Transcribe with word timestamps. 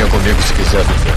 Venha 0.00 0.10
comigo 0.12 0.40
se 0.40 0.54
quiser 0.54 0.82
viver. 0.82 1.12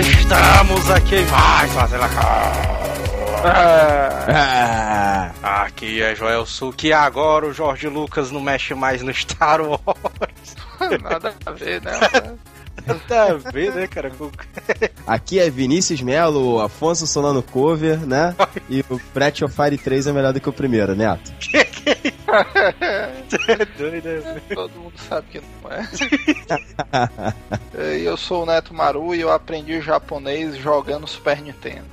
Estamos 0.00 0.90
aqui 0.90 1.26
mais 1.30 1.70
fazendo 1.72 2.04
a 2.04 2.08
Aqui 5.42 6.00
é 6.00 6.14
Joel 6.14 6.46
Suki 6.46 6.86
e 6.86 6.92
agora 6.94 7.46
o 7.46 7.52
Jorge 7.52 7.88
Lucas 7.88 8.30
não 8.30 8.40
mexe 8.40 8.74
mais 8.74 9.02
no 9.02 9.12
Star 9.12 9.60
Wars. 9.60 10.56
Nada 11.02 11.34
a 11.44 11.50
ver, 11.50 11.82
né? 11.82 11.92
Nada 12.86 13.32
a 13.32 13.50
ver, 13.50 13.74
né, 13.74 13.86
cara? 13.86 14.12
Aqui 15.06 15.38
é 15.38 15.50
Vinícius 15.50 16.00
Melo, 16.00 16.60
Afonso 16.60 17.06
Solano 17.06 17.42
Cover, 17.42 18.06
né? 18.06 18.34
E 18.68 18.84
o 18.90 19.00
Breath 19.14 19.42
of 19.42 19.54
Fire 19.54 19.78
3 19.78 20.08
é 20.08 20.12
melhor 20.12 20.32
do 20.32 20.40
que 20.40 20.48
o 20.48 20.52
primeiro, 20.52 20.96
Neto. 20.96 21.32
é 23.48 23.64
doido, 23.78 24.08
né? 24.08 24.42
Todo 24.52 24.72
mundo 24.72 24.98
sabe 25.08 25.26
que 25.30 25.40
não 25.62 25.70
é. 25.70 25.88
Eu 28.02 28.16
sou 28.16 28.42
o 28.42 28.46
Neto 28.46 28.74
Maru 28.74 29.14
e 29.14 29.20
eu 29.20 29.30
aprendi 29.30 29.80
japonês 29.80 30.56
jogando 30.56 31.06
Super 31.06 31.40
Nintendo. 31.40 31.86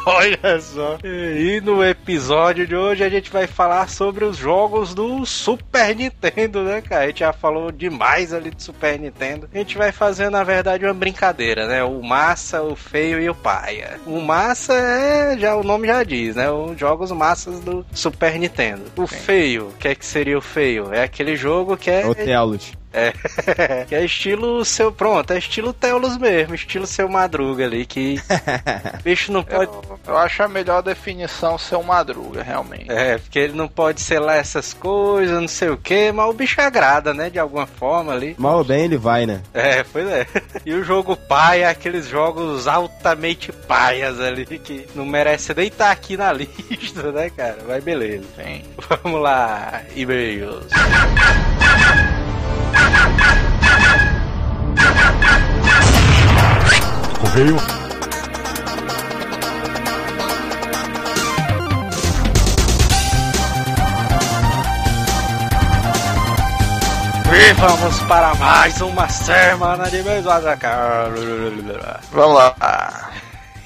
Olha 0.06 0.60
só. 0.60 0.98
E 1.04 1.60
no 1.60 1.84
episódio 1.84 2.66
de 2.66 2.74
hoje 2.74 3.04
a 3.04 3.08
gente 3.08 3.30
vai 3.30 3.46
falar 3.46 3.88
sobre 3.88 4.24
os 4.24 4.36
jogos 4.36 4.94
do 4.94 5.24
Super 5.26 5.94
Nintendo, 5.94 6.62
né, 6.62 6.80
cara? 6.80 7.04
A 7.04 7.06
gente 7.08 7.20
já 7.20 7.32
falou 7.32 7.70
demais 7.70 8.32
ali 8.32 8.50
do 8.50 8.62
Super 8.62 8.98
Nintendo. 8.98 9.48
A 9.52 9.58
gente 9.58 9.76
vai 9.76 9.92
fazer, 9.92 10.30
na 10.30 10.42
verdade, 10.42 10.84
uma 10.84 10.94
brincadeira, 10.94 11.66
né? 11.66 11.84
O 11.84 12.02
massa, 12.02 12.62
o 12.62 12.74
feio 12.74 13.20
e 13.20 13.28
o 13.28 13.34
paia. 13.34 14.00
O 14.06 14.20
massa 14.20 14.72
é, 14.74 15.38
já 15.38 15.54
o 15.54 15.62
nome 15.62 15.86
já 15.86 16.02
diz, 16.02 16.36
né? 16.36 16.50
Os 16.50 16.78
jogos 16.78 17.12
massas 17.12 17.60
do 17.60 17.84
Super 17.92 18.38
Nintendo. 18.38 18.84
O 18.96 19.06
feio, 19.06 19.68
o 19.68 19.72
que 19.74 19.88
é 19.88 19.94
que 19.94 20.04
seria 20.04 20.38
o 20.38 20.42
feio? 20.42 20.92
É 20.92 21.02
aquele 21.02 21.36
jogo 21.36 21.76
que 21.76 21.90
é 21.90 22.02
É 22.02 22.06
o 22.06 22.14
Telos. 22.14 22.72
É, 22.92 23.84
que 23.86 23.94
é 23.94 24.04
estilo 24.04 24.64
seu. 24.64 24.90
Pronto, 24.90 25.32
é 25.32 25.38
estilo 25.38 25.72
Telos 25.72 26.16
mesmo, 26.16 26.54
estilo 26.54 26.86
seu 26.86 27.08
Madruga 27.08 27.64
ali, 27.64 27.86
que. 27.86 28.20
bicho 29.02 29.32
não 29.32 29.42
pode. 29.42 29.70
Eu, 29.70 29.98
eu 30.08 30.18
acho 30.18 30.42
a 30.42 30.48
melhor 30.48 30.82
definição 30.82 31.56
ser 31.58 31.76
um 31.76 31.82
madruga, 31.82 32.42
realmente. 32.42 32.90
É, 32.90 33.18
porque 33.18 33.38
ele 33.38 33.52
não 33.52 33.68
pode 33.68 34.00
ser 34.00 34.18
lá 34.18 34.36
essas 34.36 34.72
coisas, 34.72 35.40
não 35.40 35.48
sei 35.48 35.70
o 35.70 35.76
que, 35.76 36.10
mas 36.12 36.28
o 36.28 36.32
bicho 36.32 36.60
agrada, 36.60 37.14
né? 37.14 37.30
De 37.30 37.38
alguma 37.38 37.66
forma 37.66 38.12
ali. 38.12 38.34
Mal 38.38 38.58
ou 38.58 38.64
bem 38.64 38.84
ele 38.84 38.96
vai, 38.96 39.26
né? 39.26 39.42
É, 39.54 39.84
pois 39.84 40.06
é. 40.08 40.26
E 40.66 40.74
o 40.74 40.84
jogo 40.84 41.16
pai 41.16 41.62
é 41.62 41.68
aqueles 41.68 42.06
jogos 42.06 42.68
altamente 42.68 43.50
paias 43.52 44.20
ali, 44.20 44.44
que 44.44 44.86
não 44.94 45.06
merece 45.06 45.54
nem 45.54 45.68
estar 45.68 45.90
aqui 45.90 46.16
na 46.16 46.32
lista, 46.34 47.10
né, 47.12 47.30
cara? 47.30 47.58
Mas 47.66 47.82
beleza. 47.82 48.24
Sim. 48.36 48.62
Vamos 49.02 49.22
lá, 49.22 49.82
e-mails. 49.94 50.66
Correio. 57.20 57.56
E 67.32 67.52
vamos 67.54 68.00
para 68.00 68.34
mais 68.34 68.80
uma 68.80 69.08
semana 69.08 69.88
de. 69.88 70.02
Vamos 72.12 72.34
lá. 72.34 72.54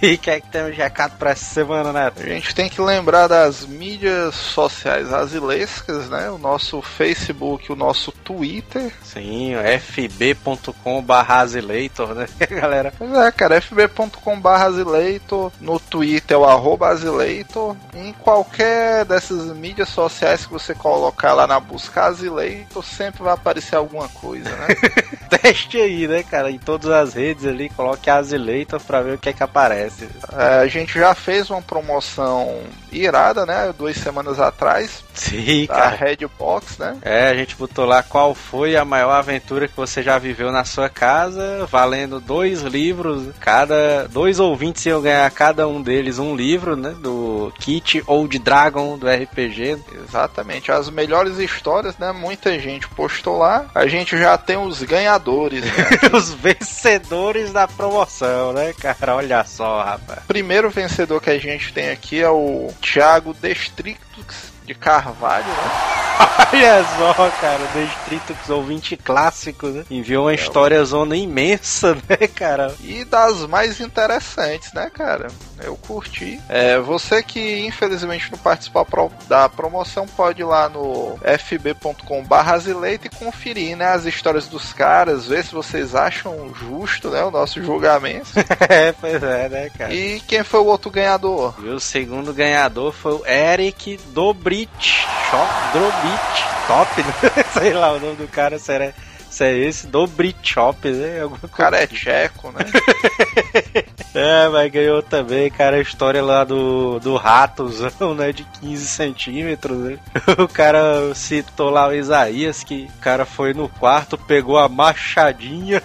E 0.04 0.16
o 0.16 0.18
que 0.18 0.30
é 0.30 0.38
que 0.38 0.48
temos 0.48 0.74
de 0.74 0.82
recado 0.82 1.16
para 1.16 1.30
essa 1.30 1.46
semana, 1.46 1.90
Neto? 1.90 2.20
A 2.20 2.26
gente 2.26 2.54
tem 2.54 2.68
que 2.68 2.78
lembrar 2.78 3.26
das 3.26 3.64
mídias 3.64 4.34
sociais 4.34 5.10
asilescas, 5.10 6.10
né? 6.10 6.28
O 6.28 6.36
nosso 6.36 6.82
Facebook, 6.82 7.72
o 7.72 7.74
nosso 7.74 8.12
Twitter. 8.12 8.92
Sim, 9.02 9.54
fb.com 9.80 11.02
barra 11.02 11.40
Azileitor, 11.40 12.14
né, 12.14 12.26
galera? 12.50 12.92
Pois 12.98 13.14
é, 13.14 13.32
cara, 13.32 13.58
fb.com.br 13.62 14.48
Azileitor, 14.48 15.50
no 15.58 15.80
Twitter 15.80 16.36
é 16.36 16.38
o 16.38 16.44
arroba 16.44 16.88
Azileitor, 16.88 17.74
em 17.94 18.12
qualquer 18.12 19.06
dessas 19.06 19.56
mídias 19.56 19.88
sociais 19.88 20.44
que 20.44 20.52
você 20.52 20.74
colocar 20.74 21.32
lá 21.32 21.46
na 21.46 21.58
busca 21.58 22.04
Azileitor, 22.04 22.84
sempre 22.84 23.22
vai 23.22 23.32
aparecer 23.32 23.76
alguma 23.76 24.08
coisa, 24.10 24.50
né? 24.50 24.66
Teste 25.40 25.78
aí, 25.78 26.06
né, 26.06 26.22
cara? 26.22 26.50
Em 26.50 26.58
todas 26.58 26.90
as 26.90 27.14
redes 27.14 27.46
ali, 27.46 27.70
coloque 27.70 28.10
Azileitor 28.10 28.80
pra 28.82 29.00
ver 29.00 29.14
o 29.14 29.18
que 29.18 29.30
é 29.30 29.32
que 29.32 29.42
aparece. 29.42 29.93
É, 30.32 30.60
a 30.60 30.66
gente 30.66 30.98
já 30.98 31.14
fez 31.14 31.50
uma 31.50 31.62
promoção 31.62 32.62
irada, 32.90 33.44
né? 33.44 33.72
Duas 33.76 33.96
semanas 33.96 34.38
atrás, 34.38 35.04
Sim, 35.14 35.66
da 35.66 35.74
cara. 35.74 35.96
Redbox, 35.96 36.78
né? 36.78 36.96
É, 37.02 37.28
a 37.28 37.34
gente 37.34 37.56
botou 37.56 37.84
lá 37.84 38.02
qual 38.02 38.34
foi 38.34 38.76
a 38.76 38.84
maior 38.84 39.12
aventura 39.12 39.68
que 39.68 39.76
você 39.76 40.02
já 40.02 40.18
viveu 40.18 40.50
na 40.52 40.64
sua 40.64 40.88
casa, 40.88 41.66
valendo 41.66 42.20
dois 42.20 42.62
livros, 42.62 43.28
cada 43.40 44.06
dois 44.08 44.38
ouvintes 44.40 44.84
iam 44.86 45.00
ganhar 45.00 45.30
cada 45.30 45.66
um 45.66 45.82
deles 45.82 46.18
um 46.18 46.34
livro, 46.34 46.76
né, 46.76 46.94
do 46.98 47.52
Kit 47.58 48.02
Old 48.06 48.38
Dragon 48.38 48.96
do 48.96 49.08
RPG. 49.08 49.78
Exatamente, 50.08 50.70
as 50.70 50.88
melhores 50.90 51.38
histórias, 51.38 51.96
né? 51.98 52.12
Muita 52.12 52.58
gente 52.58 52.88
postou 52.88 53.38
lá. 53.38 53.66
A 53.74 53.86
gente 53.86 54.16
já 54.16 54.36
tem 54.36 54.56
os 54.56 54.82
ganhadores, 54.82 55.64
né? 55.64 55.72
Os 56.12 56.32
vencedores 56.32 57.52
da 57.52 57.66
promoção, 57.66 58.52
né, 58.52 58.72
cara? 58.72 59.16
Olha 59.16 59.44
só, 59.44 59.73
rapaz. 59.82 60.20
Primeiro 60.26 60.70
vencedor 60.70 61.20
que 61.20 61.30
a 61.30 61.38
gente 61.38 61.72
tem 61.72 61.90
aqui 61.90 62.20
é 62.20 62.30
o 62.30 62.72
Thiago 62.80 63.34
Destrictux 63.34 64.53
de 64.64 64.74
Carvalho, 64.74 65.46
né? 65.46 65.94
Olha 66.52 66.84
só, 66.96 67.30
cara, 67.40 67.60
o 67.62 67.78
Destrito 67.78 68.52
ouvinte 68.52 68.96
clássico, 68.96 69.66
né? 69.68 69.84
Enviou 69.90 70.24
uma 70.24 70.34
história 70.34 70.82
zona 70.84 71.16
imensa, 71.16 71.94
né, 72.08 72.26
cara? 72.28 72.74
E 72.80 73.04
das 73.04 73.46
mais 73.46 73.80
interessantes, 73.80 74.72
né, 74.72 74.90
cara? 74.92 75.28
Eu 75.62 75.76
curti. 75.76 76.40
É, 76.48 76.78
você 76.78 77.22
que 77.22 77.66
infelizmente 77.66 78.30
não 78.30 78.38
participou 78.38 78.84
da 79.28 79.48
promoção, 79.48 80.06
pode 80.06 80.42
ir 80.42 80.44
lá 80.44 80.68
no 80.68 81.18
fb.com.br 81.38 83.04
e 83.04 83.08
conferir, 83.08 83.76
né, 83.76 83.86
as 83.86 84.04
histórias 84.04 84.46
dos 84.46 84.72
caras, 84.72 85.26
ver 85.26 85.44
se 85.44 85.54
vocês 85.54 85.94
acham 85.94 86.52
justo, 86.54 87.10
né, 87.10 87.24
o 87.24 87.30
nosso 87.30 87.62
julgamento. 87.62 88.28
é, 88.68 88.92
pois 88.92 89.22
é, 89.22 89.48
né, 89.48 89.70
cara? 89.70 89.94
e 89.94 90.20
quem 90.20 90.44
foi 90.44 90.60
o 90.60 90.66
outro 90.66 90.90
ganhador? 90.90 91.54
E 91.62 91.68
o 91.68 91.80
segundo 91.80 92.32
ganhador 92.32 92.92
foi 92.92 93.12
o 93.12 93.26
Eric 93.26 93.98
Dobrit 94.08 94.53
Shop, 94.80 95.52
Dobrit 95.72 96.44
Top, 96.66 97.02
né? 97.02 97.44
sei 97.52 97.72
lá 97.72 97.92
o 97.92 98.00
nome 98.00 98.16
do 98.16 98.28
cara, 98.28 98.58
será 98.58 98.92
se 99.34 99.44
é 99.44 99.58
esse, 99.58 99.88
Dobrit 99.88 100.36
Shop, 100.44 100.88
né? 100.88 101.22
Alguma 101.22 101.40
O 101.42 101.48
cara 101.48 101.82
é 101.82 101.86
tcheco, 101.86 102.52
né? 102.52 102.64
É, 104.14 104.48
mas 104.48 104.70
ganhou 104.70 105.02
também, 105.02 105.50
cara, 105.50 105.74
a 105.74 105.80
história 105.80 106.22
lá 106.22 106.44
do, 106.44 107.00
do 107.00 107.16
ratozão, 107.16 108.14
né, 108.14 108.30
de 108.30 108.44
15 108.60 108.86
centímetros, 108.86 109.76
né? 109.76 109.98
O 110.38 110.46
cara 110.46 111.12
citou 111.16 111.68
lá 111.68 111.88
o 111.88 111.92
Isaías, 111.92 112.62
que 112.62 112.88
o 112.96 113.00
cara 113.00 113.24
foi 113.24 113.52
no 113.52 113.68
quarto, 113.68 114.16
pegou 114.16 114.56
a 114.56 114.68
machadinha. 114.68 115.82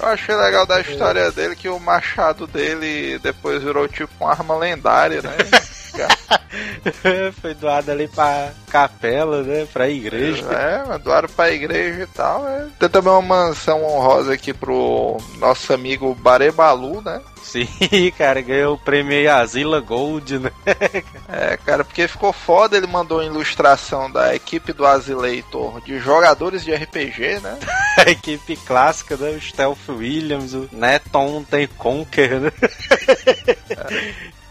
Eu 0.00 0.08
achei 0.08 0.34
legal 0.34 0.66
da 0.66 0.80
história 0.80 1.30
dele 1.30 1.54
que 1.54 1.68
o 1.68 1.78
machado 1.78 2.44
dele 2.48 3.20
depois 3.20 3.62
virou 3.62 3.86
tipo 3.86 4.12
uma 4.20 4.32
arma 4.32 4.56
lendária, 4.58 5.22
né? 5.22 5.30
foi 7.40 7.54
doado 7.54 7.90
ali 7.90 8.08
pra 8.08 8.52
capela, 8.70 9.42
né, 9.42 9.66
pra 9.72 9.88
igreja. 9.88 10.44
É, 10.52 10.98
doaram 10.98 11.28
pra 11.28 11.50
igreja 11.50 12.02
e 12.02 12.06
tal. 12.06 12.46
é. 12.48 12.66
Tem 12.78 12.88
também 12.88 13.12
uma 13.12 13.22
mansão 13.22 13.84
honrosa 13.84 14.32
aqui 14.34 14.52
pro 14.52 15.18
nosso 15.38 15.72
amigo 15.72 16.14
Barebalu, 16.14 17.00
né? 17.02 17.20
Sim, 17.42 17.68
cara, 18.16 18.40
ganhou 18.40 18.74
o 18.74 18.78
prêmio 18.78 19.30
Asila 19.32 19.80
Gold, 19.80 20.38
né? 20.38 20.50
É, 21.28 21.56
cara, 21.56 21.84
porque 21.84 22.06
ficou 22.06 22.32
foda, 22.32 22.76
ele 22.76 22.86
mandou 22.86 23.18
uma 23.18 23.26
ilustração 23.26 24.10
da 24.10 24.34
equipe 24.34 24.72
do 24.72 24.86
Azileitor 24.86 25.80
de 25.80 25.98
jogadores 25.98 26.62
de 26.64 26.72
RPG, 26.72 27.40
né? 27.40 27.58
A 27.98 28.10
equipe 28.10 28.56
clássica, 28.56 29.16
né? 29.16 29.30
O 29.30 29.40
Stealth 29.40 29.88
Williams, 29.88 30.54
o 30.54 30.68
Neton 30.70 31.42
The 31.44 31.66
Conquer, 31.78 32.40
né? 32.40 32.52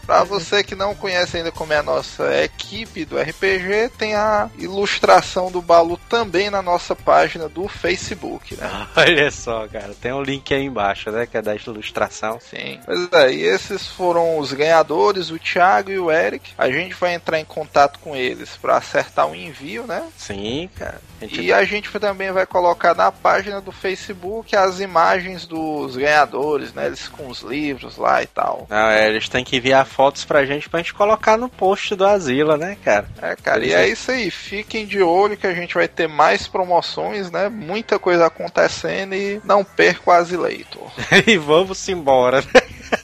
Pra 0.06 0.22
você 0.24 0.62
que 0.62 0.74
não 0.74 0.94
conhece 0.94 1.38
ainda 1.38 1.50
como 1.50 1.72
é 1.72 1.78
a 1.78 1.82
nossa 1.82 2.42
equipe 2.42 3.04
do 3.04 3.18
RPG, 3.18 3.90
tem 3.96 4.14
a 4.14 4.50
ilustração 4.58 5.50
do 5.50 5.62
Balu 5.62 5.98
também 6.08 6.50
na 6.50 6.62
nossa 6.62 6.94
página 6.94 7.48
do 7.48 7.66
Facebook, 7.68 8.56
né? 8.56 8.86
Olha 8.96 9.30
só, 9.30 9.66
cara, 9.66 9.94
tem 10.00 10.12
um 10.12 10.22
link 10.22 10.52
aí 10.52 10.64
embaixo, 10.64 11.10
né? 11.10 11.26
Que 11.26 11.38
é 11.38 11.42
da 11.42 11.54
ilustração. 11.54 12.38
Sim. 12.40 12.80
Pois 12.84 13.08
é, 13.12 13.32
e 13.32 13.42
esses 13.42 13.86
foram 13.88 14.38
os 14.38 14.52
ganhadores, 14.52 15.30
o 15.30 15.38
Thiago 15.38 15.90
e 15.90 15.98
o 15.98 16.10
Eric. 16.10 16.52
A 16.56 16.70
gente 16.70 16.94
vai 16.94 17.14
entrar 17.14 17.40
em 17.40 17.44
contato 17.44 17.98
com 17.98 18.14
eles 18.14 18.56
pra 18.56 18.76
acertar 18.76 19.26
o 19.26 19.34
envio, 19.34 19.86
né? 19.86 20.06
Sim, 20.16 20.68
cara. 20.74 21.00
A 21.20 21.26
E 21.26 21.52
a 21.52 21.64
gente 21.64 21.90
também 21.98 22.30
vai 22.30 22.46
colocar 22.46 22.94
na 22.94 23.10
página 23.10 23.60
do 23.60 23.72
Facebook 23.72 24.54
as 24.54 24.80
imagens 24.80 25.46
dos 25.46 25.96
ganhadores, 25.96 26.72
né? 26.72 26.86
Eles 26.86 27.08
com 27.08 27.28
os 27.28 27.40
livros 27.40 27.96
lá 27.96 28.22
e 28.22 28.26
tal. 28.26 28.66
Não, 28.68 28.88
é, 28.88 29.08
eles 29.08 29.28
têm 29.28 29.44
que 29.44 29.56
enviar 29.56 29.86
foto 29.86 29.93
fotos 29.94 30.24
pra 30.24 30.44
gente 30.44 30.68
pra 30.68 30.80
gente 30.80 30.92
colocar 30.92 31.36
no 31.36 31.48
post 31.48 31.94
do 31.94 32.04
Asila, 32.04 32.56
né, 32.56 32.76
cara? 32.84 33.06
É, 33.22 33.36
cara, 33.36 33.64
e 33.64 33.72
é 33.72 33.88
isso 33.88 34.10
aí. 34.10 34.30
Fiquem 34.30 34.84
de 34.84 35.00
olho 35.00 35.36
que 35.36 35.46
a 35.46 35.54
gente 35.54 35.74
vai 35.74 35.86
ter 35.86 36.08
mais 36.08 36.48
promoções, 36.48 37.30
né? 37.30 37.48
Muita 37.48 37.98
coisa 37.98 38.26
acontecendo 38.26 39.14
e 39.14 39.40
não 39.44 39.62
perca 39.62 40.10
o 40.10 40.12
Asileitor. 40.12 40.90
e 41.26 41.36
vamos 41.36 41.88
embora. 41.88 42.42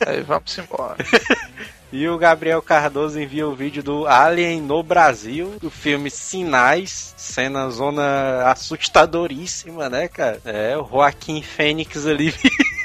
Aí 0.04 0.20
vamos 0.22 0.58
embora. 0.58 0.96
E 1.92 2.08
o 2.08 2.16
Gabriel 2.16 2.62
Cardoso 2.62 3.18
envia 3.18 3.48
o 3.48 3.54
vídeo 3.54 3.82
do 3.82 4.06
Alien 4.06 4.60
no 4.60 4.80
Brasil, 4.80 5.56
do 5.60 5.68
filme 5.72 6.08
Sinais, 6.08 7.12
cena 7.16 7.68
zona 7.68 8.48
assustadoríssima, 8.48 9.88
né, 9.88 10.06
cara? 10.06 10.40
É, 10.44 10.76
o 10.76 10.86
Joaquim 10.86 11.42
Fênix 11.42 12.06
ali. 12.06 12.32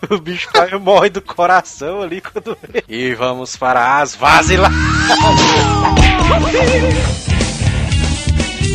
o 0.10 0.18
bicho 0.18 0.48
morre 0.80 1.10
do 1.10 1.20
coração 1.22 2.02
ali 2.02 2.20
quando 2.20 2.56
vê. 2.62 2.84
E 2.88 3.14
vamos 3.14 3.56
para 3.56 3.98
as 4.00 4.14
vazilas. 4.14 4.70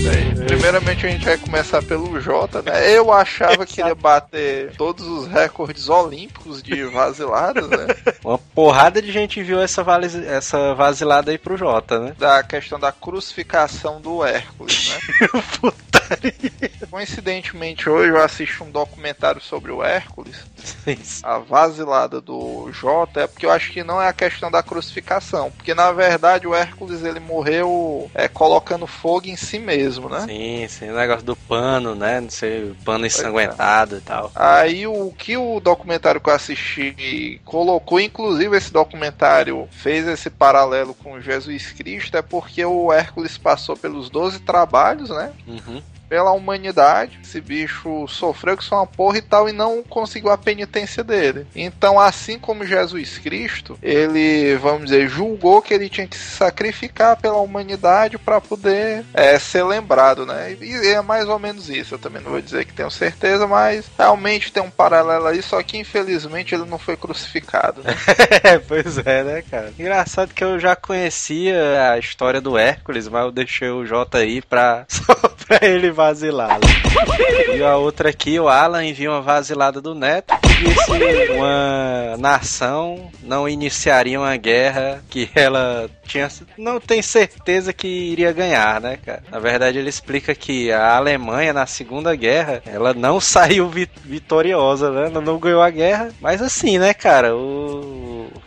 Bem, 0.03 0.35
primeiramente 0.47 1.05
a 1.05 1.09
gente 1.09 1.23
vai 1.23 1.37
começar 1.37 1.81
pelo 1.81 2.19
Jota, 2.19 2.61
né? 2.61 2.91
Eu 2.91 3.11
achava 3.13 3.65
que 3.65 3.79
ia 3.79 3.95
bater 3.95 4.75
todos 4.75 5.07
os 5.07 5.27
recordes 5.27 5.87
olímpicos 5.87 6.61
de 6.61 6.83
vaziladas, 6.85 7.69
né? 7.69 7.87
Uma 8.23 8.37
porrada 8.37 9.01
de 9.01 9.11
gente 9.13 9.39
enviou 9.39 9.61
essa, 9.61 9.81
vali- 9.81 10.25
essa 10.27 10.73
vasilada 10.75 11.31
aí 11.31 11.37
pro 11.37 11.55
Jota, 11.55 11.99
né? 11.99 12.13
Da 12.19 12.43
questão 12.43 12.77
da 12.77 12.91
crucificação 12.91 14.01
do 14.01 14.23
Hércules, 14.25 14.89
né? 15.21 15.27
Putaria. 15.61 16.71
Coincidentemente, 16.93 17.89
hoje 17.89 18.11
eu 18.11 18.21
assisti 18.21 18.61
um 18.61 18.69
documentário 18.69 19.41
sobre 19.41 19.71
o 19.71 19.83
Hércules. 19.83 20.45
Isso. 20.85 21.25
A 21.25 21.39
vasilada 21.39 22.21
do 22.21 22.71
Jota 22.71 23.21
é 23.21 23.25
porque 23.25 23.47
eu 23.47 23.51
acho 23.51 23.71
que 23.71 23.83
não 23.83 23.99
é 23.99 24.07
a 24.07 24.13
questão 24.13 24.51
da 24.51 24.61
crucificação. 24.61 25.49
Porque 25.49 25.73
na 25.73 25.91
verdade 25.91 26.45
o 26.45 26.53
Hércules 26.53 27.03
ele 27.03 27.19
morreu 27.19 28.11
é, 28.13 28.27
colocando 28.27 28.85
fogo 28.85 29.25
em 29.25 29.35
si 29.35 29.57
mesmo, 29.57 30.07
né? 30.07 30.19
Sim, 30.27 30.67
sim, 30.67 30.91
o 30.91 30.95
negócio 30.95 31.25
do 31.25 31.35
pano, 31.35 31.95
né? 31.95 32.21
Não 32.21 32.29
sei, 32.29 32.75
pano 32.85 33.07
ensanguentado 33.07 33.97
e 33.97 34.01
tal. 34.01 34.31
Aí 34.35 34.85
o 34.85 35.11
que 35.17 35.35
o 35.35 35.59
documentário 35.59 36.21
que 36.21 36.29
eu 36.29 36.35
assisti 36.35 37.41
colocou, 37.43 37.99
inclusive 37.99 38.55
esse 38.55 38.71
documentário 38.71 39.67
fez 39.71 40.07
esse 40.07 40.29
paralelo 40.29 40.93
com 40.93 41.19
Jesus 41.19 41.71
Cristo, 41.71 42.17
é 42.17 42.21
porque 42.21 42.63
o 42.63 42.93
Hércules 42.93 43.35
passou 43.35 43.75
pelos 43.75 44.11
12 44.11 44.41
trabalhos, 44.41 45.09
né? 45.09 45.33
Uhum. 45.47 45.81
Pela 46.13 46.31
humanidade, 46.31 47.19
esse 47.23 47.41
bicho 47.41 48.07
sofreu 48.07 48.55
que 48.55 48.63
só 48.63 48.75
uma 48.75 48.85
porra 48.85 49.17
e 49.17 49.21
tal, 49.23 49.49
e 49.49 49.51
não 49.51 49.81
conseguiu 49.81 50.29
a 50.29 50.37
penitência 50.37 51.03
dele. 51.03 51.47
Então, 51.55 51.99
assim 51.99 52.37
como 52.37 52.63
Jesus 52.63 53.17
Cristo, 53.17 53.79
ele, 53.81 54.55
vamos 54.57 54.91
dizer, 54.91 55.09
julgou 55.09 55.59
que 55.59 55.73
ele 55.73 55.89
tinha 55.89 56.05
que 56.05 56.15
se 56.15 56.37
sacrificar 56.37 57.17
pela 57.17 57.37
humanidade 57.37 58.19
para 58.19 58.39
poder 58.39 59.03
é, 59.11 59.39
ser 59.39 59.63
lembrado, 59.63 60.23
né? 60.23 60.55
E 60.61 60.87
é 60.89 61.01
mais 61.01 61.27
ou 61.27 61.39
menos 61.39 61.67
isso. 61.67 61.95
Eu 61.95 61.99
também 61.99 62.21
não 62.21 62.29
vou 62.29 62.41
dizer 62.41 62.65
que 62.65 62.73
tenho 62.73 62.91
certeza, 62.91 63.47
mas 63.47 63.89
realmente 63.97 64.53
tem 64.53 64.61
um 64.61 64.69
paralelo 64.69 65.25
aí, 65.25 65.41
só 65.41 65.63
que 65.63 65.79
infelizmente 65.79 66.53
ele 66.53 66.65
não 66.65 66.77
foi 66.77 66.95
crucificado. 66.95 67.81
Né? 67.81 67.95
Pois 68.67 68.99
é, 68.99 69.23
né, 69.23 69.43
cara? 69.49 69.73
Engraçado 69.79 70.31
que 70.31 70.43
eu 70.43 70.59
já 70.59 70.75
conhecia 70.75 71.91
a 71.91 71.97
história 71.97 72.39
do 72.39 72.55
Hércules, 72.55 73.07
mas 73.07 73.23
eu 73.23 73.31
deixei 73.31 73.69
o 73.69 73.83
J 73.83 74.17
aí 74.19 74.43
pra, 74.43 74.85
só 74.89 75.15
pra 75.47 75.67
ele. 75.67 75.91
Né? 76.59 77.55
E 77.55 77.63
a 77.63 77.77
outra 77.77 78.09
aqui, 78.09 78.39
o 78.39 78.47
Alan 78.47 78.83
envia 78.85 79.09
uma 79.09 79.21
vasilada 79.21 79.81
do 79.81 79.93
Neto 79.95 80.33
que 80.41 80.63
disse 80.63 80.91
uma 81.35 82.17
nação 82.17 83.11
não 83.23 83.47
iniciaria 83.47 84.19
uma 84.19 84.35
guerra 84.37 85.03
que 85.09 85.29
ela 85.35 85.89
tinha 86.05 86.27
não 86.57 86.79
tem 86.79 87.01
certeza 87.01 87.73
que 87.73 87.87
iria 87.87 88.31
ganhar, 88.31 88.79
né, 88.81 88.97
cara? 89.03 89.23
Na 89.31 89.39
verdade, 89.39 89.77
ele 89.77 89.89
explica 89.89 90.35
que 90.35 90.71
a 90.71 90.95
Alemanha 90.95 91.53
na 91.53 91.65
Segunda 91.65 92.15
Guerra, 92.15 92.61
ela 92.65 92.93
não 92.93 93.19
saiu 93.21 93.67
vi- 93.69 93.89
vitoriosa, 94.03 94.91
né? 94.91 95.09
Não 95.09 95.37
ganhou 95.37 95.61
a 95.61 95.69
guerra, 95.69 96.09
mas 96.21 96.41
assim, 96.41 96.77
né, 96.77 96.93
cara, 96.93 97.35
o 97.35 98.02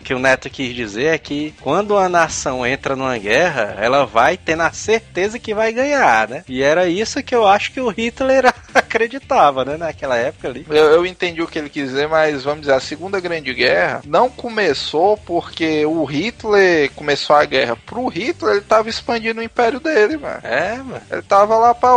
que 0.07 0.15
o 0.15 0.21
Neto 0.21 0.49
quis 0.49 0.73
dizer 0.73 1.07
é 1.07 1.19
que 1.19 1.53
quando 1.61 1.97
a 1.97 2.09
nação 2.09 2.65
entra 2.65 2.95
numa 2.95 3.19
guerra, 3.19 3.75
ela 3.81 4.07
vai 4.07 4.37
ter 4.37 4.55
na 4.55 4.71
certeza 4.71 5.37
que 5.37 5.53
vai 5.53 5.73
ganhar, 5.73 6.29
né? 6.29 6.45
E 6.49 6.63
era 6.63 6.87
isso 6.87 7.21
que 7.25 7.35
eu 7.35 7.45
acho 7.45 7.73
que 7.73 7.81
o 7.81 7.89
Hitler 7.89 8.55
acreditava, 8.73 9.65
né, 9.65 9.77
naquela 9.77 10.17
época 10.17 10.47
ali. 10.47 10.65
Eu, 10.71 10.85
eu 10.93 11.05
entendi 11.05 11.43
o 11.43 11.49
que 11.49 11.59
ele 11.59 11.69
quis 11.69 11.89
dizer, 11.89 12.07
mas 12.07 12.45
vamos 12.45 12.61
dizer, 12.61 12.75
a 12.75 12.81
Segunda 12.81 13.19
Grande 13.19 13.53
Guerra 13.53 14.01
não 14.07 14.31
começou 14.31 15.17
porque 15.17 15.85
o 15.85 16.05
Hitler 16.05 16.89
começou 16.93 17.35
a 17.35 17.45
guerra. 17.45 17.75
Pro 17.75 18.07
Hitler, 18.07 18.59
ele 18.59 18.65
tava 18.65 18.89
expandindo 18.89 19.41
o 19.41 19.45
império 19.45 19.81
dele, 19.81 20.19
mano. 20.19 20.39
É, 20.45 20.77
mano. 20.77 21.03
Ele 21.11 21.23
tava 21.23 21.57
lá 21.57 21.75
pra. 21.75 21.91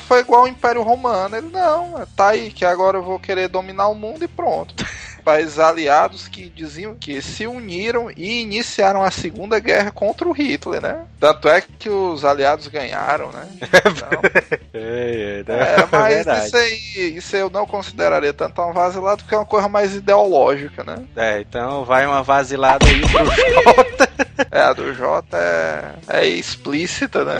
Foi 0.00 0.20
igual 0.20 0.42
o 0.42 0.48
Império 0.48 0.82
Romano. 0.82 1.34
Ele, 1.34 1.48
não, 1.50 2.06
tá 2.14 2.28
aí, 2.28 2.50
que 2.50 2.66
agora 2.66 2.98
eu 2.98 3.02
vou 3.02 3.18
querer 3.18 3.48
dominar 3.48 3.88
o 3.88 3.94
mundo 3.94 4.22
e 4.22 4.28
pronto. 4.28 4.74
Países 5.24 5.58
aliados 5.58 6.28
que 6.28 6.48
diziam 6.50 6.94
que 6.94 7.20
se 7.22 7.46
uniram 7.46 8.10
e 8.16 8.42
iniciaram 8.42 9.02
a 9.02 9.10
Segunda 9.10 9.58
Guerra 9.58 9.90
contra 9.90 10.28
o 10.28 10.32
Hitler, 10.32 10.80
né? 10.82 11.04
Tanto 11.18 11.48
é 11.48 11.62
que 11.62 11.88
os 11.88 12.24
aliados 12.24 12.68
ganharam, 12.68 13.30
né? 13.32 13.46
Então, 13.84 14.20
É, 14.74 15.42
é, 15.46 15.80
é, 15.80 15.88
mas 15.90 16.14
verdade. 16.14 16.46
isso 16.46 16.56
aí, 16.56 17.16
isso 17.16 17.36
aí 17.36 17.42
eu 17.42 17.50
não 17.50 17.66
consideraria 17.66 18.32
tanto 18.32 18.60
uma 18.60 18.72
vasilada 18.72 19.16
porque 19.18 19.34
é 19.34 19.38
uma 19.38 19.46
coisa 19.46 19.68
mais 19.68 19.94
ideológica, 19.94 20.84
né? 20.84 21.02
É, 21.16 21.40
então 21.40 21.84
vai 21.84 22.06
uma 22.06 22.22
vasilada 22.22 22.84
aí 22.86 23.00
pro 23.00 23.24
Jota. 23.74 24.08
É, 24.50 24.60
a 24.60 24.72
do 24.72 24.92
Jota 24.94 25.36
é, 25.36 25.94
é 26.08 26.26
explícita, 26.26 27.24
né? 27.24 27.38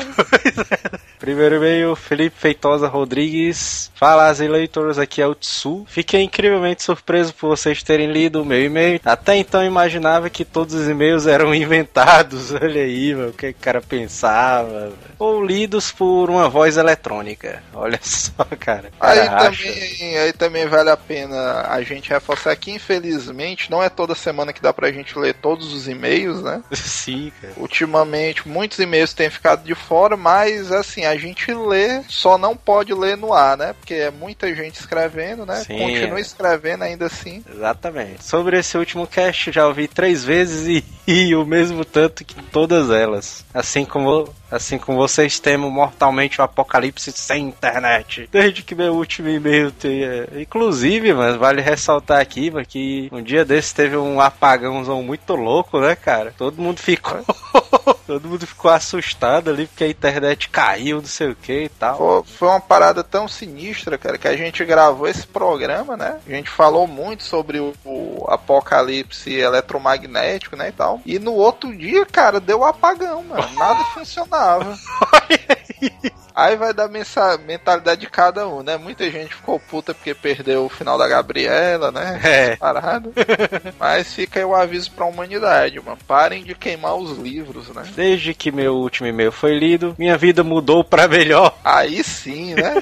Primeiro 1.19 1.56
e-mail, 1.56 1.96
Felipe 1.96 2.37
Feitosa 2.38 2.87
Rodrigues. 2.87 3.91
Fala, 3.94 4.29
as 4.29 4.41
eleitores, 4.41 4.99
aqui 4.99 5.23
é 5.23 5.26
o 5.26 5.35
Tsu. 5.35 5.85
Fiquei 5.88 6.23
incrivelmente 6.23 6.82
surpreso 6.82 7.32
por 7.32 7.49
vocês 7.49 7.82
terem 7.82 8.12
lido 8.12 8.43
o 8.43 8.44
meu 8.44 8.62
e-mail. 8.62 9.00
Até 9.05 9.37
então 9.37 9.62
eu 9.62 9.67
imaginava 9.67 10.29
que 10.29 10.44
todos 10.44 10.75
os 10.75 10.88
e-mails 10.88 11.26
eram 11.26 11.55
inventados. 11.55 12.52
Olha 12.55 12.82
aí, 12.82 13.14
mano, 13.14 13.31
o 13.31 13.32
que 13.32 13.49
o 13.49 13.55
cara 13.55 13.81
pensava. 13.81 14.93
Ou 15.19 15.43
lidos 15.43 15.91
por 15.91 16.29
uma 16.29 16.49
voz 16.49 16.76
eletrônica. 16.76 17.62
Olha 17.73 17.99
só, 18.02 18.44
cara. 18.58 18.91
Aí 19.00 19.20
acha. 19.20 19.50
também, 19.50 20.19
aí 20.19 20.32
também 20.32 20.67
vale 20.67 20.91
a 20.91 20.96
pena 20.96 21.67
a 21.69 21.82
gente 21.82 22.11
reforçar 22.11 22.55
que, 22.56 22.70
infelizmente, 22.70 23.70
não 23.70 23.82
é 23.82 23.88
toda 23.88 24.14
semana 24.14 24.52
que 24.52 24.61
dá 24.61 24.73
pra 24.73 24.93
gente 24.93 25.19
ler 25.19 25.35
todos 25.35 25.73
os 25.73 25.88
e-mails, 25.88 26.43
né? 26.43 26.62
Sim, 26.85 27.33
cara. 27.41 27.55
Ultimamente, 27.57 28.49
muitos 28.49 28.79
e-mails 28.79 29.15
têm 29.15 29.31
ficado 29.31 29.65
de 29.65 29.75
fora, 29.75 30.17
mas 30.17 30.70
assim, 30.70 31.05
a 31.05 31.17
gente 31.17 31.53
lê, 31.53 32.03
só 32.08 32.37
não 32.37 32.56
pode 32.56 32.93
ler 32.93 33.17
no 33.17 33.32
ar, 33.32 33.56
né? 33.56 33.73
Porque 33.73 33.94
é 33.94 34.11
muita 34.11 34.55
gente 34.55 34.79
escrevendo, 34.79 35.47
né? 35.47 35.56
Sim, 35.56 35.79
Continua 35.79 36.19
é. 36.19 36.20
escrevendo 36.20 36.82
ainda 36.82 37.06
assim. 37.06 37.43
Exatamente. 37.51 38.25
Sobre 38.25 38.58
esse 38.58 38.77
último 38.77 39.06
cast, 39.06 39.51
já 39.51 39.67
ouvi 39.67 39.89
três 39.89 40.25
vezes 40.25 40.67
e, 40.67 40.85
e 41.11 41.35
o 41.35 41.44
mesmo 41.47 41.85
tanto 41.85 42.25
que 42.25 42.43
todas 42.43 42.91
elas. 42.91 43.44
Assim 43.53 43.85
como, 43.85 44.32
assim 44.55 44.79
como 44.79 44.99
vocês 44.99 45.39
temem 45.39 45.70
mortalmente 45.70 46.41
o 46.41 46.44
apocalipse 46.44 47.13
sem 47.13 47.49
internet. 47.49 48.29
Desde 48.31 48.63
que 48.63 48.75
meu 48.75 48.94
último 48.94 49.29
e-mail 49.29 49.70
tenha. 49.73 50.29
Inclusive, 50.37 51.13
mas 51.13 51.37
vale 51.37 51.61
ressaltar 51.61 52.20
aqui, 52.20 52.51
mano, 52.51 52.67
que 52.67 53.08
um 53.13 53.23
dia 53.23 53.44
desse 53.44 53.75
teve 53.75 53.96
um 53.96 54.20
apagãozão 54.20 55.03
muito 55.03 55.34
louco, 55.34 55.81
né, 55.81 55.96
cara? 55.96 56.32
Todo 56.37 56.61
mundo 56.61 56.81
ficou. 56.81 57.25
Todo 58.06 58.29
mundo 58.29 58.46
ficou 58.46 58.70
assustado 58.70 59.51
ali 59.51 59.67
porque 59.67 59.84
a 59.84 59.89
internet 59.89 60.49
caiu, 60.51 60.99
não 60.99 61.06
sei 61.06 61.31
o 61.31 61.37
que 61.37 61.65
e 61.65 61.69
tal. 61.69 61.96
Foi, 61.96 62.23
foi 62.25 62.49
uma 62.49 62.61
parada 62.61 63.03
tão 63.03 63.27
sinistra, 63.27 63.96
cara, 63.96 64.19
que 64.19 64.29
a 64.29 64.37
gente 64.37 64.65
gravou 64.65 65.08
esse 65.08 65.27
programa, 65.27 65.96
né? 65.96 66.20
A 66.27 66.31
gente 66.31 66.51
falou 66.51 66.87
muito 66.87 67.25
sobre 67.25 67.58
o, 67.58 67.73
o 67.84 68.27
apocalipse 68.29 69.32
eletromagnético, 69.32 70.55
né, 70.55 70.69
e 70.69 70.73
tal. 70.73 71.01
E 71.06 71.19
no 71.19 71.32
outro 71.32 71.75
dia, 71.75 72.05
cara, 72.05 72.39
deu 72.39 72.61
um 72.61 72.65
apagão, 72.65 73.23
mano. 73.23 73.49
Nada 73.55 73.84
funcionava. 73.94 74.44
Aí 76.34 76.56
vai 76.56 76.74
dar 76.74 76.89
mensa- 76.89 77.39
mentalidade 77.39 78.01
de 78.01 78.10
cada 78.10 78.48
um, 78.48 78.60
né? 78.63 78.77
Muita 78.77 79.08
gente 79.08 79.32
ficou 79.34 79.60
puta 79.60 79.94
porque 79.94 80.13
perdeu 80.15 80.65
o 80.65 80.69
final 80.69 80.98
da 80.98 81.06
Gabriela, 81.06 81.93
né? 81.93 82.20
É. 82.24 82.56
Parado. 82.56 83.13
Mas 83.79 84.13
fica 84.13 84.41
aí 84.41 84.44
o 84.44 84.55
aviso 84.55 84.91
pra 84.91 85.05
humanidade, 85.05 85.81
mano. 85.81 85.96
Parem 86.08 86.43
de 86.43 86.55
queimar 86.55 86.96
os 86.96 87.17
livros, 87.19 87.69
né? 87.69 87.84
Desde 87.94 88.34
que 88.34 88.51
meu 88.51 88.74
último 88.74 89.06
e-mail 89.06 89.31
foi 89.31 89.56
lido, 89.56 89.94
minha 89.96 90.17
vida 90.19 90.43
mudou 90.43 90.82
pra 90.82 91.06
melhor. 91.06 91.56
Aí 91.63 92.03
sim, 92.03 92.55
né? 92.55 92.74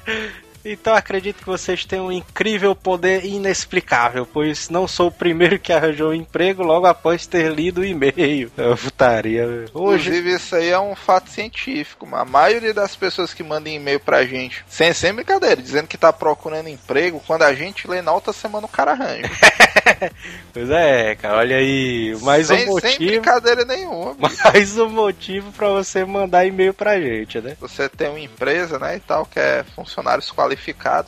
Então 0.72 0.94
acredito 0.94 1.38
que 1.38 1.46
vocês 1.46 1.84
têm 1.84 2.00
um 2.00 2.10
incrível 2.10 2.74
poder 2.74 3.24
inexplicável, 3.24 4.26
pois 4.26 4.68
não 4.68 4.88
sou 4.88 5.08
o 5.08 5.12
primeiro 5.12 5.58
que 5.58 5.72
arranjou 5.72 6.10
um 6.10 6.14
emprego 6.14 6.62
logo 6.62 6.86
após 6.86 7.26
ter 7.26 7.52
lido 7.52 7.80
o 7.80 7.84
e-mail. 7.84 8.50
É 8.56 8.66
uma 8.66 8.76
putaria. 8.76 9.46
velho. 9.46 9.70
Hoje. 9.72 10.08
Inclusive, 10.08 10.34
isso 10.34 10.56
aí 10.56 10.68
é 10.70 10.78
um 10.78 10.94
fato 10.94 11.30
científico. 11.30 12.06
mano. 12.06 12.22
A 12.22 12.24
maioria 12.24 12.74
das 12.74 12.96
pessoas 12.96 13.32
que 13.32 13.42
mandam 13.42 13.72
e-mail 13.72 14.00
pra 14.00 14.24
gente, 14.24 14.64
sem, 14.68 14.92
sem 14.92 15.12
brincadeira, 15.12 15.62
dizendo 15.62 15.86
que 15.86 15.96
tá 15.96 16.12
procurando 16.12 16.68
emprego, 16.68 17.22
quando 17.26 17.42
a 17.42 17.54
gente 17.54 17.88
lê 17.88 18.02
na 18.02 18.12
outra 18.12 18.32
semana 18.32 18.66
o 18.66 18.68
cara 18.68 18.92
arranja. 18.92 19.30
pois 20.52 20.70
é, 20.70 21.14
cara, 21.14 21.38
olha 21.38 21.56
aí, 21.56 22.16
mais 22.22 22.48
sem, 22.48 22.64
um 22.64 22.72
motivo. 22.72 22.92
Sem 22.92 23.06
brincadeira 23.06 23.64
nenhuma. 23.64 24.16
Mais 24.44 24.78
um 24.78 24.88
motivo 24.88 25.52
para 25.52 25.68
você 25.68 26.04
mandar 26.04 26.46
e-mail 26.46 26.72
pra 26.74 27.00
gente, 27.00 27.40
né? 27.40 27.56
Você 27.60 27.88
tem 27.88 28.08
uma 28.08 28.20
empresa, 28.20 28.78
né, 28.78 28.96
e 28.96 29.00
tal, 29.00 29.26
que 29.26 29.38
é 29.38 29.64
funcionários 29.74 30.30
qualificados, 30.30 30.55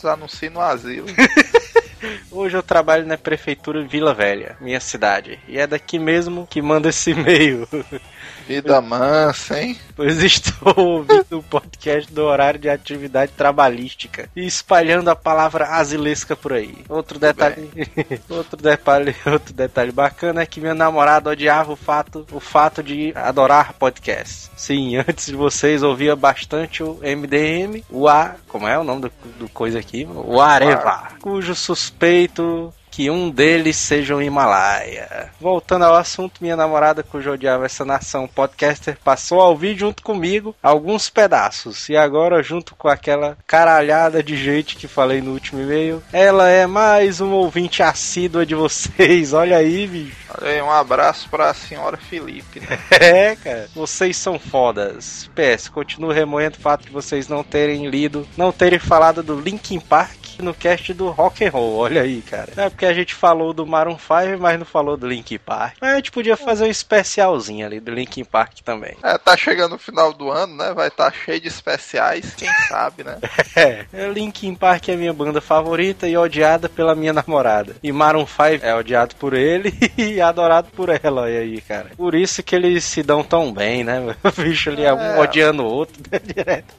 anuncie 0.08 0.50
no 0.50 0.60
asilo. 0.60 1.06
Hoje 2.30 2.56
eu 2.56 2.62
trabalho 2.62 3.06
na 3.06 3.18
prefeitura 3.18 3.84
Vila 3.84 4.14
Velha, 4.14 4.56
minha 4.60 4.78
cidade. 4.78 5.40
E 5.48 5.58
é 5.58 5.66
daqui 5.66 5.98
mesmo 5.98 6.46
que 6.48 6.62
manda 6.62 6.88
esse 6.88 7.10
e-mail. 7.10 7.66
Vida 8.48 8.80
mansa, 8.80 9.60
hein? 9.60 9.78
Pois 9.94 10.22
estou 10.22 10.72
ouvindo 10.82 11.38
o 11.38 11.42
podcast 11.42 12.10
do 12.10 12.24
horário 12.24 12.58
de 12.58 12.70
atividade 12.70 13.32
trabalhística 13.32 14.30
e 14.34 14.46
espalhando 14.46 15.10
a 15.10 15.14
palavra 15.14 15.66
asilesca 15.66 16.34
por 16.34 16.54
aí. 16.54 16.78
Outro 16.88 17.18
detalhe, 17.18 17.70
outro 18.26 18.56
detalhe, 18.56 19.14
outro 19.30 19.52
detalhe 19.52 19.92
bacana 19.92 20.40
é 20.40 20.46
que 20.46 20.62
minha 20.62 20.74
namorada 20.74 21.28
odiava 21.28 21.70
o 21.70 21.76
fato, 21.76 22.26
o 22.32 22.40
fato 22.40 22.82
de 22.82 23.12
adorar 23.14 23.74
podcast. 23.74 24.50
Sim, 24.56 24.96
antes 24.96 25.26
de 25.26 25.36
vocês 25.36 25.82
ouvia 25.82 26.16
bastante 26.16 26.82
o 26.82 26.98
MDM, 27.02 27.84
o 27.90 28.08
A, 28.08 28.36
como 28.48 28.66
é 28.66 28.78
o 28.78 28.84
nome 28.84 29.02
do, 29.02 29.12
do 29.40 29.48
coisa 29.50 29.78
aqui? 29.78 30.08
O 30.10 30.40
Areva, 30.40 31.08
cujo 31.20 31.54
suspeito 31.54 32.72
que 32.90 33.10
um 33.10 33.30
deles 33.30 33.76
seja 33.76 34.14
o 34.14 34.22
Himalaia. 34.22 35.30
Voltando 35.40 35.84
ao 35.84 35.94
assunto, 35.94 36.40
minha 36.40 36.56
namorada, 36.56 37.02
cujo 37.02 37.30
odiava 37.30 37.66
essa 37.66 37.84
nação 37.84 38.26
podcaster, 38.26 38.98
passou 39.04 39.40
a 39.40 39.48
ouvir 39.48 39.76
junto 39.78 40.02
comigo 40.02 40.54
alguns 40.62 41.08
pedaços. 41.10 41.88
E 41.88 41.96
agora, 41.96 42.42
junto 42.42 42.74
com 42.74 42.88
aquela 42.88 43.36
caralhada 43.46 44.22
de 44.22 44.36
gente 44.36 44.76
que 44.76 44.88
falei 44.88 45.20
no 45.20 45.32
último 45.32 45.62
e-mail, 45.62 46.02
ela 46.12 46.48
é 46.48 46.66
mais 46.66 47.20
um 47.20 47.32
ouvinte 47.32 47.82
assídua 47.82 48.44
de 48.44 48.54
vocês. 48.54 49.32
Olha 49.34 49.56
aí, 49.58 49.86
bicho. 49.86 50.16
Olha 50.40 50.52
aí, 50.52 50.62
um 50.62 50.70
abraço 50.70 51.28
pra 51.28 51.54
senhora 51.54 51.96
Felipe. 51.96 52.60
Né? 52.60 52.78
É, 53.08 53.36
cara. 53.36 53.68
Vocês 53.74 54.16
são 54.16 54.38
fodas. 54.38 55.30
PS, 55.34 55.68
continuo 55.68 56.10
remoendo 56.10 56.56
o 56.58 56.60
fato 56.60 56.84
de 56.84 56.90
vocês 56.90 57.28
não 57.28 57.44
terem 57.44 57.88
lido, 57.88 58.26
não 58.36 58.50
terem 58.50 58.78
falado 58.78 59.22
do 59.22 59.38
Linkin 59.38 59.78
Park 59.80 60.17
no 60.42 60.54
cast 60.54 60.92
do 60.94 61.10
Rock 61.10 61.44
and 61.44 61.50
Roll. 61.50 61.76
Olha 61.76 62.02
aí, 62.02 62.22
cara. 62.22 62.52
É 62.56 62.68
porque 62.68 62.86
a 62.86 62.92
gente 62.92 63.14
falou 63.14 63.52
do 63.52 63.66
Maroon 63.66 63.98
5, 63.98 64.40
mas 64.40 64.58
não 64.58 64.66
falou 64.66 64.96
do 64.96 65.06
Linkin 65.06 65.38
Park. 65.38 65.76
Mas 65.80 65.92
a 65.92 65.96
gente 65.96 66.10
podia 66.10 66.36
fazer 66.36 66.64
um 66.64 66.70
especialzinho 66.70 67.66
ali 67.66 67.80
do 67.80 67.92
Linkin 67.92 68.24
Park 68.24 68.60
também. 68.64 68.96
É, 69.02 69.16
tá 69.18 69.36
chegando 69.36 69.74
o 69.74 69.78
final 69.78 70.12
do 70.12 70.30
ano, 70.30 70.56
né? 70.56 70.72
Vai 70.74 70.88
estar 70.88 71.10
tá 71.10 71.16
cheio 71.16 71.40
de 71.40 71.48
especiais, 71.48 72.34
quem 72.34 72.48
sabe, 72.68 73.04
né? 73.04 73.18
é, 73.56 73.86
Linkin 74.12 74.54
Park 74.54 74.88
é 74.88 74.96
minha 74.96 75.12
banda 75.12 75.40
favorita 75.40 76.08
e 76.08 76.16
odiada 76.16 76.68
pela 76.68 76.94
minha 76.94 77.12
namorada. 77.12 77.76
E 77.82 77.92
Maroon 77.92 78.26
5 78.26 78.64
é 78.64 78.74
odiado 78.74 79.16
por 79.16 79.34
ele 79.34 79.72
e 79.96 80.20
adorado 80.20 80.68
por 80.74 80.88
ela, 80.88 81.22
olha 81.22 81.40
aí, 81.40 81.60
cara. 81.60 81.90
Por 81.96 82.14
isso 82.14 82.42
que 82.42 82.54
eles 82.54 82.84
se 82.84 83.02
dão 83.02 83.22
tão 83.22 83.52
bem, 83.52 83.84
né? 83.84 83.98
O 84.28 84.42
bicho 84.42 84.70
ali 84.70 84.84
é 84.84 84.92
um 84.92 85.18
odiando 85.20 85.62
o 85.62 85.66
outro, 85.66 86.02
né? 86.10 86.18
direto. 86.18 86.74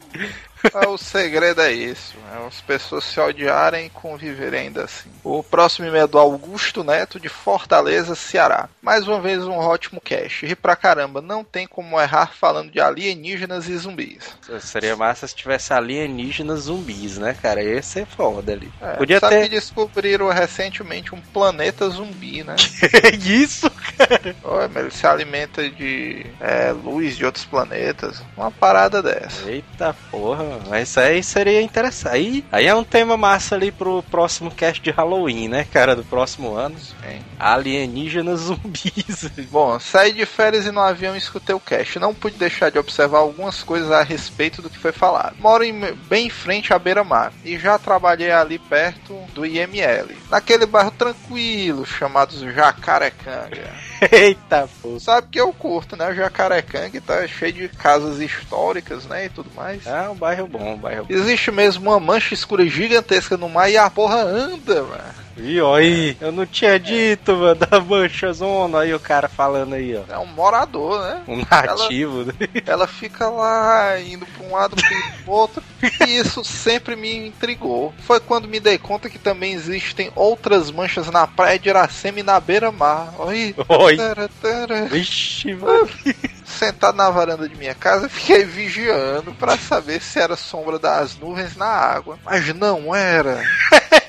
É, 0.74 0.88
o 0.88 0.98
segredo 0.98 1.62
é 1.62 1.72
isso, 1.72 2.16
né? 2.18 2.46
as 2.48 2.62
pessoas 2.62 3.04
se 3.04 3.20
odiarem 3.20 3.86
e 3.86 3.90
conviverem 3.90 4.62
ainda 4.62 4.84
assim. 4.84 5.10
O 5.24 5.44
próximo 5.44 5.88
e-mail 5.88 6.04
é 6.04 6.08
do 6.08 6.18
Augusto 6.18 6.84
Neto, 6.84 7.20
de 7.20 7.30
Fortaleza, 7.30 8.16
Ceará. 8.16 8.70
Mais 8.82 9.08
uma 9.08 9.20
vez 9.20 9.44
um 9.46 9.58
ótimo 9.58 10.02
cast. 10.02 10.46
E 10.46 10.56
pra 10.56 10.76
caramba, 10.76 11.22
não 11.22 11.44
tem 11.44 11.68
como 11.68 12.00
errar 12.00 12.34
falando 12.34 12.72
de 12.72 12.80
alienígenas 12.80 13.68
e 13.68 13.78
zumbis. 13.78 14.38
Seria 14.60 14.96
massa 14.96 15.28
se 15.28 15.36
tivesse 15.36 15.74
alienígenas 15.74 16.62
zumbis, 16.62 17.18
né, 17.18 17.36
cara? 17.42 17.64
Esse 17.64 18.02
é 18.02 18.06
foda 18.06 18.52
ali. 18.52 18.72
É, 18.82 18.94
Podia 18.94 19.20
sabe 19.20 19.36
ter... 19.36 19.44
que 19.44 19.50
descobriram 19.50 20.30
recentemente 20.30 21.14
um 21.14 21.22
planeta 21.22 21.90
zumbi, 21.90 22.44
né? 22.44 22.56
Que 22.56 23.30
isso, 23.44 23.70
cara? 23.70 24.36
Ué, 24.44 24.70
ele 24.76 24.92
se 24.92 25.06
alimenta 25.06 25.70
de 25.70 26.26
é, 26.40 26.72
luz 26.72 27.16
de 27.16 27.26
outros 27.26 27.46
planetas. 27.46 28.22
Uma 28.36 28.52
parada 28.52 29.02
dessa. 29.02 29.50
Eita 29.50 29.96
porra, 30.10 30.49
mas 30.68 30.90
isso 30.90 31.00
aí 31.00 31.24
seria 31.24 31.62
interessante. 31.62 32.14
Aí, 32.14 32.46
aí 32.52 32.66
é 32.68 32.76
um 32.76 32.84
tema 32.84 33.18
massa 33.18 33.56
ali 33.56 33.72
pro 33.72 34.04
próximo 34.04 34.52
cast 34.52 34.82
de 34.82 34.92
Halloween, 34.92 35.48
né, 35.48 35.66
cara? 35.72 35.96
Do 35.96 36.04
próximo 36.04 36.56
ano. 36.56 36.78
Sim. 36.80 37.20
Alienígenas 37.40 38.42
zumbis. 38.50 39.30
Bom, 39.52 39.80
saí 39.80 40.14
de 40.14 40.26
férias 40.26 40.66
e 40.66 40.72
no 40.72 40.82
avião 40.82 41.16
escutei 41.16 41.56
o 41.56 41.60
cast. 41.60 42.00
Não 42.00 42.14
pude 42.14 42.38
deixar 42.38 42.70
de 42.70 42.80
observar 42.80 43.20
algumas 43.20 43.64
coisas 43.64 43.92
a 43.92 44.04
respeito 44.04 44.62
do 44.62 44.70
que 44.70 44.78
foi 44.78 44.92
falado. 44.92 45.36
Moro 45.40 45.64
em, 45.64 45.80
bem 46.10 46.28
em 46.28 46.30
frente 46.30 46.74
à 46.74 46.80
beira-mar 46.80 47.32
e 47.44 47.58
já 47.58 47.78
trabalhei 47.78 48.32
ali 48.32 48.60
perto 48.60 49.14
do 49.34 49.46
IML. 49.46 50.16
Naquele 50.30 50.66
bairro 50.66 50.92
tranquilo 50.92 51.86
chamado 51.86 52.34
Jacarecanga. 52.54 53.70
Eita, 54.12 54.70
pô. 54.82 55.00
Sabe 55.00 55.28
que 55.32 55.40
eu 55.40 55.52
curto, 55.52 55.96
né? 55.96 56.10
O 56.10 56.16
Jacarecanga 56.16 57.02
tá 57.02 57.28
cheio 57.28 57.54
de 57.54 57.70
casas 57.70 58.20
históricas, 58.20 59.06
né? 59.06 59.26
E 59.26 59.30
tudo 59.30 59.52
mais. 59.56 59.86
É 59.86 60.10
um 60.10 60.16
bairro 60.16 60.39
bom, 60.48 60.74
um 60.74 60.78
bairro 60.78 61.06
bom. 61.06 61.14
Existe 61.14 61.52
mesmo 61.52 61.90
uma 61.90 62.00
mancha 62.00 62.34
escura 62.34 62.66
gigantesca 62.66 63.38
no 63.38 63.50
mar 63.50 63.70
e 63.70 63.78
a 63.78 63.90
porra 63.90 64.22
anda, 64.22 64.84
mano. 64.84 65.20
E 65.42 65.58
aí, 65.60 66.18
eu 66.20 66.32
não 66.34 66.46
tinha 66.46 66.78
dito, 66.78 67.34
mano, 67.34 67.56
da 67.56 67.80
mancha 67.80 68.32
zona. 68.34 68.80
Aí 68.80 68.94
o 68.94 69.00
cara 69.00 69.30
falando 69.30 69.74
aí, 69.74 69.96
ó. 69.96 70.14
É 70.14 70.18
um 70.18 70.26
morador, 70.26 71.02
né? 71.02 71.22
Um 71.28 71.38
nativo. 71.50 72.22
Ela, 72.22 72.64
ela 72.66 72.88
fica 72.88 73.30
lá, 73.30 74.00
indo 74.00 74.26
pra 74.26 74.46
um 74.46 74.52
lado 74.52 74.76
pro 75.24 75.32
outro. 75.32 75.64
e 76.06 76.18
isso 76.18 76.44
sempre 76.44 76.96
me 76.96 77.28
intrigou. 77.28 77.94
Foi 78.00 78.20
quando 78.20 78.48
me 78.48 78.60
dei 78.60 78.78
conta 78.78 79.10
que 79.10 79.18
também 79.18 79.54
existem 79.54 80.12
outras 80.14 80.70
manchas 80.72 81.10
na 81.10 81.26
praia 81.26 81.58
de 81.58 81.70
Iracema 81.70 82.20
e 82.20 82.24
na 82.24 82.40
beira-mar. 82.40 83.14
Oi. 83.20 83.56
Oi. 83.68 83.96
Tara, 83.96 84.30
tara. 84.42 84.86
Vixe, 84.86 85.54
mano. 85.54 85.90
Sentado 86.58 86.98
na 86.98 87.10
varanda 87.10 87.48
de 87.48 87.56
minha 87.56 87.76
casa, 87.76 88.10
fiquei 88.10 88.44
vigiando 88.44 89.34
para 89.34 89.58
saber 89.58 90.02
se 90.02 90.20
era 90.20 90.36
sombra 90.36 90.80
das 90.80 91.16
nuvens 91.16 91.56
na 91.56 91.68
água. 91.68 92.18
Mas 92.26 92.54
não 92.56 92.94
era. 92.94 93.44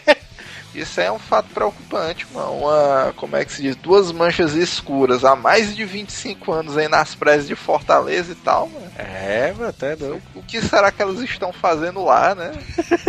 Isso 0.74 1.00
é 1.00 1.10
um 1.10 1.18
fato 1.18 1.48
preocupante, 1.52 2.26
mano. 2.32 2.52
Uma, 2.52 3.12
como 3.16 3.36
é 3.36 3.44
que 3.44 3.52
se 3.52 3.62
diz? 3.62 3.76
Duas 3.76 4.12
manchas 4.12 4.54
escuras 4.54 5.24
há 5.24 5.34
mais 5.34 5.74
de 5.74 5.84
25 5.84 6.52
anos 6.52 6.76
aí 6.76 6.86
nas 6.88 7.14
praias 7.14 7.46
de 7.46 7.56
Fortaleza 7.56 8.32
e 8.32 8.36
tal, 8.36 8.68
mano. 8.68 8.90
É, 8.96 9.52
mano, 9.52 9.68
até 9.68 9.96
doido. 9.96 10.22
O 10.34 10.42
que 10.42 10.62
será 10.62 10.92
que 10.92 11.02
elas 11.02 11.18
estão 11.20 11.52
fazendo 11.52 12.04
lá, 12.04 12.34
né? 12.36 12.52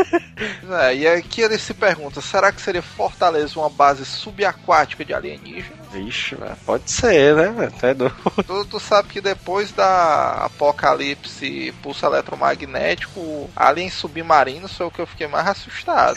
é, 0.88 0.96
e 0.96 1.08
aqui 1.08 1.42
ele 1.42 1.58
se 1.60 1.74
pergunta: 1.74 2.20
será 2.20 2.52
que 2.52 2.62
seria 2.62 2.82
Fortaleza 2.82 3.60
uma 3.60 3.70
base 3.70 4.06
subaquática 4.06 5.06
de 5.06 5.14
alienígenas? 5.14 5.81
Vixe, 5.92 6.38
pode 6.66 6.90
ser, 6.90 7.36
né? 7.36 7.66
Até 7.68 7.94
doido. 7.94 8.16
Tu, 8.48 8.66
tu 8.66 8.80
sabe 8.80 9.10
que 9.10 9.20
depois 9.22 9.72
da 9.72 10.46
apocalipse 10.46 11.74
pulso 11.84 12.06
eletromagnético, 12.06 13.50
aliens 13.56 13.94
submarinos 13.94 14.76
foi 14.76 14.86
o 14.86 14.92
que 14.92 15.00
eu 15.00 15.06
fiquei 15.06 15.28
mais 15.28 15.48
assustado. 15.48 16.16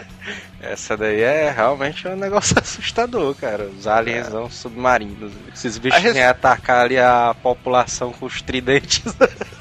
Essa 0.60 0.96
daí 0.96 1.20
é 1.20 1.50
realmente 1.50 2.06
um 2.08 2.16
negócio 2.16 2.56
assustador, 2.60 3.34
cara. 3.34 3.64
Os 3.64 3.86
aliens 3.86 4.32
é. 4.32 4.48
submarinos. 4.50 5.32
Esses 5.52 5.76
bichos 5.76 6.00
res... 6.00 6.16
atacar 6.16 6.84
ali 6.84 6.98
a 6.98 7.34
população 7.42 8.12
com 8.12 8.26
os 8.26 8.40
tridentes. 8.40 9.02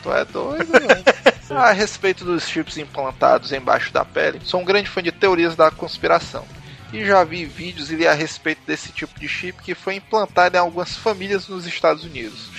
Tu 0.04 0.14
é 0.14 0.26
doido, 0.26 0.72
velho. 0.72 1.58
a 1.58 1.72
respeito 1.72 2.24
dos 2.24 2.48
chips 2.48 2.78
implantados 2.78 3.52
embaixo 3.52 3.92
da 3.92 4.06
pele, 4.06 4.40
sou 4.44 4.62
um 4.62 4.66
grande 4.66 4.90
fã 4.90 5.04
de 5.04 5.12
teorias 5.12 5.56
da 5.56 5.70
conspiração 5.70 6.46
e 6.94 7.06
já 7.06 7.24
vi 7.24 7.46
vídeos 7.46 7.92
e 7.92 7.96
li 7.96 8.08
a 8.08 8.14
respeito 8.14 8.62
desse 8.66 8.92
tipo 8.92 9.20
de 9.20 9.28
chip 9.28 9.62
que 9.62 9.74
foi 9.74 9.96
implantado 9.96 10.56
em 10.56 10.60
algumas 10.60 10.96
famílias 10.96 11.48
nos 11.48 11.66
Estados 11.66 12.04
Unidos. 12.04 12.50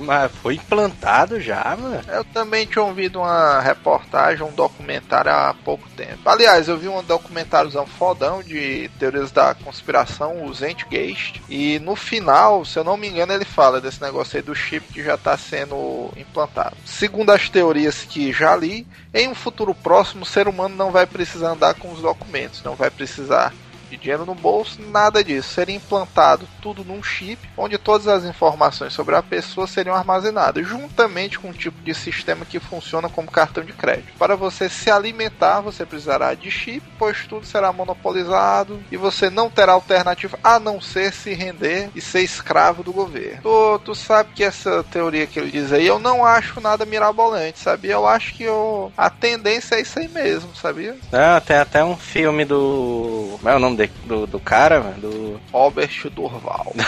Mas 0.00 0.32
foi 0.32 0.54
implantado 0.54 1.40
já, 1.40 1.76
mano? 1.78 2.00
Eu 2.08 2.24
também 2.24 2.66
tinha 2.66 2.82
ouvido 2.82 3.20
uma 3.20 3.60
reportagem, 3.60 4.44
um 4.44 4.52
documentário 4.52 5.30
há 5.30 5.54
pouco 5.64 5.88
tempo. 5.90 6.18
Aliás, 6.24 6.68
eu 6.68 6.78
vi 6.78 6.88
um 6.88 7.02
documentáriozão 7.02 7.86
fodão 7.86 8.42
de 8.42 8.90
teorias 8.98 9.30
da 9.30 9.54
conspiração, 9.54 10.44
o 10.44 10.54
Zentgeist. 10.54 11.42
E 11.48 11.78
no 11.80 11.94
final, 11.94 12.64
se 12.64 12.78
eu 12.78 12.84
não 12.84 12.96
me 12.96 13.08
engano, 13.08 13.32
ele 13.32 13.44
fala 13.44 13.80
desse 13.80 14.00
negócio 14.00 14.36
aí 14.36 14.42
do 14.42 14.54
chip 14.54 14.92
que 14.92 15.02
já 15.02 15.14
está 15.14 15.36
sendo 15.36 16.10
implantado. 16.16 16.76
Segundo 16.84 17.30
as 17.30 17.48
teorias 17.48 18.04
que 18.04 18.32
já 18.32 18.56
li, 18.56 18.86
em 19.12 19.28
um 19.28 19.34
futuro 19.34 19.74
próximo, 19.74 20.22
o 20.22 20.26
ser 20.26 20.48
humano 20.48 20.74
não 20.74 20.90
vai 20.90 21.06
precisar 21.06 21.50
andar 21.50 21.74
com 21.74 21.92
os 21.92 22.00
documentos, 22.00 22.62
não 22.62 22.74
vai 22.74 22.90
precisar 22.90 23.52
de 23.96 24.02
dinheiro 24.02 24.26
no 24.26 24.34
bolso, 24.34 24.80
nada 24.82 25.22
disso. 25.22 25.54
Seria 25.54 25.76
implantado 25.76 26.48
tudo 26.60 26.84
num 26.84 27.02
chip, 27.02 27.38
onde 27.56 27.78
todas 27.78 28.08
as 28.08 28.24
informações 28.24 28.92
sobre 28.92 29.14
a 29.16 29.22
pessoa 29.22 29.66
seriam 29.66 29.94
armazenadas, 29.94 30.66
juntamente 30.66 31.38
com 31.38 31.48
um 31.48 31.52
tipo 31.52 31.80
de 31.82 31.94
sistema 31.94 32.44
que 32.44 32.58
funciona 32.58 33.08
como 33.08 33.30
cartão 33.30 33.64
de 33.64 33.72
crédito. 33.72 34.12
Para 34.18 34.36
você 34.36 34.68
se 34.68 34.90
alimentar, 34.90 35.60
você 35.60 35.84
precisará 35.86 36.34
de 36.34 36.50
chip, 36.50 36.82
pois 36.98 37.26
tudo 37.26 37.46
será 37.46 37.72
monopolizado 37.72 38.82
e 38.90 38.96
você 38.96 39.30
não 39.30 39.50
terá 39.50 39.72
alternativa 39.72 40.38
a 40.42 40.58
não 40.58 40.80
ser 40.80 41.12
se 41.12 41.32
render 41.32 41.90
e 41.94 42.00
ser 42.00 42.22
escravo 42.22 42.82
do 42.82 42.92
governo. 42.92 43.42
Tu, 43.42 43.78
tu 43.84 43.94
sabe 43.94 44.30
que 44.34 44.44
essa 44.44 44.82
teoria 44.84 45.26
que 45.26 45.38
ele 45.38 45.50
diz 45.50 45.72
aí, 45.72 45.86
eu 45.86 45.98
não 45.98 46.24
acho 46.24 46.60
nada 46.60 46.84
mirabolante, 46.84 47.58
sabia? 47.58 47.92
Eu 47.92 48.06
acho 48.06 48.34
que 48.34 48.44
eu, 48.44 48.92
a 48.96 49.08
tendência 49.08 49.76
é 49.76 49.80
isso 49.80 49.98
aí 49.98 50.08
mesmo, 50.08 50.54
sabia? 50.54 50.96
É, 51.12 51.40
tem 51.40 51.56
até 51.56 51.84
um 51.84 51.96
filme 51.96 52.44
do. 52.44 53.36
Como 53.38 53.48
é 53.48 53.56
o 53.56 53.58
nome 53.58 53.76
dele? 53.76 53.83
De- 53.86 54.06
do, 54.06 54.26
do 54.26 54.40
cara, 54.40 54.80
mano? 54.80 55.00
Do. 55.00 55.40
Robert 55.52 55.90
Durval. 56.10 56.72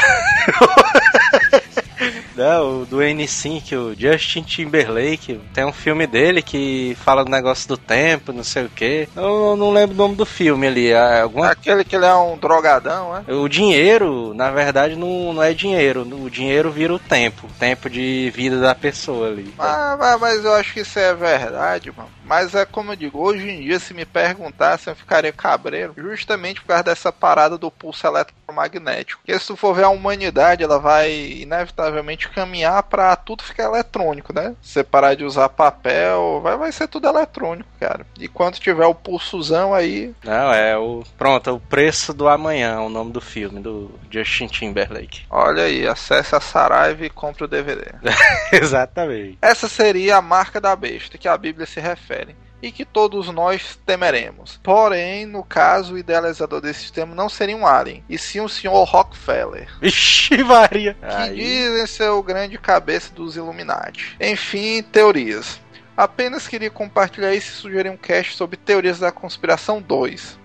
Não, 2.36 2.84
do 2.84 2.98
N5, 2.98 3.72
o 3.74 3.94
Justin 3.98 4.42
Timberlake. 4.42 5.40
Tem 5.54 5.64
um 5.64 5.72
filme 5.72 6.06
dele 6.06 6.42
que 6.42 6.94
fala 7.02 7.24
do 7.24 7.30
negócio 7.30 7.66
do 7.66 7.78
tempo, 7.78 8.30
não 8.32 8.44
sei 8.44 8.64
o 8.66 8.68
que. 8.68 9.08
Eu 9.16 9.56
não 9.56 9.70
lembro 9.72 9.94
o 9.94 9.98
nome 9.98 10.14
do 10.14 10.26
filme 10.26 10.66
ali. 10.66 10.90
é 10.92 11.22
Alguma... 11.22 11.50
Aquele 11.50 11.82
que 11.82 11.96
ele 11.96 12.04
é 12.04 12.14
um 12.14 12.36
drogadão, 12.36 13.16
é? 13.26 13.32
O 13.32 13.48
dinheiro, 13.48 14.34
na 14.34 14.50
verdade, 14.50 14.94
não, 14.96 15.32
não 15.32 15.42
é 15.42 15.54
dinheiro. 15.54 16.02
O 16.02 16.28
dinheiro 16.28 16.70
vira 16.70 16.92
o 16.92 16.98
tempo. 16.98 17.46
O 17.46 17.58
tempo 17.58 17.88
de 17.88 18.30
vida 18.34 18.60
da 18.60 18.74
pessoa 18.74 19.28
ali. 19.28 19.52
Mas- 19.56 20.20
mas 20.20 20.44
eu 20.44 20.52
acho 20.54 20.74
que 20.74 20.80
isso 20.80 20.98
é 20.98 21.14
verdade, 21.14 21.90
mano. 21.96 22.10
Mas 22.26 22.54
é 22.54 22.64
como 22.64 22.92
eu 22.92 22.96
digo, 22.96 23.18
hoje 23.18 23.48
em 23.48 23.62
dia, 23.62 23.78
se 23.78 23.94
me 23.94 24.04
perguntassem, 24.04 24.90
eu 24.90 24.96
ficaria 24.96 25.32
cabreiro, 25.32 25.94
justamente 25.96 26.60
por 26.60 26.68
causa 26.68 26.82
dessa 26.82 27.12
parada 27.12 27.56
do 27.56 27.70
pulso 27.70 28.06
eletromagnético. 28.06 29.20
Porque 29.24 29.38
se 29.38 29.46
tu 29.46 29.56
for 29.56 29.74
ver 29.74 29.84
a 29.84 29.88
humanidade, 29.88 30.62
ela 30.62 30.78
vai 30.78 31.12
inevitavelmente 31.12 32.28
caminhar 32.28 32.82
pra 32.84 33.14
tudo 33.16 33.42
ficar 33.42 33.64
eletrônico, 33.64 34.32
né? 34.34 34.54
Você 34.60 34.82
parar 34.82 35.14
de 35.14 35.24
usar 35.24 35.48
papel, 35.48 36.40
vai, 36.42 36.56
vai 36.56 36.72
ser 36.72 36.88
tudo 36.88 37.08
eletrônico, 37.08 37.68
cara. 37.78 38.06
E 38.18 38.28
quando 38.28 38.58
tiver 38.58 38.86
o 38.86 38.94
pulsozão 38.94 39.72
aí, 39.72 40.14
Não, 40.24 40.52
é 40.52 40.76
o. 40.76 41.04
Pronto, 41.16 41.50
é 41.50 41.52
o 41.52 41.60
preço 41.60 42.12
do 42.12 42.28
amanhã, 42.28 42.80
o 42.80 42.88
nome 42.88 43.12
do 43.12 43.20
filme, 43.20 43.60
do 43.60 43.90
Justin 44.10 44.46
Timberlake. 44.48 45.22
olha 45.30 45.64
aí, 45.64 45.86
acesse 45.86 46.34
a 46.34 46.40
Saraiva 46.40 47.04
e 47.04 47.10
compre 47.10 47.44
o 47.44 47.48
DVD. 47.48 47.84
Exatamente. 48.52 49.38
Essa 49.40 49.68
seria 49.68 50.16
a 50.16 50.22
marca 50.22 50.60
da 50.60 50.74
besta 50.74 51.18
que 51.18 51.28
a 51.28 51.36
Bíblia 51.36 51.66
se 51.66 51.80
refere. 51.80 52.15
E 52.62 52.72
que 52.72 52.84
todos 52.84 53.28
nós 53.28 53.78
temeremos. 53.84 54.58
Porém, 54.62 55.26
no 55.26 55.44
caso, 55.44 55.94
o 55.94 55.98
idealizador 55.98 56.60
desse 56.60 56.80
sistema 56.80 57.14
não 57.14 57.28
seria 57.28 57.56
um 57.56 57.66
alien, 57.66 58.02
e 58.08 58.16
sim 58.16 58.40
o 58.40 58.48
senhor 58.48 58.82
Rockefeller, 58.84 59.68
Vixe, 59.80 60.42
Maria. 60.42 60.94
que 60.94 61.04
Aí, 61.04 61.36
dizem 61.36 61.86
ser 61.86 62.08
o 62.08 62.22
grande 62.22 62.56
cabeça 62.58 63.12
dos 63.12 63.36
Illuminati. 63.36 64.16
Enfim, 64.20 64.82
teorias. 64.82 65.60
Apenas 65.96 66.46
queria 66.46 66.70
compartilhar 66.70 67.34
isso 67.34 67.52
e 67.52 67.56
sugerir 67.56 67.90
um 67.90 67.96
cast 67.96 68.36
sobre 68.36 68.56
teorias 68.56 68.98
da 68.98 69.10
conspiração 69.10 69.80
2. 69.80 70.38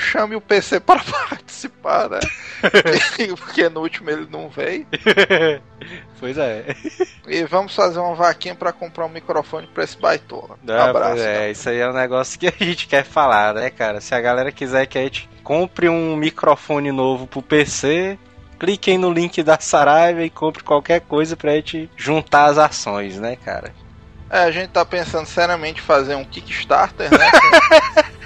Chame 0.00 0.34
o 0.34 0.40
PC 0.40 0.80
para 0.80 1.00
participar, 1.00 2.08
né? 2.08 2.20
Porque 3.38 3.68
no 3.68 3.80
último 3.80 4.10
ele 4.10 4.26
não 4.30 4.48
veio. 4.48 4.86
pois 6.18 6.36
é. 6.38 6.74
E 7.28 7.44
vamos 7.44 7.74
fazer 7.74 7.98
uma 7.98 8.14
vaquinha 8.14 8.54
para 8.54 8.72
comprar 8.72 9.06
um 9.06 9.10
microfone 9.10 9.66
para 9.66 9.84
esse 9.84 9.98
baitola. 9.98 10.56
Um 10.62 10.66
Não, 10.66 10.80
abraço. 10.80 11.22
é, 11.22 11.50
isso 11.50 11.68
aí 11.68 11.78
é 11.78 11.88
um 11.88 11.92
negócio 11.92 12.38
que 12.38 12.48
a 12.48 12.52
gente 12.58 12.86
quer 12.86 13.04
falar, 13.04 13.54
né, 13.54 13.70
cara? 13.70 14.00
Se 14.00 14.14
a 14.14 14.20
galera 14.20 14.50
quiser 14.50 14.86
que 14.86 14.98
a 14.98 15.02
gente 15.02 15.28
compre 15.44 15.88
um 15.88 16.16
microfone 16.16 16.90
novo 16.90 17.26
pro 17.26 17.42
PC, 17.42 18.18
cliquem 18.58 18.98
no 18.98 19.12
link 19.12 19.42
da 19.42 19.58
Saraiva 19.58 20.22
e 20.22 20.30
compre 20.30 20.62
qualquer 20.62 21.00
coisa 21.00 21.36
pra 21.36 21.52
gente 21.52 21.90
juntar 21.96 22.46
as 22.46 22.58
ações, 22.58 23.18
né, 23.18 23.36
cara? 23.36 23.72
É, 24.30 24.44
a 24.44 24.50
gente 24.52 24.68
tá 24.68 24.84
pensando 24.84 25.26
seriamente 25.26 25.80
em 25.80 25.84
fazer 25.84 26.14
um 26.14 26.24
Kickstarter, 26.24 27.10
né? 27.10 27.30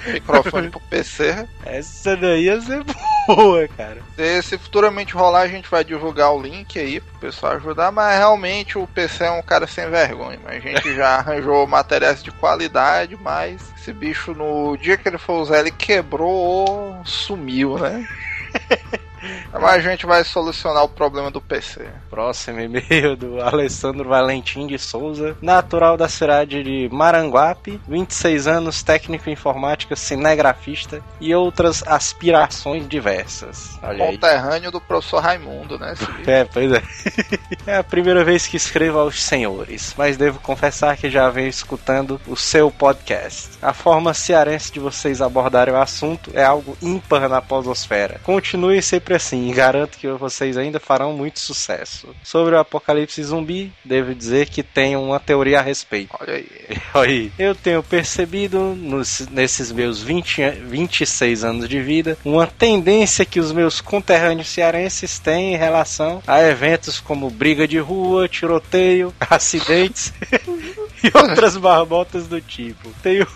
com 0.03 0.11
microfone 0.13 0.69
pro 0.69 0.79
PC. 0.79 1.47
Essa 1.65 2.15
daí 2.15 2.43
ia 2.43 2.61
ser 2.61 2.83
boa, 3.27 3.67
cara. 3.69 3.97
E 4.15 4.41
se 4.43 4.55
futuramente 4.55 5.15
rolar, 5.15 5.41
a 5.41 5.47
gente 5.47 5.67
vai 5.67 5.83
divulgar 5.83 6.31
o 6.31 6.39
link 6.39 6.77
aí 6.77 6.99
pro 6.99 7.19
pessoal 7.19 7.53
ajudar, 7.53 7.91
mas 7.91 8.19
realmente 8.19 8.77
o 8.77 8.85
PC 8.85 9.23
é 9.23 9.31
um 9.31 9.41
cara 9.41 9.65
sem 9.65 9.89
vergonha. 9.89 10.39
A 10.45 10.59
gente 10.59 10.93
já 10.93 11.15
arranjou 11.17 11.65
materiais 11.65 12.21
de 12.21 12.29
qualidade, 12.29 13.17
mas 13.19 13.73
esse 13.75 13.91
bicho 13.91 14.35
no 14.35 14.77
dia 14.77 14.97
que 14.97 15.09
ele 15.09 15.17
for 15.17 15.41
usar, 15.41 15.59
ele 15.59 15.71
quebrou 15.71 16.29
ou 16.29 17.01
sumiu, 17.03 17.79
né? 17.79 18.07
Mas 19.53 19.85
a 19.85 19.89
gente 19.89 20.05
vai 20.05 20.23
solucionar 20.23 20.83
o 20.83 20.89
problema 20.89 21.31
do 21.31 21.39
PC. 21.39 21.87
Próximo 22.09 22.59
e-mail 22.59 23.15
do 23.15 23.41
Alessandro 23.43 24.09
Valentim 24.09 24.67
de 24.67 24.77
Souza, 24.77 25.37
natural 25.41 25.97
da 25.97 26.09
cidade 26.09 26.63
de 26.63 26.89
Maranguape, 26.91 27.79
26 27.87 28.47
anos, 28.47 28.83
técnico 28.83 29.29
em 29.29 29.35
informática, 29.35 29.95
cinegrafista 29.95 31.03
e 31.21 31.35
outras 31.35 31.83
aspirações 31.85 32.87
diversas. 32.87 33.77
Olha 33.83 34.05
aí. 34.05 34.11
Conterrâneo 34.11 34.71
do 34.71 34.81
professor 34.81 35.19
Raimundo, 35.19 35.77
né? 35.77 35.93
É, 36.25 36.43
pois 36.45 36.71
é. 36.71 36.81
É 37.67 37.77
a 37.77 37.83
primeira 37.83 38.23
vez 38.23 38.47
que 38.47 38.57
escrevo 38.57 38.99
aos 38.99 39.21
senhores, 39.21 39.93
mas 39.97 40.17
devo 40.17 40.39
confessar 40.39 40.97
que 40.97 41.09
já 41.09 41.29
venho 41.29 41.47
escutando 41.47 42.19
o 42.27 42.35
seu 42.35 42.71
podcast. 42.71 43.49
A 43.61 43.73
forma 43.73 44.13
cearense 44.13 44.71
de 44.71 44.79
vocês 44.79 45.21
abordarem 45.21 45.73
o 45.73 45.77
assunto 45.77 46.31
é 46.33 46.43
algo 46.43 46.77
ímpar 46.81 47.27
na 47.27 47.41
pososfera. 47.41 48.19
Continue 48.23 48.81
sempre 48.81 49.14
assim 49.15 49.49
e 49.49 49.53
garanto 49.53 49.97
que 49.97 50.07
vocês 50.09 50.57
ainda 50.57 50.79
farão 50.79 51.13
muito 51.13 51.39
sucesso. 51.39 52.07
Sobre 52.23 52.55
o 52.55 52.59
apocalipse 52.59 53.23
zumbi, 53.23 53.71
devo 53.83 54.13
dizer 54.13 54.49
que 54.49 54.61
tenho 54.63 55.01
uma 55.01 55.19
teoria 55.19 55.59
a 55.59 55.61
respeito. 55.61 56.15
Olha 56.19 56.35
aí. 56.35 56.47
Aí, 56.93 57.31
eu 57.37 57.53
tenho 57.53 57.83
percebido 57.83 58.57
nos- 58.75 59.27
nesses 59.29 59.71
meus 59.71 60.01
20, 60.01 60.41
an- 60.41 60.51
26 60.67 61.43
anos 61.43 61.67
de 61.69 61.79
vida 61.81 62.17
uma 62.23 62.47
tendência 62.47 63.25
que 63.25 63.39
os 63.39 63.51
meus 63.51 63.81
conterrâneos 63.81 64.47
cearenses 64.47 65.19
têm 65.19 65.53
em 65.53 65.57
relação 65.57 66.21
a 66.25 66.41
eventos 66.41 66.99
como 66.99 67.29
briga 67.29 67.67
de 67.67 67.77
rua, 67.79 68.27
tiroteio, 68.29 69.13
acidentes 69.19 70.13
e 71.03 71.11
outras 71.15 71.57
barbotas 71.57 72.27
do 72.27 72.39
tipo. 72.41 72.89
Tenho. 73.03 73.27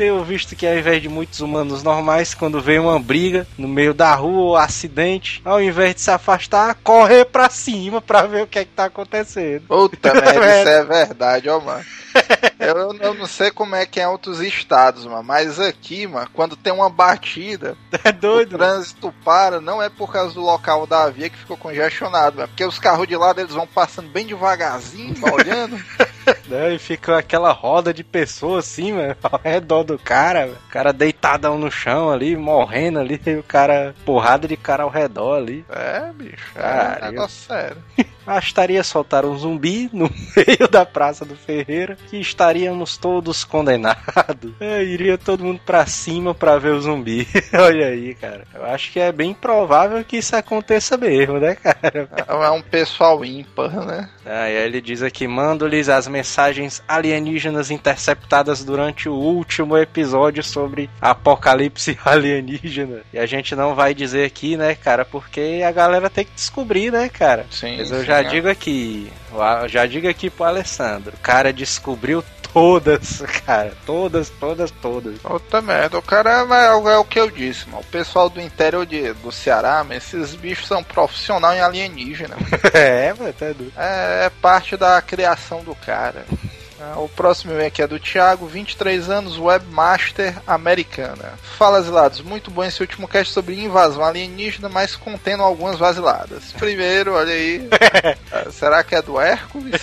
Tenho 0.00 0.24
visto 0.24 0.56
que 0.56 0.66
ao 0.66 0.78
invés 0.78 1.02
de 1.02 1.10
muitos 1.10 1.40
humanos 1.40 1.82
normais, 1.82 2.32
quando 2.32 2.58
vem 2.58 2.78
uma 2.78 2.98
briga 2.98 3.46
no 3.58 3.68
meio 3.68 3.92
da 3.92 4.14
rua 4.14 4.40
ou 4.40 4.56
acidente, 4.56 5.42
ao 5.44 5.62
invés 5.62 5.94
de 5.94 6.00
se 6.00 6.10
afastar, 6.10 6.74
correr 6.82 7.26
pra 7.26 7.50
cima 7.50 8.00
pra 8.00 8.22
ver 8.22 8.44
o 8.44 8.46
que 8.46 8.60
é 8.60 8.64
que 8.64 8.70
tá 8.70 8.86
acontecendo. 8.86 9.66
Puta 9.68 10.14
merda, 10.16 10.58
isso 10.58 10.68
é 10.70 10.84
verdade, 10.84 11.50
ó, 11.50 11.60
mano. 11.60 11.84
Eu, 12.60 12.94
eu 13.00 13.14
não 13.14 13.26
sei 13.26 13.50
como 13.50 13.74
é 13.74 13.86
que 13.86 13.98
é 13.98 14.02
em 14.04 14.06
outros 14.06 14.40
estados, 14.40 15.06
mano, 15.06 15.22
mas 15.22 15.58
aqui, 15.58 16.06
mano, 16.06 16.28
quando 16.34 16.56
tem 16.56 16.72
uma 16.72 16.90
batida, 16.90 17.76
É 18.04 18.10
o 18.10 18.12
doido? 18.12 18.58
trânsito 18.58 19.14
para, 19.24 19.60
não 19.60 19.82
é 19.82 19.88
por 19.88 20.12
causa 20.12 20.34
do 20.34 20.42
local 20.42 20.86
da 20.86 21.08
via 21.08 21.30
que 21.30 21.38
ficou 21.38 21.56
congestionado, 21.56 22.36
mano, 22.36 22.48
porque 22.48 22.64
os 22.64 22.78
carros 22.78 23.08
de 23.08 23.16
lado 23.16 23.40
eles 23.40 23.54
vão 23.54 23.66
passando 23.66 24.10
bem 24.10 24.26
devagarzinho, 24.26 25.14
mano, 25.18 25.34
olhando. 25.34 25.76
Né? 26.46 26.74
E 26.74 26.78
fica 26.78 27.18
aquela 27.18 27.50
roda 27.52 27.94
de 27.94 28.04
pessoas 28.04 28.66
assim, 28.66 28.92
mano, 28.92 29.16
ao 29.24 29.40
redor 29.42 29.82
do 29.82 29.98
cara, 29.98 30.48
o 30.48 30.70
cara 30.70 30.92
deitadão 30.92 31.58
no 31.58 31.70
chão 31.70 32.10
ali, 32.10 32.36
morrendo 32.36 32.98
ali, 32.98 33.20
e 33.24 33.36
o 33.36 33.42
cara, 33.42 33.94
porrada 34.04 34.46
de 34.46 34.56
cara 34.56 34.82
ao 34.82 34.90
redor 34.90 35.36
ali. 35.36 35.64
É, 35.70 36.10
bicho, 36.12 36.52
é 36.56 36.98
um 37.06 37.10
negócio 37.10 37.46
sério. 37.46 37.76
Bastaria 38.24 38.82
soltar 38.84 39.24
um 39.24 39.36
zumbi 39.36 39.88
no 39.92 40.10
meio 40.36 40.68
da 40.68 40.84
Praça 40.84 41.24
do 41.24 41.34
Ferreira 41.36 41.96
que 42.08 42.18
estaríamos 42.18 42.96
todos 42.96 43.44
condenados. 43.44 44.00
É, 44.60 44.82
iria 44.82 45.16
todo 45.16 45.44
mundo 45.44 45.60
pra 45.64 45.86
cima 45.86 46.34
pra 46.34 46.58
ver 46.58 46.72
o 46.72 46.80
zumbi. 46.80 47.26
Olha 47.54 47.86
aí, 47.86 48.14
cara. 48.14 48.44
Eu 48.54 48.64
acho 48.66 48.92
que 48.92 49.00
é 49.00 49.10
bem 49.10 49.32
provável 49.32 50.04
que 50.04 50.18
isso 50.18 50.36
aconteça 50.36 50.96
mesmo, 50.96 51.38
né, 51.38 51.54
cara? 51.54 52.08
É 52.26 52.50
um 52.50 52.62
pessoal 52.62 53.24
ímpar, 53.24 53.70
né? 53.84 54.08
Ah, 54.24 54.48
e 54.50 54.56
aí 54.56 54.64
ele 54.64 54.80
diz 54.80 55.02
aqui: 55.02 55.26
mando-lhes 55.26 55.88
as 55.88 56.06
mensagens 56.06 56.82
alienígenas 56.86 57.70
interceptadas 57.70 58.64
durante 58.64 59.08
o 59.08 59.14
último 59.14 59.76
episódio 59.76 60.42
sobre 60.42 60.90
apocalipse 61.00 61.98
alienígena. 62.04 63.00
E 63.12 63.18
a 63.18 63.26
gente 63.26 63.54
não 63.54 63.74
vai 63.74 63.94
dizer 63.94 64.24
aqui, 64.24 64.56
né, 64.56 64.74
cara, 64.74 65.04
porque 65.04 65.62
a 65.66 65.72
galera 65.72 66.10
tem 66.10 66.24
que 66.24 66.32
descobrir, 66.34 66.92
né, 66.92 67.08
cara? 67.08 67.46
Sim, 67.50 67.76
Mas 67.78 67.90
eu 67.90 68.00
sim, 68.00 68.04
já 68.10 68.20
é. 68.20 68.24
digo 68.24 68.48
aqui, 68.48 69.12
já 69.68 69.86
digo 69.86 70.08
aqui 70.08 70.28
pro 70.28 70.44
Alessandro: 70.44 71.14
o 71.14 71.20
cara 71.20 71.52
descobriu 71.52 72.24
todas, 72.52 73.22
cara, 73.46 73.72
todas, 73.86 74.28
todas, 74.28 74.70
todas. 74.70 75.14
Outra 75.24 75.60
merda, 75.62 75.98
o 75.98 76.02
cara 76.02 76.46
é, 76.48 76.92
é 76.92 76.96
o 76.96 77.04
que 77.04 77.20
eu 77.20 77.30
disse, 77.30 77.68
mano. 77.68 77.82
O 77.82 77.86
pessoal 77.86 78.28
do 78.28 78.40
interior 78.40 78.84
de, 78.84 79.12
do 79.14 79.30
Ceará, 79.30 79.84
mano, 79.84 79.94
esses 79.94 80.34
bichos 80.34 80.66
são 80.66 80.82
profissional 80.82 81.54
em 81.54 81.60
alienígena. 81.60 82.36
é, 82.74 83.12
mano, 83.14 83.32
tá 83.32 83.46
doido. 83.46 83.72
É, 83.76 84.26
é 84.26 84.30
parte 84.40 84.76
da 84.76 85.00
criação 85.00 85.62
do 85.62 85.74
cara. 85.74 86.24
Ah, 86.80 86.98
O 86.98 87.08
próximo 87.08 87.52
e-mail 87.52 87.68
aqui 87.68 87.82
é 87.82 87.86
do 87.86 88.00
Thiago, 88.00 88.46
23 88.46 89.10
anos, 89.10 89.38
webmaster 89.38 90.34
americana. 90.46 91.38
Fala, 91.58 91.82
Zilados, 91.82 92.22
muito 92.22 92.50
bom 92.50 92.64
esse 92.64 92.80
último 92.80 93.06
cast 93.06 93.34
sobre 93.34 93.60
invasão 93.60 94.02
alienígena, 94.02 94.68
mas 94.68 94.96
contendo 94.96 95.42
algumas 95.42 95.78
vaziladas. 95.78 96.52
Primeiro, 96.52 97.12
olha 97.14 97.32
aí, 97.32 97.68
ah, 98.32 98.50
será 98.50 98.82
que 98.82 98.94
é 98.94 99.02
do 99.02 99.20
Hércules? 99.20 99.80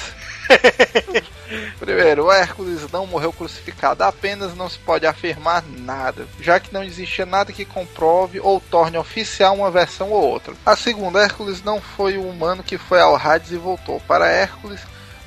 Primeiro, 1.79 2.25
o 2.25 2.31
Hércules 2.31 2.89
não 2.91 3.05
morreu 3.05 3.31
crucificado, 3.31 4.03
apenas 4.03 4.55
não 4.55 4.69
se 4.69 4.79
pode 4.79 5.05
afirmar 5.05 5.63
nada, 5.67 6.25
já 6.41 6.59
que 6.59 6.73
não 6.73 6.83
existia 6.83 7.25
nada 7.25 7.53
que 7.53 7.65
comprove 7.65 8.39
ou 8.39 8.59
torne 8.59 8.97
oficial 8.97 9.55
uma 9.55 9.69
versão 9.69 10.09
ou 10.09 10.23
outra. 10.23 10.53
A 10.65 10.75
segunda, 10.75 11.21
Hércules 11.21 11.61
não 11.63 11.79
foi 11.79 12.17
o 12.17 12.27
humano 12.27 12.63
que 12.63 12.77
foi 12.77 12.99
ao 12.99 13.15
Hades 13.15 13.51
e 13.51 13.57
voltou. 13.57 13.99
Para 14.07 14.27
Hércules, 14.29 14.79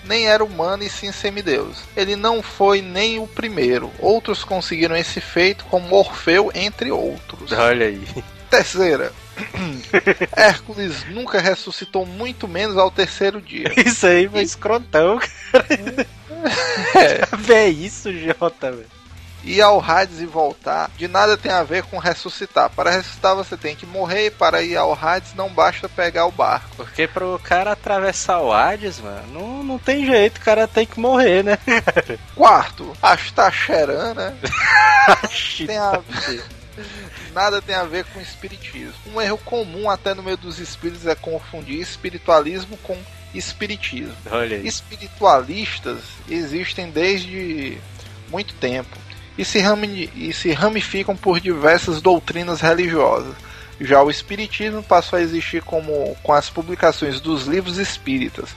nem 0.05 0.27
era 0.27 0.45
humano 0.45 0.83
e 0.83 0.91
sim 0.91 1.13
semideus. 1.13 1.79
Ele 1.97 2.17
não 2.17 2.43
foi 2.43 2.81
nem 2.81 3.19
o 3.19 3.27
primeiro. 3.27 3.91
Outros 3.99 4.45
conseguiram 4.45 4.97
esse 4.97 5.21
feito, 5.21 5.65
como 5.67 5.95
Orfeu, 5.95 6.51
entre 6.55 6.91
outros. 6.91 7.53
Olha 7.53 7.87
aí. 7.87 8.07
Terceira. 8.49 9.13
Hércules 10.37 11.05
nunca 11.11 11.41
ressuscitou, 11.41 12.05
muito 12.05 12.47
menos 12.49 12.77
ao 12.77 12.91
terceiro 12.91 13.41
dia. 13.41 13.73
Isso 13.85 14.07
aí 14.07 14.29
foi 14.29 14.43
escrotão, 14.43 15.19
cara. 15.53 15.67
É. 16.95 17.37
Vê 17.37 17.67
isso, 17.67 18.11
Jota, 18.11 18.73
velho. 18.73 18.87
E 19.43 19.61
ao 19.61 19.81
Hades 19.81 20.21
e 20.21 20.27
voltar, 20.27 20.91
de 20.97 21.09
nada 21.09 21.37
tem 21.37 21.51
a 21.51 21.63
ver 21.63 21.83
com 21.85 21.99
ressuscitar. 21.99 22.71
Para 22.71 22.91
ressuscitar 22.91 23.35
você 23.35 23.57
tem 23.57 23.75
que 23.75 23.87
morrer 23.87 24.27
e 24.27 24.31
para 24.31 24.63
ir 24.63 24.77
ao 24.77 24.93
Hades 24.93 25.35
não 25.35 25.49
basta 25.49 25.89
pegar 25.89 26.27
o 26.27 26.31
barco. 26.31 26.77
Porque 26.77 27.09
pro 27.09 27.41
cara 27.43 27.73
atravessar 27.73 28.41
o 28.41 28.53
Hades, 28.53 29.01
mano, 29.01 29.27
não, 29.33 29.63
não 29.63 29.79
tem 29.79 30.05
jeito, 30.05 30.39
o 30.39 30.45
cara 30.45 30.69
tem 30.69 30.87
que 30.87 31.01
morrer, 31.01 31.43
né? 31.43 31.59
Quarto, 32.35 32.93
Astacheran, 33.03 34.15
né? 34.15 34.37
tem 35.67 35.79
a 35.79 35.93
ver. 35.93 36.45
Nada 37.33 37.63
tem 37.63 37.75
a 37.75 37.85
ver 37.85 38.05
com 38.07 38.21
espiritismo. 38.21 38.95
Um 39.15 39.21
erro 39.21 39.39
comum 39.39 39.89
até 39.89 40.15
no 40.15 40.23
meio 40.23 40.37
dos 40.37 40.59
espíritos 40.59 41.07
é 41.07 41.15
confundir 41.15 41.81
espiritualismo 41.81 42.77
com 42.79 42.97
espiritismo. 43.35 44.15
Espiritualistas 44.67 46.01
existem 46.29 46.91
desde 46.91 47.79
muito 48.29 48.55
tempo 48.55 48.97
e 49.41 49.45
se, 49.45 49.59
rami 49.59 50.11
e 50.15 50.35
se 50.35 50.53
ramificam 50.53 51.17
por 51.17 51.41
diversas 51.41 52.03
doutrinas 52.03 52.61
religiosas. 52.61 53.35
Já 53.81 54.03
o 54.03 54.11
Espiritismo 54.11 54.83
passou 54.83 55.19
a 55.19 55.23
existir 55.23 55.63
como 55.63 56.15
com 56.23 56.35
as 56.35 56.51
publicações 56.51 57.23
dos 57.23 57.47
livros 57.47 57.79
espíritas, 57.79 58.51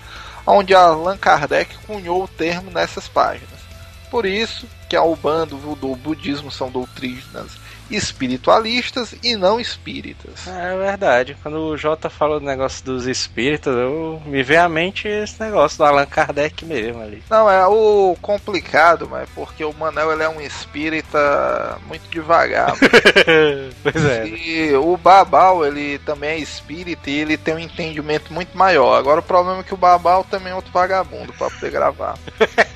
onde 0.46 0.76
Allan 0.76 1.15
Kardec 1.15 1.78
cunhou 1.88 2.26
o 2.26 2.28
termo 2.28 2.69
nessas 2.69 3.08
páginas. 3.08 3.62
Por 4.12 4.26
isso 4.26 4.67
que 4.89 4.98
a 4.98 5.04
Ubanda, 5.04 5.56
o 5.56 5.58
Voodoo, 5.58 5.93
o 5.93 5.96
Budismo 5.96 6.52
são 6.52 6.69
doutrinas 6.69 7.62
espiritualistas 7.89 9.15
e 9.24 9.36
não 9.36 9.60
espíritas. 9.60 10.48
É 10.48 10.78
verdade. 10.78 11.38
Quando 11.41 11.58
o 11.58 11.78
Jota 11.78 12.10
falou 12.10 12.39
do 12.39 12.46
negócio 12.46 12.84
dos 12.84 13.06
espíritas, 13.08 13.76
eu 13.76 14.22
me 14.26 14.43
veio 14.43 14.63
à 14.63 14.69
mente 14.69 15.08
esse 15.08 15.39
negócio 15.41 15.78
do 15.78 15.86
Allan 15.86 16.06
Kardec 16.06 16.65
mesmo 16.65 17.02
ali. 17.02 17.24
Não, 17.30 17.50
é 17.50 17.65
o 17.67 18.15
complicado, 18.22 19.08
mas 19.10 19.30
porque 19.30 19.63
o 19.63 19.74
Manel 19.74 20.12
ele 20.12 20.24
é 20.24 20.30
um 20.30 20.41
espírita 20.41 21.78
muito 21.88 22.10
devagar. 22.10 22.74
pois 23.84 24.06
é. 24.06 24.28
E 24.28 24.74
o 24.76 24.98
Babal, 24.98 25.65
ele 25.65 26.00
também 26.00 26.32
é 26.32 26.38
espírita 26.38 27.10
e 27.10 27.19
ele 27.19 27.38
tem 27.38 27.56
um 27.56 27.60
entendimento 27.60 28.34
muito 28.34 28.58
maior. 28.58 28.98
Agora 28.98 29.19
o 29.19 29.24
problema 29.24 29.60
é 29.60 29.63
que 29.63 29.74
o 29.74 29.78
Babal 29.78 30.24
também 30.24 30.52
é 30.52 30.56
outro 30.56 30.72
vagabundo 30.72 31.34
para 31.34 31.50
poder 31.50 31.72
gravar. 31.72 32.17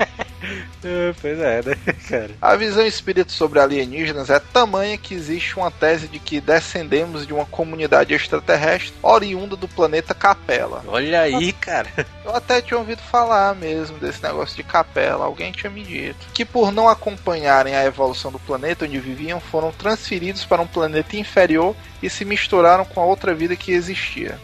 Pois 1.22 1.40
é, 1.40 1.62
né, 1.64 1.76
cara? 2.08 2.32
A 2.42 2.56
visão 2.56 2.86
espírita 2.86 3.32
sobre 3.32 3.60
alienígenas 3.60 4.30
é 4.30 4.40
tamanha 4.40 4.98
que 4.98 5.14
existe 5.14 5.58
uma 5.58 5.72
tese 5.72 6.08
de 6.08 6.20
que 6.20 6.40
descendemos 6.40 7.26
de 7.26 7.34
uma 7.34 7.46
comunidade 7.46 8.14
extraterrestre 8.14 8.94
oriunda 9.02 9.56
do 9.56 9.68
planeta 9.68 10.14
Capela. 10.14 10.84
Olha 10.88 11.22
aí, 11.22 11.52
cara. 11.52 11.90
Eu 12.24 12.36
até 12.36 12.62
tinha 12.62 12.78
ouvido 12.78 13.02
falar 13.02 13.56
mesmo 13.56 13.98
desse 13.98 14.22
negócio 14.24 14.56
de 14.56 14.64
Capela, 14.64 15.26
alguém 15.26 15.52
tinha 15.52 15.70
me 15.70 15.84
dito. 15.84 16.28
Que 16.34 16.46
por 16.46 16.72
não 16.72 16.88
acompanharem 16.88 17.76
a 17.76 17.86
evolução 17.86 18.32
do 18.32 18.40
planeta 18.40 18.86
onde 18.86 19.00
viviam, 19.00 19.40
foram 19.40 19.72
transferidos 19.72 20.46
para 20.46 20.62
um 20.62 20.68
planeta 20.68 21.18
inferior 21.18 21.76
e 22.02 22.10
se 22.10 22.24
misturaram 22.26 22.86
com 22.86 23.02
a 23.02 23.06
outra 23.06 23.34
vida 23.34 23.56
que 23.56 23.72
existia 23.72 24.38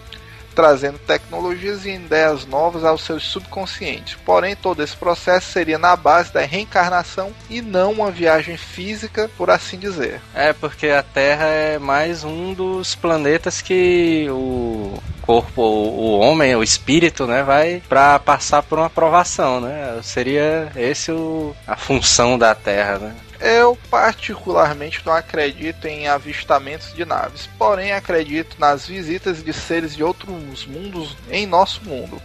trazendo 0.53 0.99
tecnologias 0.99 1.85
e 1.85 1.91
ideias 1.91 2.45
novas 2.45 2.83
aos 2.83 3.03
seus 3.03 3.23
subconscientes. 3.23 4.17
Porém, 4.25 4.55
todo 4.55 4.81
esse 4.81 4.95
processo 4.95 5.51
seria 5.51 5.77
na 5.77 5.95
base 5.95 6.31
da 6.31 6.41
reencarnação 6.41 7.31
e 7.49 7.61
não 7.61 7.91
uma 7.91 8.11
viagem 8.11 8.57
física, 8.57 9.29
por 9.37 9.49
assim 9.49 9.77
dizer. 9.77 10.21
É, 10.33 10.53
porque 10.53 10.87
a 10.87 11.03
Terra 11.03 11.47
é 11.47 11.79
mais 11.79 12.23
um 12.23 12.53
dos 12.53 12.95
planetas 12.95 13.61
que 13.61 14.27
o 14.29 14.97
corpo, 15.21 15.61
o 15.61 16.19
homem, 16.19 16.55
o 16.55 16.63
espírito, 16.63 17.25
né, 17.25 17.43
vai 17.43 17.81
para 17.87 18.19
passar 18.19 18.61
por 18.61 18.77
uma 18.77 18.87
aprovação, 18.87 19.61
né? 19.61 19.99
Seria 20.03 20.71
esse 20.75 21.11
o, 21.11 21.55
a 21.65 21.75
função 21.75 22.37
da 22.37 22.53
Terra, 22.53 22.99
né? 22.99 23.15
Eu 23.45 23.77
particularmente 23.91 25.05
não 25.05 25.11
acredito 25.11 25.85
em 25.85 26.07
avistamentos 26.07 26.93
de 26.93 27.03
naves, 27.03 27.49
porém 27.57 27.91
acredito 27.91 28.55
nas 28.57 28.87
visitas 28.87 29.43
de 29.43 29.51
seres 29.51 29.93
de 29.93 30.01
outros 30.01 30.65
mundos 30.65 31.17
em 31.29 31.45
nosso 31.45 31.83
mundo. 31.83 32.21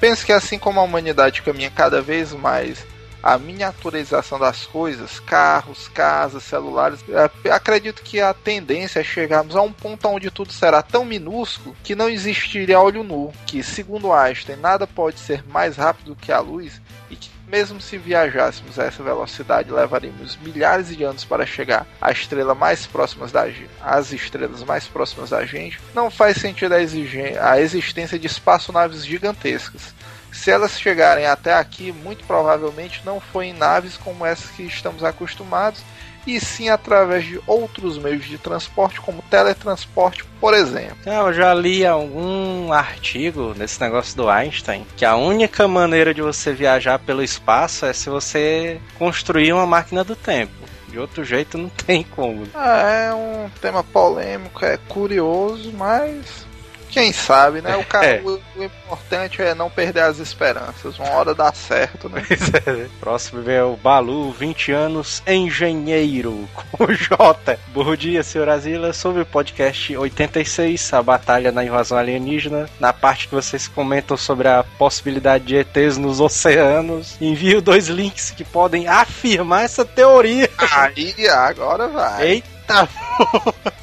Penso 0.00 0.24
que 0.24 0.32
assim 0.32 0.58
como 0.58 0.80
a 0.80 0.82
humanidade 0.82 1.42
caminha 1.42 1.70
cada 1.70 2.00
vez 2.00 2.32
mais 2.32 2.82
a 3.22 3.36
miniaturização 3.36 4.38
das 4.38 4.64
coisas, 4.64 5.20
carros, 5.20 5.86
casas, 5.88 6.44
celulares, 6.44 7.00
é, 7.44 7.50
acredito 7.50 8.02
que 8.02 8.18
a 8.18 8.32
tendência 8.32 9.00
é 9.00 9.04
chegarmos 9.04 9.54
a 9.54 9.60
um 9.60 9.72
ponto 9.72 10.08
onde 10.08 10.30
tudo 10.30 10.50
será 10.50 10.80
tão 10.80 11.04
minúsculo 11.04 11.76
que 11.84 11.94
não 11.94 12.08
existiria 12.08 12.80
olho 12.80 13.04
nu, 13.04 13.34
que 13.46 13.62
segundo 13.62 14.14
Einstein 14.14 14.56
nada 14.56 14.86
pode 14.86 15.18
ser 15.18 15.46
mais 15.46 15.76
rápido 15.76 16.16
que 16.16 16.32
a 16.32 16.40
luz 16.40 16.80
e 17.10 17.16
que 17.16 17.28
mesmo 17.48 17.80
se 17.80 17.96
viajássemos 17.96 18.78
a 18.78 18.84
essa 18.84 19.02
velocidade, 19.02 19.72
levaríamos 19.72 20.36
milhares 20.36 20.88
de 20.88 21.02
anos 21.02 21.24
para 21.24 21.46
chegar 21.46 21.86
à 22.00 22.10
estrela 22.10 22.54
mais 22.54 22.86
próximas 22.86 23.32
da 23.32 23.48
às 23.80 24.12
estrelas 24.12 24.62
mais 24.62 24.86
próximas 24.86 25.30
da 25.30 25.44
gente. 25.44 25.80
Não 25.94 26.10
faz 26.10 26.36
sentido 26.36 26.74
a, 26.74 27.50
a 27.50 27.60
existência 27.60 28.18
de 28.18 28.26
espaçonaves 28.26 29.04
gigantescas. 29.04 29.94
Se 30.30 30.50
elas 30.50 30.78
chegarem 30.78 31.26
até 31.26 31.54
aqui, 31.54 31.90
muito 31.90 32.24
provavelmente 32.24 33.02
não 33.04 33.18
foi 33.18 33.46
em 33.46 33.52
naves 33.54 33.96
como 33.96 34.26
essas 34.26 34.50
que 34.50 34.62
estamos 34.62 35.02
acostumados, 35.02 35.82
e 36.28 36.38
sim 36.38 36.68
através 36.68 37.24
de 37.24 37.40
outros 37.46 37.96
meios 37.96 38.26
de 38.26 38.36
transporte, 38.36 39.00
como 39.00 39.22
teletransporte, 39.22 40.24
por 40.38 40.52
exemplo. 40.52 40.98
Eu 41.06 41.32
já 41.32 41.54
li 41.54 41.86
algum 41.86 42.70
artigo 42.70 43.54
nesse 43.56 43.80
negócio 43.80 44.14
do 44.14 44.28
Einstein 44.28 44.86
que 44.94 45.06
a 45.06 45.16
única 45.16 45.66
maneira 45.66 46.12
de 46.12 46.20
você 46.20 46.52
viajar 46.52 46.98
pelo 46.98 47.22
espaço 47.22 47.86
é 47.86 47.92
se 47.94 48.10
você 48.10 48.78
construir 48.98 49.54
uma 49.54 49.66
máquina 49.66 50.04
do 50.04 50.14
tempo. 50.14 50.52
De 50.88 50.98
outro 50.98 51.22
jeito 51.24 51.58
não 51.58 51.68
tem 51.68 52.02
como. 52.02 52.46
É 52.54 53.12
um 53.14 53.50
tema 53.60 53.82
polêmico, 53.84 54.64
é 54.64 54.78
curioso, 54.88 55.72
mas 55.72 56.47
quem 56.88 57.12
sabe, 57.12 57.60
né? 57.60 57.76
O, 57.76 57.84
cara, 57.84 58.06
é. 58.06 58.20
o, 58.20 58.40
o, 58.56 58.64
importante 58.64 59.40
é 59.42 59.54
não 59.54 59.70
perder 59.70 60.00
as 60.00 60.18
esperanças. 60.18 60.98
Uma 60.98 61.10
hora 61.10 61.34
dá 61.34 61.52
certo, 61.52 62.08
né? 62.08 62.22
É, 62.66 62.72
né? 62.72 62.88
Próximo 62.98 63.42
vem 63.42 63.60
o 63.60 63.76
Balu, 63.76 64.32
20 64.32 64.72
anos, 64.72 65.22
engenheiro, 65.26 66.48
com 66.72 66.84
o 66.84 66.94
J. 66.94 67.58
Bom 67.68 67.94
dia, 67.94 68.22
senhor 68.22 68.48
Azila, 68.48 68.92
sobre 68.92 69.22
o 69.22 69.26
podcast 69.26 69.96
86, 69.96 70.92
a 70.92 71.02
batalha 71.02 71.52
na 71.52 71.64
invasão 71.64 71.98
alienígena. 71.98 72.68
Na 72.80 72.92
parte 72.92 73.28
que 73.28 73.34
vocês 73.34 73.68
comentam 73.68 74.16
sobre 74.16 74.48
a 74.48 74.64
possibilidade 74.78 75.44
de 75.44 75.56
ETs 75.56 75.98
nos 75.98 76.20
oceanos, 76.20 77.16
envio 77.20 77.60
dois 77.60 77.88
links 77.88 78.30
que 78.30 78.44
podem 78.44 78.88
afirmar 78.88 79.64
essa 79.64 79.84
teoria. 79.84 80.48
Aí, 80.72 81.14
agora 81.28 81.88
vai. 81.88 82.26
Eita! 82.26 82.57
Eita 82.68 82.88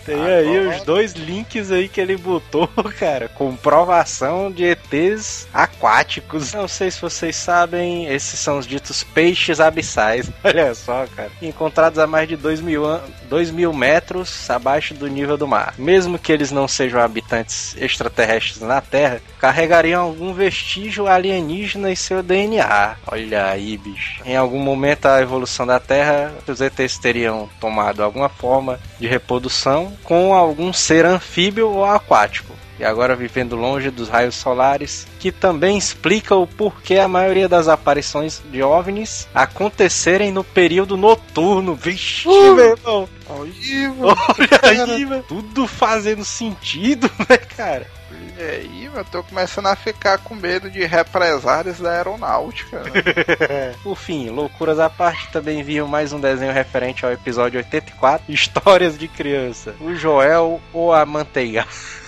Tem 0.06 0.16
Agora... 0.16 0.38
aí 0.38 0.68
os 0.68 0.84
dois 0.84 1.14
links 1.14 1.72
aí 1.72 1.90
que 1.90 2.00
ele 2.00 2.16
botou, 2.16 2.70
cara. 3.00 3.28
Comprovação 3.28 4.52
de 4.52 4.64
ETs 4.64 5.48
aquáticos. 5.52 6.54
Não 6.54 6.68
sei 6.68 6.92
se 6.92 7.02
vocês 7.02 7.36
sabem, 7.36 8.06
esses 8.06 8.40
são 8.40 8.60
os 8.60 8.68
ditos 8.68 9.04
peixes 9.04 9.60
abissais. 9.60 10.32
Olha 10.44 10.74
só, 10.76 11.06
cara. 11.16 11.32
Encontrados 11.42 11.98
a 11.98 12.06
mais 12.06 12.30
de 12.30 12.38
2 12.38 12.62
mil, 12.62 12.84
2 13.28 13.50
mil 13.50 13.74
metros 13.74 14.48
abaixo 14.50 14.94
do 14.94 15.08
nível 15.08 15.38
do 15.38 15.48
mar. 15.48 15.74
Mesmo 15.78 16.20
que 16.20 16.32
eles 16.32 16.52
não 16.52 16.68
sejam 16.68 17.02
habitantes 17.02 17.76
extraterrestres 17.78 18.62
na 18.62 18.80
Terra, 18.82 19.22
carregariam 19.40 20.04
algum 20.04 20.34
vestígio 20.34 21.08
alienígena 21.08 21.92
em 21.92 21.96
seu 21.96 22.22
DNA. 22.22 22.96
Olha 23.08 23.48
aí, 23.48 23.76
bicho. 23.78 24.22
Em 24.24 24.38
algum 24.38 24.60
momento 24.60 25.08
a 25.08 25.22
evolução 25.22 25.66
da 25.66 25.80
Terra, 25.80 26.32
os 26.48 26.62
ETs 26.62 27.00
teriam 27.00 27.50
tomado 27.60 28.04
alguma 28.04 28.30
forma 28.30 28.75
de 29.00 29.08
reprodução 29.08 29.94
com 30.04 30.34
algum 30.34 30.72
ser 30.72 31.06
anfíbio 31.06 31.70
ou 31.70 31.86
aquático. 31.86 32.54
E 32.78 32.84
agora 32.84 33.16
vivendo 33.16 33.56
longe 33.56 33.90
dos 33.90 34.10
raios 34.10 34.36
solares, 34.36 35.08
que 35.18 35.32
também 35.32 35.78
explica 35.78 36.36
o 36.36 36.46
porquê 36.46 36.96
a 36.98 37.08
maioria 37.08 37.48
das 37.48 37.70
aparições 37.70 38.42
de 38.52 38.62
OVNIs 38.62 39.30
acontecerem 39.34 40.30
no 40.30 40.44
período 40.44 40.98
noturno. 40.98 41.74
Vixe, 41.74 42.28
uh, 42.28 42.56
meu 42.56 42.72
irmão! 42.72 43.10
Olha 43.30 44.94
aí, 44.94 45.06
mano. 45.06 45.24
Tudo 45.28 45.66
fazendo 45.68 46.26
sentido, 46.26 47.10
né, 47.30 47.38
cara? 47.38 47.88
E 48.38 48.44
aí, 48.44 48.86
eu 48.94 49.06
tô 49.06 49.24
começando 49.24 49.68
a 49.68 49.76
ficar 49.76 50.18
com 50.18 50.36
medo 50.36 50.70
de 50.70 50.84
represárias 50.84 51.80
da 51.80 51.92
aeronáutica. 51.92 52.84
Né? 52.84 53.74
Por 53.82 53.96
fim, 53.96 54.30
loucuras 54.30 54.78
à 54.78 54.90
parte, 54.90 55.32
também 55.32 55.64
viu 55.64 55.88
mais 55.88 56.12
um 56.12 56.20
desenho 56.20 56.52
referente 56.52 57.06
ao 57.06 57.12
episódio 57.14 57.60
84, 57.60 58.32
Histórias 58.32 58.98
de 58.98 59.08
Criança. 59.08 59.74
O 59.80 59.96
Joel 59.96 60.62
ou 60.74 60.94
a 60.94 61.06
Manteiga. 61.06 61.66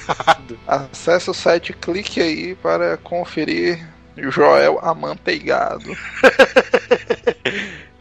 Acesse 0.68 1.30
o 1.30 1.34
site, 1.34 1.72
clique 1.72 2.22
aí 2.22 2.56
para 2.56 2.98
conferir 2.98 3.88
Joel 4.18 4.80
amanteigado. 4.82 5.96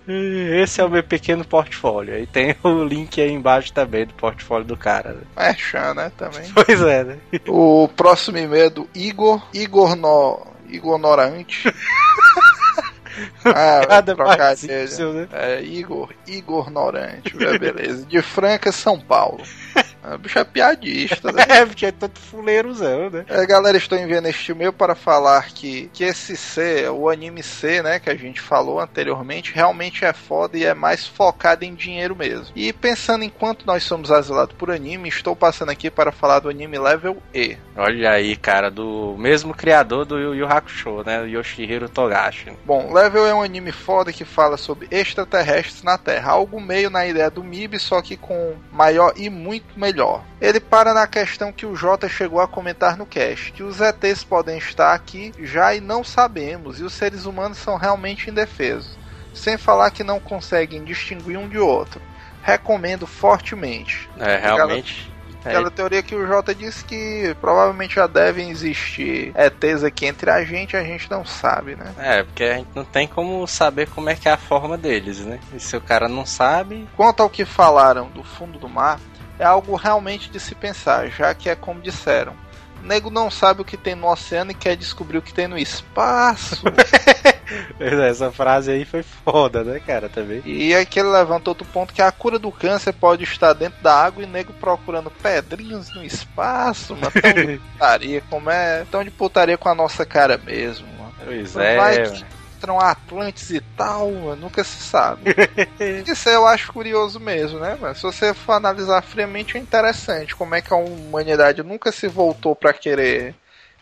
Esse 0.08 0.80
é 0.80 0.84
o 0.84 0.90
meu 0.90 1.02
pequeno 1.02 1.44
portfólio. 1.44 2.14
Aí 2.14 2.26
tem 2.26 2.54
o 2.62 2.84
link 2.84 3.20
aí 3.20 3.30
embaixo 3.30 3.72
também 3.72 4.06
do 4.06 4.14
portfólio 4.14 4.66
do 4.66 4.76
cara. 4.76 5.14
Né? 5.14 5.22
É 5.36 5.54
chã, 5.54 5.94
né? 5.94 6.12
Também. 6.16 6.46
Pois 6.54 6.80
é, 6.80 7.04
né? 7.04 7.18
O 7.46 7.88
próximo 7.88 8.38
e-mail 8.38 8.64
é 8.64 8.70
do 8.70 8.88
Igor. 8.94 9.46
Igor 9.52 9.96
no... 9.96 10.46
Ignorante. 10.68 11.72
ah, 13.44 13.82
Cada 13.86 14.14
trocadilho. 14.14 14.38
participação, 14.38 15.12
né? 15.12 15.28
É, 15.32 15.62
Igor, 15.62 16.12
Igor 16.26 16.70
Norante, 16.70 17.36
beleza. 17.36 18.04
De 18.04 18.20
Franca, 18.20 18.72
São 18.72 18.98
Paulo. 18.98 19.42
A 20.06 20.16
bicho 20.16 20.38
é 20.38 20.44
piadista, 20.44 21.32
né? 21.32 21.44
É, 21.56 21.64
porque 21.64 21.86
é 21.86 21.92
tanto 21.92 22.20
fuleirozão, 22.20 23.08
né? 23.08 23.24
É, 23.28 23.46
galera, 23.46 23.76
estou 23.76 23.98
enviando 23.98 24.26
este 24.26 24.52
e-mail 24.52 24.72
para 24.72 24.94
falar 24.94 25.46
que, 25.46 25.88
que 25.92 26.04
esse 26.04 26.36
C, 26.36 26.88
o 26.88 27.08
anime 27.08 27.42
C, 27.42 27.82
né, 27.82 27.98
que 27.98 28.10
a 28.10 28.14
gente 28.14 28.40
falou 28.40 28.78
anteriormente, 28.78 29.54
realmente 29.54 30.04
é 30.04 30.12
foda 30.12 30.58
e 30.58 30.64
é 30.64 30.74
mais 30.74 31.06
focado 31.06 31.64
em 31.64 31.74
dinheiro 31.74 32.14
mesmo. 32.14 32.48
E 32.54 32.72
pensando 32.72 33.24
em 33.24 33.30
quanto 33.30 33.66
nós 33.66 33.84
somos 33.84 34.10
asilados 34.10 34.54
por 34.56 34.70
anime, 34.70 35.08
estou 35.08 35.34
passando 35.34 35.70
aqui 35.70 35.90
para 35.90 36.12
falar 36.12 36.40
do 36.40 36.48
anime 36.48 36.78
Level 36.78 37.16
E. 37.32 37.56
Olha 37.76 38.10
aí, 38.10 38.36
cara, 38.36 38.70
do 38.70 39.16
mesmo 39.18 39.54
criador 39.54 40.04
do 40.04 40.18
Yu 40.18 40.34
Yu 40.34 40.46
Hakusho, 40.46 41.02
né? 41.04 41.22
O 41.22 41.26
Yoshihiro 41.26 41.88
Togashi. 41.88 42.52
Bom, 42.64 42.92
Level 42.92 43.26
é 43.26 43.34
um 43.34 43.42
anime 43.42 43.72
foda 43.72 44.12
que 44.12 44.24
fala 44.24 44.56
sobre 44.56 44.88
extraterrestres 44.90 45.82
na 45.82 45.96
Terra, 45.96 46.32
algo 46.32 46.60
meio 46.60 46.90
na 46.90 47.06
ideia 47.06 47.30
do 47.30 47.42
MIB, 47.42 47.78
só 47.78 48.02
que 48.02 48.16
com 48.16 48.54
maior 48.70 49.12
e 49.16 49.30
muito 49.30 49.65
melhor. 49.74 50.22
Ele 50.40 50.60
para 50.60 50.94
na 50.94 51.06
questão 51.06 51.52
que 51.52 51.66
o 51.66 51.76
Jota 51.76 52.08
chegou 52.08 52.40
a 52.40 52.48
comentar 52.48 52.96
no 52.96 53.06
cast, 53.06 53.52
que 53.52 53.62
os 53.62 53.80
ETs 53.80 54.24
podem 54.24 54.58
estar 54.58 54.94
aqui 54.94 55.32
já 55.40 55.74
e 55.74 55.80
não 55.80 56.04
sabemos, 56.04 56.80
e 56.80 56.84
os 56.84 56.92
seres 56.92 57.24
humanos 57.24 57.58
são 57.58 57.76
realmente 57.76 58.30
indefesos, 58.30 58.98
sem 59.34 59.56
falar 59.56 59.90
que 59.90 60.04
não 60.04 60.20
conseguem 60.20 60.84
distinguir 60.84 61.38
um 61.38 61.48
de 61.48 61.58
outro. 61.58 62.00
Recomendo 62.42 63.06
fortemente. 63.06 64.08
É, 64.18 64.36
realmente. 64.36 65.10
Aquela 65.46 65.70
teoria 65.70 66.02
que 66.02 66.14
o 66.14 66.26
Jota 66.26 66.52
disse 66.52 66.84
que 66.84 67.36
provavelmente 67.40 67.94
já 67.94 68.08
devem 68.08 68.50
existir 68.50 69.32
ETs 69.36 69.84
aqui 69.84 70.06
entre 70.06 70.28
a 70.28 70.44
gente, 70.44 70.76
a 70.76 70.82
gente 70.82 71.08
não 71.08 71.24
sabe, 71.24 71.76
né? 71.76 71.94
É, 71.98 72.22
porque 72.24 72.42
a 72.42 72.54
gente 72.56 72.70
não 72.74 72.84
tem 72.84 73.06
como 73.06 73.46
saber 73.46 73.88
como 73.88 74.10
é 74.10 74.16
que 74.16 74.28
é 74.28 74.32
a 74.32 74.36
forma 74.36 74.76
deles, 74.76 75.20
né? 75.20 75.38
E 75.54 75.60
se 75.60 75.76
o 75.76 75.80
cara 75.80 76.08
não 76.08 76.26
sabe. 76.26 76.88
Quanto 76.96 77.22
ao 77.22 77.30
que 77.30 77.44
falaram 77.44 78.08
do 78.08 78.24
fundo 78.24 78.58
do 78.58 78.68
mar, 78.68 78.98
é 79.38 79.44
algo 79.44 79.74
realmente 79.74 80.30
de 80.30 80.40
se 80.40 80.54
pensar, 80.54 81.08
já 81.08 81.34
que 81.34 81.48
é 81.48 81.54
como 81.54 81.80
disseram. 81.80 82.34
O 82.82 82.86
nego 82.86 83.10
não 83.10 83.30
sabe 83.30 83.62
o 83.62 83.64
que 83.64 83.76
tem 83.76 83.94
no 83.94 84.06
oceano 84.06 84.50
e 84.50 84.54
quer 84.54 84.76
descobrir 84.76 85.18
o 85.18 85.22
que 85.22 85.34
tem 85.34 85.48
no 85.48 85.58
espaço. 85.58 86.62
Essa 87.78 88.30
frase 88.32 88.70
aí 88.70 88.84
foi 88.84 89.02
foda, 89.02 89.62
né, 89.62 89.80
cara, 89.80 90.08
também. 90.08 90.42
E 90.44 90.74
aqui 90.74 90.98
ele 90.98 91.08
levanta 91.08 91.50
outro 91.50 91.66
ponto 91.66 91.94
que 91.94 92.02
a 92.02 92.10
cura 92.10 92.38
do 92.38 92.50
câncer 92.50 92.92
pode 92.92 93.24
estar 93.24 93.52
dentro 93.52 93.82
da 93.82 93.94
água 93.94 94.22
e 94.22 94.26
nego 94.26 94.52
procurando 94.54 95.10
pedrinhos 95.10 95.94
no 95.94 96.04
espaço, 96.04 96.94
mano. 96.94 97.12
Tão 97.12 97.32
de 97.32 97.58
putaria, 97.72 98.22
como 98.28 98.50
é. 98.50 98.86
Tão 98.90 99.04
de 99.04 99.10
putaria 99.10 99.56
com 99.56 99.68
a 99.68 99.74
nossa 99.74 100.04
cara 100.04 100.38
mesmo, 100.38 100.86
mano. 100.98 101.14
Pois 101.24 101.54
Vai 101.54 101.96
é. 101.96 102.10
que 102.10 102.24
entram 102.66 102.80
Atlantes 102.80 103.50
e 103.50 103.60
tal, 103.60 104.10
nunca 104.36 104.64
se 104.64 104.82
sabe. 104.82 105.34
Isso 106.06 106.28
eu 106.28 106.46
acho 106.46 106.72
curioso 106.72 107.20
mesmo, 107.20 107.60
né? 107.60 107.78
Mas 107.80 107.98
se 107.98 108.02
você 108.02 108.34
for 108.34 108.54
analisar 108.54 109.02
friamente, 109.02 109.56
é 109.56 109.60
interessante 109.60 110.34
como 110.34 110.54
é 110.54 110.60
que 110.60 110.74
a 110.74 110.76
humanidade 110.76 111.62
nunca 111.62 111.92
se 111.92 112.08
voltou 112.08 112.56
para 112.56 112.72
querer 112.72 113.34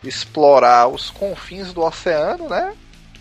explorar 0.03 0.87
os 0.87 1.11
confins 1.11 1.73
do 1.73 1.83
oceano, 1.83 2.49
né? 2.49 2.75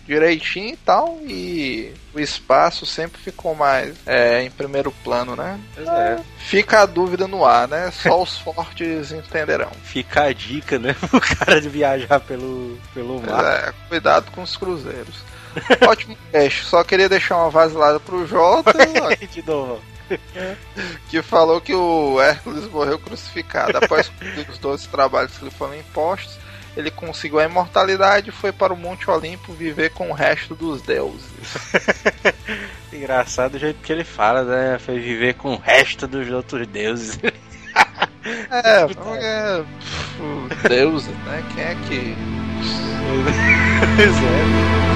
Direitinho 0.06 0.74
e 0.74 0.76
tal, 0.76 1.18
e 1.22 1.94
o 2.12 2.20
espaço 2.20 2.84
sempre 2.84 3.18
ficou 3.18 3.54
mais 3.54 3.96
é, 4.04 4.42
em 4.42 4.50
primeiro 4.50 4.92
plano, 5.02 5.34
né? 5.34 5.58
É. 5.78 6.20
Fica 6.36 6.82
a 6.82 6.86
dúvida 6.86 7.26
no 7.26 7.42
ar, 7.42 7.66
né? 7.66 7.90
Só 7.90 8.22
os 8.22 8.36
fortes 8.36 9.12
entenderão. 9.12 9.70
Fica 9.82 10.24
a 10.24 10.32
dica, 10.34 10.78
né, 10.78 10.94
pro 11.08 11.18
cara 11.18 11.58
de 11.58 11.70
viajar 11.70 12.20
pelo, 12.20 12.78
pelo 12.92 13.18
mar. 13.22 13.46
É, 13.46 13.72
cuidado 13.88 14.30
com 14.30 14.42
os 14.42 14.54
cruzeiros. 14.58 15.24
Ótimo 15.88 16.16
teste. 16.30 16.64
Só 16.64 16.82
queria 16.84 17.08
deixar 17.08 17.36
uma 17.36 17.50
vasilada 17.50 18.00
pro 18.00 18.26
Jota, 18.26 18.72
de 19.30 19.42
novo. 19.46 19.80
que 21.08 21.22
falou 21.22 21.60
que 21.60 21.74
o 21.74 22.20
Hércules 22.20 22.70
morreu 22.70 22.98
crucificado. 22.98 23.78
Após 23.78 24.10
os 24.48 24.58
12 24.58 24.88
trabalhos 24.88 25.36
que 25.36 25.44
lhe 25.44 25.50
foram 25.50 25.74
impostos, 25.74 26.38
ele 26.76 26.90
conseguiu 26.90 27.38
a 27.38 27.44
imortalidade 27.44 28.30
e 28.30 28.32
foi 28.32 28.52
para 28.52 28.72
o 28.72 28.76
Monte 28.76 29.08
Olimpo 29.08 29.52
viver 29.52 29.90
com 29.90 30.10
o 30.10 30.12
resto 30.12 30.54
dos 30.54 30.82
deuses. 30.82 31.30
Engraçado 32.92 33.54
o 33.54 33.58
jeito 33.58 33.80
que 33.80 33.92
ele 33.92 34.04
fala, 34.04 34.42
né? 34.42 34.78
Foi 34.78 34.98
viver 34.98 35.34
com 35.34 35.54
o 35.54 35.58
resto 35.58 36.06
dos 36.06 36.28
outros 36.30 36.66
deuses. 36.66 37.18
É, 38.50 38.86
porque. 38.86 40.68
Deuses, 40.68 41.14
né? 41.24 41.44
Quem 41.54 41.64
é 41.64 41.74
que. 41.88 42.16
pois 43.96 44.16
é. 44.16 44.93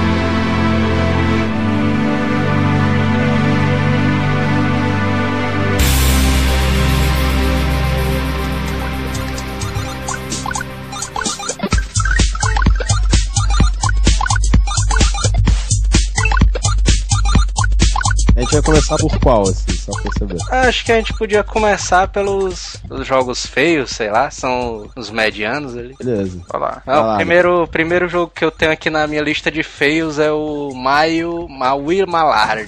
Gente 18.49 18.53
vai 18.53 18.61
começar 18.61 18.97
por 18.97 19.19
qual, 19.19 19.41
assim, 19.43 19.71
só 19.77 19.91
pra 20.01 20.11
saber. 20.17 20.37
Acho 20.49 20.85
que 20.85 20.91
a 20.91 20.95
gente 20.95 21.13
podia 21.13 21.43
começar 21.43 22.07
pelos 22.07 22.77
os 22.89 23.05
jogos 23.05 23.45
feios, 23.45 23.91
sei 23.91 24.09
lá, 24.09 24.29
são 24.31 24.89
os 24.95 25.09
medianos 25.09 25.75
ali. 25.77 25.95
Beleza. 25.97 26.39
Olha 26.53 26.59
lá. 26.59 26.77
Ah, 26.77 26.81
Vai 26.85 26.95
lá, 26.95 27.13
o 27.13 27.15
primeiro, 27.17 27.67
primeiro 27.67 28.07
jogo 28.07 28.31
que 28.33 28.43
eu 28.43 28.51
tenho 28.51 28.71
aqui 28.71 28.89
na 28.89 29.05
minha 29.07 29.21
lista 29.21 29.51
de 29.51 29.61
feios 29.63 30.19
é 30.19 30.31
o 30.31 30.71
Maio 30.73 31.47
Mawir 31.47 32.07
Malard. 32.07 32.65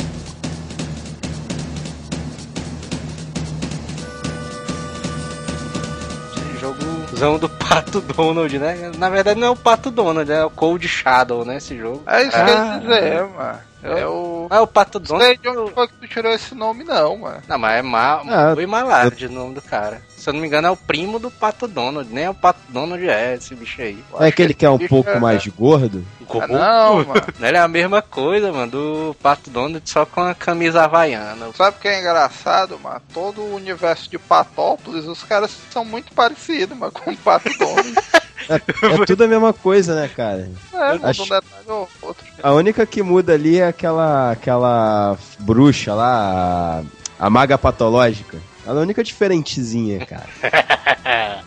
Esse 6.35 6.59
Jogozão 6.59 7.37
do 7.37 7.49
Pato 7.49 8.01
Donald, 8.01 8.57
né? 8.59 8.91
Na 8.97 9.09
verdade 9.09 9.39
não 9.39 9.47
é 9.47 9.51
o 9.51 9.55
Pato 9.55 9.91
Donald, 9.91 10.31
é 10.31 10.43
o 10.45 10.49
Cold 10.49 10.87
Shadow, 10.87 11.45
né? 11.45 11.57
Esse 11.57 11.77
jogo. 11.77 12.01
É 12.07 12.21
isso 12.23 12.31
que 12.31 12.37
Ah. 12.37 12.47
eu 12.47 12.55
ia 12.55 12.79
dizer, 13.01 13.23
mano. 13.27 13.59
É 13.83 14.05
o. 14.05 14.47
Ah, 14.49 14.61
o 14.61 14.67
Pato 14.67 14.99
Não 14.99 15.05
sei 15.19 15.37
Donald. 15.37 15.41
de 15.41 15.49
onde 15.49 15.73
foi 15.73 15.87
que 15.87 15.93
tu 15.95 16.07
tirou 16.07 16.31
esse 16.31 16.53
nome, 16.53 16.83
não, 16.83 17.17
mano. 17.17 17.41
Não, 17.47 17.57
mas 17.57 17.79
é 17.79 17.81
Ma 17.81 18.21
Ah, 18.21 18.23
Maui 18.55 18.65
Malard 18.65 19.25
o 19.25 19.31
nome 19.31 19.55
do 19.55 19.61
cara. 19.61 20.01
Se 20.15 20.29
eu 20.29 20.33
não 20.33 20.39
me 20.41 20.45
engano, 20.47 20.67
é 20.67 20.71
o 20.71 20.77
primo 20.77 21.17
do 21.17 21.31
Pato 21.31 21.67
Donald. 21.67 22.07
Nem 22.13 22.25
é 22.25 22.29
o 22.29 22.33
Pato 22.35 22.59
Donald, 22.69 23.03
é 23.09 23.33
esse 23.35 23.55
bicho 23.55 23.81
aí. 23.81 24.03
É 24.19 24.27
aquele 24.27 24.53
que 24.53 24.65
é 24.65 24.69
um 24.69 24.77
pouco 24.87 25.09
é- 25.09 25.19
mais 25.19 25.45
gordo? 25.47 26.05
Ah, 26.39 26.47
não, 26.47 27.05
mano. 27.05 27.23
Ele 27.41 27.57
é 27.57 27.59
a 27.59 27.67
mesma 27.67 28.01
coisa, 28.01 28.51
mano, 28.53 28.71
do 28.71 29.15
Pato 29.21 29.49
Donald, 29.49 29.81
só 29.89 30.05
com 30.05 30.21
a 30.21 30.33
camisa 30.35 30.83
havaiana. 30.83 31.49
Sabe 31.55 31.75
o 31.77 31.79
que 31.81 31.87
é 31.87 31.99
engraçado, 31.99 32.79
mano? 32.79 33.01
Todo 33.13 33.41
o 33.41 33.55
universo 33.55 34.09
de 34.09 34.17
Patópolis, 34.17 35.05
os 35.05 35.23
caras 35.23 35.51
são 35.71 35.83
muito 35.83 36.13
parecidos, 36.13 36.77
mano, 36.77 36.91
com 36.91 37.11
o 37.11 37.17
Pato 37.17 37.49
Donald. 37.57 37.93
É 38.49 39.05
tudo 39.05 39.23
a 39.23 39.27
mesma 39.27 39.53
coisa, 39.53 39.95
né, 39.95 40.07
cara? 40.07 40.49
É, 40.73 41.09
Acho- 41.09 41.23
um 41.23 41.25
detalhe 41.25 41.65
ou 41.67 41.89
outro. 42.01 42.25
A 42.41 42.51
única 42.53 42.85
que 42.85 43.01
muda 43.03 43.33
ali 43.33 43.59
é 43.59 43.67
aquela, 43.67 44.31
aquela 44.31 45.17
bruxa 45.39 45.93
lá, 45.93 46.83
a, 47.19 47.25
a 47.25 47.29
maga 47.29 47.57
patológica. 47.57 48.37
Ela 48.65 48.77
é 48.77 48.79
a 48.79 48.83
única 48.83 49.03
diferentezinha, 49.03 50.05
cara. 50.05 50.27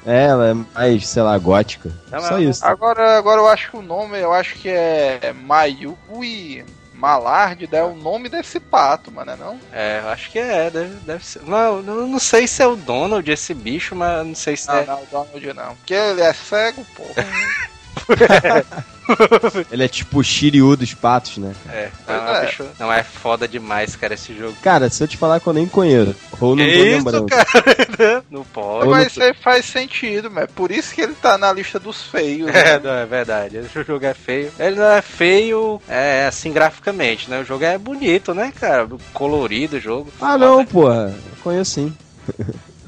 É, 0.06 0.24
ela 0.26 0.48
é 0.50 0.54
mais, 0.74 1.08
sei 1.08 1.22
lá, 1.22 1.38
gótica. 1.38 1.90
Não, 2.10 2.20
Só 2.20 2.38
isso. 2.38 2.62
Agora, 2.66 3.16
agora 3.16 3.40
eu 3.40 3.48
acho 3.48 3.70
que 3.70 3.76
o 3.78 3.82
nome, 3.82 4.18
eu 4.20 4.34
acho 4.34 4.54
que 4.56 4.68
é 4.68 5.32
Mayui 5.32 6.62
Malard, 6.94 7.68
é 7.70 7.82
o 7.82 7.94
nome 7.94 8.28
desse 8.28 8.60
pato, 8.60 9.10
mano, 9.10 9.32
é 9.32 9.36
não? 9.36 9.60
É, 9.72 10.00
eu 10.02 10.08
acho 10.08 10.30
que 10.30 10.38
é, 10.38 10.70
deve, 10.70 10.94
deve 11.00 11.24
ser. 11.24 11.42
Não, 11.42 11.78
eu 11.78 12.06
não 12.06 12.18
sei 12.18 12.46
se 12.46 12.62
é 12.62 12.66
o 12.66 12.76
Donald 12.76 13.28
esse 13.30 13.52
bicho, 13.52 13.94
mas 13.94 14.26
não 14.26 14.34
sei 14.34 14.56
se 14.56 14.68
Não, 14.68 14.76
é. 14.76 14.86
não, 14.86 15.02
o 15.02 15.06
Donald 15.06 15.52
não. 15.52 15.76
Porque 15.76 15.94
ele 15.94 16.22
é 16.22 16.32
cego, 16.32 16.86
pô. 16.96 17.02
Ele 19.70 19.84
é 19.84 19.88
tipo 19.88 20.18
o 20.20 20.24
Shiryu 20.24 20.76
dos 20.76 20.94
patos, 20.94 21.36
né? 21.36 21.54
É, 21.68 21.90
não, 22.08 22.34
é. 22.36 22.46
bicho, 22.46 22.64
não 22.78 22.92
é 22.92 23.02
foda 23.02 23.46
demais, 23.46 23.94
cara, 23.96 24.14
esse 24.14 24.34
jogo. 24.34 24.56
Cara, 24.62 24.88
se 24.88 25.02
eu 25.04 25.08
te 25.08 25.16
falar 25.18 25.40
que 25.40 25.46
eu 25.46 25.52
nem 25.52 25.66
conheço, 25.66 26.14
ou 26.40 26.56
não 26.56 26.64
Que 26.64 26.72
tô 26.72 26.84
isso, 26.84 26.96
lembrando. 26.96 27.26
cara? 27.26 28.24
Não 28.30 28.42
pode. 28.44 28.88
Mas 28.88 29.18
aí 29.18 29.34
faz 29.34 29.64
sentido, 29.66 30.30
mas 30.30 30.44
é 30.44 30.46
por 30.46 30.70
isso 30.70 30.94
que 30.94 31.00
ele 31.00 31.14
tá 31.14 31.36
na 31.38 31.52
lista 31.52 31.78
dos 31.78 32.02
feios. 32.02 32.48
É, 32.48 32.78
né? 32.78 32.80
não, 32.82 32.90
é 32.92 33.06
verdade. 33.06 33.58
O 33.58 33.84
jogo 33.84 34.04
é 34.04 34.14
feio. 34.14 34.50
Ele 34.58 34.76
não 34.76 34.90
é 34.90 35.02
feio, 35.02 35.80
é 35.88 36.26
assim, 36.26 36.52
graficamente, 36.52 37.28
né? 37.30 37.40
O 37.40 37.44
jogo 37.44 37.64
é 37.64 37.76
bonito, 37.78 38.32
né, 38.34 38.52
cara? 38.58 38.88
Colorido 39.12 39.76
o 39.76 39.80
jogo. 39.80 40.10
Ah, 40.20 40.36
não, 40.38 40.64
porra. 40.64 41.14
Eu 41.14 41.36
conheço 41.42 41.72
sim. 41.72 41.94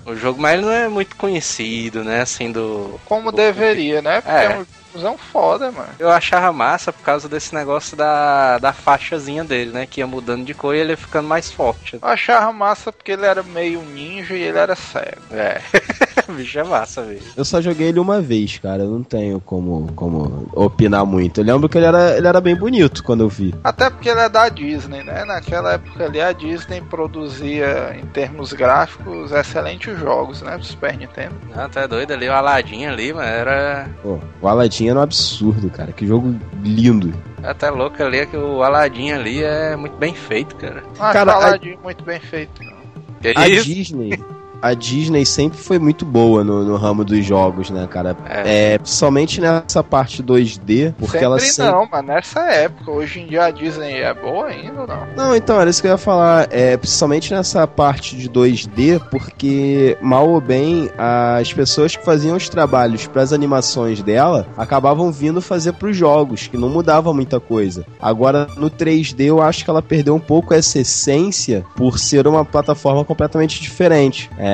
O 0.04 0.14
jogo, 0.16 0.40
mas 0.40 0.54
ele 0.54 0.62
não 0.62 0.72
é 0.72 0.88
muito 0.88 1.14
conhecido, 1.16 2.02
né? 2.02 2.22
Assim, 2.22 2.50
do. 2.50 2.98
Como 3.04 3.30
deveria, 3.30 4.00
né? 4.02 4.20
Porque 4.20 4.36
É. 4.36 4.44
é 4.44 4.58
um 4.58 4.66
gráficos 5.00 5.20
foda, 5.36 5.70
mano. 5.70 5.88
Eu 5.98 6.10
achava 6.10 6.52
massa 6.52 6.92
por 6.92 7.02
causa 7.02 7.28
desse 7.28 7.54
negócio 7.54 7.96
da, 7.96 8.58
da 8.58 8.72
faixazinha 8.72 9.44
dele, 9.44 9.70
né? 9.70 9.86
Que 9.86 10.00
ia 10.00 10.06
mudando 10.06 10.44
de 10.44 10.54
cor 10.54 10.74
e 10.74 10.78
ele 10.78 10.92
ia 10.92 10.96
ficando 10.96 11.28
mais 11.28 11.52
forte. 11.52 11.98
Eu 12.00 12.08
achava 12.08 12.52
massa 12.52 12.92
porque 12.92 13.12
ele 13.12 13.26
era 13.26 13.42
meio 13.42 13.82
ninja 13.82 14.34
e 14.34 14.42
ele 14.42 14.58
era 14.58 14.74
cego. 14.74 15.22
É. 15.32 15.60
bicho 16.36 16.58
é 16.58 16.64
massa, 16.64 17.02
velho. 17.02 17.20
Eu 17.36 17.44
só 17.44 17.60
joguei 17.60 17.88
ele 17.88 17.98
uma 18.00 18.20
vez, 18.20 18.58
cara. 18.58 18.82
Eu 18.84 18.90
não 18.90 19.02
tenho 19.02 19.40
como, 19.40 19.90
como 19.94 20.46
opinar 20.54 21.04
muito. 21.06 21.40
Eu 21.40 21.44
lembro 21.44 21.68
que 21.68 21.76
ele 21.78 21.86
era, 21.86 22.16
ele 22.16 22.26
era 22.26 22.40
bem 22.40 22.56
bonito 22.56 23.02
quando 23.04 23.22
eu 23.24 23.28
vi. 23.28 23.54
Até 23.62 23.90
porque 23.90 24.08
ele 24.08 24.20
é 24.20 24.28
da 24.28 24.48
Disney, 24.48 25.02
né? 25.02 25.24
Naquela 25.24 25.74
época 25.74 26.04
ali 26.04 26.20
a 26.20 26.32
Disney 26.32 26.80
produzia, 26.80 27.96
em 28.00 28.06
termos 28.06 28.52
gráficos, 28.52 29.32
excelentes 29.32 29.98
jogos, 29.98 30.42
né? 30.42 30.52
Pro 30.56 30.64
Super 30.64 30.96
Nintendo. 30.96 31.34
Ah, 31.54 31.68
tá 31.68 31.86
doido 31.86 32.12
ali, 32.12 32.28
o 32.28 32.32
Aladdin 32.32 32.86
ali, 32.86 33.12
mano, 33.12 33.26
era. 33.26 33.88
Pô, 34.02 34.18
o 34.40 34.48
Aladdin 34.48 34.88
era 34.88 34.98
um 34.98 35.02
absurdo, 35.02 35.68
cara. 35.70 35.92
Que 35.92 36.06
jogo 36.06 36.34
lindo. 36.62 37.12
Até 37.42 37.70
louco 37.70 38.02
ali 38.02 38.18
é 38.18 38.26
que 38.26 38.36
o 38.36 38.62
Aladdin 38.62 39.12
ali 39.12 39.42
é 39.42 39.76
muito 39.76 39.96
bem 39.96 40.14
feito, 40.14 40.56
cara. 40.56 40.82
Ah, 40.98 41.12
Cara, 41.12 41.30
o 41.30 41.34
a- 41.34 41.36
Aladdin 41.46 41.70
é 41.72 41.78
muito 41.82 42.04
bem 42.04 42.18
feito. 42.20 42.62
não. 42.62 42.76
Que 43.20 43.32
A 43.36 43.48
isso? 43.48 43.64
Disney. 43.66 44.18
A 44.60 44.74
Disney 44.74 45.24
sempre 45.24 45.58
foi 45.58 45.78
muito 45.78 46.04
boa 46.04 46.42
no, 46.42 46.64
no 46.64 46.76
ramo 46.76 47.04
dos 47.04 47.24
jogos, 47.24 47.70
né, 47.70 47.86
cara? 47.86 48.16
É. 48.24 48.74
É, 48.74 48.78
principalmente 48.78 49.40
nessa 49.40 49.82
parte 49.82 50.22
2D, 50.22 50.94
porque 50.98 51.12
sempre 51.12 51.24
ela 51.24 51.38
sempre. 51.38 51.72
não, 51.72 51.88
mas 51.90 52.04
nessa 52.04 52.40
época. 52.40 52.90
Hoje 52.90 53.20
em 53.20 53.26
dia 53.26 53.44
a 53.44 53.50
Disney 53.50 54.00
é 54.00 54.14
boa 54.14 54.46
ainda 54.46 54.82
ou 54.82 54.86
não? 54.86 55.06
Não, 55.16 55.36
então, 55.36 55.60
era 55.60 55.68
isso 55.68 55.80
que 55.80 55.88
eu 55.88 55.92
ia 55.92 55.98
falar. 55.98 56.48
É, 56.50 56.76
principalmente 56.76 57.32
nessa 57.32 57.66
parte 57.66 58.16
de 58.16 58.28
2D, 58.28 59.00
porque, 59.10 59.96
mal 60.00 60.28
ou 60.28 60.40
bem, 60.40 60.90
as 60.96 61.52
pessoas 61.52 61.96
que 61.96 62.04
faziam 62.04 62.36
os 62.36 62.48
trabalhos 62.48 63.06
para 63.06 63.22
as 63.22 63.32
animações 63.32 64.02
dela 64.02 64.46
acabavam 64.56 65.10
vindo 65.12 65.40
fazer 65.40 65.72
para 65.72 65.88
os 65.88 65.96
jogos, 65.96 66.46
que 66.46 66.56
não 66.56 66.68
mudava 66.68 67.12
muita 67.12 67.40
coisa. 67.40 67.84
Agora, 68.00 68.46
no 68.56 68.70
3D, 68.70 69.26
eu 69.26 69.42
acho 69.42 69.64
que 69.64 69.70
ela 69.70 69.82
perdeu 69.82 70.14
um 70.14 70.20
pouco 70.20 70.54
essa 70.54 70.78
essência 70.78 71.64
por 71.74 71.98
ser 71.98 72.26
uma 72.26 72.44
plataforma 72.44 73.04
completamente 73.04 73.60
diferente. 73.60 74.30
É, 74.38 74.45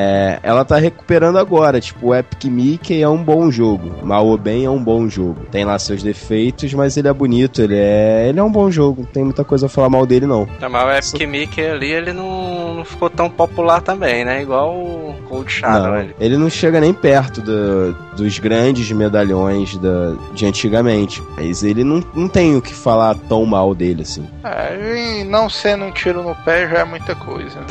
ela 0.42 0.64
tá 0.64 0.76
recuperando 0.76 1.38
agora, 1.38 1.80
tipo, 1.80 2.08
o 2.08 2.14
Epic 2.14 2.44
Mickey 2.44 3.02
é 3.02 3.08
um 3.08 3.22
bom 3.22 3.50
jogo, 3.50 4.04
mal 4.04 4.26
ou 4.26 4.38
bem 4.38 4.64
é 4.64 4.70
um 4.70 4.82
bom 4.82 5.08
jogo. 5.08 5.44
Tem 5.50 5.64
lá 5.64 5.78
seus 5.78 6.02
defeitos, 6.02 6.72
mas 6.74 6.96
ele 6.96 7.08
é 7.08 7.12
bonito, 7.12 7.60
ele 7.62 7.76
é, 7.76 8.26
ele 8.28 8.38
é 8.40 8.42
um 8.42 8.50
bom 8.50 8.70
jogo, 8.70 9.02
não 9.02 9.08
tem 9.08 9.24
muita 9.24 9.44
coisa 9.44 9.66
a 9.66 9.68
falar 9.68 9.88
mal 9.90 10.06
dele 10.06 10.26
não. 10.26 10.46
Tá, 10.46 10.68
Mas 10.68 11.12
o 11.12 11.16
Epic 11.16 11.28
Mickey 11.28 11.60
ali, 11.66 11.90
ele 11.90 12.12
não, 12.12 12.74
não 12.76 12.84
ficou 12.84 13.10
tão 13.10 13.28
popular 13.28 13.80
também, 13.80 14.24
né? 14.24 14.42
Igual 14.42 14.74
o 14.74 15.14
Cold 15.28 15.50
Shadow 15.50 15.88
Não, 15.92 15.98
ali. 15.98 16.14
ele 16.20 16.36
não 16.36 16.48
chega 16.50 16.80
nem 16.80 16.92
perto 16.94 17.40
do- 17.40 17.94
dos 18.16 18.38
grandes 18.38 18.90
medalhões 18.92 19.76
da- 19.78 20.14
de 20.34 20.46
antigamente. 20.46 21.22
Mas 21.36 21.62
ele 21.62 21.82
não, 21.84 22.02
não 22.14 22.28
tem 22.28 22.56
o 22.56 22.62
que 22.62 22.74
falar 22.74 23.14
tão 23.28 23.44
mal 23.46 23.74
dele 23.74 24.02
assim. 24.02 24.26
É, 24.44 25.20
e 25.20 25.24
não 25.24 25.48
sendo 25.48 25.84
um 25.84 25.90
tiro 25.90 26.22
no 26.22 26.34
pé 26.44 26.68
já 26.68 26.78
é 26.80 26.84
muita 26.84 27.14
coisa. 27.14 27.58
né? 27.60 27.66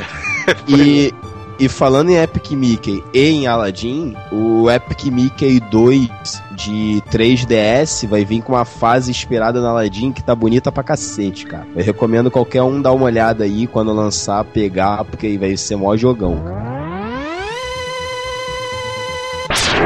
E, 0.68 1.14
e 1.62 1.70
falando 1.70 2.10
em 2.10 2.18
Epic 2.18 2.52
Mickey 2.52 3.04
e 3.14 3.30
em 3.30 3.48
Aladdin, 3.48 4.16
o 4.32 4.70
Epic 4.70 5.06
Mickey 5.06 5.60
2 5.60 6.10
de 6.54 7.02
3DS 7.12 8.08
vai 8.08 8.26
vir 8.26 8.42
com 8.42 8.54
uma 8.54 8.66
fase 8.66 9.12
inspirada 9.12 9.62
no 9.62 9.68
Aladdin 9.68 10.12
que 10.12 10.24
tá 10.24 10.34
bonita 10.36 10.72
pra 10.72 10.84
cacete, 10.84 11.46
cara. 11.46 11.68
Eu 11.76 11.84
recomendo 11.84 12.32
qualquer 12.32 12.64
um 12.64 12.82
dar 12.82 12.92
uma 12.94 13.06
olhada 13.06 13.44
aí 13.44 13.68
quando 13.68 13.94
lançar, 13.94 14.44
pegar, 14.44 15.06
porque 15.06 15.38
vai 15.38 15.56
ser 15.56 15.76
mó 15.76 15.96
jogão. 15.96 16.44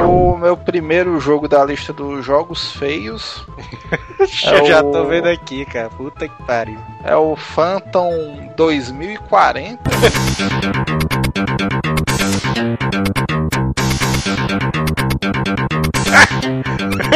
O 0.07 0.37
meu 0.37 0.55
primeiro 0.57 1.19
jogo 1.19 1.47
da 1.47 1.63
lista 1.65 1.91
dos 1.91 2.23
jogos 2.23 2.71
feios 2.73 3.43
É 4.43 4.59
Eu 4.59 4.65
já 4.67 4.81
o- 4.83 4.91
tô 4.91 5.05
vendo 5.05 5.27
aqui, 5.27 5.65
cara. 5.65 5.89
Puta 5.89 6.27
que 6.27 6.43
pariu. 6.43 6.77
é 7.03 7.15
o 7.15 7.35
Phantom 7.35 8.49
2040. 8.55 9.79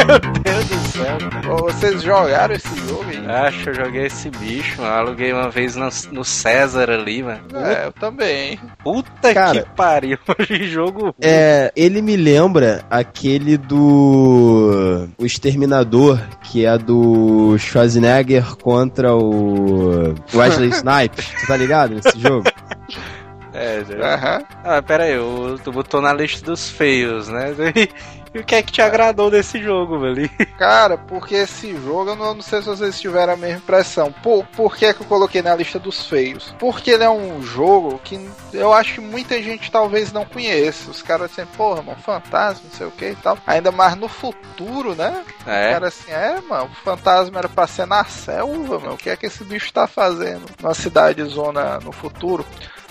Meu 0.09 0.41
Deus 0.43 0.65
do 0.65 0.77
céu. 0.89 1.17
Vocês 1.59 2.01
jogaram 2.01 2.55
esse 2.55 2.75
jogo 2.87 3.05
aí? 3.09 3.27
Acho 3.47 3.63
que 3.63 3.69
eu 3.69 3.73
joguei 3.75 4.05
esse 4.05 4.29
bicho, 4.31 4.81
mano. 4.81 4.93
Aluguei 4.93 5.31
uma 5.33 5.49
vez 5.49 5.75
no, 5.75 5.87
no 6.11 6.23
César 6.25 6.89
ali, 6.89 7.21
mano. 7.23 7.41
É, 7.55 7.85
eu 7.87 7.91
também. 7.93 8.59
Puta 8.83 9.33
Cara. 9.33 9.61
que 9.63 9.69
pariu. 9.75 10.17
Que 10.47 10.67
jogo 10.67 11.01
ruim. 11.01 11.13
É, 11.21 11.71
ele 11.75 12.01
me 12.01 12.15
lembra 12.17 12.83
aquele 12.89 13.57
do. 13.57 15.07
O 15.17 15.25
Exterminador, 15.25 16.19
que 16.41 16.65
é 16.65 16.77
do 16.77 17.55
Schwarzenegger 17.57 18.55
contra 18.57 19.13
o. 19.15 20.15
Wesley 20.33 20.69
Snipes. 20.73 21.27
Tu 21.41 21.47
tá 21.47 21.55
ligado 21.57 21.95
nesse 21.95 22.19
jogo? 22.19 22.43
É? 23.53 23.83
Aham. 24.01 24.41
Ah, 24.63 24.81
pera 24.81 25.03
aí, 25.05 25.17
o- 25.17 25.57
tu 25.63 25.71
botou 25.71 26.01
na 26.01 26.13
lista 26.13 26.45
dos 26.45 26.69
feios, 26.69 27.27
né? 27.27 27.53
E, 28.33 28.39
o 28.39 28.43
que 28.43 28.55
é 28.55 28.63
que 28.63 28.71
te 28.71 28.81
agradou 28.81 29.29
desse 29.31 29.61
jogo, 29.61 29.99
velho? 29.99 30.29
Cara, 30.57 30.97
porque 30.97 31.35
esse 31.35 31.73
jogo, 31.77 32.11
eu 32.11 32.15
não, 32.17 32.33
não 32.33 32.41
sei 32.41 32.61
se 32.61 32.67
vocês 32.67 32.99
tiveram 32.99 33.33
a 33.33 33.37
mesma 33.37 33.57
impressão. 33.59 34.11
Por, 34.11 34.45
por 34.47 34.75
que, 34.75 34.93
que 34.93 35.01
eu 35.01 35.05
coloquei 35.07 35.41
na 35.41 35.55
lista 35.55 35.79
dos 35.79 36.05
feios? 36.05 36.53
Porque 36.59 36.91
ele 36.91 37.03
é 37.03 37.09
um 37.09 37.41
jogo 37.41 37.97
que 38.03 38.19
eu 38.51 38.73
acho 38.73 38.95
que 38.95 39.01
muita 39.01 39.41
gente 39.41 39.71
talvez 39.71 40.11
não 40.11 40.25
conheça. 40.25 40.91
Os 40.91 41.01
caras 41.01 41.31
assim, 41.31 41.45
porra, 41.55 41.81
mano, 41.81 41.97
fantasma, 42.01 42.61
não 42.65 42.71
sei 42.77 42.87
o 42.87 42.91
que 42.91 43.05
e 43.11 43.15
tal. 43.15 43.37
Ainda 43.47 43.71
mais 43.71 43.95
no 43.95 44.09
futuro, 44.09 44.93
né? 44.95 45.23
O 45.45 45.49
É, 45.49 45.71
cara 45.73 45.87
assim, 45.87 46.11
é, 46.11 46.41
mano, 46.41 46.65
o 46.65 46.83
fantasma 46.83 47.39
era 47.39 47.47
pra 47.47 47.67
ser 47.67 47.87
na 47.87 48.03
selva, 48.03 48.79
mano. 48.79 48.93
O 48.95 48.97
que 48.97 49.09
é 49.09 49.15
que 49.15 49.27
esse 49.27 49.45
bicho 49.45 49.71
tá 49.71 49.87
fazendo 49.87 50.45
numa 50.61 50.73
cidade 50.73 51.23
zona 51.23 51.79
no 51.79 51.93
futuro? 51.93 52.45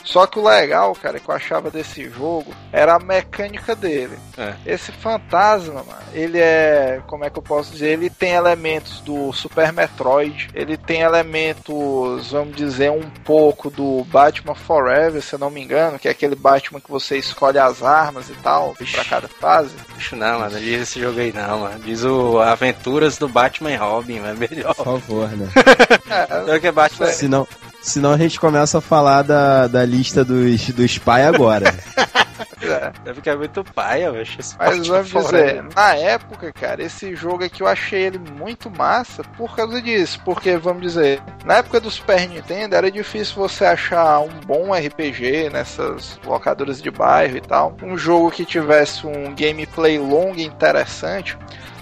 Só 0.05 0.27
que 0.27 0.39
o 0.39 0.49
legal, 0.49 0.95
cara, 0.95 1.21
que 1.21 1.29
eu 1.29 1.35
achava 1.35 1.71
desse 1.71 2.09
jogo 2.09 2.55
era 2.73 2.95
a 2.95 2.99
mecânica 2.99 3.75
dele. 3.75 4.19
É. 4.37 4.55
Esse 4.65 4.93
fantasma, 4.93 5.83
mano, 5.83 6.03
ele 6.13 6.39
é. 6.39 7.01
Como 7.07 7.25
é 7.25 7.31
que 7.31 7.39
eu 7.39 7.43
posso 7.43 7.73
dizer? 7.73 7.91
Ele 7.91 8.11
tem 8.11 8.33
elementos 8.33 9.01
do 9.01 9.33
Super 9.33 9.73
Metroid, 9.73 10.49
ele 10.55 10.77
tem 10.77 11.01
elementos, 11.01 12.31
vamos 12.31 12.57
dizer, 12.57 12.91
um 12.91 13.09
pouco 13.25 13.71
do 13.71 14.05
Batman 14.05 14.55
Forever, 14.55 15.23
se 15.23 15.35
eu 15.35 15.39
não 15.39 15.51
me 15.51 15.61
engano, 15.63 15.99
que 15.99 16.09
é 16.09 16.11
aquele 16.11 16.35
Batman 16.35 16.81
que 16.81 16.91
você 16.91 17.17
escolhe 17.19 17.59
as 17.59 17.83
armas 17.83 18.29
e 18.29 18.35
tal, 18.35 18.75
pra 18.93 19.05
cada 19.05 19.29
fase. 19.29 19.75
bicho 19.95 20.17
não, 20.17 20.41
mano. 20.41 20.59
Diz 20.59 20.83
esse 20.83 21.01
jogo 21.01 21.21
aí 21.21 21.33
não, 21.33 21.61
mano. 21.61 21.79
Diz 21.81 22.05
o 22.05 22.39
Aventuras 22.41 23.19
do 23.19 23.29
Batman 23.29 23.73
e 23.73 23.77
Robin, 23.77 24.19
é 24.19 24.35
melhor. 24.35 24.75
Por 24.75 24.85
favor, 24.85 25.29
né? 25.31 25.49
É, 26.49 26.59
que 26.59 26.67
é 26.67 26.73
Batman? 26.73 27.07
Senão, 27.07 27.47
senão 27.89 28.13
a 28.13 28.19
gente 28.19 28.39
começa 28.39 28.79
a 28.79 28.81
falar 28.81 29.23
da, 29.23 29.67
da 29.67 29.85
lista 29.85 30.25
dos, 30.25 30.69
dos 30.71 30.99
pai 30.99 31.25
agora. 31.25 31.75
é. 32.63 32.93
Deve 33.05 33.21
que 33.21 33.31
é 33.31 33.37
muito 33.37 33.65
paia, 33.65 34.11
velho. 34.13 34.29
esse 34.39 34.57
Mas 34.59 34.87
vamos 34.87 35.07
dizer, 35.07 35.23
Forever. 35.23 35.65
na 35.75 35.95
época, 35.95 36.53
cara, 36.53 36.83
esse 36.83 37.15
jogo 37.15 37.45
aqui 37.45 37.63
eu 37.63 37.67
achei 37.67 38.03
ele 38.03 38.19
muito 38.19 38.71
massa 38.71 39.23
por 39.37 39.55
causa 39.57 39.81
disso. 39.81 40.21
Porque, 40.25 40.57
vamos 40.57 40.83
dizer, 40.83 41.23
na 41.45 41.57
época 41.57 41.81
do 41.81 41.91
Super 41.91 42.29
Nintendo 42.29 42.77
era 42.77 42.91
difícil 42.91 43.37
você 43.37 43.65
achar 43.65 44.21
um 44.21 44.41
bom 44.47 44.73
RPG 44.73 45.51
nessas 45.51 46.19
locadoras 46.25 46.81
de 46.81 46.91
bairro 46.91 47.37
e 47.37 47.41
tal. 47.41 47.77
Um 47.83 47.97
jogo 47.97 48.31
que 48.31 48.45
tivesse 48.45 49.07
um 49.07 49.35
gameplay 49.35 49.99
longo 49.99 50.39
e 50.39 50.45
interessante. 50.45 51.37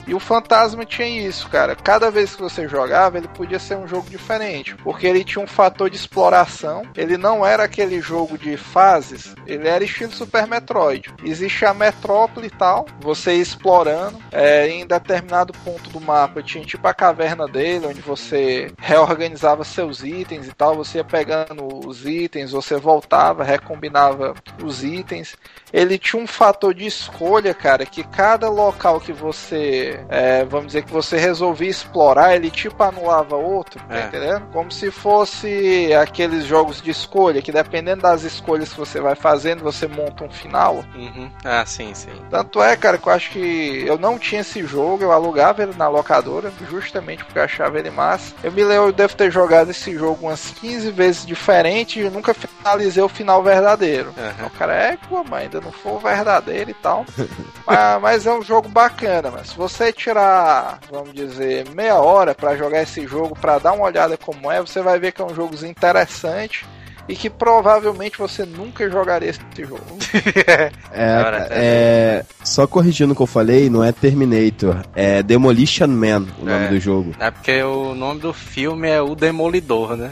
E 0.07 0.15
o 0.15 0.21
Fantasma 0.21 0.85
tinha 0.85 1.27
isso, 1.27 1.49
cara. 1.49 1.75
Cada 1.75 2.11
vez 2.11 2.35
que 2.35 2.43
você 2.43 2.69
jogava, 2.69 3.19
ele 3.19 3.29
podia 3.29 3.59
ser 3.59 3.77
um 3.77 3.89
jogo 3.89 4.09
diferente. 4.09 4.75
Porque 4.77 5.07
ele 5.07 5.25
tinha 5.25 5.43
um 5.43 5.49
fator 5.49 5.91
de 5.91 5.97
exploração. 5.97 6.83
Ele 6.97 7.17
não 7.17 7.45
era 7.45 7.65
aquele 7.65 8.01
jogo 8.01 8.39
de 8.39 8.57
fases. 8.57 9.35
Ele 9.47 9.67
era 9.69 9.85
estilo 9.85 10.13
Super 10.13 10.47
Metroid. 10.47 11.13
Existe 11.25 11.65
a 11.65 11.75
metrópole 11.75 12.47
e 12.47 12.51
tal. 12.51 12.87
Você 13.01 13.35
ia 13.35 13.43
explorando. 13.43 14.19
É, 14.31 14.69
em 14.69 14.87
determinado 14.87 15.53
ponto 15.65 15.91
do 15.91 16.01
mapa 16.01 16.43
tinha 16.43 16.65
tipo 16.65 16.87
a 16.87 16.95
caverna 16.95 17.47
dele, 17.47 17.87
onde 17.87 18.01
você 18.01 18.71
reorganizava 18.79 19.65
seus 19.65 20.03
itens 20.03 20.47
e 20.47 20.53
tal. 20.53 20.77
Você 20.77 20.99
ia 20.99 21.05
pegando 21.05 21.67
os 21.87 22.07
itens, 22.07 22.53
você 22.53 22.77
voltava, 22.77 23.43
recombinava 23.43 24.35
os 24.63 24.85
itens. 24.85 25.37
Ele 25.73 25.99
tinha 25.99 26.23
um 26.23 26.27
fator 26.27 26.73
de 26.73 26.87
escolha, 26.87 27.53
cara, 27.53 27.85
que 27.85 28.05
cada 28.05 28.49
local 28.49 29.01
que 29.01 29.13
você, 29.13 29.96
é, 30.09 30.45
vamos 30.45 30.69
dizer 30.69 30.83
que 30.83 30.93
você 30.93 31.17
resolvia 31.17 31.69
explorar, 31.71 32.35
ele 32.35 32.51
tipo 32.51 32.83
anulava 32.83 33.37
outro, 33.37 33.81
tá 33.89 33.97
É. 33.97 34.05
entendendo? 34.07 34.47
Como 34.53 34.71
se 34.71 34.91
fosse 34.91 35.91
aqueles 35.95 36.45
jogos 36.45 36.81
de 36.81 36.91
escolha, 36.91 37.43
que 37.43 37.53
dependendo 37.53 38.03
das 38.03 38.23
escolhas 38.23 38.73
que 38.73 38.79
você 38.79 39.01
vai 39.01 39.15
fazendo, 39.15 39.63
você 39.63 39.87
monta 39.87 40.25
um 40.25 40.31
final. 40.31 40.85
Uhum. 40.95 41.31
Ah, 41.45 41.65
sim, 41.67 41.95
sim. 41.95 42.11
Tanto 42.31 42.63
é, 42.63 42.77
cara, 42.77 42.99
que 42.99 43.09
eu 43.09 43.13
acho 43.13 43.31
que 43.31 43.85
eu 43.87 43.99
não 43.99 44.19
tinha 44.19 44.41
esse 44.41 44.65
jogo, 44.67 45.03
eu 45.03 45.13
alugava 45.13 45.63
ele 45.63 45.75
na 45.77 45.89
locadora, 45.89 46.53
justamente 46.71 47.25
porque 47.25 47.39
eu 47.39 47.43
achava 47.45 47.79
ele 47.79 47.91
massa. 47.91 48.35
Eu 48.43 48.53
me 48.53 48.63
lembro, 48.65 48.89
eu 48.89 48.93
devo 48.93 49.15
ter 49.17 49.31
jogado 49.31 49.71
esse 49.71 49.93
jogo 49.97 50.27
umas 50.27 50.51
15 50.51 50.91
vezes 50.91 51.27
diferente 51.27 52.01
e 52.01 52.11
nunca 52.11 52.35
finalizei 52.35 53.03
o 53.03 53.09
final 53.09 53.43
verdadeiro. 53.43 54.13
Aham. 54.19 54.47
O 54.47 54.51
cara 54.51 54.75
é, 54.75 54.97
pô, 55.09 55.25
mas 55.25 55.43
ainda 55.45 55.61
não 55.61 55.73
foi 55.73 55.93
o 55.93 55.99
verdadeiro 55.99 56.71
e 56.71 56.75
tal. 56.75 57.05
mas, 57.67 58.01
mas 58.03 58.27
é 58.27 58.33
um 58.33 58.43
jogo 58.43 58.69
bacana, 58.69 59.31
mas 59.31 59.49
se 59.49 59.57
você 59.57 59.86
você 59.87 59.93
tirar, 59.93 60.81
vamos 60.91 61.15
dizer, 61.15 61.69
meia 61.71 61.97
hora 61.97 62.35
para 62.35 62.57
jogar 62.57 62.83
esse 62.83 63.07
jogo, 63.07 63.37
para 63.39 63.59
dar 63.59 63.73
uma 63.73 63.85
olhada 63.85 64.17
como 64.17 64.51
é, 64.51 64.61
você 64.61 64.83
vai 64.83 64.99
ver 64.99 65.13
que 65.13 65.23
é 65.23 65.25
um 65.25 65.35
jogo 65.35 65.55
interessante 65.65 66.67
e 67.09 67.15
que 67.15 67.31
provavelmente 67.31 68.19
você 68.19 68.45
nunca 68.45 68.91
jogaria 68.91 69.31
esse 69.31 69.41
jogo. 69.59 69.85
é, 70.93 71.49
é, 71.51 72.25
só 72.43 72.67
corrigindo 72.67 73.13
o 73.13 73.17
que 73.17 73.23
eu 73.23 73.27
falei, 73.27 73.71
não 73.71 73.85
é 73.85 73.93
Terminator, 73.93 74.83
é 74.95 75.23
Demolition 75.23 75.87
Man 75.87 76.27
o 76.41 76.45
nome 76.45 76.65
É. 76.65 76.69
do 76.69 76.81
jogo. 76.81 77.13
É 77.21 77.31
porque 77.31 77.63
o 77.63 77.95
nome 77.95 78.21
do 78.21 78.33
filme 78.33 78.89
é 78.89 79.01
O 79.01 79.15
Demolidor, 79.15 79.97
né? 79.97 80.11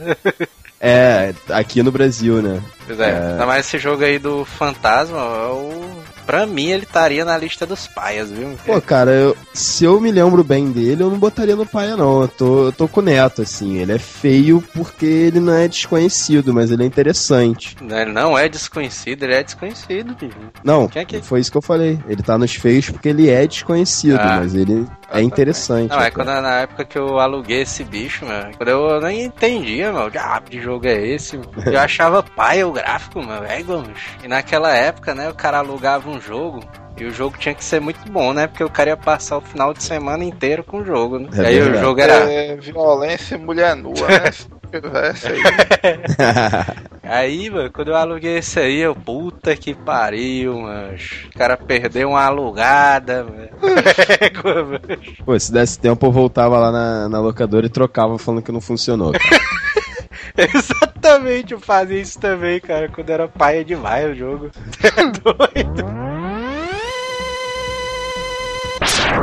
É, 0.81 1.35
aqui 1.49 1.83
no 1.83 1.91
Brasil, 1.91 2.41
né? 2.43 2.63
Pois 2.87 3.01
é. 3.01 3.11
É. 3.11 3.27
Ainda 3.33 3.47
mais 3.47 3.67
esse 3.67 3.79
jogo 3.79 4.05
aí 4.05 4.19
do 4.19 4.45
Fantasma, 4.45 5.19
é 5.19 5.49
o... 5.53 5.85
pra 6.27 6.47
mim 6.47 6.71
ele 6.71 6.85
estaria 6.85 7.25
na 7.25 7.37
lista 7.37 7.65
dos 7.67 7.87
paias, 7.87 8.31
viu? 8.31 8.57
Pô, 8.67 8.81
cara, 8.81 9.11
eu- 9.11 9.37
se 9.53 9.85
eu 9.85 10.01
me 10.01 10.11
lembro 10.11 10.43
bem 10.45 10.71
dele, 10.73 11.03
eu 11.03 11.11
não 11.11 11.19
botaria 11.19 11.55
no 11.57 11.65
paia, 11.67 11.97
não. 11.97 12.23
Eu 12.23 12.29
tô, 12.29 12.65
eu 12.67 12.73
tô 12.73 12.89
com 12.89 13.01
o 13.01 13.03
Neto, 13.03 13.43
assim. 13.43 13.77
Ele 13.79 13.93
é 13.93 13.99
feio 13.99 14.63
porque 14.75 15.07
ele 15.07 15.41
não 15.41 15.53
é 15.55 15.69
desconhecido, 15.69 16.53
mas 16.53 16.71
ele 16.71 16.83
é 16.83 16.87
interessante. 16.87 17.77
Ele 17.81 18.13
não 18.13 18.37
é 18.37 18.49
desconhecido, 18.49 19.23
ele 19.23 19.35
é 19.35 19.43
desconhecido, 19.43 20.15
bicho. 20.15 20.37
Não, 20.63 20.91
é 20.95 21.05
que- 21.05 21.23
foi 21.23 21.41
isso 21.41 21.51
que 21.51 21.57
eu 21.59 21.63
falei. 21.63 21.99
Ele 22.09 22.23
tá 22.23 22.37
nos 22.37 22.55
feios 22.55 22.91
porque 22.91 23.09
ele 23.09 23.31
é 23.31 23.47
desconhecido, 23.47 24.19
Ah. 24.21 24.41
mas 24.41 24.55
ele 24.55 24.87
é 25.11 25.23
interessante. 25.23 25.91
Não, 25.91 25.99
é 25.99 26.09
até. 26.09 26.11
quando 26.11 26.27
na 26.29 26.61
época 26.61 26.85
que 26.85 26.99
eu 26.99 27.19
aluguei 27.21 27.63
esse 27.63 27.85
bicho, 27.85 28.25
meu. 28.27 28.35
Quando 28.57 28.69
eu 28.69 29.01
nem 29.01 29.25
entendia, 29.25 29.93
meu, 29.93 30.07
que 30.07 30.13
diabo 30.19 30.51
de 30.51 30.61
jogo 30.61 30.87
é 30.87 31.07
esse? 31.07 31.39
Eu 31.67 31.79
achava 31.79 32.23
pai 32.23 32.65
o 32.65 32.73
gráfico, 32.75 33.23
meu, 33.23 33.45
é 33.45 33.61
igual, 33.61 33.83
bicho. 33.83 34.19
E 34.23 34.29
naquela 34.29 34.75
época, 34.75 35.15
né, 35.15 35.29
o 35.31 35.35
cara 35.35 35.59
alugava 35.59 36.11
um 36.11 36.21
jogo. 36.21 36.61
E 36.97 37.05
o 37.05 37.11
jogo 37.11 37.37
tinha 37.39 37.55
que 37.55 37.65
ser 37.65 37.81
muito 37.81 38.09
bom, 38.11 38.33
né? 38.33 38.47
Porque 38.47 38.63
o 38.63 38.71
cara 38.71 38.91
ia 38.91 38.97
passar 38.97 39.39
o 39.39 39.41
final 39.41 39.75
de 39.75 39.83
semana 39.83 40.23
inteiro 40.23 40.63
com 40.63 40.79
o 40.79 40.85
jogo, 40.85 41.19
né? 41.19 41.29
É 41.39 41.43
e 41.43 41.47
aí 41.47 41.61
o 41.61 41.75
jogo 41.75 42.01
era. 42.01 42.31
É, 42.31 42.55
violência 42.55 43.35
e 43.35 43.39
mulher 43.39 43.75
nua, 43.75 44.07
né? 44.07 44.31
Aí. 45.25 45.43
Aí, 47.07 47.51
mano, 47.51 47.71
quando 47.71 47.89
eu 47.89 47.97
aluguei 47.97 48.39
esse 48.39 48.59
aí, 48.59 48.81
eu, 48.81 48.95
puta 48.95 49.55
que 49.55 49.75
pariu, 49.75 50.61
mano. 50.61 50.97
O 51.27 51.39
cara 51.39 51.55
perdeu 51.55 52.09
uma 52.09 52.25
alugada, 52.25 53.25
mano. 53.25 53.49
Pô, 55.25 55.39
se 55.39 55.53
desse 55.53 55.79
tempo 55.79 56.07
eu 56.07 56.11
voltava 56.11 56.59
lá 56.59 56.73
na, 56.73 57.09
na 57.11 57.21
locadora 57.21 57.67
e 57.67 57.71
trocava 57.71 58.19
falando 58.19 58.43
que 58.43 58.51
não 58.51 58.61
funcionou. 58.61 59.13
cara. 59.13 59.25
Exatamente, 60.39 61.53
eu 61.53 61.61
fazia 61.61 62.01
isso 62.01 62.19
também, 62.19 62.61
cara, 62.61 62.89
quando 62.89 63.11
era 63.11 63.29
paia 63.29 63.65
demais 63.65 64.11
o 64.11 64.15
jogo. 64.15 64.51
É 64.83 65.05
doido. 65.07 65.85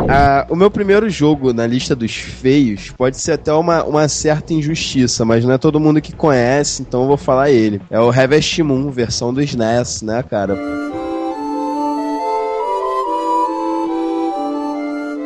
Ah, 0.10 0.46
o 0.50 0.56
meu 0.56 0.72
primeiro 0.72 1.10
jogo 1.10 1.54
na 1.54 1.68
lista 1.68 1.96
dos 1.96 2.16
feios 2.16 2.90
pode 2.92 3.18
ser 3.18 3.34
até 3.34 3.54
uma, 3.54 3.84
uma 3.84 4.08
certa 4.08 4.54
injustiça, 4.54 5.24
mas 5.26 5.46
não 5.46 5.54
é 5.54 5.58
todo 5.58 5.80
mundo 5.80 6.02
que 6.02 6.14
conhece, 6.14 6.82
então 6.82 7.02
eu 7.02 7.08
vou 7.08 7.18
falar 7.18 7.52
ele. 7.52 7.82
É 7.90 8.00
o 8.00 8.10
Harvest 8.10 8.62
Moon, 8.64 8.90
versão 8.90 9.34
do 9.34 9.42
SNES, 9.42 10.02
né, 10.02 10.24
cara? 10.24 10.58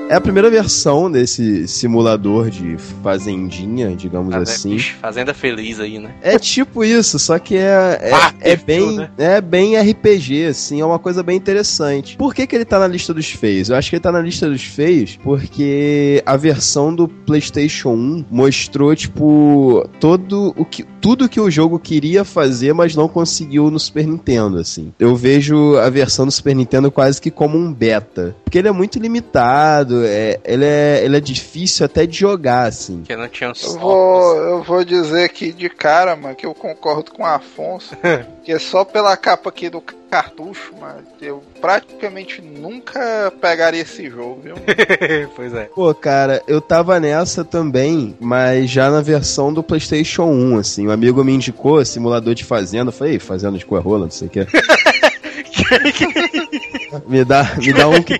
É 0.07 0.13
a 0.15 0.21
primeira 0.21 0.51
versão 0.51 1.09
desse 1.09 1.67
simulador 1.67 2.51
de 2.51 2.77
fazendinha, 3.01 3.95
digamos 3.95 4.35
assim. 4.35 4.75
Ixi, 4.75 4.93
Fazenda 5.01 5.33
feliz 5.33 5.79
aí, 5.79 5.97
né? 5.97 6.13
É 6.21 6.37
tipo 6.37 6.83
isso, 6.83 7.17
só 7.17 7.39
que 7.39 7.55
é, 7.57 7.97
é, 8.01 8.11
Ah, 8.13 8.33
é 8.39 8.55
bem 8.55 8.97
né? 8.97 9.09
é 9.17 9.41
bem 9.41 9.75
RPG, 9.75 10.45
assim, 10.45 10.79
é 10.79 10.85
uma 10.85 10.99
coisa 10.99 11.23
bem 11.23 11.35
interessante. 11.35 12.17
Por 12.17 12.35
que, 12.35 12.45
que 12.45 12.55
ele 12.55 12.65
tá 12.65 12.77
na 12.77 12.87
lista 12.87 13.15
dos 13.15 13.31
feios? 13.31 13.69
Eu 13.69 13.75
acho 13.75 13.89
que 13.89 13.95
ele 13.95 14.03
tá 14.03 14.11
na 14.11 14.21
lista 14.21 14.47
dos 14.47 14.63
feios 14.63 15.17
porque 15.23 16.21
a 16.23 16.37
versão 16.37 16.93
do 16.93 17.07
PlayStation 17.07 17.93
1 17.93 18.25
mostrou, 18.29 18.95
tipo, 18.95 19.89
todo 19.99 20.53
o 20.55 20.65
que, 20.65 20.83
tudo 21.01 21.27
que 21.27 21.39
o 21.41 21.49
jogo 21.49 21.79
queria 21.79 22.23
fazer, 22.23 22.73
mas 22.73 22.95
não 22.95 23.07
conseguiu 23.07 23.71
no 23.71 23.79
Super 23.79 24.05
Nintendo, 24.05 24.59
assim. 24.59 24.93
Eu 24.99 25.15
vejo 25.15 25.77
a 25.77 25.89
versão 25.89 26.25
do 26.27 26.31
Super 26.31 26.55
Nintendo 26.55 26.91
quase 26.91 27.19
que 27.19 27.31
como 27.31 27.57
um 27.57 27.73
beta. 27.73 28.35
Porque 28.43 28.59
ele 28.59 28.67
é 28.67 28.71
muito 28.71 28.99
limitado, 28.99 29.94
é, 30.03 30.39
ele, 30.43 30.65
é, 30.65 31.01
ele 31.03 31.17
é 31.17 31.19
difícil 31.19 31.85
até 31.85 32.05
de 32.05 32.17
jogar, 32.17 32.63
assim. 32.65 32.97
Porque 32.97 33.15
não 33.15 33.27
tinha 33.27 33.49
um 33.49 33.53
Eu 33.63 33.79
vou, 33.79 34.35
eu 34.35 34.63
vou 34.63 34.83
dizer 34.83 35.25
aqui 35.25 35.51
de 35.51 35.69
cara, 35.69 36.15
mano, 36.15 36.35
que 36.35 36.45
eu 36.45 36.53
concordo 36.53 37.11
com 37.11 37.23
o 37.23 37.25
Afonso. 37.25 37.95
que 38.43 38.51
é 38.51 38.59
só 38.59 38.83
pela 38.83 39.15
capa 39.17 39.49
aqui 39.49 39.69
do 39.69 39.81
cartucho, 39.81 40.73
mano, 40.79 41.03
eu 41.21 41.43
praticamente 41.59 42.41
nunca 42.41 43.33
pegaria 43.41 43.81
esse 43.81 44.09
jogo, 44.09 44.41
viu? 44.41 44.55
pois 45.35 45.53
é. 45.53 45.65
Pô, 45.65 45.93
cara, 45.93 46.41
eu 46.47 46.61
tava 46.61 46.99
nessa 46.99 47.43
também, 47.43 48.15
mas 48.19 48.69
já 48.69 48.89
na 48.89 49.01
versão 49.01 49.51
do 49.53 49.63
PlayStation 49.63 50.25
1, 50.25 50.57
assim. 50.57 50.87
Um 50.87 50.91
amigo 50.91 51.23
me 51.23 51.33
indicou 51.33 51.83
simulador 51.83 52.33
de 52.33 52.45
fazenda. 52.45 52.89
Eu 52.89 52.93
falei, 52.93 53.13
"Ei, 53.13 53.19
fazenda 53.19 53.57
de 53.57 53.65
coerrola, 53.65 54.05
não 54.05 54.11
sei 54.11 54.27
o 54.27 54.31
que. 54.31 54.45
me 57.07 57.23
dá, 57.25 57.55
me 57.57 57.73
dá 57.73 57.87
um 57.87 58.01
que. 58.01 58.19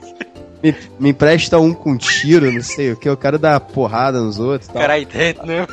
Me, 0.65 0.75
me 0.99 1.09
empresta 1.09 1.59
um 1.59 1.73
com 1.73 1.95
tiro, 1.95 2.51
não 2.51 2.63
sei 2.63 2.91
o 2.91 2.97
que. 2.97 3.07
Eu 3.07 3.15
quero 3.15 3.37
dar 3.37 3.59
porrada 3.59 4.19
nos 4.19 4.39
outros 4.39 4.67
e 4.67 4.73
tal. 4.73 4.81
Cara 4.81 4.93
aí 4.93 5.05
dentro, 5.05 5.45
né? 5.45 5.67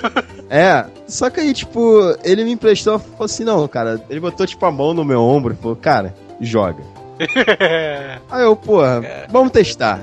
É, 0.50 0.84
só 1.08 1.30
que 1.30 1.40
aí, 1.40 1.54
tipo, 1.54 2.14
ele 2.22 2.44
me 2.44 2.52
emprestou, 2.52 2.98
falou 2.98 3.24
assim, 3.24 3.42
não, 3.42 3.66
cara, 3.66 4.04
ele 4.10 4.20
botou, 4.20 4.46
tipo, 4.46 4.66
a 4.66 4.70
mão 4.70 4.92
no 4.92 5.02
meu 5.02 5.22
ombro 5.22 5.54
e 5.54 5.56
falou, 5.56 5.76
cara, 5.76 6.14
joga. 6.38 6.82
Aí 8.30 8.42
eu, 8.42 8.56
porra, 8.56 9.00
vamos 9.30 9.52
testar. 9.52 10.02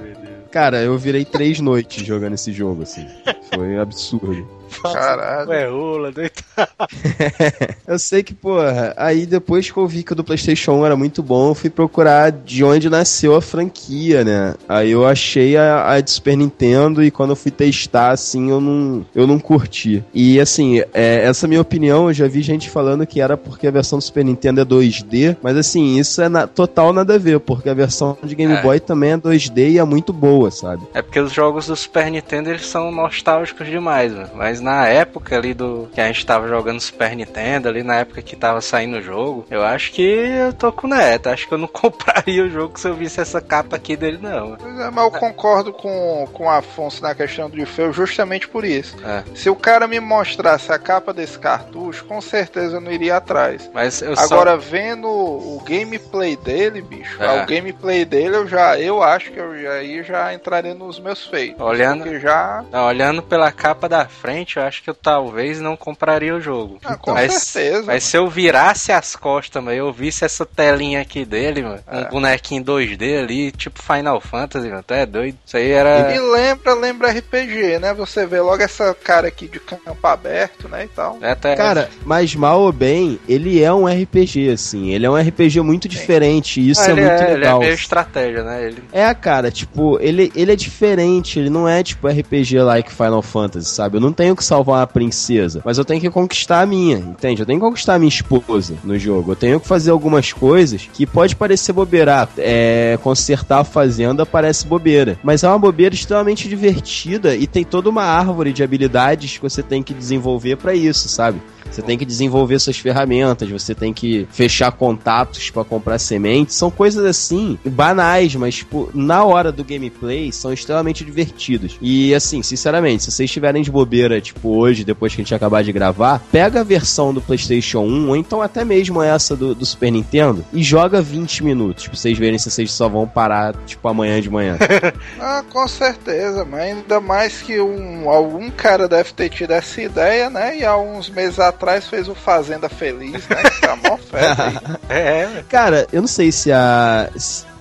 Cara, 0.51 0.81
eu 0.81 0.97
virei 0.97 1.25
três 1.25 1.59
noites 1.59 2.05
jogando 2.05 2.33
esse 2.33 2.51
jogo, 2.51 2.83
assim. 2.83 3.05
Foi 3.53 3.77
absurdo. 3.77 4.47
Caralho. 4.81 5.49
Ué, 5.49 5.67
rola, 5.67 6.11
doido. 6.11 6.31
Eu 7.87 7.97
sei 7.97 8.21
que, 8.23 8.33
porra, 8.33 8.93
aí 8.97 9.25
depois 9.25 9.69
que 9.69 9.77
eu 9.77 9.87
vi 9.87 10.03
que 10.03 10.11
o 10.13 10.15
do 10.15 10.23
PlayStation 10.23 10.73
1 10.73 10.85
era 10.85 10.95
muito 10.95 11.23
bom, 11.23 11.49
eu 11.49 11.55
fui 11.55 11.69
procurar 11.69 12.31
de 12.31 12.63
onde 12.63 12.89
nasceu 12.89 13.35
a 13.35 13.41
franquia, 13.41 14.23
né? 14.23 14.53
Aí 14.67 14.91
eu 14.91 15.07
achei 15.07 15.57
a, 15.57 15.89
a 15.91 15.99
de 16.01 16.11
Super 16.11 16.37
Nintendo 16.37 17.03
e 17.03 17.09
quando 17.09 17.31
eu 17.31 17.35
fui 17.35 17.51
testar, 17.51 18.11
assim, 18.11 18.49
eu 18.49 18.61
não, 18.61 19.05
eu 19.15 19.25
não 19.25 19.39
curti. 19.39 20.03
E, 20.13 20.39
assim, 20.39 20.79
é, 20.93 21.23
essa 21.25 21.47
minha 21.47 21.61
opinião, 21.61 22.07
eu 22.07 22.13
já 22.13 22.27
vi 22.27 22.41
gente 22.41 22.69
falando 22.69 23.05
que 23.07 23.19
era 23.21 23.35
porque 23.35 23.67
a 23.67 23.71
versão 23.71 23.97
do 23.99 24.03
Super 24.03 24.23
Nintendo 24.25 24.61
é 24.61 24.65
2D, 24.65 25.35
mas, 25.41 25.57
assim, 25.57 25.97
isso 25.97 26.21
é 26.21 26.29
na- 26.29 26.45
total 26.47 26.93
nada 26.93 27.15
a 27.15 27.17
ver, 27.17 27.39
porque 27.39 27.69
a 27.69 27.73
versão 27.73 28.17
de 28.23 28.35
Game 28.35 28.53
É. 28.53 28.61
Boy 28.61 28.79
também 28.79 29.11
é 29.13 29.17
2D 29.17 29.71
e 29.71 29.77
é 29.79 29.83
muito 29.83 30.13
boa, 30.13 30.51
sabe? 30.51 30.83
É 30.93 31.01
porque 31.01 31.19
os 31.19 31.31
jogos 31.33 31.67
do 31.67 31.75
Super 31.75 32.09
Nintendo 32.11 32.49
eles 32.49 32.65
são 32.67 32.91
nostálgicos 32.91 33.67
demais, 33.67 34.13
mano. 34.13 34.29
Mas 34.35 34.58
na 34.59 34.85
época 34.87 35.35
ali 35.37 35.53
do 35.53 35.89
que 35.93 36.01
a 36.01 36.07
gente 36.07 36.25
tava 36.25 36.47
jogando 36.47 36.79
Super 36.79 37.15
Nintendo, 37.15 37.67
ali 37.69 37.83
na 37.83 37.95
época 37.97 38.21
que 38.21 38.35
tava 38.35 38.61
saindo 38.61 38.97
o 38.97 39.01
jogo, 39.01 39.45
eu 39.49 39.63
acho 39.63 39.91
que 39.91 40.01
eu 40.01 40.53
tô 40.53 40.71
com 40.71 40.87
o 40.87 40.89
Neto. 40.89 41.27
Acho 41.29 41.47
que 41.47 41.53
eu 41.53 41.57
não 41.57 41.67
compraria 41.69 42.43
o 42.43 42.49
jogo 42.49 42.79
se 42.79 42.87
eu 42.87 42.93
visse 42.95 43.19
essa 43.21 43.41
capa 43.41 43.75
aqui 43.75 43.95
dele, 43.95 44.19
não. 44.21 44.55
Pois 44.55 44.79
é, 44.79 44.89
mas 44.89 45.03
eu 45.03 45.11
concordo 45.11 45.73
com, 45.73 46.27
com 46.33 46.45
o 46.45 46.49
Afonso 46.49 47.01
na 47.01 47.13
questão 47.15 47.49
do 47.49 47.65
feio 47.65 47.91
justamente 47.93 48.47
por 48.47 48.63
isso. 48.65 48.95
É. 49.05 49.23
Se 49.35 49.49
o 49.49 49.55
cara 49.55 49.87
me 49.87 49.99
mostrasse 49.99 50.71
a 50.71 50.79
capa 50.79 51.13
desse 51.13 51.37
cartucho, 51.37 52.05
com 52.05 52.19
certeza 52.21 52.77
eu 52.77 52.81
não 52.81 52.91
iria 52.91 53.17
atrás. 53.17 53.69
Mas 53.73 54.01
eu 54.01 54.13
Agora, 54.17 54.57
vendo 54.57 55.07
o 55.07 55.61
gameplay 55.65 56.35
dele, 56.35 56.81
bicho, 56.81 57.21
É. 57.21 57.43
o 57.43 57.45
gameplay 57.45 58.05
dele 58.05 58.35
eu 58.35 58.47
já, 58.47 58.79
eu 58.79 59.01
acho 59.03 59.31
que 59.31 59.39
eu 59.39 59.57
já, 59.61 59.71
aí 59.73 60.03
já 60.03 60.33
entraria 60.33 60.73
nos 60.73 60.99
meus 60.99 61.25
feitos. 61.25 61.59
Olhando- 61.61 62.19
já, 62.19 62.63
só 62.71 62.77
não, 62.77 62.87
olhando 62.87 63.21
pela 63.21 63.51
capa 63.51 63.87
da 63.87 64.05
frente, 64.07 64.48
eu 64.57 64.63
acho 64.63 64.81
que 64.81 64.89
eu 64.89 64.93
talvez 64.93 65.59
não 65.59 65.75
compraria 65.75 66.33
o 66.35 66.39
jogo. 66.41 66.79
ah, 66.83 66.95
com 66.95 67.11
mas, 67.13 67.33
certeza. 67.43 67.83
Mas 67.85 68.03
se 68.03 68.17
eu 68.17 68.27
virasse 68.29 68.91
as 68.91 69.15
costas, 69.15 69.61
mano, 69.63 69.75
eu 69.75 69.91
visse 69.91 70.23
essa 70.25 70.45
telinha 70.45 71.01
aqui 71.01 71.25
dele, 71.25 71.61
mano, 71.61 71.79
um 71.91 71.99
É. 71.99 72.09
bonequinho 72.09 72.63
2D 72.63 73.19
ali, 73.19 73.51
tipo 73.51 73.81
Final 73.81 74.19
Fantasy, 74.21 74.67
mano, 74.69 74.83
tu 74.85 74.93
é 74.93 75.05
doido. 75.05 75.37
Isso 75.45 75.57
aí 75.57 75.69
era. 75.71 76.13
E 76.15 76.19
lembra, 76.19 76.73
lembra 76.73 77.11
RPG, 77.11 77.79
né? 77.79 77.93
Você 77.93 78.25
vê 78.25 78.39
logo 78.39 78.61
essa 78.63 78.93
cara 78.93 79.27
aqui 79.27 79.47
de 79.47 79.59
campo 79.59 80.07
aberto, 80.07 80.67
né, 80.67 80.85
e 80.85 80.87
tal. 80.87 81.17
é 81.21 81.31
até- 81.31 81.55
Cara, 81.55 81.89
mas 82.05 82.33
mal 82.35 82.61
ou 82.61 82.71
bem, 82.71 83.19
ele 83.27 83.61
é 83.61 83.71
um 83.73 83.85
RPG, 83.87 84.49
assim. 84.51 84.91
Ele 84.91 85.05
é 85.05 85.09
um 85.09 85.17
RPG 85.17 85.61
muito 85.61 85.87
diferente. 85.87 86.59
E 86.61 86.69
isso 86.69 86.81
Ah, 86.81 86.87
é 86.87 86.91
ele 86.91 87.01
muito 87.01 87.23
Ele 87.23 87.31
é 87.31 87.35
legal. 87.35 87.59
meio 87.59 87.73
estratégia, 87.73 88.43
né? 88.43 88.65
Ele... 88.65 88.83
É, 88.91 89.13
cara, 89.13 89.51
tipo, 89.51 89.97
ele, 90.01 90.31
ele 90.35 90.51
é 90.51 90.55
diferente, 90.55 91.37
ele 91.39 91.49
não 91.49 91.67
é 91.67 91.83
tipo 91.83 92.07
RPG 92.07 92.59
like 92.61 92.91
Final 92.91 93.21
Fantasy, 93.21 93.67
sabe? 93.69 93.97
Eu 93.97 94.01
não 94.01 94.13
tenho 94.13 94.35
que 94.39 94.45
salvar 94.45 94.79
uma 94.79 94.87
princesa, 94.87 95.61
mas 95.63 95.77
eu 95.77 95.85
tenho 95.85 96.01
que 96.01 96.09
conquistar 96.09 96.61
a 96.61 96.65
minha, 96.65 96.97
entende? 96.97 97.41
Eu 97.41 97.45
tenho 97.45 97.59
que 97.59 97.65
conquistar 97.65 97.95
a 97.95 97.99
minha 97.99 98.09
esposa 98.09 98.75
no 98.83 98.97
jogo. 98.97 99.33
Eu 99.33 99.35
tenho 99.35 99.59
que 99.59 99.67
fazer 99.67 99.91
algumas 99.91 100.33
coisas 100.33 100.89
que 100.91 101.05
pode 101.05 101.35
parecer 101.35 101.73
bobeira. 101.73 102.27
É, 102.37 102.97
consertar 103.03 103.59
a 103.59 103.63
fazenda 103.63 104.25
parece 104.25 104.65
bobeira, 104.65 105.19
mas 105.23 105.43
é 105.43 105.47
uma 105.47 105.59
bobeira 105.59 105.93
extremamente 105.93 106.47
divertida 106.47 107.35
e 107.35 107.45
tem 107.45 107.63
toda 107.63 107.89
uma 107.89 108.03
árvore 108.03 108.53
de 108.53 108.63
habilidades 108.63 109.37
que 109.37 109.41
você 109.41 109.61
tem 109.61 109.83
que 109.83 109.93
desenvolver 109.93 110.55
para 110.55 110.73
isso, 110.73 111.09
sabe? 111.09 111.41
Você 111.71 111.81
tem 111.81 111.97
que 111.97 112.05
desenvolver 112.05 112.59
suas 112.59 112.77
ferramentas, 112.77 113.49
você 113.49 113.75
tem 113.75 113.93
que 113.93 114.27
fechar 114.31 114.71
contatos 114.71 115.49
para 115.49 115.63
comprar 115.63 115.99
sementes. 115.99 116.55
São 116.55 116.69
coisas 116.69 117.05
assim, 117.05 117.57
banais, 117.65 118.35
mas 118.35 118.55
tipo, 118.55 118.89
na 118.93 119.23
hora 119.23 119.51
do 119.51 119.63
gameplay 119.63 120.31
são 120.31 120.51
extremamente 120.51 121.05
divertidos. 121.05 121.77
E 121.81 122.13
assim, 122.13 122.41
sinceramente, 122.41 123.03
se 123.03 123.11
vocês 123.11 123.29
estiverem 123.29 123.61
de 123.61 123.71
bobeira, 123.71 124.19
tipo, 124.19 124.49
hoje, 124.49 124.83
depois 124.83 125.13
que 125.13 125.21
a 125.21 125.23
gente 125.23 125.35
acabar 125.35 125.63
de 125.63 125.71
gravar, 125.71 126.21
pega 126.31 126.61
a 126.61 126.63
versão 126.63 127.13
do 127.13 127.21
PlayStation 127.21 127.81
1, 127.81 128.09
ou 128.09 128.15
então 128.15 128.41
até 128.41 128.65
mesmo 128.65 129.01
essa 129.01 129.35
do, 129.35 129.53
do 129.53 129.65
Super 129.65 129.91
Nintendo, 129.91 130.43
e 130.51 130.63
joga 130.63 131.01
20 131.01 131.43
minutos, 131.43 131.87
pra 131.87 131.95
vocês 131.95 132.17
verem 132.17 132.39
se 132.39 132.49
vocês 132.49 132.71
só 132.71 132.89
vão 132.89 133.07
parar, 133.07 133.55
tipo, 133.65 133.87
amanhã 133.87 134.19
de 134.21 134.29
manhã. 134.29 134.57
ah, 135.19 135.43
com 135.49 135.67
certeza, 135.67 136.43
mas 136.45 136.61
ainda 136.61 136.99
mais 136.99 137.41
que 137.41 137.59
um, 137.61 138.09
algum 138.09 138.49
cara 138.49 138.87
deve 138.87 139.13
ter 139.13 139.29
tido 139.29 139.51
essa 139.51 139.81
ideia, 139.81 140.29
né? 140.29 140.57
E 140.57 140.65
há 140.65 140.77
uns 140.77 141.09
meses 141.09 141.39
atrás 141.39 141.58
atrás 141.59 141.87
fez 141.87 142.07
o 142.07 142.15
Fazenda 142.15 142.69
Feliz, 142.69 143.27
né? 143.27 143.43
Que 143.43 143.61
tá 143.61 143.75
mó 143.75 143.97
festa 143.97 144.47
aí. 144.47 144.77
é, 144.97 145.43
Cara, 145.49 145.85
eu 145.91 146.01
não 146.01 146.07
sei 146.07 146.31
se 146.31 146.51
a. 146.51 147.09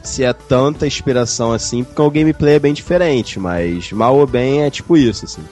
Se 0.00 0.24
é 0.24 0.32
tanta 0.32 0.86
inspiração 0.86 1.52
assim, 1.52 1.84
porque 1.84 2.00
o 2.00 2.10
gameplay 2.10 2.54
é 2.54 2.58
bem 2.58 2.72
diferente, 2.72 3.38
mas 3.38 3.92
mal 3.92 4.16
ou 4.16 4.26
bem 4.26 4.62
é 4.62 4.70
tipo 4.70 4.96
isso, 4.96 5.26
assim. 5.26 5.44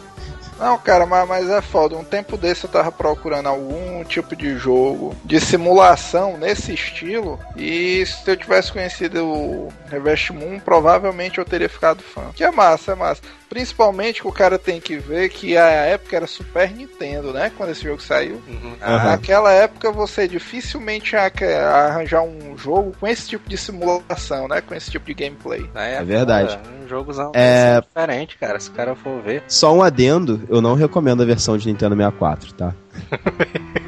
Não, 0.58 0.78
cara, 0.78 1.04
mas, 1.04 1.28
mas 1.28 1.50
é 1.50 1.60
foda. 1.60 1.96
Um 1.96 2.04
tempo 2.04 2.38
desse 2.38 2.64
eu 2.64 2.70
tava 2.70 2.90
procurando 2.90 3.48
algum 3.48 4.02
tipo 4.04 4.34
de 4.34 4.56
jogo 4.56 5.14
de 5.24 5.38
simulação 5.38 6.38
nesse 6.38 6.72
estilo. 6.72 7.38
E 7.54 8.04
se 8.06 8.30
eu 8.30 8.36
tivesse 8.36 8.72
conhecido 8.72 9.26
o 9.26 9.72
Reverse 9.90 10.32
Moon, 10.32 10.58
provavelmente 10.58 11.36
eu 11.36 11.44
teria 11.44 11.68
ficado 11.68 12.02
fã. 12.02 12.30
Que 12.34 12.44
é 12.44 12.50
massa, 12.50 12.92
é 12.92 12.94
massa. 12.94 13.20
Principalmente 13.48 14.20
que 14.20 14.28
o 14.28 14.32
cara 14.32 14.58
tem 14.58 14.80
que 14.80 14.96
ver 14.96 15.28
que 15.28 15.56
a 15.56 15.66
época 15.66 16.16
era 16.16 16.26
Super 16.26 16.70
Nintendo, 16.70 17.32
né? 17.32 17.50
Quando 17.56 17.70
esse 17.70 17.84
jogo 17.84 18.02
saiu. 18.02 18.42
Uhum. 18.48 18.74
Naquela 18.80 19.52
época 19.52 19.92
você 19.92 20.26
dificilmente 20.26 21.14
ia 21.14 21.30
arranjar 21.68 22.22
um 22.22 22.58
jogo 22.58 22.92
com 22.98 23.06
esse 23.06 23.28
tipo 23.28 23.48
de 23.48 23.56
simulação, 23.56 24.48
né? 24.48 24.60
Com 24.60 24.74
esse 24.74 24.90
tipo 24.90 25.06
de 25.06 25.14
gameplay. 25.14 25.68
É, 25.74 25.94
é 25.94 26.04
verdade. 26.04 26.54
É, 26.54 26.84
um 26.84 26.88
jogo 26.88 27.12
é... 27.34 27.80
diferente, 27.80 28.36
cara. 28.36 28.58
Se 28.58 28.68
o 28.68 28.72
cara 28.72 28.96
for 28.96 29.22
ver. 29.22 29.44
Só 29.46 29.74
um 29.74 29.82
adendo, 29.82 30.42
eu 30.48 30.60
não 30.60 30.74
recomendo 30.74 31.22
a 31.22 31.26
versão 31.26 31.56
de 31.56 31.68
Nintendo 31.68 31.96
64, 31.96 32.52
tá? 32.54 32.74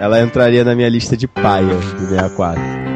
Ela 0.00 0.20
entraria 0.20 0.64
na 0.64 0.76
minha 0.76 0.88
lista 0.88 1.16
de 1.16 1.26
paia 1.26 1.74
do 1.74 2.08
64. 2.08 2.87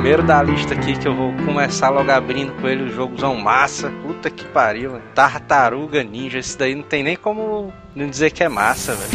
Primeiro 0.00 0.22
da 0.22 0.42
lista 0.42 0.72
aqui 0.72 0.98
que 0.98 1.06
eu 1.06 1.14
vou 1.14 1.30
começar 1.44 1.90
logo 1.90 2.10
abrindo 2.10 2.58
com 2.58 2.66
ele 2.66 2.84
o 2.84 2.90
jogozão 2.90 3.36
massa. 3.36 3.92
Puta 4.02 4.30
que 4.30 4.46
pariu, 4.46 4.92
mano. 4.92 5.04
Tartaruga 5.14 6.02
Ninja. 6.02 6.38
Esse 6.38 6.56
daí 6.56 6.74
não 6.74 6.82
tem 6.82 7.02
nem 7.02 7.16
como 7.16 7.70
não 7.94 8.08
dizer 8.08 8.30
que 8.30 8.42
é 8.42 8.48
massa, 8.48 8.94
velho. 8.94 9.10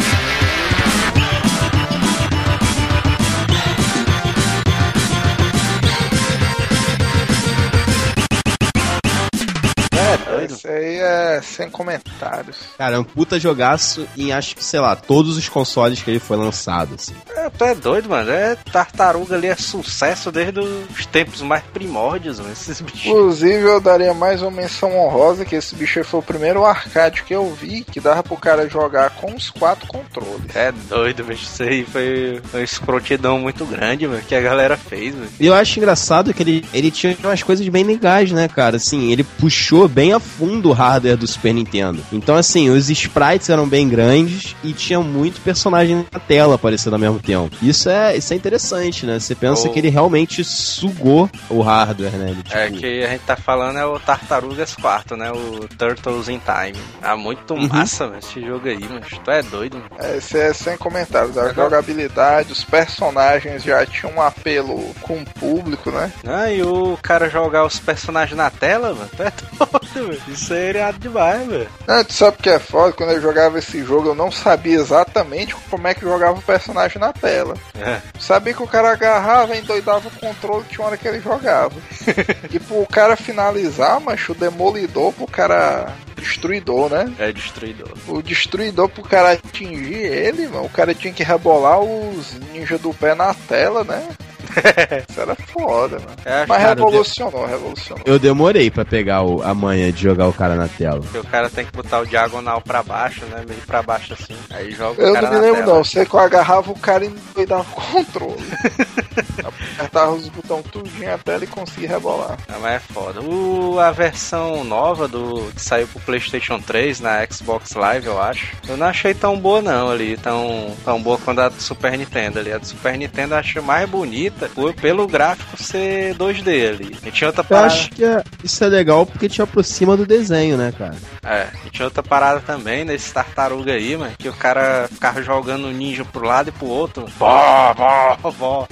Doido. 10.48 10.58
Isso 10.58 10.68
aí 10.68 11.00
é 11.00 11.41
sem 11.41 11.70
comentários. 11.70 12.58
Cara, 12.78 12.96
é 12.96 13.00
um 13.00 13.04
puta 13.04 13.39
jogaço 13.39 14.08
em 14.18 14.32
acho 14.32 14.56
que, 14.56 14.64
sei 14.64 14.80
lá, 14.80 14.96
todos 14.96 15.38
os 15.38 15.50
consoles 15.50 16.02
que 16.02 16.10
ele 16.10 16.20
foi 16.20 16.38
lançado, 16.38 16.96
assim. 16.96 17.14
É, 17.36 17.50
tu 17.50 17.64
é 17.64 17.76
doido, 17.76 18.10
mano. 18.10 18.32
É 18.32 18.56
tartaruga 18.56 19.36
ali, 19.36 19.48
é 19.48 19.56
sucesso 19.56 20.32
desde 20.32 20.60
os 20.60 21.06
tempos 21.06 21.41
mais 21.41 21.64
primórdios, 21.64 22.39
mano, 22.39 22.52
esses 22.52 22.82
bichos. 22.82 23.06
Inclusive, 23.06 23.62
eu 23.62 23.80
daria 23.80 24.14
mais 24.14 24.41
uma 24.41 24.52
menção 24.52 24.98
honrosa 24.98 25.46
que 25.46 25.56
esse 25.56 25.76
bicho 25.76 26.04
foi 26.04 26.20
o 26.20 26.24
primeiro 26.24 26.66
arcade 26.66 27.24
que 27.24 27.34
eu 27.34 27.54
vi 27.54 27.84
que 27.84 28.00
dava 28.00 28.24
pro 28.24 28.38
cara 28.38 28.68
jogar 28.68 29.12
com 29.12 29.34
os 29.34 29.50
quatro 29.50 29.88
controles. 29.88 30.56
É 30.56 30.72
doido, 30.72 31.24
bicho. 31.24 31.43
Isso 31.43 31.64
aí 31.64 31.84
foi 31.86 32.41
uma 32.54 32.64
escrotidão 32.64 33.39
muito 33.39 33.66
grande, 33.66 34.08
mano, 34.08 34.22
que 34.22 34.36
a 34.36 34.41
galera 34.41 34.78
fez, 34.78 35.14
mano. 35.16 35.28
E 35.39 35.46
eu 35.46 35.54
acho 35.54 35.80
engraçado 35.80 36.34
que 36.34 36.43
ele, 36.43 36.66
ele 36.74 36.91
tinha 36.91 37.16
umas 37.24 37.43
coisas 37.43 37.68
bem 37.68 37.84
legais, 37.84 38.32
né, 38.32 38.48
cara? 38.48 38.78
Assim, 38.78 39.12
ele 39.12 39.24
puxou 39.24 39.88
bem 39.88 40.14
a 40.14 40.20
fundo 40.38 40.70
o 40.70 40.74
hardware 40.74 41.18
do 41.18 41.28
Super 41.28 41.54
Nintendo. 41.54 42.02
Então, 42.12 42.36
assim, 42.36 42.70
os 42.70 42.90
sprites 42.90 43.50
eram 43.50 43.68
bem 43.68 43.88
grandes 43.88 44.56
e 44.64 44.74
tinha 44.74 45.00
muito 45.00 45.42
personagem 45.42 46.06
na 46.12 46.20
tela 46.20 46.56
aparecendo 46.56 46.94
ao 46.94 47.00
mesmo 47.00 47.20
tempo. 47.20 47.56
Isso 47.62 47.90
é, 47.90 48.16
isso 48.18 48.34
é 48.34 48.36
interessante, 48.36 49.06
né? 49.06 49.20
Você 49.20 49.36
pensa 49.36 49.68
oh. 49.68 49.72
que 49.72 49.80
ele 49.80 49.90
realmente 49.90 50.44
sugou 50.44 51.30
o 51.50 51.62
hardware, 51.62 52.12
né? 52.12 52.32
Ele, 52.32 52.44
tipo... 52.44 52.58
É 52.58 52.70
que 52.70 53.04
a 53.04 53.10
gente 53.10 53.22
tá 53.22 53.36
falando 53.36 53.78
é 53.78 53.86
o 53.86 54.00
Tartarugas 54.00 54.76
4, 54.76 55.18
né? 55.18 55.32
O 55.32 55.68
Turtles 55.78 56.30
in 56.30 56.40
Time. 56.40 56.80
Ah, 57.02 57.16
muito 57.16 57.54
uhum. 57.54 57.68
massa, 57.68 58.08
velho, 58.08 58.20
esse 58.20 58.42
jogo 58.42 58.68
aí, 58.68 58.88
mas 58.90 59.08
tu 59.24 59.32
é 59.32 59.42
doido. 59.42 59.78
Mano. 59.78 59.90
É, 60.00 60.18
esse 60.18 60.38
é 60.38 60.54
sem 60.54 60.78
comentários. 60.78 61.38
A 61.38 61.54
jogabilidade, 61.54 62.52
os 62.52 62.64
personagens 62.64 63.64
já 63.64 63.86
tinham 63.86 64.16
um 64.16 64.22
apelo 64.22 64.94
com 65.02 65.22
o 65.22 65.26
público, 65.26 65.92
né? 65.92 66.12
Ah, 66.26 66.52
e 66.52 66.62
o 66.62 66.98
cara 67.02 67.30
jogar 67.30 67.66
os 67.66 67.80
personagens 67.80 68.38
na 68.38 68.50
tela, 68.50 68.94
mano, 68.94 69.10
tu 69.16 69.24
é 69.24 69.32
doido, 69.94 70.10
velho. 70.10 70.24
Isso 70.28 70.53
é 70.53 70.69
irado 70.69 70.97
demais, 70.99 71.47
velho. 71.47 71.69
Tu 72.07 72.13
sabe 72.13 72.38
o 72.38 72.41
que 72.41 72.49
é 72.49 72.59
foda? 72.59 72.93
Quando 72.93 73.11
eu 73.11 73.21
jogava 73.21 73.59
esse 73.59 73.84
jogo, 73.84 74.09
eu 74.09 74.15
não 74.15 74.32
sabia 74.32 74.76
exatamente 74.76 75.55
como 75.69 75.88
é 75.88 75.93
que 75.93 76.01
jogava 76.01 76.39
o 76.39 76.41
personagem 76.41 76.99
na 76.99 77.13
tela. 77.13 77.55
É. 77.78 78.01
Sabia 78.19 78.53
que 78.53 78.63
o 78.63 78.67
cara 78.67 78.91
agarrava, 78.91 79.55
endoidava 79.55 80.07
o 80.07 80.11
controle, 80.11 80.65
tinha 80.69 80.86
hora 80.86 80.97
que 80.97 81.07
ele 81.07 81.19
jogava. 81.19 81.76
e 82.51 82.59
pro 82.59 82.86
cara 82.88 83.15
finalizar, 83.15 83.99
macho, 83.99 84.32
o 84.32 84.36
demolidor 84.36 85.13
pro 85.13 85.28
cara 85.28 85.93
destruidor, 86.15 86.89
né? 86.89 87.13
É, 87.19 87.32
destruidor. 87.32 87.91
O 88.07 88.21
destruidor, 88.21 88.89
pro 88.89 89.03
cara 89.03 89.34
atingir 89.34 89.93
ele, 89.95 90.47
mano, 90.47 90.65
o 90.65 90.69
cara 90.69 90.95
tinha 90.95 91.13
que 91.13 91.23
rebolar 91.23 91.80
os 91.80 92.34
ninjas 92.51 92.80
do 92.82 92.93
pé 92.93 93.13
na 93.13 93.34
tela, 93.34 93.84
né? 93.84 94.07
Isso 95.10 95.22
era 95.22 95.36
foda, 95.36 95.99
mano. 95.99 96.16
É, 96.26 96.45
Mas 96.45 96.58
cara, 96.58 96.70
revolucionou, 96.70 97.45
revolucionou. 97.45 98.03
Eu 98.06 98.20
demorei 98.20 98.70
pra 98.72 98.86
pegar 98.86 99.24
o, 99.24 99.41
a 99.41 99.53
manha 99.53 99.91
de 99.91 100.01
jogar 100.01 100.28
o 100.28 100.34
cara 100.34 100.56
na 100.56 100.68
tela. 100.68 100.99
Porque 101.01 101.18
o 101.18 101.24
cara 101.24 101.49
tem 101.49 101.66
que 101.66 101.72
botar 101.72 101.99
o 101.99 102.06
diagonal 102.06 102.62
pra 102.62 102.84
baixo, 102.84 103.26
né? 103.26 103.43
Meio 103.47 103.62
pra 103.62 103.82
baixo 103.82 104.14
assim. 104.14 104.36
Aí 104.49 104.72
joga 104.72 105.01
eu 105.01 105.12
o 105.12 105.14
cara 105.14 105.28
Eu 105.28 105.32
não 105.32 105.39
me 105.39 105.45
lembro, 105.45 105.66
não. 105.66 105.84
Sei 105.84 106.06
que 106.06 106.14
eu 106.14 106.20
agarrava 106.20 106.72
o 106.72 106.80
cara 106.80 107.06
e 107.06 107.45
dava 107.45 107.62
o 107.64 107.82
controle. 107.82 108.36
Apertava 109.43 110.12
os 110.12 110.28
botões 110.30 110.66
tudinho 110.72 111.14
a 111.14 111.18
tela 111.18 111.43
e 111.43 111.47
conseguia 111.47 111.89
rebolar. 111.89 112.38
Não, 112.47 112.60
mas 112.60 112.76
é 112.76 112.80
foda. 112.80 113.22
O, 113.22 113.80
a 113.80 113.91
versão 113.91 114.64
nova 114.64 115.08
do 115.08 115.51
que 115.53 115.62
saiu 115.62 115.88
pro 115.88 115.99
PlayStation 116.01 116.60
3 116.60 116.99
na 116.99 117.26
Xbox 117.26 117.74
Live, 117.74 118.08
eu 118.08 118.22
acho. 118.22 118.56
Eu 118.68 118.78
não 118.78 118.88
achei 118.88 119.14
tão 119.14 119.38
boa, 119.38 119.62
não, 119.62 119.89
ali. 119.89 120.18
Tão, 120.18 120.76
tão 120.84 121.01
boa 121.01 121.18
quanto 121.18 121.41
a 121.41 121.49
do 121.49 121.62
Super 121.62 121.97
Nintendo 121.97 122.39
ali. 122.39 122.51
A 122.51 122.58
do 122.58 122.68
Super 122.68 122.97
Nintendo 122.97 123.34
eu 123.34 123.39
achei 123.39 123.62
mais 123.62 123.89
bonita 123.89 124.45
por, 124.54 124.74
pelo 124.74 125.08
gráfico 125.08 125.62
ser 125.62 126.16
2D 126.16 126.70
ali. 126.70 126.98
E 127.06 127.12
tinha 127.12 127.28
outra 127.28 127.43
parada. 127.43 127.68
Eu 127.68 127.72
acho 127.72 127.89
que 127.91 128.04
é, 128.04 128.24
isso 128.43 128.64
é 128.64 128.68
legal 128.68 129.06
porque 129.06 129.30
te 129.30 129.41
aproxima 129.41 129.96
do 129.98 130.06
desenho, 130.06 130.58
né, 130.58 130.74
cara? 130.78 130.96
É, 131.24 131.48
e 131.66 131.70
tinha 131.70 131.86
outra 131.86 132.04
parada 132.04 132.39
também 132.39 132.86
nesse 132.86 133.14
tartaruga 133.14 133.74
aí, 133.74 133.96
mano, 133.98 134.14
que 134.18 134.30
o 134.30 134.34
cara 134.34 134.88
ficava 134.91 135.22
jogando 135.22 135.72
ninja 135.72 136.06
pro 136.06 136.26
lado 136.26 136.50
e 136.50 136.52
pro 136.52 136.68
outro. 136.68 137.06
Bó, 137.18 137.74
bó, 137.74 138.32
bó. 138.32 138.68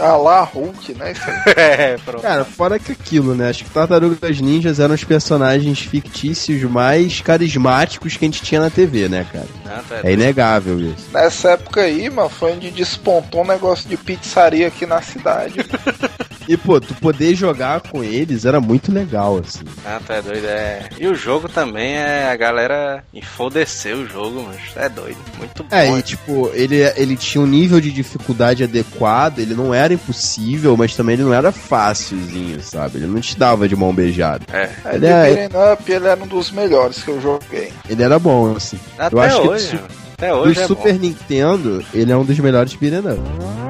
Alá 0.00 0.42
Hulk, 0.42 0.94
né? 0.94 1.14
é, 1.56 1.96
pronto. 2.04 2.22
Cara, 2.22 2.44
fora 2.44 2.78
que 2.78 2.92
aquilo, 2.92 3.34
né? 3.34 3.50
Acho 3.50 3.64
que 3.64 3.70
Tartarugas 3.70 4.40
Ninjas 4.40 4.80
eram 4.80 4.94
os 4.94 5.04
personagens 5.04 5.80
fictícios 5.80 6.62
mais 6.62 7.20
carismáticos 7.20 8.16
que 8.16 8.24
a 8.24 8.28
gente 8.28 8.42
tinha 8.42 8.60
na 8.60 8.70
TV, 8.70 9.08
né, 9.08 9.26
cara? 9.32 9.46
Não, 9.64 9.96
é, 9.96 10.10
é 10.10 10.12
inegável 10.12 10.78
isso. 10.80 11.08
Nessa 11.12 11.50
época 11.50 11.82
aí, 11.82 12.08
mano, 12.10 12.28
foi 12.28 12.52
onde 12.52 12.70
despontou 12.70 13.42
um 13.42 13.46
negócio 13.46 13.88
de 13.88 13.96
pizzaria 13.96 14.66
aqui 14.68 14.86
na 14.86 15.00
cidade. 15.02 15.15
E, 16.48 16.56
pô, 16.56 16.80
tu 16.80 16.94
poder 16.94 17.34
jogar 17.34 17.80
com 17.80 18.04
eles 18.04 18.44
era 18.44 18.60
muito 18.60 18.92
legal, 18.92 19.38
assim. 19.38 19.64
Ah, 19.84 20.00
tu 20.04 20.12
é 20.12 20.22
doido, 20.22 20.46
é. 20.46 20.88
E 20.98 21.08
o 21.08 21.14
jogo 21.14 21.48
também 21.48 21.94
é. 21.94 22.30
A 22.30 22.36
galera 22.36 23.02
enfodeceu 23.12 23.98
o 23.98 24.06
jogo, 24.06 24.46
mas 24.46 24.76
é 24.76 24.88
doido. 24.88 25.18
Muito 25.38 25.64
bom. 25.64 25.74
É, 25.74 25.98
e 25.98 26.02
tipo, 26.02 26.50
ele, 26.54 26.76
ele 26.96 27.16
tinha 27.16 27.42
um 27.42 27.46
nível 27.46 27.80
de 27.80 27.90
dificuldade 27.90 28.62
adequado, 28.62 29.40
ele 29.40 29.54
não 29.54 29.74
era 29.74 29.92
impossível, 29.92 30.76
mas 30.76 30.94
também 30.94 31.14
ele 31.14 31.24
não 31.24 31.34
era 31.34 31.50
fácilzinho, 31.50 32.60
sabe? 32.62 32.98
Ele 32.98 33.06
não 33.06 33.20
te 33.20 33.36
dava 33.36 33.68
de 33.68 33.74
mão 33.74 33.92
beijada. 33.92 34.44
É. 34.52 34.70
Ele, 34.94 35.06
é, 35.06 35.48
Up, 35.72 35.90
ele 35.90 36.06
era 36.06 36.22
um 36.22 36.26
dos 36.26 36.50
melhores 36.52 37.02
que 37.02 37.10
eu 37.10 37.20
joguei. 37.20 37.72
Ele 37.88 38.02
era 38.02 38.18
bom, 38.18 38.54
assim. 38.54 38.78
Até 38.96 39.16
eu 39.16 39.20
acho 39.20 39.40
hoje. 39.42 39.70
Que 39.70 39.76
do, 39.76 39.84
até 40.14 40.34
hoje. 40.34 40.54
Do 40.54 40.60
é 40.60 40.66
Super 40.66 40.92
bom. 40.94 41.00
Nintendo, 41.00 41.84
ele 41.92 42.12
é 42.12 42.16
um 42.16 42.24
dos 42.24 42.38
melhores 42.38 42.74
beat'em 42.74 43.00
up. 43.00 43.65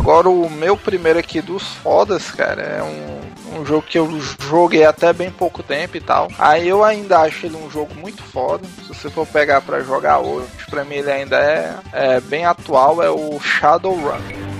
Agora 0.00 0.30
o 0.30 0.48
meu 0.48 0.78
primeiro 0.78 1.18
aqui 1.18 1.42
dos 1.42 1.62
fodas, 1.62 2.30
cara, 2.30 2.62
é 2.62 2.82
um, 2.82 3.60
um 3.60 3.66
jogo 3.66 3.82
que 3.86 3.98
eu 3.98 4.18
joguei 4.40 4.82
até 4.82 5.12
bem 5.12 5.30
pouco 5.30 5.62
tempo 5.62 5.94
e 5.94 6.00
tal. 6.00 6.28
Aí 6.38 6.66
eu 6.66 6.82
ainda 6.82 7.18
acho 7.18 7.44
ele 7.44 7.56
um 7.56 7.70
jogo 7.70 7.94
muito 7.96 8.22
foda. 8.22 8.66
Se 8.78 8.88
você 8.88 9.10
for 9.10 9.26
pegar 9.26 9.60
para 9.60 9.82
jogar 9.82 10.20
hoje, 10.20 10.48
pra 10.70 10.84
mim 10.84 10.94
ele 10.94 11.12
ainda 11.12 11.36
é, 11.36 11.74
é 11.92 12.18
bem 12.18 12.46
atual, 12.46 13.02
é 13.02 13.10
o 13.10 13.38
Shadowrun. 13.40 14.59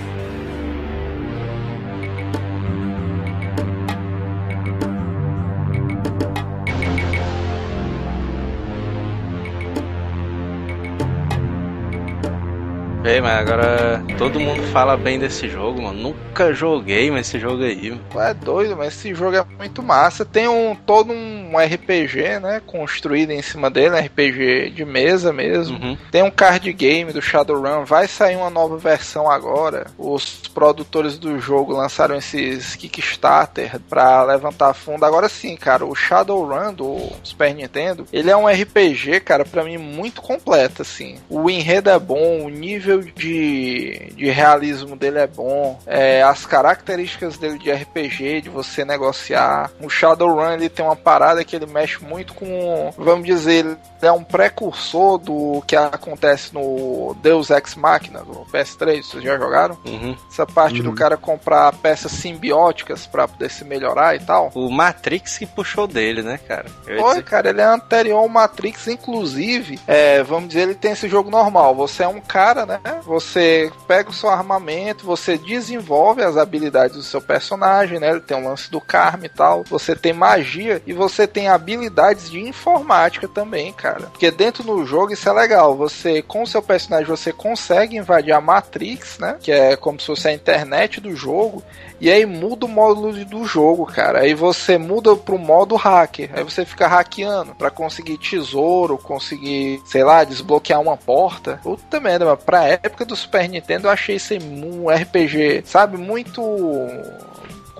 Mas 13.19 13.39
agora 13.39 14.03
todo 14.17 14.39
mundo 14.39 14.61
fala 14.71 14.95
bem 14.95 15.19
desse 15.19 15.49
jogo, 15.49 15.81
mano. 15.81 15.99
Nunca 15.99 16.53
joguei 16.53 17.11
mas 17.11 17.27
esse 17.27 17.39
jogo 17.39 17.63
aí. 17.63 17.89
Mano. 17.89 18.01
É 18.15 18.33
doido, 18.33 18.77
mas 18.77 18.93
esse 18.93 19.13
jogo 19.13 19.35
é 19.35 19.45
muito 19.57 19.81
massa. 19.81 20.23
Tem 20.23 20.47
um 20.47 20.75
todo 20.75 21.11
um 21.11 21.57
RPG, 21.57 22.39
né? 22.39 22.61
Construído 22.65 23.31
em 23.31 23.41
cima 23.41 23.69
dele, 23.69 23.95
um 23.95 23.99
RPG 23.99 24.71
de 24.71 24.85
mesa 24.85 25.33
mesmo. 25.33 25.77
Uhum. 25.77 25.97
Tem 26.11 26.23
um 26.23 26.31
card 26.31 26.71
game 26.73 27.11
do 27.11 27.21
Shadowrun. 27.21 27.83
Vai 27.83 28.07
sair 28.07 28.35
uma 28.35 28.49
nova 28.49 28.77
versão 28.77 29.29
agora. 29.29 29.87
Os 29.97 30.41
produtores 30.53 31.17
do 31.17 31.39
jogo 31.39 31.73
lançaram 31.73 32.15
esses 32.15 32.75
Kickstarter 32.75 33.79
pra 33.89 34.23
levantar 34.23 34.73
fundo. 34.73 35.05
Agora 35.05 35.27
sim, 35.27 35.55
cara, 35.55 35.85
o 35.85 35.95
Shadowrun 35.95 36.73
do 36.73 37.09
Super 37.23 37.53
Nintendo, 37.53 38.05
ele 38.11 38.29
é 38.29 38.37
um 38.37 38.47
RPG, 38.47 39.21
cara, 39.21 39.45
para 39.45 39.63
mim 39.63 39.77
muito 39.77 40.21
completo, 40.21 40.81
assim. 40.81 41.17
O 41.29 41.49
enredo 41.49 41.89
é 41.89 41.97
bom, 41.97 42.45
o 42.45 42.49
nível 42.49 43.00
nível 43.01 43.13
de, 43.15 44.13
de 44.15 44.29
realismo 44.29 44.95
dele 44.95 45.19
é 45.19 45.27
bom, 45.27 45.79
é, 45.85 46.21
as 46.21 46.45
características 46.45 47.37
dele 47.37 47.57
de 47.57 47.71
RPG, 47.71 48.41
de 48.41 48.49
você 48.49 48.85
negociar. 48.85 49.71
O 49.81 49.89
Shadowrun 49.89 50.53
ele 50.53 50.69
tem 50.69 50.85
uma 50.85 50.95
parada 50.95 51.43
que 51.43 51.55
ele 51.55 51.65
mexe 51.65 52.03
muito 52.03 52.33
com, 52.33 52.93
vamos 52.97 53.25
dizer, 53.25 53.65
ele 53.65 53.77
é 54.01 54.11
um 54.11 54.23
precursor 54.23 55.17
do 55.17 55.61
que 55.67 55.75
acontece 55.75 56.53
no 56.53 57.15
Deus 57.21 57.49
Ex 57.49 57.75
Machina, 57.75 58.19
do 58.23 58.45
PS3, 58.51 59.03
vocês 59.03 59.23
já 59.23 59.37
jogaram? 59.37 59.77
Uhum. 59.85 60.15
Essa 60.29 60.45
parte 60.45 60.79
uhum. 60.79 60.89
do 60.89 60.93
cara 60.93 61.17
comprar 61.17 61.73
peças 61.73 62.11
simbióticas 62.11 63.05
para 63.05 63.27
poder 63.27 63.49
se 63.49 63.63
melhorar 63.63 64.15
e 64.15 64.19
tal. 64.19 64.51
O 64.55 64.69
Matrix 64.69 65.37
que 65.37 65.45
puxou 65.45 65.87
dele, 65.87 66.21
né, 66.21 66.37
cara? 66.37 66.65
Oi, 66.87 66.95
dizer... 66.95 67.23
cara, 67.23 67.49
ele 67.49 67.61
é 67.61 67.65
anterior 67.65 68.17
ao 68.17 68.29
Matrix, 68.29 68.87
inclusive, 68.87 69.79
é, 69.87 70.23
vamos 70.23 70.49
dizer, 70.49 70.61
ele 70.61 70.75
tem 70.75 70.91
esse 70.91 71.07
jogo 71.07 71.29
normal. 71.29 71.75
Você 71.75 72.03
é 72.03 72.07
um 72.07 72.19
cara, 72.19 72.65
né? 72.65 72.80
Você 73.05 73.71
pega 73.87 74.09
o 74.09 74.13
seu 74.13 74.29
armamento, 74.29 75.05
você 75.05 75.37
desenvolve 75.37 76.23
as 76.23 76.37
habilidades 76.37 76.95
do 76.95 77.03
seu 77.03 77.21
personagem, 77.21 77.99
né? 77.99 78.09
Ele 78.09 78.21
tem 78.21 78.37
um 78.37 78.47
lance 78.47 78.69
do 78.71 78.79
karma 78.79 79.25
e 79.25 79.29
tal. 79.29 79.63
Você 79.69 79.95
tem 79.95 80.13
magia 80.13 80.81
e 80.85 80.93
você 80.93 81.27
tem 81.27 81.49
habilidades 81.49 82.29
de 82.29 82.39
informática 82.39 83.27
também, 83.27 83.73
cara. 83.73 84.07
Porque 84.07 84.31
dentro 84.31 84.63
do 84.63 84.85
jogo 84.85 85.13
isso 85.13 85.27
é 85.27 85.33
legal. 85.33 85.75
Você, 85.75 86.21
com 86.21 86.43
o 86.43 86.47
seu 86.47 86.61
personagem, 86.61 87.07
você 87.07 87.31
consegue 87.33 87.97
invadir 87.97 88.33
a 88.33 88.41
Matrix, 88.41 89.17
né? 89.19 89.37
Que 89.39 89.51
é 89.51 89.75
como 89.75 89.99
se 89.99 90.07
fosse 90.07 90.27
a 90.27 90.33
internet 90.33 90.99
do 90.99 91.15
jogo. 91.15 91.63
E 91.99 92.09
aí 92.09 92.25
muda 92.25 92.65
o 92.65 92.69
módulo 92.69 93.13
do 93.25 93.45
jogo, 93.45 93.85
cara. 93.85 94.21
Aí 94.21 94.33
você 94.33 94.77
muda 94.77 95.15
pro 95.15 95.37
modo 95.37 95.75
hacker. 95.75 96.31
Aí 96.33 96.43
você 96.43 96.65
fica 96.65 96.87
hackeando 96.87 97.53
para 97.53 97.69
conseguir 97.69 98.17
tesouro, 98.17 98.97
conseguir, 98.97 99.81
sei 99.85 100.03
lá, 100.03 100.23
desbloquear 100.23 100.81
uma 100.81 100.97
porta. 100.97 101.59
Puta 101.61 101.99
merda, 101.99 102.25
mas 102.25 102.43
pra 102.43 102.67
época 102.71 103.05
do 103.05 103.15
Super 103.15 103.47
Nintendo 103.47 103.87
eu 103.87 103.91
achei 103.91 104.15
esse 104.15 104.37
um 104.37 104.89
RPG, 104.89 105.63
sabe, 105.65 105.97
muito 105.97 106.41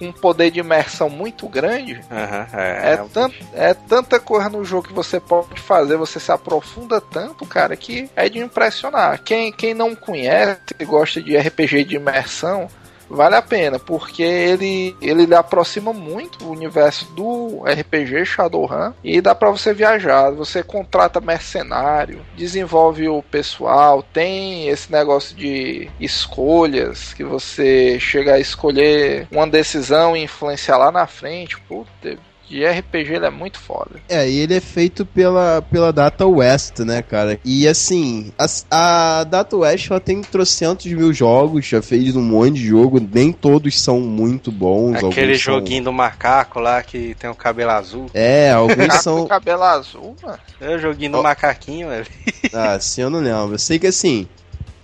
com 0.01 0.07
um 0.07 0.11
poder 0.11 0.49
de 0.49 0.59
imersão 0.59 1.09
muito 1.09 1.47
grande. 1.47 1.93
Uhum, 1.93 2.59
é, 2.59 2.93
é, 2.93 3.05
tant, 3.13 3.33
é 3.53 3.73
tanta 3.75 4.19
coisa 4.19 4.49
no 4.49 4.65
jogo 4.65 4.87
que 4.87 4.93
você 4.93 5.19
pode 5.19 5.61
fazer, 5.61 5.95
você 5.95 6.19
se 6.19 6.31
aprofunda 6.31 6.99
tanto, 6.99 7.45
cara, 7.45 7.75
que 7.77 8.09
é 8.15 8.27
de 8.27 8.39
impressionar. 8.39 9.21
Quem, 9.23 9.51
quem 9.51 9.75
não 9.75 9.95
conhece 9.95 10.59
e 10.79 10.85
gosta 10.85 11.21
de 11.21 11.37
RPG 11.37 11.83
de 11.83 11.95
imersão, 11.97 12.67
vale 13.11 13.35
a 13.35 13.41
pena, 13.41 13.77
porque 13.77 14.23
ele, 14.23 14.95
ele 15.01 15.33
aproxima 15.35 15.93
muito 15.93 16.45
o 16.45 16.51
universo 16.51 17.05
do 17.13 17.63
RPG 17.65 18.25
Shadowrun 18.25 18.93
e 19.03 19.21
dá 19.21 19.35
para 19.35 19.49
você 19.49 19.73
viajar. 19.73 20.31
Você 20.31 20.63
contrata 20.63 21.19
mercenário, 21.19 22.21
desenvolve 22.35 23.07
o 23.07 23.21
pessoal, 23.21 24.01
tem 24.01 24.67
esse 24.67 24.91
negócio 24.91 25.35
de 25.35 25.89
escolhas 25.99 27.13
que 27.13 27.23
você 27.23 27.99
chega 27.99 28.35
a 28.35 28.39
escolher 28.39 29.27
uma 29.31 29.47
decisão 29.47 30.15
e 30.15 30.23
influenciar 30.23 30.77
lá 30.77 30.91
na 30.91 31.05
frente. 31.05 31.59
Puta, 31.61 32.17
de 32.51 32.67
RPG 32.67 33.13
ele 33.13 33.25
é 33.25 33.29
muito 33.29 33.57
foda. 33.57 33.91
É, 34.09 34.29
e 34.29 34.39
ele 34.39 34.53
é 34.53 34.59
feito 34.59 35.05
pela, 35.05 35.61
pela 35.61 35.93
Data 35.93 36.27
West, 36.27 36.79
né, 36.79 37.01
cara? 37.01 37.39
E 37.45 37.65
assim, 37.67 38.31
a, 38.37 39.19
a 39.19 39.23
Data 39.23 39.55
West 39.55 39.89
ela 39.89 39.99
tem 39.99 40.21
trocentos 40.21 40.85
mil 40.91 41.13
jogos, 41.13 41.65
já 41.65 41.81
fez 41.81 42.15
um 42.15 42.21
monte 42.21 42.55
de 42.55 42.67
jogo, 42.67 42.99
nem 42.99 43.31
todos 43.31 43.81
são 43.81 44.01
muito 44.01 44.51
bons. 44.51 45.01
Aquele 45.01 45.35
joguinho 45.35 45.83
são... 45.83 45.93
do 45.93 45.95
macaco 45.95 46.59
lá 46.59 46.83
que 46.83 47.15
tem 47.15 47.29
o 47.29 47.35
cabelo 47.35 47.71
azul. 47.71 48.07
É, 48.13 48.51
alguns 48.51 48.95
são. 49.01 49.25
cabelo 49.27 49.63
azul, 49.63 50.15
mano. 50.21 50.39
É 50.59 50.75
o 50.75 50.79
joguinho 50.79 51.13
do 51.13 51.19
oh. 51.19 51.23
macaquinho, 51.23 51.87
velho. 51.87 52.05
Ah, 52.53 52.77
sim, 52.81 53.03
eu 53.03 53.09
não 53.09 53.19
lembro. 53.19 53.53
Eu 53.53 53.59
sei 53.59 53.79
que 53.79 53.87
assim. 53.87 54.27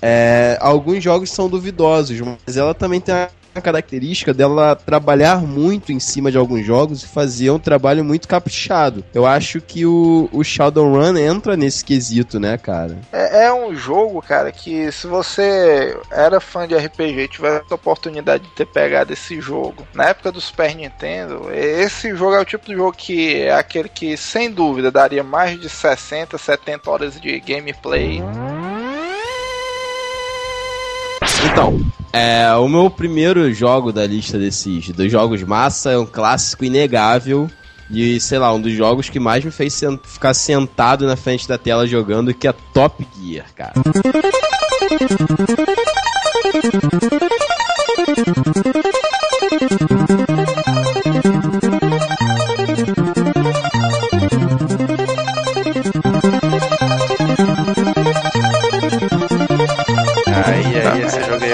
É, 0.01 0.57
alguns 0.61 1.03
jogos 1.03 1.31
são 1.31 1.49
duvidosos, 1.49 2.19
mas 2.21 2.55
ela 2.55 2.73
também 2.73 3.01
tem 3.01 3.13
a 3.13 3.29
característica 3.61 4.33
dela 4.33 4.75
trabalhar 4.75 5.41
muito 5.41 5.91
em 5.91 5.99
cima 5.99 6.31
de 6.31 6.37
alguns 6.37 6.65
jogos 6.65 7.03
e 7.03 7.07
fazer 7.07 7.49
um 7.51 7.59
trabalho 7.59 8.03
muito 8.03 8.27
caprichado. 8.27 9.03
Eu 9.13 9.25
acho 9.25 9.61
que 9.61 9.85
o, 9.85 10.29
o 10.31 10.43
Shadowrun 10.43 11.17
entra 11.17 11.57
nesse 11.57 11.83
quesito, 11.83 12.39
né, 12.39 12.57
cara? 12.57 12.97
É, 13.11 13.45
é 13.45 13.53
um 13.53 13.75
jogo, 13.75 14.21
cara, 14.21 14.51
que 14.51 14.91
se 14.91 15.07
você 15.07 15.97
era 16.11 16.39
fã 16.39 16.67
de 16.67 16.75
RPG 16.75 17.19
e 17.21 17.27
tivesse 17.27 17.65
a 17.69 17.75
oportunidade 17.75 18.43
de 18.43 18.49
ter 18.51 18.65
pegado 18.65 19.13
esse 19.13 19.39
jogo 19.39 19.87
na 19.93 20.05
época 20.05 20.31
do 20.31 20.41
Super 20.41 20.75
Nintendo, 20.75 21.51
esse 21.53 22.15
jogo 22.15 22.35
é 22.35 22.41
o 22.41 22.45
tipo 22.45 22.65
de 22.65 22.73
jogo 22.73 22.93
que 22.93 23.41
é 23.41 23.53
aquele 23.53 23.89
que, 23.89 24.15
sem 24.17 24.51
dúvida, 24.51 24.91
daria 24.91 25.23
mais 25.23 25.59
de 25.59 25.69
60, 25.69 26.37
70 26.37 26.89
horas 26.89 27.19
de 27.19 27.39
gameplay. 27.39 28.21
Então, 31.51 31.79
é, 32.17 32.51
o 32.55 32.67
meu 32.67 32.89
primeiro 32.89 33.53
jogo 33.53 33.91
da 33.91 34.07
lista 34.07 34.39
desses 34.39 34.89
dos 34.89 35.11
jogos 35.11 35.43
massa 35.43 35.91
é 35.91 35.97
um 35.97 36.05
clássico 36.05 36.65
inegável. 36.65 37.47
E, 37.91 38.19
sei 38.19 38.39
lá, 38.39 38.51
um 38.51 38.59
dos 38.59 38.73
jogos 38.73 39.07
que 39.07 39.19
mais 39.19 39.45
me 39.45 39.51
fez 39.51 39.73
sent 39.73 39.99
ficar 40.03 40.33
sentado 40.33 41.05
na 41.05 41.15
frente 41.15 41.47
da 41.47 41.57
tela 41.57 41.87
jogando, 41.87 42.33
que 42.33 42.47
é 42.47 42.53
Top 42.73 43.07
Gear, 43.21 43.45
cara. 43.55 43.73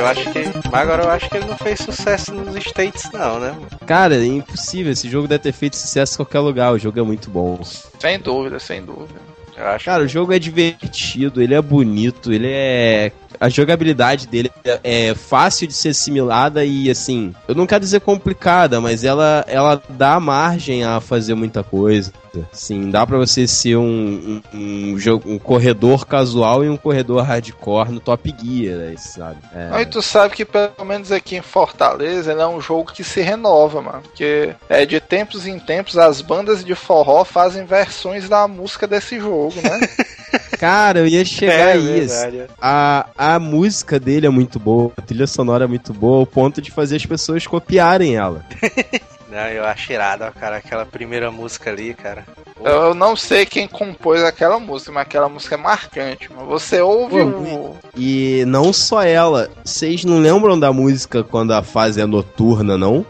eu 0.04 0.08
acho 0.08 0.32
que. 0.32 0.44
Mas 0.72 0.82
agora 0.82 1.04
eu 1.04 1.10
acho 1.10 1.30
que 1.30 1.38
ele 1.38 1.46
não 1.46 1.58
fez 1.58 1.80
sucesso 1.80 2.34
nos 2.34 2.56
States, 2.56 3.10
não, 3.12 3.40
né? 3.40 3.56
Cara, 3.86 4.16
é 4.16 4.26
impossível. 4.26 4.92
Esse 4.92 5.10
jogo 5.10 5.28
deve 5.28 5.44
ter 5.44 5.54
feito 5.54 5.78
sucesso 5.78 6.14
em 6.14 6.18
qualquer 6.18 6.40
lugar. 6.40 6.74
O 6.74 6.80
jogo 6.80 7.00
é 7.00 7.04
muito 7.04 7.30
bom. 7.30 7.60
Sem 8.00 8.20
dúvida, 8.20 8.60
sem 8.60 8.84
dúvida. 8.84 9.20
Cara, 9.56 10.00
que... 10.00 10.06
o 10.06 10.08
jogo 10.08 10.34
é 10.34 10.40
divertido, 10.40 11.42
ele 11.42 11.54
é 11.54 11.62
bonito, 11.62 12.34
ele 12.34 12.50
é 12.50 13.12
a 13.40 13.50
jogabilidade 13.50 14.26
dele 14.26 14.50
é 14.84 15.14
fácil 15.14 15.68
de 15.68 15.74
ser 15.74 15.90
assimilada 15.90 16.64
e 16.64 16.90
assim, 16.90 17.36
eu 17.48 17.54
não 17.54 17.68
quero 17.68 17.82
dizer 17.82 18.00
complicada, 18.00 18.80
mas 18.80 19.04
ela, 19.04 19.44
ela 19.48 19.82
dá 19.90 20.20
margem 20.20 20.84
a 20.84 21.02
fazer 21.02 21.36
muita 21.36 21.62
coisa. 21.62 22.12
Sim, 22.52 22.90
dá 22.90 23.06
para 23.06 23.18
você 23.18 23.48
ser 23.48 23.76
um, 23.76 24.42
um, 24.54 24.58
um, 24.94 25.00
jogo, 25.00 25.30
um 25.30 25.38
corredor 25.38 26.06
casual 26.06 26.64
e 26.64 26.70
um 26.70 26.78
corredor 26.78 27.22
hardcore 27.24 27.92
no 27.92 28.00
Top 28.00 28.34
Gear, 28.42 28.78
né, 28.78 28.96
sabe? 28.98 29.38
É... 29.54 29.70
Aí 29.72 29.86
tu 29.86 30.02
sabe 30.02 30.36
que 30.36 30.46
pelo 30.46 30.86
menos 30.86 31.12
aqui 31.12 31.36
em 31.36 31.42
Fortaleza 31.42 32.32
ele 32.32 32.42
é 32.42 32.48
um 32.48 32.60
jogo 32.60 32.92
que 32.92 33.04
se 33.04 33.22
renova, 33.22 33.82
mano. 33.82 34.02
Porque 34.02 34.56
é 34.68 34.86
de 34.86 35.00
tempos 35.00 35.46
em 35.46 35.60
tempos 35.60 35.98
as 35.98 36.22
bandas 36.22 36.64
de 36.64 36.74
forró 36.74 37.24
fazem 37.24 37.66
versões 37.66 38.28
da 38.28 38.48
música 38.48 38.88
desse 38.88 39.20
jogo, 39.20 39.56
né? 39.62 39.80
Cara, 40.58 41.00
eu 41.00 41.08
ia 41.08 41.24
chegar 41.24 41.54
é, 41.54 41.72
a 41.74 41.76
isso. 41.76 42.16
A, 42.60 43.08
a 43.18 43.40
música 43.40 44.00
dele 44.00 44.26
é 44.26 44.30
muito 44.30 44.60
boa, 44.60 44.92
a 44.98 45.02
trilha 45.02 45.28
sonora 45.28 45.66
é 45.66 45.68
muito 45.68 45.94
boa, 45.94 46.20
ao 46.22 46.26
ponto 46.26 46.62
de 46.62 46.72
fazer 46.72 46.96
as 46.96 47.06
pessoas 47.06 47.46
copiarem 47.46 48.16
ela. 48.16 48.44
Não, 49.34 49.48
eu 49.48 49.66
acho 49.66 49.92
irado, 49.92 50.26
cara, 50.40 50.58
aquela 50.58 50.86
primeira 50.86 51.32
música 51.32 51.70
ali, 51.72 51.94
cara. 51.94 52.24
Eu 52.64 52.94
não 52.94 53.16
sei 53.16 53.46
quem 53.46 53.68
compôs 53.68 54.24
aquela 54.24 54.60
música, 54.60 54.92
mas 54.92 55.02
aquela 55.04 55.28
música 55.28 55.56
é 55.56 55.58
marcante. 55.58 56.30
Mas 56.36 56.46
você 56.46 56.80
ouve 56.82 57.16
Pô, 57.20 57.26
o. 57.26 57.78
E 57.98 58.44
não 58.48 58.72
só 58.72 59.02
ela. 59.04 59.50
Vocês 59.66 60.06
não 60.06 60.20
lembram 60.20 60.60
da 60.60 60.72
música 60.72 61.24
quando 61.24 61.52
a 61.54 61.64
fase 61.64 62.00
é 62.00 62.06
noturna, 62.06 62.78
não? 62.78 63.06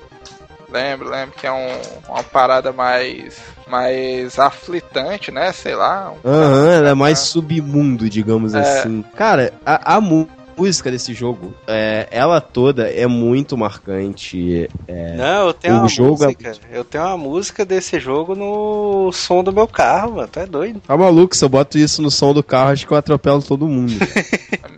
Lembro, 0.71 1.09
lembro 1.09 1.35
que 1.37 1.45
é 1.45 1.51
um, 1.51 1.81
uma 2.09 2.23
parada 2.23 2.71
mais. 2.71 3.35
mais 3.67 4.39
aflitante, 4.39 5.29
né? 5.31 5.51
Sei 5.51 5.75
lá. 5.75 6.11
um- 6.11 6.27
Aham, 6.29 6.71
ela 6.71 6.89
é 6.89 6.93
mais 6.93 7.19
submundo, 7.19 8.09
digamos 8.09 8.55
É. 8.55 8.59
assim. 8.59 9.03
Cara, 9.15 9.53
a, 9.65 9.95
a 9.95 10.01
mu- 10.01 10.27
música 10.57 10.91
desse 10.91 11.13
jogo, 11.13 11.53
é, 11.67 12.07
ela 12.11 12.39
toda 12.41 12.89
é 12.89 13.07
muito 13.07 13.57
marcante. 13.57 14.69
Não, 15.17 15.47
eu 15.47 15.53
tenho 15.53 15.75
O 15.75 15.79
uma 15.79 15.87
jogo 15.87 16.23
é 16.23 16.27
música. 16.27 16.53
Eu 16.71 16.83
tenho 16.83 17.03
uma 17.03 17.17
música 17.17 17.65
desse 17.65 17.99
jogo 17.99 18.35
no 18.35 19.11
som 19.11 19.43
do 19.43 19.51
meu 19.51 19.67
carro, 19.67 20.15
mano. 20.15 20.27
Tu 20.27 20.39
é 20.39 20.45
doido. 20.45 20.81
Tá 20.81 20.97
maluco, 20.97 21.35
se 21.35 21.43
eu 21.43 21.49
boto 21.49 21.77
isso 21.77 22.01
no 22.01 22.11
som 22.11 22.33
do 22.33 22.43
carro, 22.43 22.71
acho 22.71 22.85
que 22.85 22.93
eu 22.93 22.97
atropelo 22.97 23.41
todo 23.41 23.67
mundo. 23.67 23.93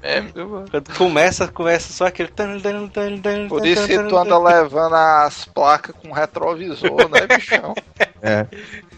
É 0.01 0.21
mesmo. 0.21 0.65
Quando 0.69 0.93
começa, 0.95 1.47
começa 1.47 1.93
só 1.93 2.07
aquele. 2.07 2.29
Por 3.49 3.65
isso 3.65 3.87
que 3.87 4.03
tu 4.03 4.17
anda 4.17 4.37
levando 4.37 4.95
as 4.95 5.45
placas 5.45 5.95
com 6.01 6.11
retrovisor, 6.11 7.09
né, 7.09 7.27
bichão? 7.27 7.73
é. 8.25 8.47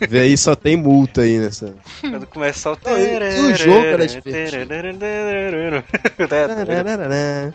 Vê 0.08 0.20
aí, 0.20 0.38
só 0.38 0.56
tem 0.56 0.78
multa 0.78 1.22
aí 1.22 1.38
nessa. 1.38 1.76
Quando 2.00 2.26
começa 2.28 2.60
só 2.60 2.74
o. 2.74 2.78
E 2.98 3.52
o 3.52 3.56
jogo 3.56 3.86
era 3.86 4.08
divertido. 4.08 4.58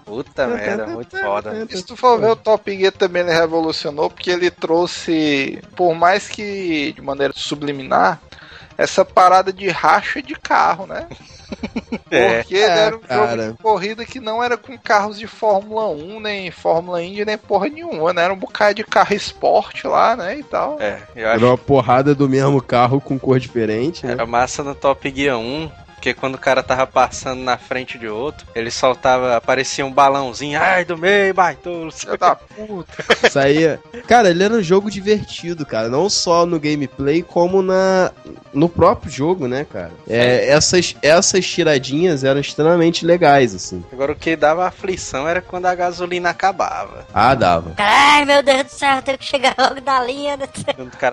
Puta 0.05 0.47
merda, 0.49 0.87
muito 0.87 1.17
foda. 1.19 1.67
E 1.71 1.77
se 1.77 1.85
tu 1.85 1.97
for 1.97 2.21
ver 2.21 2.31
o 2.31 2.37
Top 2.37 2.77
Gear 2.77 2.93
também 2.93 3.23
ele 3.23 3.33
revolucionou, 3.33 4.11
porque 4.11 4.31
ele 4.31 4.51
trouxe, 4.51 5.63
por 5.75 5.95
mais 5.95 6.29
que 6.29 6.93
de 6.93 7.01
maneira 7.01 7.33
subliminar, 7.35 8.21
essa 8.77 9.05
parada 9.05 9.53
de 9.53 9.69
racha 9.69 10.23
de 10.23 10.35
carro, 10.35 10.87
né? 10.87 11.07
É. 12.11 12.39
Porque 12.43 12.55
ele 12.55 12.65
era 12.65 12.97
um 12.97 13.01
cara. 13.01 13.43
jogo 13.43 13.53
de 13.53 13.63
corrida 13.63 14.05
que 14.05 14.21
não 14.21 14.43
era 14.43 14.57
com 14.57 14.77
carros 14.77 15.19
de 15.19 15.27
Fórmula 15.27 15.89
1, 15.89 16.21
nem 16.21 16.51
Fórmula 16.51 17.03
Indy, 17.03 17.25
nem 17.25 17.39
porra 17.39 17.69
nenhuma, 17.69 18.13
né? 18.13 18.25
Era 18.25 18.33
um 18.33 18.39
bocado 18.39 18.75
de 18.75 18.85
carro 18.85 19.15
esporte 19.15 19.87
lá, 19.87 20.17
né? 20.17 20.39
E 20.39 20.43
tal. 20.43 20.79
É, 20.81 20.99
eu 21.15 21.27
Era 21.27 21.37
acho 21.37 21.47
uma 21.47 21.59
porrada 21.59 22.15
do 22.15 22.29
mesmo 22.29 22.61
carro 22.63 23.01
com 23.01 23.19
cor 23.19 23.39
diferente, 23.39 24.07
né? 24.07 24.13
Era 24.13 24.27
massa 24.27 24.63
no 24.63 24.75
Top 24.75 25.11
Gear 25.15 25.39
1, 25.39 25.71
porque 26.03 26.15
quando 26.15 26.35
o 26.35 26.39
cara 26.39 26.65
tava 26.65 26.85
passando 26.85 27.45
na 27.45 27.57
frente 27.57 27.97
de 27.97 28.09
outro, 28.09 28.45
ele 28.57 28.73
soltava, 28.73 29.37
aparecia 29.37 29.87
um 29.87 29.93
balãozinho, 29.93 30.61
ai 30.61 30.85
do 30.85 30.99
meio, 30.99 31.33
baitolo. 31.33 31.93
Filho 31.93 32.19
da 32.19 32.35
puta. 32.35 33.05
Isso 33.25 33.39
aí. 33.39 33.65
é- 33.65 33.79
Cara, 34.09 34.31
ele 34.31 34.43
era 34.43 34.53
um 34.53 34.63
jogo 34.63 34.91
divertido, 34.91 35.65
cara. 35.65 35.89
Não 35.89 36.11
só 36.11 36.45
no 36.45 36.59
gameplay, 36.59 37.23
como 37.23 37.63
na 37.63 38.11
no 38.53 38.69
próprio 38.69 39.11
jogo, 39.11 39.47
né, 39.47 39.65
cara? 39.71 39.93
É, 40.09 40.49
essas, 40.49 40.95
essas 41.01 41.47
tiradinhas 41.47 42.25
eram 42.25 42.41
extremamente 42.41 43.07
legais, 43.07 43.55
assim. 43.55 43.83
Agora 43.93 44.13
o 44.13 44.17
que 44.17 44.37
dava 44.37 44.67
aflição 44.67 45.27
era 45.29 45.41
quando 45.41 45.67
a 45.67 45.75
gasolina 45.75 46.31
acabava. 46.31 47.07
Ah, 47.15 47.35
dava. 47.35 47.73
Ai, 47.79 48.25
meu 48.25 48.43
Deus 48.43 48.65
do 48.65 48.71
céu, 48.71 48.97
eu 48.97 49.03
tenho 49.03 49.19
que 49.19 49.25
chegar 49.25 49.55
logo 49.59 49.81
da 49.81 50.03
linha. 50.03 50.37
né? 50.37 50.49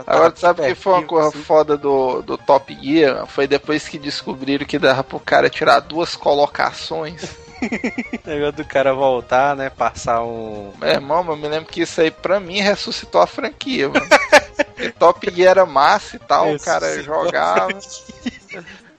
Agora, 0.07 0.33
sabe 0.35 0.61
o 0.61 0.65
que 0.65 0.75
foi 0.75 0.93
uma 0.93 1.03
coisa 1.03 1.29
assim. 1.29 1.43
foda 1.43 1.77
do, 1.77 2.21
do 2.21 2.37
Top 2.37 2.75
Gear? 2.81 3.25
Foi 3.27 3.47
depois 3.47 3.87
que 3.87 3.97
descobriram 3.97 4.65
que 4.65 4.78
dava 4.79 5.03
pro 5.03 5.19
cara 5.19 5.49
tirar 5.49 5.79
duas 5.79 6.15
colocações. 6.15 7.21
O 7.61 8.29
negócio 8.29 8.53
do 8.53 8.63
cara 8.63 8.93
voltar, 8.93 9.53
né? 9.53 9.69
Passar 9.69 10.23
um. 10.23 10.71
Meu 10.79 10.89
irmão, 10.89 11.25
eu 11.27 11.35
me 11.35 11.45
lembro 11.45 11.69
que 11.69 11.81
isso 11.81 11.99
aí 11.99 12.09
pra 12.09 12.39
mim 12.39 12.61
ressuscitou 12.61 13.19
a 13.19 13.27
franquia, 13.27 13.89
mano. 13.89 14.05
Top 14.97 15.29
Gear 15.29 15.51
era 15.51 15.65
massa 15.65 16.15
e 16.15 16.19
tal, 16.19 16.53
o 16.53 16.59
cara 16.59 17.03
jogava. 17.03 17.77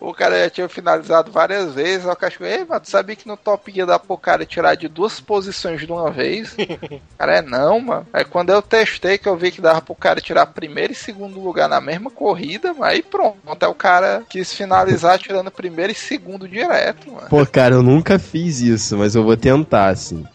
O 0.00 0.14
cara 0.14 0.44
já 0.44 0.50
tinha 0.50 0.68
finalizado 0.68 1.30
várias 1.30 1.74
vezes, 1.74 2.06
aí 2.06 2.12
o 2.12 2.16
cara 2.16 2.32
chegou, 2.32 2.46
ei, 2.46 2.64
mano, 2.64 2.80
tu 2.80 2.88
sabia 2.88 3.14
que 3.14 3.28
no 3.28 3.36
Top 3.36 3.70
Gear 3.70 3.86
dá 3.86 3.98
pro 3.98 4.16
cara 4.16 4.46
tirar 4.46 4.74
de 4.74 4.88
duas 4.88 5.20
posições 5.20 5.80
de 5.80 5.92
uma 5.92 6.10
vez? 6.10 6.54
O 6.54 7.00
cara 7.18 7.36
é 7.36 7.42
não, 7.42 7.80
mano. 7.80 8.06
Aí 8.12 8.24
quando 8.24 8.50
eu 8.50 8.62
testei, 8.62 9.18
que 9.18 9.28
eu 9.28 9.36
vi 9.36 9.50
que 9.50 9.60
dava 9.60 9.82
pro 9.82 9.94
cara 9.94 10.20
tirar 10.20 10.46
primeiro 10.46 10.92
e 10.92 10.96
segundo 10.96 11.38
lugar 11.40 11.68
na 11.68 11.80
mesma 11.80 12.10
corrida, 12.10 12.72
mano, 12.72 12.84
aí 12.84 13.02
pronto. 13.02 13.38
Até 13.46 13.66
o 13.66 13.74
cara 13.74 14.22
quis 14.28 14.54
finalizar 14.54 15.18
tirando 15.20 15.50
primeiro 15.50 15.92
e 15.92 15.94
segundo 15.94 16.48
direto, 16.48 17.12
mano. 17.12 17.28
Pô, 17.28 17.44
cara, 17.44 17.74
eu 17.74 17.82
nunca 17.82 18.18
fiz 18.18 18.60
isso, 18.60 18.96
mas 18.96 19.14
eu 19.14 19.22
vou 19.22 19.36
tentar, 19.36 19.88
assim. 19.88 20.26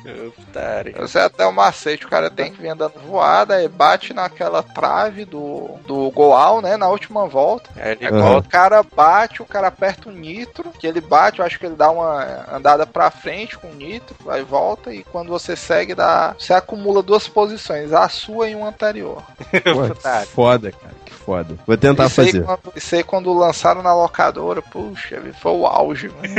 Sei 1.07 1.21
até 1.21 1.45
o 1.45 1.51
macete, 1.51 2.05
o 2.05 2.09
cara 2.09 2.29
tem 2.29 2.51
que 2.51 2.61
vir 2.61 2.69
andando 2.69 2.99
voada, 2.99 3.55
aí 3.55 3.67
bate 3.67 4.13
naquela 4.13 4.61
trave 4.61 5.25
do, 5.25 5.77
do 5.85 6.11
goal, 6.11 6.61
né, 6.61 6.77
na 6.77 6.87
última 6.87 7.27
volta. 7.27 7.69
Aí 7.75 7.91
ele 7.91 8.07
Aham. 8.07 8.21
volta. 8.21 8.47
O 8.47 8.51
cara 8.51 8.83
bate, 8.83 9.41
o 9.41 9.45
cara 9.55 9.67
aperta 9.69 10.09
o 10.09 10.11
nitro, 10.11 10.69
que 10.77 10.85
ele 10.85 10.99
bate, 10.99 11.39
eu 11.39 11.45
acho 11.45 11.57
que 11.57 11.65
ele 11.65 11.75
dá 11.75 11.89
uma 11.89 12.45
andada 12.53 12.85
pra 12.85 13.09
frente 13.09 13.57
com 13.57 13.67
o 13.67 13.73
nitro, 13.73 14.13
aí 14.27 14.43
volta, 14.43 14.93
e 14.93 15.01
quando 15.05 15.29
você 15.29 15.55
segue, 15.55 15.95
dá, 15.95 16.35
você 16.37 16.53
acumula 16.53 17.01
duas 17.01 17.25
posições, 17.25 17.93
a 17.93 18.09
sua 18.09 18.49
e 18.49 18.55
uma 18.55 18.67
anterior. 18.67 19.23
Pô, 19.63 19.95
que 19.95 20.27
foda, 20.27 20.71
cara, 20.73 20.93
que 21.05 21.13
foda. 21.13 21.55
Vou 21.65 21.77
tentar 21.77 22.07
isso, 22.07 22.19
aí 22.19 22.27
fazer. 22.27 22.43
quando, 22.43 22.59
isso 22.75 22.95
aí 22.95 23.03
quando 23.03 23.33
lançaram 23.33 23.81
na 23.81 23.95
locadora, 23.95 24.61
puxa, 24.61 25.21
foi 25.41 25.53
o 25.53 25.65
auge, 25.65 26.09
mano. 26.09 26.35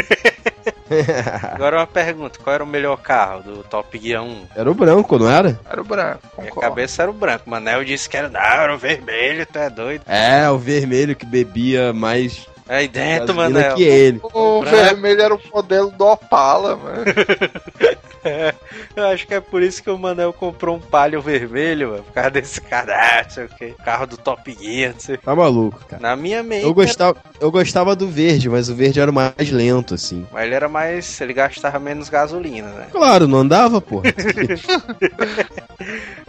Agora 1.54 1.78
uma 1.78 1.86
pergunta: 1.86 2.38
qual 2.42 2.54
era 2.54 2.64
o 2.64 2.66
melhor 2.66 2.96
carro 2.98 3.42
do 3.42 3.64
Top 3.64 3.98
Gear 3.98 4.22
1? 4.22 4.46
Era 4.54 4.70
o 4.70 4.74
branco, 4.74 5.18
não 5.18 5.30
era? 5.30 5.58
Era 5.68 5.80
o 5.80 5.84
branco, 5.84 6.20
Minha 6.38 6.50
concordo. 6.50 6.60
cabeça 6.68 7.02
era 7.02 7.10
o 7.10 7.14
branco. 7.14 7.48
Manel 7.48 7.84
disse 7.84 8.08
que 8.08 8.16
era, 8.16 8.28
não, 8.28 8.40
era 8.40 8.74
o 8.74 8.78
vermelho, 8.78 9.46
tu 9.46 9.58
é 9.58 9.70
doido. 9.70 10.02
É, 10.06 10.48
o 10.50 10.58
vermelho 10.58 11.16
que 11.16 11.24
bebia 11.24 11.92
mais 11.92 12.46
Aí 12.68 12.88
dentro, 12.88 13.34
gasolina 13.34 13.60
Manel. 13.60 13.76
que 13.76 13.82
ele. 13.84 14.20
O 14.22 14.60
branco. 14.60 14.76
vermelho 14.76 15.22
era 15.22 15.34
o 15.34 15.40
modelo 15.52 15.90
do 15.90 16.04
Opala, 16.04 16.76
mano. 16.76 17.04
Eu 18.96 19.06
acho 19.08 19.26
que 19.26 19.34
é 19.34 19.40
por 19.40 19.62
isso 19.62 19.82
que 19.82 19.90
o 19.90 19.98
Manel 19.98 20.32
comprou 20.32 20.76
um 20.76 20.80
palio 20.80 21.20
vermelho, 21.20 21.90
mano, 21.90 22.02
por 22.02 22.12
causa 22.12 22.30
desse 22.30 22.60
cara, 22.60 22.94
ah, 22.96 23.22
não 23.24 23.30
sei 23.30 23.44
o 23.44 23.48
que. 23.48 23.68
Carro 23.84 24.06
do 24.06 24.16
Top 24.16 24.56
Gear, 24.60 24.92
não 24.92 25.00
sei. 25.00 25.16
Tá 25.16 25.34
maluco, 25.34 25.84
cara. 25.86 26.00
Na 26.02 26.16
minha 26.16 26.42
mente. 26.42 26.64
Eu 26.64 26.74
gostava, 26.74 27.16
eu 27.40 27.50
gostava 27.50 27.94
do 27.96 28.08
verde, 28.08 28.48
mas 28.48 28.68
o 28.68 28.74
verde 28.74 29.00
era 29.00 29.10
o 29.10 29.14
mais 29.14 29.50
lento, 29.50 29.94
assim. 29.94 30.26
Mas 30.32 30.44
ele 30.46 30.54
era 30.54 30.68
mais. 30.68 31.20
Ele 31.20 31.32
gastava 31.32 31.78
menos 31.78 32.08
gasolina, 32.08 32.68
né? 32.68 32.86
Claro, 32.90 33.26
não 33.28 33.38
andava, 33.38 33.80
porra. 33.80 34.04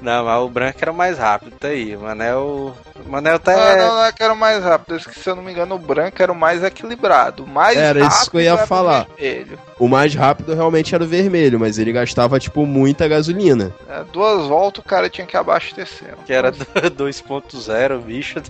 Não, 0.02 0.26
mas 0.26 0.42
o 0.42 0.50
branco 0.50 0.78
era 0.82 0.94
mais 0.94 1.18
rápido, 1.18 1.54
tá 1.60 1.70
aí. 1.70 1.96
O 1.96 2.02
Manel. 2.02 2.76
O 3.06 3.10
Manel 3.10 3.40
tá. 3.40 3.56
Não, 3.56 3.78
não, 3.78 3.96
não 3.96 4.06
é 4.06 4.12
que 4.12 4.22
era 4.22 4.34
o 4.34 4.38
mais 4.38 4.64
rápido. 4.64 4.96
Acho 4.96 5.10
que, 5.10 5.20
se 5.20 5.30
eu 5.30 5.36
não 5.36 5.44
me 5.44 5.52
engano, 5.52 5.76
o 5.76 5.80
branco 5.80 6.22
era 6.22 6.32
o 6.32 6.36
mais 6.36 6.64
equilibrado. 6.64 7.44
O 7.44 7.48
mais 7.48 7.78
Era 7.78 8.04
rápido 8.04 8.20
isso 8.22 8.32
que 8.32 8.38
eu 8.38 8.42
ia 8.42 8.52
era 8.52 8.64
o 8.64 8.68
falar. 8.68 9.08
vermelho. 9.18 9.60
O 9.80 9.88
mais 9.88 10.14
rápido 10.14 10.54
realmente 10.54 10.94
era 10.94 11.04
o 11.04 11.08
vermelho, 11.08 11.60
mas 11.60 11.78
ele 11.80 11.87
gastava, 11.92 12.40
tipo, 12.40 12.66
muita 12.66 13.08
gasolina. 13.08 13.72
É, 13.90 14.04
duas 14.12 14.48
voltas 14.48 14.84
o 14.84 14.88
cara 14.88 15.10
tinha 15.10 15.26
que 15.28 15.36
abastecer. 15.38 16.16
Que 16.26 16.34
era 16.34 16.52
do 16.52 16.66
2.0, 16.66 18.00
bicho. 18.02 18.42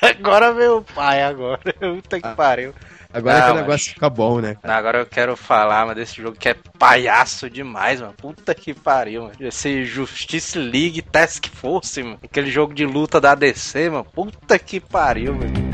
Agora 0.00 0.52
veio 0.52 0.78
o 0.78 0.82
pai, 0.82 1.22
agora. 1.22 1.60
Puta 1.78 2.20
que 2.20 2.28
pariu. 2.34 2.72
Agora 3.12 3.38
Não, 3.38 3.44
que 3.46 3.50
o 3.50 3.54
mas- 3.54 3.62
negócio 3.62 3.92
fica 3.94 4.10
bom, 4.10 4.38
né? 4.40 4.56
Não, 4.62 4.74
agora 4.74 4.98
eu 4.98 5.06
quero 5.06 5.34
falar, 5.34 5.86
mas 5.86 5.96
desse 5.96 6.20
jogo 6.20 6.36
que 6.38 6.50
é 6.50 6.56
palhaço 6.78 7.48
demais, 7.48 8.00
mano. 8.00 8.12
Puta 8.12 8.54
que 8.54 8.74
pariu, 8.74 9.22
mano. 9.22 9.34
Esse 9.40 9.84
Justice 9.84 10.58
League 10.58 11.00
Task 11.02 11.46
Force, 11.48 12.02
mano. 12.02 12.18
Aquele 12.22 12.50
jogo 12.50 12.74
de 12.74 12.84
luta 12.84 13.18
da 13.20 13.34
DC, 13.34 13.88
mano. 13.88 14.04
Puta 14.04 14.58
que 14.58 14.78
pariu, 14.78 15.34
mano. 15.34 15.67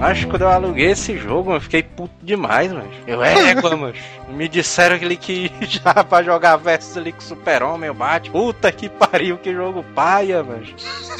Acho 0.00 0.24
que 0.24 0.30
quando 0.30 0.42
eu 0.42 0.48
aluguei 0.48 0.92
esse 0.92 1.18
jogo, 1.18 1.52
eu 1.54 1.60
fiquei 1.60 1.82
puto 1.82 2.14
demais, 2.22 2.72
mano. 2.72 2.88
Eu, 3.04 3.22
égua, 3.22 3.74
mano. 3.76 3.94
Me 4.28 4.48
disseram 4.48 4.96
que 4.96 5.04
ele 5.04 5.16
que 5.16 5.50
já 5.66 6.04
pra 6.04 6.22
jogar 6.22 6.56
versus 6.56 6.96
ali 6.96 7.10
com 7.10 7.18
o 7.18 7.22
Super-Homem, 7.22 7.90
o 7.90 7.94
Batman. 7.94 8.32
Puta 8.32 8.70
que 8.70 8.88
pariu, 8.88 9.38
que 9.38 9.52
jogo 9.52 9.84
paia, 9.94 10.42
mano. 10.44 10.66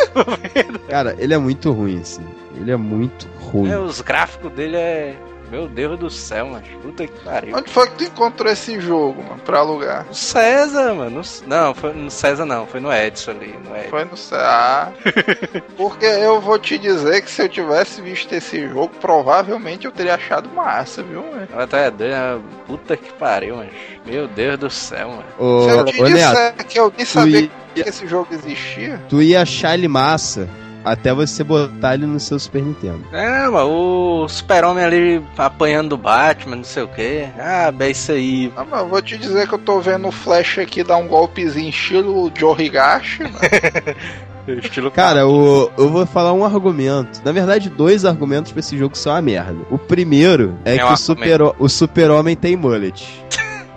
Cara, 0.88 1.16
ele 1.18 1.34
é 1.34 1.38
muito 1.38 1.72
ruim, 1.72 2.00
assim. 2.00 2.24
Ele 2.56 2.70
é 2.70 2.76
muito 2.76 3.26
ruim. 3.50 3.70
É, 3.70 3.78
os 3.78 4.00
gráficos 4.00 4.52
dele 4.52 4.76
é. 4.76 5.16
Meu 5.50 5.66
Deus 5.66 5.98
do 5.98 6.10
céu, 6.10 6.46
mano. 6.48 6.64
Puta 6.82 7.06
que 7.06 7.20
pariu. 7.20 7.56
Onde 7.56 7.70
foi 7.70 7.86
que 7.88 7.96
tu 7.96 8.04
encontrou 8.04 8.52
esse 8.52 8.78
jogo, 8.80 9.22
mano, 9.22 9.40
pra 9.44 9.58
alugar? 9.60 10.04
No 10.06 10.14
César, 10.14 10.94
mano. 10.94 11.10
No- 11.22 11.46
Não, 11.46 11.74
foi 11.74 11.92
no 11.94 12.10
César 12.10 12.44
não, 12.44 12.66
foi 12.66 12.80
no 12.80 12.92
Edson 12.92 13.30
ali. 13.30 13.58
No 13.64 13.74
Edson. 13.76 13.88
Foi 13.90 14.04
no 14.04 14.16
CA. 14.16 14.92
Porque 15.76 16.04
eu 16.06 16.40
vou 16.40 16.58
te 16.58 16.76
dizer 16.78 17.22
que 17.22 17.30
se 17.30 17.42
eu 17.42 17.48
tivesse 17.48 18.00
visto 18.02 18.32
esse 18.34 18.68
jogo, 18.68 18.90
provavelmente 19.00 19.86
eu 19.86 19.92
teria 19.92 20.14
achado 20.16 20.48
massa, 20.50 21.02
viu, 21.02 21.22
mano? 21.22 21.48
Ela 21.52 21.66
tá 21.66 21.88
doida. 21.90 22.36
né? 22.36 22.42
Puta 22.66 22.96
que 22.96 23.12
pariu, 23.14 23.56
mano. 23.56 23.70
Meu 24.04 24.28
Deus 24.28 24.58
do 24.58 24.68
céu, 24.70 25.08
mano. 25.08 25.24
Ô, 25.38 25.62
se 25.62 25.70
eu 25.70 25.84
te 25.86 26.02
ô 26.02 26.04
disser 26.06 26.54
que 26.66 26.78
eu 26.78 26.92
nem 26.96 27.06
sabia 27.06 27.40
ia, 27.40 27.50
que 27.74 27.88
esse 27.88 28.06
jogo 28.06 28.28
existia, 28.34 29.00
tu 29.08 29.22
ia 29.22 29.42
achar 29.42 29.74
ele 29.74 29.88
massa 29.88 30.48
até 30.92 31.12
você 31.12 31.44
botar 31.44 31.94
ele 31.94 32.06
no 32.06 32.18
seu 32.18 32.38
Super 32.38 32.62
Nintendo. 32.62 33.04
É, 33.12 33.48
mas 33.48 33.64
o 33.64 34.26
super-homem 34.28 34.84
ali 34.84 35.22
apanhando 35.36 35.92
o 35.92 35.98
Batman, 35.98 36.56
não 36.56 36.64
sei 36.64 36.82
o 36.82 36.88
que. 36.88 37.26
Ah, 37.38 37.72
é 37.78 37.90
isso 37.90 38.12
aí. 38.12 38.52
Ah, 38.56 38.64
mas 38.68 38.80
eu 38.80 38.88
vou 38.88 39.02
te 39.02 39.16
dizer 39.16 39.48
que 39.48 39.54
eu 39.54 39.58
tô 39.58 39.80
vendo 39.80 40.08
o 40.08 40.12
Flash 40.12 40.58
aqui 40.58 40.82
dar 40.82 40.96
um 40.96 41.08
golpezinho 41.08 41.68
estilo 41.68 42.30
Joe 42.36 42.62
Higashi. 42.62 43.24
Né? 43.24 43.30
Estilo 44.56 44.90
Cara, 44.90 45.28
o, 45.28 45.70
eu 45.76 45.90
vou 45.90 46.06
falar 46.06 46.32
um 46.32 46.44
argumento. 46.44 47.20
Na 47.22 47.32
verdade, 47.32 47.68
dois 47.68 48.06
argumentos 48.06 48.50
pra 48.50 48.60
esse 48.60 48.78
jogo 48.78 48.96
são 48.96 49.12
uma 49.12 49.20
merda. 49.20 49.58
O 49.70 49.76
primeiro 49.76 50.56
é 50.64 50.76
É 50.76 50.78
que 50.78 50.84
o 50.84 50.92
o 50.92 50.96
super, 50.96 51.42
o 51.58 51.68
super-homem 51.68 52.34
tem 52.34 52.56
mullet. 52.56 53.06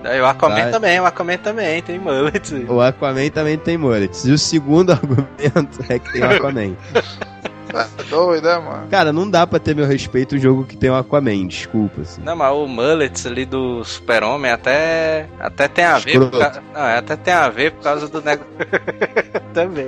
O 0.03 0.25
Aquaman 0.25 0.55
Vai. 0.55 0.71
também, 0.71 0.99
o 0.99 1.05
Aquaman 1.05 1.37
também, 1.37 1.81
tem 1.81 1.99
mullet. 1.99 2.53
O 2.67 2.81
Aquaman 2.81 3.29
também 3.29 3.57
tem 3.57 3.77
mullets. 3.77 4.25
E 4.25 4.31
o 4.31 4.37
segundo 4.37 4.91
argumento 4.93 5.79
é 5.87 5.99
que 5.99 6.13
tem 6.13 6.23
o 6.23 6.31
Aquaman. 6.31 6.75
Tá 7.71 7.87
doido, 8.09 8.49
né, 8.49 8.57
mano? 8.57 8.87
Cara, 8.89 9.13
não 9.13 9.29
dá 9.29 9.47
pra 9.47 9.57
ter 9.57 9.73
meu 9.73 9.87
respeito 9.87 10.35
um 10.35 10.39
jogo 10.39 10.65
que 10.65 10.75
tem 10.75 10.89
o 10.89 10.95
Aquaman, 10.95 11.47
desculpa. 11.47 12.01
Assim. 12.01 12.21
Não, 12.21 12.35
mas 12.35 12.51
o 12.53 12.67
mullets 12.67 13.25
ali 13.25 13.45
do 13.45 13.81
super-homem 13.85 14.51
até, 14.51 15.29
até 15.39 15.69
tem 15.69 15.85
a 15.85 15.97
ver. 15.97 16.19
Por 16.19 16.31
ca... 16.31 16.61
Não, 16.73 16.81
é, 16.81 16.97
até 16.97 17.15
tem 17.15 17.33
a 17.33 17.47
ver 17.47 17.71
por 17.71 17.83
causa 17.83 18.09
do 18.09 18.21
negócio. 18.21 18.51
também. 19.53 19.87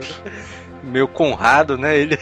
Meu 0.82 1.09
Conrado, 1.09 1.78
né? 1.78 1.97
Ele. 1.97 2.18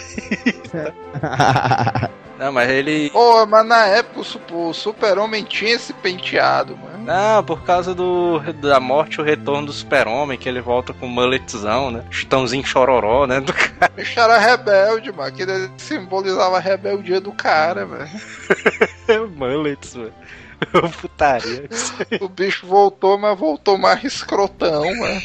Não, 2.39 2.51
mas 2.51 2.69
ele. 2.69 3.11
Pô, 3.11 3.45
mas 3.45 3.65
na 3.65 3.85
época 3.85 4.21
o 4.51 4.73
super-homem 4.73 5.43
tinha 5.43 5.75
esse 5.75 5.93
penteado, 5.93 6.75
mano. 6.75 6.90
Não, 7.05 7.43
por 7.43 7.63
causa 7.63 7.93
do 7.93 8.39
da 8.53 8.79
morte 8.79 9.15
e 9.15 9.21
o 9.21 9.23
retorno 9.23 9.67
do 9.67 9.73
super-homem, 9.73 10.37
que 10.37 10.47
ele 10.47 10.61
volta 10.61 10.93
com 10.93 11.05
o 11.05 11.09
mulletzão, 11.09 11.91
né? 11.91 12.03
Chutãozinho 12.09 12.65
chororó, 12.65 13.25
né? 13.25 13.39
Do 13.39 13.53
cara. 13.53 13.91
O 13.91 13.95
bicho 13.95 14.19
era 14.19 14.37
rebelde, 14.37 15.11
mano. 15.11 15.31
Que 15.35 15.43
ele 15.43 15.69
simbolizava 15.77 16.57
a 16.57 16.59
rebeldia 16.59 17.19
do 17.19 17.31
cara, 17.31 17.85
velho. 17.85 19.29
Mullets, 19.35 19.95
mano. 19.95 20.13
Putaria. 21.01 21.69
O 22.19 22.29
bicho 22.29 22.65
voltou, 22.67 23.17
mas 23.17 23.37
voltou 23.37 23.77
mais 23.77 24.03
escrotão, 24.03 24.83
mano. 24.83 25.21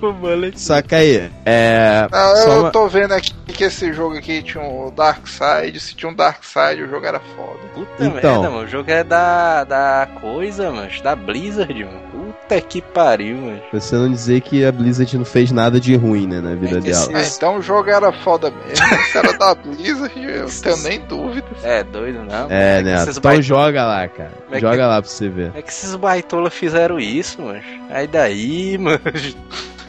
o 0.02 0.12
mullet. 0.12 0.58
Saca 0.58 0.96
aí. 0.96 1.30
É. 1.44 2.06
Só 2.10 2.50
eu 2.52 2.60
uma- 2.62 2.70
tô 2.70 2.86
vendo 2.88 3.12
aqui 3.12 3.32
que 3.48 3.64
esse 3.64 3.92
jogo 3.92 4.16
aqui 4.16 4.42
tinha 4.42 4.62
um 4.62 4.92
Dark 4.94 5.26
Side. 5.26 5.78
Se 5.80 5.94
tinha 5.94 6.10
um 6.10 6.14
Dark 6.14 6.42
Side, 6.44 6.82
o 6.82 6.88
jogo 6.88 7.04
era 7.06 7.20
foda. 7.20 7.58
Puta 7.74 8.04
Então. 8.04 8.12
merda, 8.12 8.50
mano. 8.50 8.64
O 8.64 8.68
jogo 8.68 8.90
é 8.90 9.02
da, 9.04 9.64
da 9.64 10.08
coisa, 10.20 10.70
mano. 10.70 10.90
Da 11.02 11.14
Blizzard, 11.16 11.84
mano. 11.84 12.00
Puta 12.42 12.60
que 12.60 12.82
pariu, 12.82 13.36
mano. 13.38 13.60
Você 13.72 13.94
não 13.96 14.10
dizer 14.10 14.40
que 14.42 14.64
a 14.64 14.70
Blizzard 14.72 15.16
não 15.16 15.24
fez 15.24 15.50
nada 15.50 15.80
de 15.80 15.96
ruim, 15.96 16.26
né, 16.26 16.40
na 16.40 16.54
vida 16.54 16.78
É 16.78 16.80
que 16.80 16.90
dela. 16.90 17.04
esse- 17.04 17.14
Ah, 17.14 17.36
então 17.36 17.56
o 17.58 17.62
jogo 17.62 17.88
era 17.90 18.12
foda 18.12 18.50
mesmo. 18.50 18.86
Se 19.10 19.16
era 19.18 19.32
da 19.38 19.54
Blizzard, 19.54 20.12
eu 20.22 20.42
não 20.42 20.50
tenho 20.50 20.76
nem 20.78 21.00
dúvida. 21.00 21.46
É 21.62 21.82
doido, 21.82 22.22
não? 22.24 22.46
É, 22.50 22.78
que 22.78 22.84
né? 22.84 23.04
Então 23.16 23.42
joga 23.42 23.84
lá, 23.86 24.06
cara. 24.08 24.32
É 24.50 24.54
que- 24.56 24.60
Joga 24.60 24.86
lá 24.86 25.00
pra 25.00 25.10
você 25.10 25.28
ver. 25.28 25.52
É 25.54 25.62
que 25.62 25.70
esses 25.70 25.94
baitola 25.94 26.50
fizeram 26.50 27.00
isso, 27.00 27.40
mano. 27.40 27.60
Aí 27.90 28.06
daí, 28.06 28.76
mano. 28.78 29.00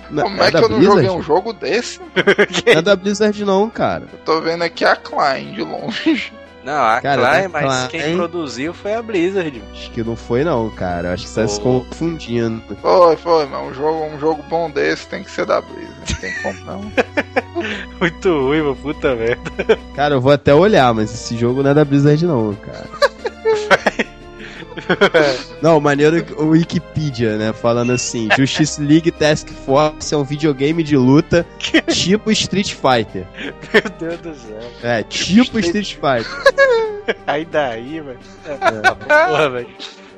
Não, 0.10 0.24
Como 0.24 0.42
é, 0.44 0.46
que 0.46 0.52
da 0.52 0.60
eu 0.60 0.70
não 0.70 0.78
Blizzard? 0.78 1.04
joguei 1.04 1.20
um 1.20 1.24
jogo 1.24 1.52
desse? 1.52 2.00
Não 2.00 2.06
é 2.74 2.82
da 2.82 2.96
Blizzard 2.96 3.44
não, 3.44 3.70
cara. 3.70 4.04
Eu 4.14 4.20
tô 4.20 4.40
vendo 4.40 4.62
aqui 4.64 4.86
a 4.86 4.96
Klein 4.96 5.52
de 5.54 5.62
longe. 5.64 6.32
Não, 6.66 6.84
a 6.84 7.00
Cara, 7.00 7.22
Klein, 7.22 7.48
mas 7.48 7.88
Klein- 7.88 8.04
quem 8.04 8.18
produziu 8.18 8.74
foi 8.74 8.96
a 8.96 9.02
Blizzard. 9.02 9.64
Acho 9.72 9.92
que 9.92 10.04
não 10.04 10.16
foi 10.16 10.44
não, 10.44 10.68
cara. 10.72 11.14
Acho 11.14 11.24
que 11.26 11.30
você 11.30 11.42
tá 11.44 11.48
se 11.48 11.62
confundindo. 11.62 12.76
Foi, 12.82 13.16
foi, 13.18 13.46
mas 13.46 13.68
um 13.70 13.74
jogo, 13.74 14.04
um 14.06 14.20
jogo 14.20 14.44
bom 14.50 14.70
desse 14.72 15.06
tem 15.08 15.24
que 15.24 15.30
ser 15.30 15.46
da 15.46 15.62
Blizzard. 15.62 15.94
Não 16.10 16.20
tem 16.20 16.34
como 16.42 16.66
não. 16.66 16.92
Muito 18.02 18.30
ruim, 18.42 18.62
mano. 18.62 18.76
Puta 18.76 19.16
merda. 19.16 19.78
Cara, 19.96 20.16
eu 20.16 20.22
vou 20.22 20.32
até 20.32 20.54
olhar, 20.56 20.92
mas 20.94 21.14
esse 21.14 21.38
jogo 21.38 21.62
não 21.62 21.70
é 21.70 21.74
da 21.76 21.86
Blizzard 21.86 22.26
não, 22.26 22.54
cara. 22.56 22.88
Não, 25.62 25.80
maneiro 25.80 26.26
o 26.38 26.48
Wikipedia, 26.48 27.38
né? 27.38 27.54
Falando 27.54 27.92
assim: 27.92 28.28
Justice 28.36 28.82
League 28.82 29.12
Task 29.12 29.50
Force 29.66 30.14
é 30.14 30.18
um 30.18 30.24
videogame 30.24 30.84
de 30.84 30.98
luta 30.98 31.46
tipo 31.90 32.32
Street 32.32 32.74
Fighter. 32.74 33.26
Meu 33.74 33.90
Deus 34.00 34.20
do 34.20 34.36
céu. 34.36 34.72
É, 34.84 35.04
tipo 35.04 35.60
Street 35.60 35.96
Fighter. 35.96 37.16
Aí 37.28 37.46
daí, 37.46 38.02
mano. 38.02 38.20
É, 38.46 39.28
porra, 39.28 39.50
velho. 39.50 39.68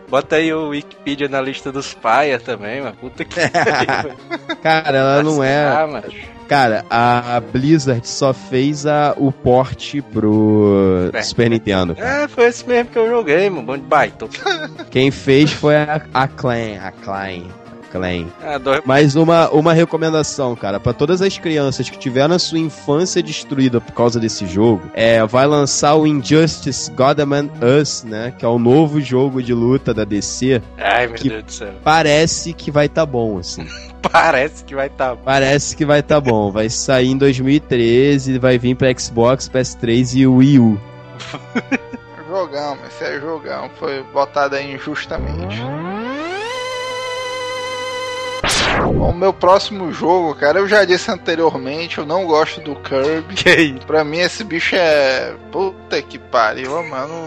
Bota 0.10 0.38
aí 0.38 0.53
o 0.53 0.70
Wikipedia 0.70 1.28
na 1.28 1.41
lista 1.41 1.70
dos 1.70 1.93
paia 1.93 2.39
também, 2.39 2.82
mano. 2.82 2.95
Puta 2.95 3.26
que 3.26 3.36
pariu, 3.36 4.03
velho. 4.03 4.55
Cara, 4.64 4.97
ela 4.97 5.22
não 5.22 5.43
é. 5.43 5.66
Ah, 5.66 5.86
mano. 5.86 6.37
Cara, 6.48 6.86
a 6.89 7.39
Blizzard 7.39 8.08
só 8.08 8.34
fez 8.34 8.86
a, 8.86 9.14
o 9.18 9.32
port 9.32 9.95
pro 10.14 11.10
É. 11.14 11.22
Super 11.22 11.50
Nintendo. 11.50 11.95
cara. 11.95 12.24
É, 12.24 12.28
foi 12.28 12.45
esse 12.45 12.68
mesmo 12.68 12.91
que 12.91 12.98
eu 12.98 13.10
joguei, 13.10 13.50
mano. 13.50 13.64
Bom 13.64 13.78
de 13.78 13.84
baita. 13.84 14.28
Quem 14.89 15.12
fez 15.12 15.52
foi 15.52 15.76
a, 15.76 16.02
a 16.14 16.28
Clan, 16.28 16.80
a 16.82 16.91
Clan, 16.91 17.43
Clan. 17.91 18.28
Ah, 18.41 18.58
dois... 18.58 18.82
Mas 18.86 19.16
uma, 19.16 19.50
uma 19.50 19.74
recomendação, 19.74 20.56
cara, 20.56 20.80
pra 20.80 20.93
todas 20.93 21.22
as 21.22 21.38
crianças 21.38 21.89
que 21.89 21.98
tiveram 21.98 22.36
a 22.36 22.39
sua 22.39 22.60
infância 22.60 23.22
destruída 23.22 23.82
por 23.82 23.93
causa 23.93 24.20
desse 24.20 24.45
jogo, 24.45 24.89
é, 24.93 25.26
vai 25.26 25.45
lançar 25.48 25.95
o 25.95 26.06
Injustice 26.06 26.91
God 26.91 27.20
Among 27.20 27.50
Us, 27.82 28.04
né, 28.04 28.34
que 28.38 28.45
é 28.45 28.48
o 28.48 28.60
novo 28.60 29.02
jogo 29.02 29.41
de 29.41 29.54
luta 29.54 29.93
da 29.93 30.04
DC. 30.04 30.62
Ai, 30.78 31.08
meu 31.08 31.18
Deus 31.18 31.43
do 31.43 31.52
céu. 31.52 31.74
Parece 31.84 32.54
que 32.54 32.72
vai 32.72 32.88
tá 32.89 33.06
bom, 33.06 33.38
assim. 33.39 33.66
Parece 34.12 34.64
que 34.64 34.76
vai 34.76 34.88
estar 34.88 35.16
tá... 35.16 35.22
Parece 35.24 35.76
que 35.76 35.86
vai 35.86 36.02
tá 36.04 36.20
bom. 36.20 36.52
Vai 36.52 36.70
sair 36.70 37.10
em 37.10 37.18
2013, 37.18 38.39
vai 38.39 38.58
vir 38.58 38.76
pra 38.76 38.93
Xbox, 38.98 39.50
PS3 39.50 40.16
e 40.16 40.28
Wii 40.28 40.60
U. 40.60 40.82
Jogão, 42.28 42.78
esse 42.86 43.04
é 43.04 43.20
jogão. 43.20 43.70
Foi 43.80 44.04
botado 44.14 44.56
aí 44.56 44.74
injustamente. 44.74 45.62
O 48.86 49.14
meu 49.14 49.34
próximo 49.34 49.91
jogo, 49.91 50.36
cara, 50.36 50.60
eu 50.60 50.68
já 50.68 50.86
disse 50.86 51.10
anteriormente, 51.10 51.98
eu 51.98 52.06
não 52.06 52.26
gosto 52.26 52.62
do 52.62 52.76
Kirby. 52.76 53.34
Que 53.36 53.56
isso? 53.62 53.88
Pra 53.88 54.04
mim 54.04 54.20
esse 54.20 54.43
bicho 54.43 54.76
é. 54.76 55.34
Puta 55.52 56.02
que 56.02 56.20
pariu, 56.20 56.84
mano. 56.84 57.26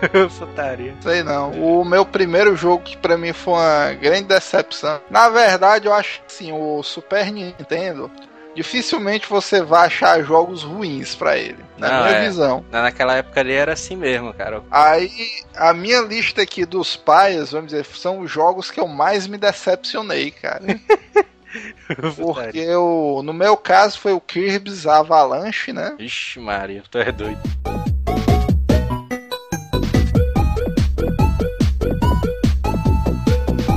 Putaria. 0.38 0.94
Sei 1.00 1.22
não. 1.22 1.50
O 1.52 1.84
meu 1.84 2.04
primeiro 2.04 2.56
jogo 2.56 2.82
que 2.82 2.96
pra 2.96 3.16
mim 3.16 3.32
foi 3.32 3.54
uma 3.54 3.92
grande 3.94 4.24
decepção. 4.24 5.00
Na 5.10 5.28
verdade, 5.28 5.86
eu 5.86 5.92
acho 5.94 6.20
que 6.20 6.26
assim, 6.28 6.52
o 6.52 6.82
Super 6.82 7.30
Nintendo 7.32 8.10
dificilmente 8.54 9.28
você 9.28 9.62
vai 9.62 9.86
achar 9.86 10.22
jogos 10.22 10.62
ruins 10.62 11.14
pra 11.14 11.36
ele, 11.36 11.58
na 11.76 11.88
Não, 11.88 12.04
minha 12.04 12.18
é. 12.18 12.24
visão. 12.28 12.64
Naquela 12.70 13.16
época 13.16 13.40
ali 13.40 13.52
era 13.52 13.72
assim 13.72 13.96
mesmo, 13.96 14.32
cara. 14.32 14.62
Aí, 14.70 15.10
a 15.56 15.72
minha 15.74 16.00
lista 16.00 16.42
aqui 16.42 16.64
dos 16.64 16.94
pais, 16.96 17.50
vamos 17.50 17.72
dizer, 17.72 17.84
são 17.84 18.20
os 18.20 18.30
jogos 18.30 18.70
que 18.70 18.78
eu 18.78 18.86
mais 18.86 19.26
me 19.26 19.36
decepcionei, 19.36 20.30
cara. 20.30 20.62
Porque 22.16 22.58
eu, 22.58 23.20
no 23.24 23.32
meu 23.32 23.56
caso 23.56 23.98
foi 23.98 24.12
o 24.12 24.20
Kirby's 24.20 24.86
Avalanche, 24.86 25.72
né? 25.72 25.94
Ixi, 25.98 26.40
Maria, 26.40 26.82
tu 26.90 26.98
é 26.98 27.12
doido. 27.12 27.40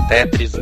Tetris. 0.07 0.53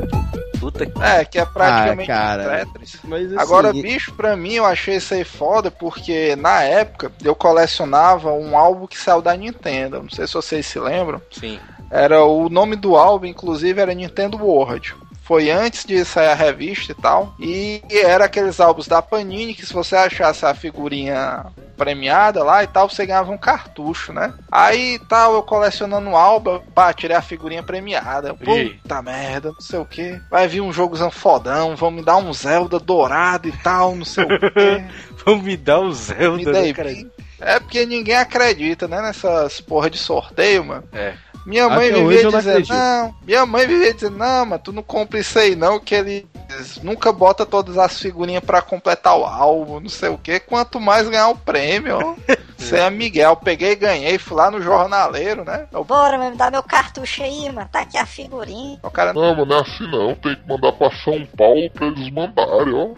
Puta 0.59 0.85
que. 0.85 1.01
É, 1.01 1.25
que 1.25 1.37
é 1.39 1.45
praticamente 1.45 2.11
Ah, 2.11 2.15
cara. 2.15 2.65
Tetris. 2.65 2.97
Mas 3.03 3.27
assim, 3.27 3.37
Agora, 3.37 3.71
bicho, 3.71 4.13
pra 4.13 4.35
mim 4.35 4.53
eu 4.53 4.65
achei 4.65 4.95
isso 4.95 5.13
aí 5.13 5.23
foda 5.23 5.69
porque 5.69 6.35
na 6.35 6.63
época 6.63 7.11
eu 7.23 7.35
colecionava 7.35 8.31
um 8.31 8.57
álbum 8.57 8.87
que 8.87 8.97
saiu 8.97 9.21
da 9.21 9.35
Nintendo. 9.35 10.01
Não 10.01 10.09
sei 10.09 10.25
se 10.27 10.33
vocês 10.33 10.65
se 10.65 10.79
lembram. 10.79 11.21
Sim. 11.31 11.59
Era 11.91 12.23
o 12.25 12.49
nome 12.49 12.75
do 12.75 12.95
álbum, 12.95 13.25
inclusive, 13.27 13.79
era 13.79 13.93
Nintendo 13.93 14.37
World. 14.37 14.95
Foi 15.21 15.49
antes 15.49 15.85
de 15.85 16.03
sair 16.05 16.27
a 16.29 16.35
revista 16.35 16.91
e 16.91 16.95
tal. 16.95 17.33
E 17.39 17.81
era 17.89 18.25
aqueles 18.25 18.59
álbuns 18.59 18.87
da 18.87 19.01
Panini 19.01 19.53
que 19.53 19.65
se 19.65 19.73
você 19.73 19.95
achasse 19.95 20.45
a 20.45 20.53
figurinha 20.53 21.45
premiada 21.75 22.43
lá 22.43 22.63
e 22.63 22.67
tal, 22.67 22.89
você 22.89 23.05
ganhava 23.05 23.31
um 23.31 23.37
cartucho, 23.37 24.13
né? 24.13 24.33
Aí 24.51 24.99
tal, 25.07 25.33
eu 25.33 25.43
colecionando 25.43 26.15
álbum, 26.15 26.59
pá, 26.73 26.93
tirei 26.93 27.15
a 27.15 27.21
figurinha 27.21 27.63
premiada. 27.63 28.33
Puta 28.33 29.01
merda, 29.01 29.51
não 29.51 29.61
sei 29.61 29.79
o 29.79 29.85
que. 29.85 30.19
Vai 30.29 30.47
vir 30.47 30.61
um 30.61 30.73
jogozão 30.73 31.11
fodão, 31.11 31.75
vão 31.75 31.91
me 31.91 32.03
dar 32.03 32.17
um 32.17 32.33
Zelda 32.33 32.79
dourado 32.79 33.47
e 33.47 33.51
tal, 33.51 33.95
não 33.95 34.05
sei 34.05 34.23
o 34.23 34.27
que. 34.27 34.83
Vamos 35.25 35.43
me 35.43 35.57
dar 35.57 35.79
o 35.79 35.91
Zelda, 35.91 36.37
Me 36.37 36.45
né, 36.45 36.73
dei. 36.73 37.11
É 37.41 37.59
porque 37.59 37.85
ninguém 37.85 38.15
acredita, 38.15 38.87
né? 38.87 39.01
Nessas 39.01 39.59
porra 39.59 39.89
de 39.89 39.97
sorteio, 39.97 40.63
mano. 40.63 40.83
É. 40.93 41.13
Minha 41.45 41.69
mãe 41.69 41.89
Até 41.89 41.99
vivia 41.99 42.23
não 42.23 42.31
dizendo, 42.31 42.49
acredito. 42.49 42.73
não, 42.73 43.15
minha 43.23 43.45
mãe 43.45 43.67
vivia 43.67 43.93
dizendo, 43.93 44.17
não, 44.17 44.45
mas 44.47 44.61
tu 44.63 44.73
não 44.73 44.81
compra 44.81 45.19
isso 45.19 45.37
aí 45.37 45.55
não, 45.55 45.79
que 45.79 45.93
ele 45.93 46.27
nunca 46.83 47.11
bota 47.11 47.45
todas 47.45 47.77
as 47.77 47.99
figurinhas 47.99 48.43
pra 48.43 48.61
completar 48.61 49.17
o 49.17 49.25
álbum, 49.25 49.79
não 49.79 49.89
sei 49.89 50.09
o 50.09 50.17
que, 50.17 50.39
quanto 50.39 50.79
mais 50.79 51.07
ganhar 51.09 51.29
o 51.29 51.35
prêmio, 51.37 51.97
ó. 51.97 52.15
Você 52.57 52.77
é 52.77 52.89
Miguel, 52.89 53.35
peguei 53.35 53.73
e 53.73 53.75
ganhei, 53.75 54.17
fui 54.17 54.35
lá 54.37 54.49
no 54.49 54.59
jornaleiro, 54.61 55.43
né? 55.45 55.67
O, 55.71 55.83
Bora, 55.83 56.17
me 56.17 56.35
dá 56.35 56.49
meu 56.49 56.63
cartucho 56.63 57.21
aí, 57.21 57.51
mano. 57.51 57.67
Tá 57.71 57.81
aqui 57.81 57.95
a 57.97 58.05
figurinha. 58.07 58.79
o 58.81 58.89
cara, 58.89 59.13
Não, 59.13 59.35
mano, 59.35 59.45
não 59.45 59.57
é 59.57 59.61
assim 59.61 59.83
não. 59.91 60.15
Tem 60.15 60.35
que 60.35 60.47
mandar 60.47 60.71
pra 60.71 60.89
São 61.03 61.27
Paulo 61.37 61.69
pra 61.71 61.85
eles 61.87 62.09
mandarem, 62.11 62.73
ó. 62.73 62.95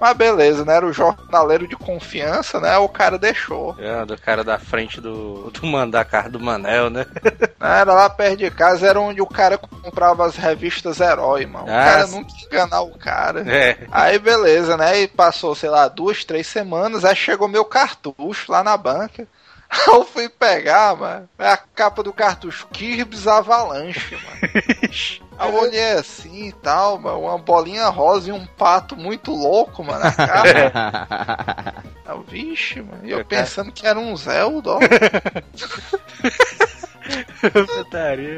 mas 0.00 0.16
beleza, 0.16 0.64
né? 0.64 0.76
Era 0.76 0.86
o 0.86 0.92
jornaleiro 0.92 1.66
de 1.68 1.76
confiança, 1.76 2.58
né? 2.60 2.78
O 2.78 2.88
cara 2.88 3.18
deixou. 3.18 3.74
É, 3.78 4.06
do 4.06 4.16
cara 4.18 4.42
da 4.42 4.58
frente 4.58 4.98
do, 5.00 5.50
do 5.50 5.66
mandar 5.66 6.04
carro 6.06 6.30
do 6.30 6.40
Manel, 6.40 6.88
né? 6.88 7.04
Era 7.60 7.92
lá 7.92 8.08
perto 8.08 8.36
de 8.38 8.50
casa, 8.50 8.86
era 8.86 9.00
onde 9.00 9.20
o 9.20 9.26
cara 9.26 9.58
comprava 9.58 10.24
as 10.24 10.36
revistas 10.36 11.00
Herói, 11.00 11.44
mano. 11.46 11.66
O 11.66 11.70
Ah, 11.70 11.84
cara 11.84 12.06
nunca 12.06 12.30
ia 12.52 12.66
enganar 12.76 12.82
o 12.82 12.98
cara. 12.98 13.40
É. 13.50 13.78
Aí 13.90 14.18
beleza, 14.18 14.76
né? 14.76 15.00
E 15.00 15.08
passou, 15.08 15.54
sei 15.54 15.70
lá, 15.70 15.88
duas, 15.88 16.24
três 16.24 16.46
semanas, 16.46 17.04
aí 17.04 17.16
chegou 17.16 17.48
meu 17.48 17.64
cartucho 17.64 18.50
lá 18.50 18.62
na 18.62 18.76
banca. 18.76 19.26
Eu 19.88 20.04
fui 20.04 20.28
pegar, 20.28 20.96
mano. 20.96 21.28
É 21.36 21.48
a 21.48 21.56
capa 21.56 22.00
do 22.02 22.12
cartucho 22.12 22.68
Kirby's 22.68 23.26
Avalanche, 23.26 24.14
mano. 24.14 24.38
Aí 25.36 25.48
eu 25.50 25.54
olhei 25.60 25.92
assim 25.92 26.46
e 26.46 26.52
tal, 26.52 27.00
mano. 27.00 27.22
Uma 27.22 27.36
bolinha 27.36 27.88
rosa 27.88 28.28
e 28.30 28.32
um 28.32 28.46
pato 28.46 28.94
muito 28.96 29.32
louco, 29.32 29.82
mano, 29.82 30.04
na 30.04 30.12
capa. 30.12 31.82
Eu, 32.06 32.22
Vixe, 32.22 32.80
mano. 32.80 33.00
E 33.02 33.10
eu 33.10 33.24
pensando 33.24 33.72
que 33.72 33.84
era 33.84 33.98
um 33.98 34.16
Zelda, 34.16 34.70
ó. 34.70 34.78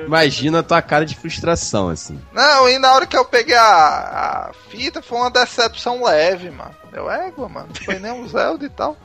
Imagina 0.07 0.61
a 0.61 0.63
tua 0.63 0.83
cara 0.83 1.05
de 1.05 1.17
frustração, 1.17 1.89
assim. 1.89 2.21
Não, 2.33 2.69
e 2.69 2.79
na 2.79 2.93
hora 2.93 3.07
que 3.07 3.17
eu 3.17 3.25
peguei 3.25 3.57
a, 3.57 3.65
a 3.65 4.51
fita, 4.69 5.03
foi 5.03 5.19
uma 5.19 5.31
decepção 5.31 6.05
leve, 6.05 6.51
mano. 6.51 6.75
Deu 6.91 7.11
égua, 7.11 7.49
mano. 7.49 7.69
Não 7.69 7.85
foi 7.85 7.99
nem 7.99 8.13
um 8.13 8.27
Zelda 8.27 8.65
e 8.65 8.69
tal. 8.69 8.97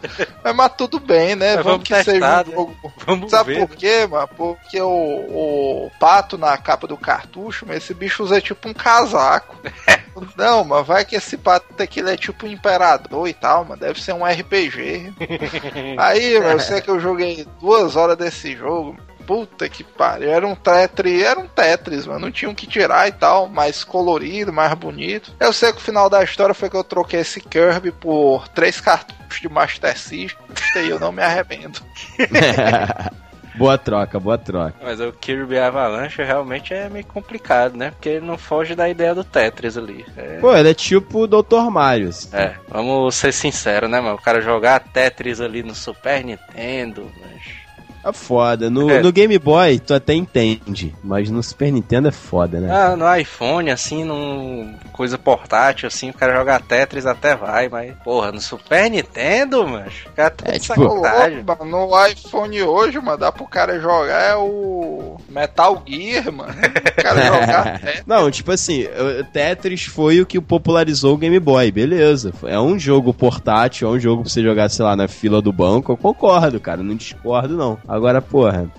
Mas, 0.43 0.55
mas 0.55 0.71
tudo 0.77 0.99
bem, 0.99 1.35
né? 1.35 1.55
Mas 1.55 1.65
vamos, 1.65 1.65
vamos 1.65 1.83
que 1.87 1.93
testar, 1.93 2.11
seja 2.11 2.27
né? 2.27 2.43
um 2.47 2.51
jogo. 2.51 2.93
Vamos 3.05 3.31
Sabe 3.31 3.53
ver. 3.53 3.67
por 3.67 3.75
quê, 3.75 4.07
mano? 4.07 4.29
Porque 4.37 4.81
o, 4.81 4.89
o 4.89 5.91
pato 5.99 6.37
na 6.37 6.57
capa 6.57 6.87
do 6.87 6.97
cartucho, 6.97 7.65
mas 7.67 7.77
esse 7.77 7.93
bicho 7.93 8.23
usa 8.23 8.39
tipo 8.39 8.69
um 8.69 8.73
casaco. 8.73 9.55
Não, 10.37 10.63
mas 10.63 10.85
vai 10.87 11.03
que 11.03 11.15
esse 11.15 11.37
pato 11.37 11.81
aqui 11.81 11.99
ele 11.99 12.11
é 12.11 12.17
tipo 12.17 12.45
um 12.45 12.49
imperador 12.49 13.27
e 13.27 13.33
tal, 13.33 13.65
mano. 13.65 13.81
Deve 13.81 14.01
ser 14.01 14.13
um 14.13 14.25
RPG. 14.25 15.13
Aí, 15.97 16.39
mano, 16.39 16.51
eu 16.51 16.59
sei 16.59 16.81
que 16.81 16.89
eu 16.89 16.99
joguei 16.99 17.45
duas 17.59 17.95
horas 17.95 18.17
desse 18.17 18.55
jogo. 18.55 18.95
Puta 19.25 19.69
que 19.69 19.83
pariu. 19.83 20.29
Era 20.29 20.45
um 20.47 20.55
Tetris, 20.55 21.23
era 21.23 21.39
um 21.39 21.47
Tetris, 21.47 22.05
mano. 22.05 22.19
Não 22.19 22.31
tinha 22.31 22.49
o 22.49 22.55
que 22.55 22.67
tirar 22.67 23.07
e 23.07 23.11
tal. 23.11 23.47
Mais 23.47 23.83
colorido, 23.83 24.51
mais 24.51 24.73
bonito. 24.73 25.33
Eu 25.39 25.53
sei 25.53 25.71
que 25.71 25.77
o 25.77 25.81
final 25.81 26.09
da 26.09 26.23
história 26.23 26.53
foi 26.53 26.69
que 26.69 26.75
eu 26.75 26.83
troquei 26.83 27.21
esse 27.21 27.39
Kirby 27.41 27.91
por 27.91 28.47
três 28.49 28.79
cartuchos 28.79 29.41
de 29.41 29.49
Master 29.49 29.97
System. 29.97 30.37
E 30.75 30.89
eu 30.89 30.99
não 30.99 31.11
me 31.11 31.21
arrependo. 31.21 31.79
boa 33.55 33.77
troca, 33.77 34.19
boa 34.19 34.37
troca. 34.37 34.75
Mas 34.81 34.99
o 34.99 35.11
Kirby 35.11 35.57
Avalanche 35.57 36.23
realmente 36.23 36.73
é 36.73 36.89
meio 36.89 37.05
complicado, 37.05 37.77
né? 37.77 37.91
Porque 37.91 38.09
ele 38.09 38.25
não 38.25 38.37
foge 38.37 38.75
da 38.75 38.89
ideia 38.89 39.13
do 39.13 39.23
Tetris 39.23 39.77
ali. 39.77 40.05
É, 40.17 40.39
Pô, 40.39 40.55
ele 40.55 40.69
é 40.69 40.73
tipo 40.73 41.19
o 41.21 41.27
Dr. 41.27 41.69
Mario. 41.71 42.09
assim. 42.09 42.29
é, 42.35 42.55
vamos 42.67 43.15
ser 43.15 43.31
sinceros, 43.31 43.89
né, 43.89 44.01
mano? 44.01 44.15
O 44.15 44.21
cara 44.21 44.41
jogar 44.41 44.79
Tetris 44.79 45.39
ali 45.39 45.63
no 45.63 45.75
Super 45.75 46.23
Nintendo, 46.23 47.11
mas... 47.21 47.62
É 48.03 48.11
foda. 48.11 48.69
No, 48.69 48.89
É. 48.89 49.01
no 49.01 49.11
Game 49.11 49.37
Boy, 49.39 49.79
tu 49.79 49.93
até 49.93 50.13
entende. 50.13 50.93
Mas 51.03 51.29
no 51.29 51.41
Super 51.41 51.71
Nintendo 51.71 52.07
é 52.09 52.11
foda, 52.11 52.59
né? 52.59 52.69
Ah, 52.71 52.95
no 52.95 53.15
iPhone, 53.15 53.71
assim, 53.71 54.03
num 54.03 54.73
coisa 54.91 55.17
portátil, 55.17 55.87
assim, 55.87 56.09
o 56.09 56.13
cara 56.13 56.35
jogar 56.35 56.61
Tetris 56.61 57.05
até 57.05 57.35
vai, 57.35 57.67
mas, 57.69 57.93
porra, 58.03 58.31
no 58.31 58.39
Super 58.41 58.89
Nintendo, 58.89 59.65
mano, 59.67 59.87
o 60.07 60.11
cara 60.15 60.29
tá 60.29 60.45
É, 60.49 60.53
de 60.53 60.59
tipo, 60.59 60.81
Ô, 60.83 61.01
sacanagem. 61.01 61.43
louco, 61.45 61.65
mano, 61.65 61.87
no 61.89 62.07
iPhone 62.07 62.61
hoje, 62.63 62.99
mano, 62.99 63.17
dá 63.17 63.31
pro 63.31 63.45
cara 63.47 63.79
jogar 63.79 64.21
é 64.31 64.35
o 64.35 65.17
Metal 65.29 65.81
Gear, 65.87 66.31
mano. 66.31 66.53
O 66.53 67.01
cara 67.01 67.21
jogar 67.25 67.81
é. 67.83 68.01
Não, 68.05 68.29
tipo 68.29 68.51
assim, 68.51 68.83
o 68.85 69.23
Tetris 69.31 69.85
foi 69.85 70.21
o 70.21 70.25
que 70.25 70.39
popularizou 70.41 71.13
o 71.15 71.17
Game 71.17 71.39
Boy, 71.39 71.71
beleza. 71.71 72.33
É 72.43 72.59
um 72.59 72.77
jogo 72.77 73.13
portátil, 73.13 73.87
é 73.87 73.91
um 73.91 73.99
jogo 73.99 74.21
pra 74.23 74.29
você 74.29 74.43
jogar, 74.43 74.69
sei 74.69 74.85
lá, 74.85 74.95
na 74.95 75.07
fila 75.07 75.41
do 75.41 75.51
banco. 75.53 75.91
Eu 75.91 75.97
concordo, 75.97 76.59
cara, 76.59 76.83
não 76.83 76.95
discordo 76.95 77.55
não. 77.57 77.77
Agora, 77.93 78.21
porra, 78.21 78.71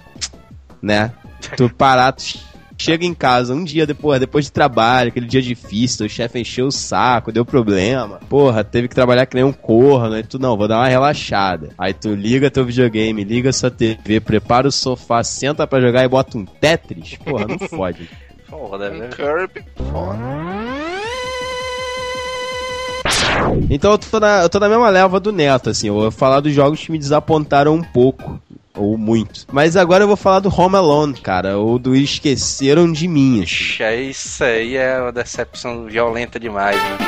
né? 0.82 1.12
Tu 1.56 1.70
parar, 1.70 2.10
tu 2.10 2.24
chega 2.76 3.04
em 3.04 3.14
casa 3.14 3.54
um 3.54 3.62
dia 3.62 3.86
depois, 3.86 4.18
depois 4.18 4.46
de 4.46 4.50
trabalho, 4.50 5.08
aquele 5.08 5.26
dia 5.26 5.40
difícil, 5.40 6.06
o 6.06 6.08
chefe 6.08 6.40
encheu 6.40 6.66
o 6.66 6.72
saco, 6.72 7.30
deu 7.30 7.44
problema. 7.44 8.18
Porra, 8.28 8.64
teve 8.64 8.88
que 8.88 8.94
trabalhar 8.94 9.24
que 9.26 9.36
nem 9.36 9.44
um 9.44 9.52
corno, 9.52 10.14
aí 10.16 10.24
tu 10.24 10.36
não, 10.36 10.56
vou 10.56 10.66
dar 10.66 10.78
uma 10.78 10.88
relaxada. 10.88 11.70
Aí 11.78 11.94
tu 11.94 12.12
liga 12.12 12.50
teu 12.50 12.64
videogame, 12.64 13.22
liga 13.22 13.52
sua 13.52 13.70
TV, 13.70 14.18
prepara 14.18 14.66
o 14.66 14.72
sofá, 14.72 15.22
senta 15.22 15.64
pra 15.64 15.80
jogar 15.80 16.02
e 16.04 16.08
bota 16.08 16.36
um 16.36 16.44
Tetris. 16.44 17.16
Porra, 17.16 17.46
não 17.46 17.58
fode. 17.68 18.10
Foda, 18.48 18.90
Um 18.90 18.98
né? 18.98 19.08
Kirby, 19.08 19.64
foda. 19.76 20.18
Então 23.70 23.92
eu 23.92 23.98
tô, 23.98 24.18
na, 24.20 24.42
eu 24.42 24.48
tô 24.48 24.58
na 24.58 24.68
mesma 24.68 24.88
leva 24.88 25.20
do 25.20 25.32
Neto, 25.32 25.70
assim. 25.70 25.88
Eu 25.88 25.94
vou 25.94 26.10
falar 26.10 26.40
dos 26.40 26.52
jogos 26.52 26.80
que 26.80 26.90
me 26.90 26.98
desapontaram 26.98 27.74
um 27.74 27.82
pouco. 27.82 28.40
Ou 28.76 28.98
muito. 28.98 29.46
Mas 29.52 29.76
agora 29.76 30.02
eu 30.02 30.08
vou 30.08 30.16
falar 30.16 30.40
do 30.40 30.52
Home 30.52 30.76
Alone, 30.76 31.14
cara. 31.14 31.58
Ou 31.58 31.78
do 31.78 31.94
Esqueceram 31.94 32.90
de 32.90 33.06
Mim. 33.06 33.42
assim. 33.42 34.10
Isso 34.10 34.42
aí 34.42 34.76
é 34.76 35.00
uma 35.00 35.12
decepção 35.12 35.84
violenta 35.84 36.40
demais, 36.40 36.76
né? 36.76 36.98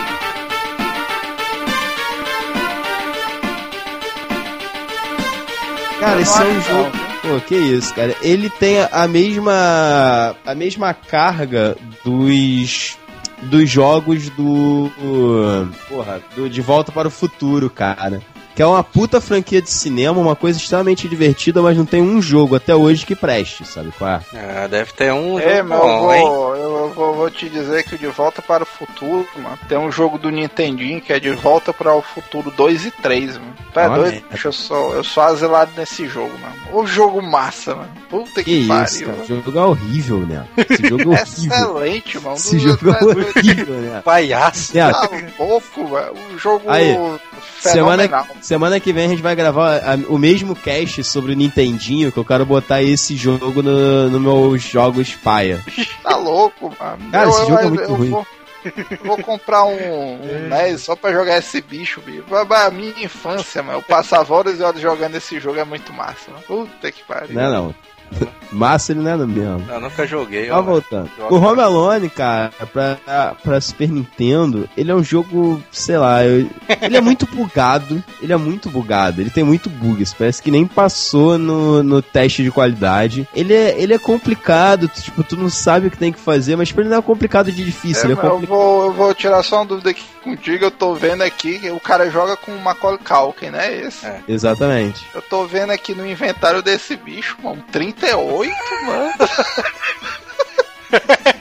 Cara, 5.99 6.21
esse 6.21 6.41
é 6.41 6.45
um 6.45 6.61
jogo. 6.61 6.91
Pô, 7.23 7.41
que 7.41 7.57
isso, 7.57 7.93
cara. 7.95 8.15
Ele 8.23 8.49
tem 8.51 8.79
a 8.93 9.09
mesma. 9.09 10.37
a 10.45 10.55
mesma 10.55 10.95
carga 10.95 11.77
dos. 12.05 12.97
dos 13.43 13.69
jogos 13.69 14.29
do. 14.31 14.91
Porra, 15.89 16.21
do 16.37 16.49
De 16.49 16.61
Volta 16.61 16.93
para 16.93 17.09
o 17.09 17.11
Futuro, 17.11 17.69
cara. 17.71 18.21
Que 18.57 18.63
é 18.63 18.67
uma 18.67 18.83
puta 18.83 19.21
franquia 19.21 19.61
de 19.61 19.71
cinema, 19.71 20.19
uma 20.19 20.35
coisa 20.35 20.59
extremamente 20.59 21.07
divertida, 21.07 21.61
mas 21.61 21.77
não 21.77 21.85
tem 21.85 22.01
um 22.01 22.23
jogo 22.23 22.57
até 22.57 22.75
hoje 22.75 23.05
que 23.05 23.15
preste, 23.15 23.67
sabe 23.67 23.93
qual 23.99 24.11
é? 24.13 24.21
Ah, 24.35 24.67
deve 24.67 24.93
ter 24.93 25.13
um 25.13 25.39
É, 25.39 25.59
jogo 25.59 25.69
mas 25.69 25.79
eu 25.79 25.85
bom, 25.87 26.13
hein? 26.15 26.23
vou, 26.23 26.57
eu 26.57 26.93
vou, 26.95 27.15
vou 27.15 27.31
te 27.31 27.51
dizer 27.51 27.85
que 27.85 27.95
o 27.97 27.99
De 27.99 28.07
Volta 28.07 28.41
para 28.41 28.63
o 28.63 28.67
Futuro, 28.67 29.27
mano, 29.37 29.59
tem 29.69 29.77
um 29.77 29.93
jogo 29.93 30.17
do 30.19 30.31
Nintendinho 30.31 31.03
que 31.03 31.13
é 31.13 31.21
De 31.21 31.31
Volta 31.33 31.71
para 31.71 31.95
o 31.95 32.01
Futuro 32.01 32.51
2 32.51 32.87
e 32.87 32.91
3, 32.91 33.37
mano. 33.37 33.55
Tu 33.75 33.79
é 33.81 33.89
doido? 33.91 34.23
Eu 34.43 34.53
sou, 34.53 34.95
eu 34.95 35.05
sou 35.05 35.23
azelado 35.23 35.73
nesse 35.77 36.09
jogo, 36.09 36.33
mano. 36.39 36.55
O 36.73 36.87
jogo 36.87 37.21
massa, 37.21 37.75
mano. 37.75 37.91
Puta 38.09 38.43
que, 38.43 38.63
Que 38.63 38.67
pariu. 38.69 38.85
isso, 38.85 39.01
cara. 39.01 39.13
mano. 39.13 39.23
O 39.25 39.27
jogo 39.27 39.59
é 39.59 39.63
horrível, 39.67 40.19
né? 40.21 40.47
Esse 40.57 40.89
jogo 40.89 41.03
é 41.03 41.07
horrível. 41.21 41.23
Excelente, 41.53 42.19
mano. 42.21 42.37
Esse 42.37 42.59
jogo 42.59 42.91
é 42.91 42.99
é 42.99 43.05
horrível, 43.05 43.75
né? 43.75 44.01
Palhaço. 44.03 44.75
Neto, 44.75 44.99
Tá 44.99 45.11
louco, 45.39 45.87
velho. 45.89 46.15
Um 46.33 46.39
jogo 46.39 46.63
Aí, 46.71 46.95
fenomenal. 46.95 47.19
semana 47.61 48.27
que 48.81 48.93
vem 48.93 49.07
a 49.07 49.09
gente 49.09 49.23
vai 49.23 49.35
gravar 49.35 49.79
a- 49.79 49.99
o 50.09 50.19
mesmo 50.19 50.55
cast 50.55 51.03
sobre 51.05 51.33
o 51.33 51.37
Nintendinho, 51.37 52.13
que 52.13 52.19
eu 52.19 52.25
quero 52.25 52.45
botar 52.47 52.83
esse 52.83 53.17
jogo 53.17 53.63
no, 53.63 54.09
no 54.11 54.21
meus 54.21 54.63
jogos 54.63 55.15
paia. 55.23 55.65
Tá 56.03 56.17
louco, 56.17 56.73
mano. 56.79 57.11
Cara, 57.11 57.25
eu, 57.27 57.31
esse 57.31 57.41
eu- 57.43 57.47
jogo 57.49 57.61
é 57.61 57.65
eu- 57.65 57.69
muito 57.71 57.83
eu 57.85 57.95
ruim. 57.95 58.11
Vou, 58.11 58.27
vou 59.05 59.19
comprar 59.19 59.65
um, 59.65 59.75
um 59.75 60.49
NES 60.49 60.81
só 60.83 60.97
pra 60.97 61.13
jogar 61.13 61.39
esse 61.39 61.61
bicho, 61.61 62.01
bicho. 62.01 62.25
A 62.35 62.71
minha 62.71 63.05
infância, 63.05 63.63
mano. 63.63 63.79
Eu 63.79 63.83
passava 63.83 64.35
horas 64.35 64.59
e 64.59 64.63
horas 64.63 64.81
jogando 64.81 65.15
esse 65.17 65.39
jogo, 65.39 65.59
é 65.59 65.65
muito 65.65 65.93
massa, 65.93 66.31
mano. 66.31 66.43
Puta 66.47 66.91
que 66.91 67.03
pariu. 67.05 67.35
Não 67.35 67.43
é 67.43 67.51
não. 67.51 67.75
Massa 68.53 68.93
ele 68.93 69.01
não 69.01 69.11
é 69.11 69.17
mesmo. 69.17 69.65
Eu 69.69 69.81
nunca 69.81 70.07
joguei. 70.07 70.51
Ó, 70.51 70.59
ó. 70.59 70.63
voltando. 70.63 71.11
Joga. 71.17 71.35
O 71.35 71.39
Home 71.39 71.61
Alone, 71.61 72.09
cara, 72.11 72.51
pra, 72.73 72.97
pra 73.43 73.61
Super 73.61 73.89
Nintendo, 73.91 74.69
ele 74.77 74.91
é 74.91 74.95
um 74.95 75.03
jogo, 75.03 75.63
sei 75.73 75.99
lá, 75.99 76.25
eu- 76.25 76.49
ele 76.83 76.97
é 76.97 77.01
muito 77.01 77.27
bugado. 77.35 78.03
Ele 78.23 78.33
é 78.33 78.37
muito 78.37 78.69
bugado. 78.71 79.21
Ele 79.21 79.31
tem 79.31 79.45
muito 79.45 79.69
bugs. 79.69 80.15
Parece 80.15 80.43
que 80.43 80.51
nem 80.51 80.67
passou 80.67 81.39
no, 81.39 81.83
no 81.83 82.01
teste 82.03 82.43
de 82.43 82.51
qualidade. 82.51 83.29
Ele 83.35 83.53
é, 83.55 83.81
ele 83.81 83.95
é 83.95 83.99
complicado, 83.99 84.89
tu, 84.89 85.03
tipo, 85.03 85.23
tu 85.23 85.37
não 85.37 85.49
sabe 85.51 85.87
o 85.87 85.91
que 85.91 85.99
tem 85.99 86.13
que 86.13 86.19
fazer, 86.21 86.57
mas 86.57 86.71
pra 86.73 86.83
ele 86.83 86.91
não 86.91 86.99
é 86.99 87.03
complicado 87.03 87.51
de 87.51 87.65
difícil. 87.65 88.03
É, 88.09 88.13
ele 88.13 88.21
é 88.21 88.27
eu, 88.27 88.39
vou, 88.41 88.85
eu 88.87 88.93
vou 88.93 89.15
tirar 89.15 89.43
só 89.43 89.57
uma 89.57 89.67
dúvida 89.67 89.91
aqui 89.91 90.03
contigo. 90.23 90.65
Eu 90.65 90.71
tô 90.71 90.95
vendo 90.95 91.23
aqui 91.23 91.59
que 91.59 91.71
o 91.71 91.81
cara 91.81 92.11
joga 92.11 92.37
com 92.37 92.53
o 92.53 92.61
Macaulay 92.61 92.99
Culkin, 92.99 93.51
né? 93.51 93.75
Esse. 93.81 94.07
É. 94.07 94.21
Exatamente. 94.29 95.05
Eu 95.15 95.23
tô 95.23 95.47
vendo 95.47 95.71
aqui 95.71 95.95
no 95.95 96.07
inventário 96.07 96.63
desse 96.63 96.97
bicho, 96.97 97.37
mano. 97.43 97.63
38, 97.71 98.36
mano. 98.87 99.13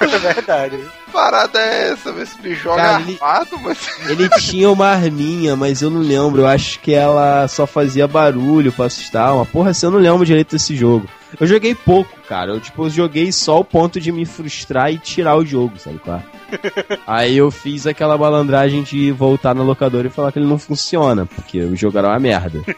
É 0.00 0.18
verdade. 0.18 0.76
Que 0.78 1.12
parada 1.12 1.58
é 1.60 1.90
essa? 1.92 2.10
Esse 2.10 2.38
bicho 2.40 2.62
joga 2.62 2.82
Cara, 2.82 3.02
ele- 3.02 3.18
armado, 3.20 3.58
mas. 3.60 3.78
Ele 4.08 4.28
tinha 4.30 4.70
uma 4.70 4.86
arminha, 4.88 5.54
mas 5.56 5.82
eu 5.82 5.90
não 5.90 6.00
lembro. 6.00 6.42
Eu 6.42 6.46
acho 6.46 6.78
que 6.80 6.94
ela 6.94 7.46
só 7.48 7.66
fazia 7.66 8.08
barulho 8.08 8.72
pra 8.72 8.86
assustar. 8.86 9.34
Uma 9.34 9.44
porra, 9.44 9.70
assim, 9.70 9.86
eu 9.86 9.90
não 9.92 9.98
lembro 9.98 10.24
direito 10.24 10.52
desse 10.56 10.74
jogo. 10.74 11.06
Eu 11.38 11.46
joguei 11.46 11.74
pouco, 11.74 12.10
cara. 12.28 12.50
Eu, 12.52 12.60
tipo, 12.60 12.88
joguei 12.90 13.30
só 13.30 13.60
o 13.60 13.64
ponto 13.64 14.00
de 14.00 14.10
me 14.10 14.24
frustrar 14.24 14.90
e 14.92 14.98
tirar 14.98 15.36
o 15.36 15.44
jogo, 15.44 15.78
sabe 15.78 15.98
qual 15.98 16.16
é? 16.18 16.22
Aí 17.06 17.36
eu 17.36 17.50
fiz 17.50 17.86
aquela 17.86 18.18
malandragem 18.18 18.82
de 18.82 19.12
voltar 19.12 19.54
na 19.54 19.62
locadora 19.62 20.08
e 20.08 20.10
falar 20.10 20.32
que 20.32 20.38
ele 20.40 20.48
não 20.48 20.58
funciona, 20.58 21.24
porque 21.26 21.60
o 21.60 21.76
jogo 21.76 21.96
era 21.98 22.08
uma 22.08 22.18
merda. 22.18 22.60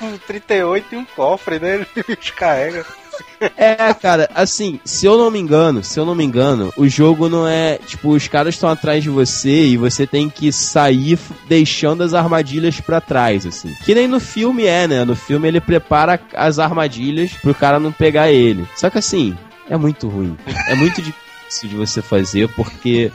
Um 0.00 0.16
38 0.18 0.94
e 0.94 0.96
um 0.96 1.04
cofre, 1.04 1.58
né? 1.58 1.84
Ele 1.96 2.16
descarrega. 2.20 2.86
É, 3.56 3.92
cara, 3.94 4.28
assim, 4.34 4.80
se 4.84 5.06
eu 5.06 5.18
não 5.18 5.30
me 5.30 5.38
engano, 5.38 5.84
se 5.84 5.98
eu 5.98 6.06
não 6.06 6.14
me 6.14 6.24
engano, 6.24 6.72
o 6.76 6.88
jogo 6.88 7.28
não 7.28 7.46
é, 7.46 7.78
tipo, 7.78 8.10
os 8.10 8.26
caras 8.28 8.54
estão 8.54 8.68
atrás 8.68 9.02
de 9.02 9.10
você 9.10 9.66
e 9.66 9.76
você 9.76 10.06
tem 10.06 10.28
que 10.28 10.50
sair 10.50 11.18
deixando 11.48 12.02
as 12.02 12.14
armadilhas 12.14 12.80
pra 12.80 13.00
trás, 13.00 13.44
assim. 13.44 13.74
Que 13.84 13.94
nem 13.94 14.08
no 14.08 14.20
filme 14.20 14.64
é, 14.64 14.86
né? 14.88 15.04
No 15.04 15.14
filme 15.14 15.48
ele 15.48 15.60
prepara 15.60 16.18
as 16.34 16.58
armadilhas 16.58 17.32
pro 17.32 17.54
cara 17.54 17.78
não 17.78 17.92
pegar 17.92 18.30
ele. 18.30 18.66
Só 18.74 18.88
que 18.88 18.98
assim, 18.98 19.36
é 19.68 19.76
muito 19.76 20.08
ruim. 20.08 20.36
É 20.68 20.74
muito 20.74 21.02
difícil 21.02 21.68
de 21.68 21.76
você 21.76 22.00
fazer 22.02 22.48
porque 22.54 23.12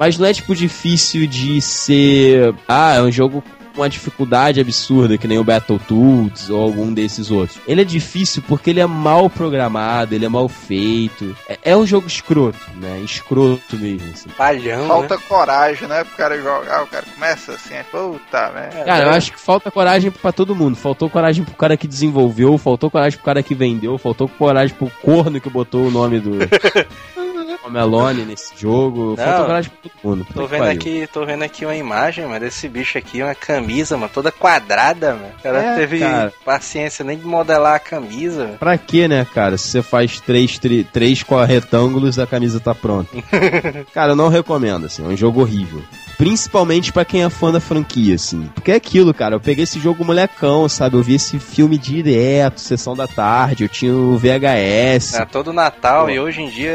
mas 0.00 0.16
não 0.16 0.26
é 0.26 0.32
tipo 0.32 0.54
difícil 0.54 1.26
de 1.26 1.60
ser, 1.60 2.54
ah, 2.66 2.94
é 2.94 3.02
um 3.02 3.12
jogo 3.12 3.44
uma 3.80 3.88
dificuldade 3.88 4.60
absurda, 4.60 5.16
que 5.16 5.26
nem 5.26 5.38
o 5.38 5.44
Battletoads 5.44 6.50
ou 6.50 6.62
algum 6.62 6.92
desses 6.92 7.30
outros. 7.30 7.58
Ele 7.66 7.80
é 7.80 7.84
difícil 7.84 8.42
porque 8.46 8.70
ele 8.70 8.80
é 8.80 8.86
mal 8.86 9.28
programado, 9.30 10.14
ele 10.14 10.24
é 10.24 10.28
mal 10.28 10.48
feito. 10.48 11.36
É, 11.48 11.58
é 11.62 11.76
um 11.76 11.86
jogo 11.86 12.06
escroto, 12.06 12.58
né? 12.76 13.00
Escroto 13.00 13.76
mesmo, 13.76 14.10
assim. 14.12 14.28
Palhão, 14.30 14.86
Falta 14.86 15.16
né? 15.16 15.22
coragem, 15.28 15.88
né? 15.88 16.04
Pro 16.04 16.16
cara 16.16 16.36
jogar, 16.40 16.82
o 16.82 16.86
cara 16.86 17.06
começa 17.14 17.52
assim, 17.52 17.74
é, 17.74 17.82
puta, 17.82 18.50
né? 18.50 18.68
Cara, 18.84 19.04
eu 19.04 19.10
acho 19.10 19.32
que 19.32 19.40
falta 19.40 19.70
coragem 19.70 20.10
pra 20.10 20.32
todo 20.32 20.54
mundo. 20.54 20.76
Faltou 20.76 21.08
coragem 21.08 21.44
pro 21.44 21.54
cara 21.54 21.76
que 21.76 21.88
desenvolveu, 21.88 22.58
faltou 22.58 22.90
coragem 22.90 23.18
pro 23.18 23.24
cara 23.24 23.42
que 23.42 23.54
vendeu, 23.54 23.96
faltou 23.98 24.28
coragem 24.28 24.74
pro 24.76 24.90
corno 25.02 25.40
que 25.40 25.48
botou 25.48 25.86
o 25.86 25.90
nome 25.90 26.20
do 26.20 26.38
Melone 27.70 28.24
nesse 28.24 28.52
jogo. 28.58 29.14
Faltou 29.16 29.46
coragem 29.46 29.70
pra 29.70 29.90
todo 29.90 30.08
mundo. 30.08 30.26
Tô 30.34 30.46
vendo 30.46 30.64
aqui, 30.64 31.08
tô 31.12 31.24
vendo 31.24 31.42
aqui 31.42 31.64
uma 31.64 31.76
imagem, 31.76 32.26
mano, 32.26 32.40
desse 32.40 32.68
bicho 32.68 32.98
aqui, 32.98 33.22
uma 33.22 33.34
camisa, 33.34 33.96
mano, 33.96 34.10
toda 34.12 34.30
quadrada, 34.32 35.14
mano. 35.14 35.32
O 35.38 35.42
cara 35.42 35.62
É, 35.62 35.76
teve 35.76 36.00
cara. 36.00 36.32
paciência 36.44 37.04
nem 37.04 37.16
de 37.18 37.24
modelar 37.24 37.74
a 37.76 37.78
camisa, 37.78 38.44
mano. 38.44 38.58
Pra 38.58 38.76
quê, 38.76 39.06
né, 39.08 39.26
cara? 39.32 39.56
Se 39.56 39.68
você 39.68 39.82
faz 39.82 40.20
três, 40.20 40.58
tri- 40.58 40.84
três 40.84 41.24
retângulos, 41.46 42.18
a 42.18 42.26
camisa 42.26 42.60
tá 42.60 42.74
pronta. 42.74 43.10
cara, 43.94 44.12
eu 44.12 44.16
não 44.16 44.28
recomendo, 44.28 44.86
assim, 44.86 45.04
é 45.04 45.08
um 45.08 45.16
jogo 45.16 45.40
horrível. 45.40 45.82
Principalmente 46.20 46.92
pra 46.92 47.02
quem 47.02 47.24
é 47.24 47.30
fã 47.30 47.50
da 47.50 47.60
franquia, 47.60 48.14
assim. 48.14 48.50
Porque 48.54 48.70
é 48.70 48.74
aquilo, 48.74 49.14
cara, 49.14 49.36
eu 49.36 49.40
peguei 49.40 49.64
esse 49.64 49.80
jogo 49.80 50.04
molecão, 50.04 50.68
sabe? 50.68 50.94
Eu 50.94 51.02
vi 51.02 51.14
esse 51.14 51.38
filme 51.38 51.78
direto, 51.78 52.60
sessão 52.60 52.94
da 52.94 53.08
tarde, 53.08 53.64
eu 53.64 53.70
tinha 53.70 53.94
o 53.94 54.18
VHS. 54.18 55.14
É 55.14 55.24
todo 55.24 55.50
Natal 55.50 56.04
Pô. 56.04 56.10
e 56.10 56.20
hoje 56.20 56.42
em 56.42 56.50
dia 56.50 56.72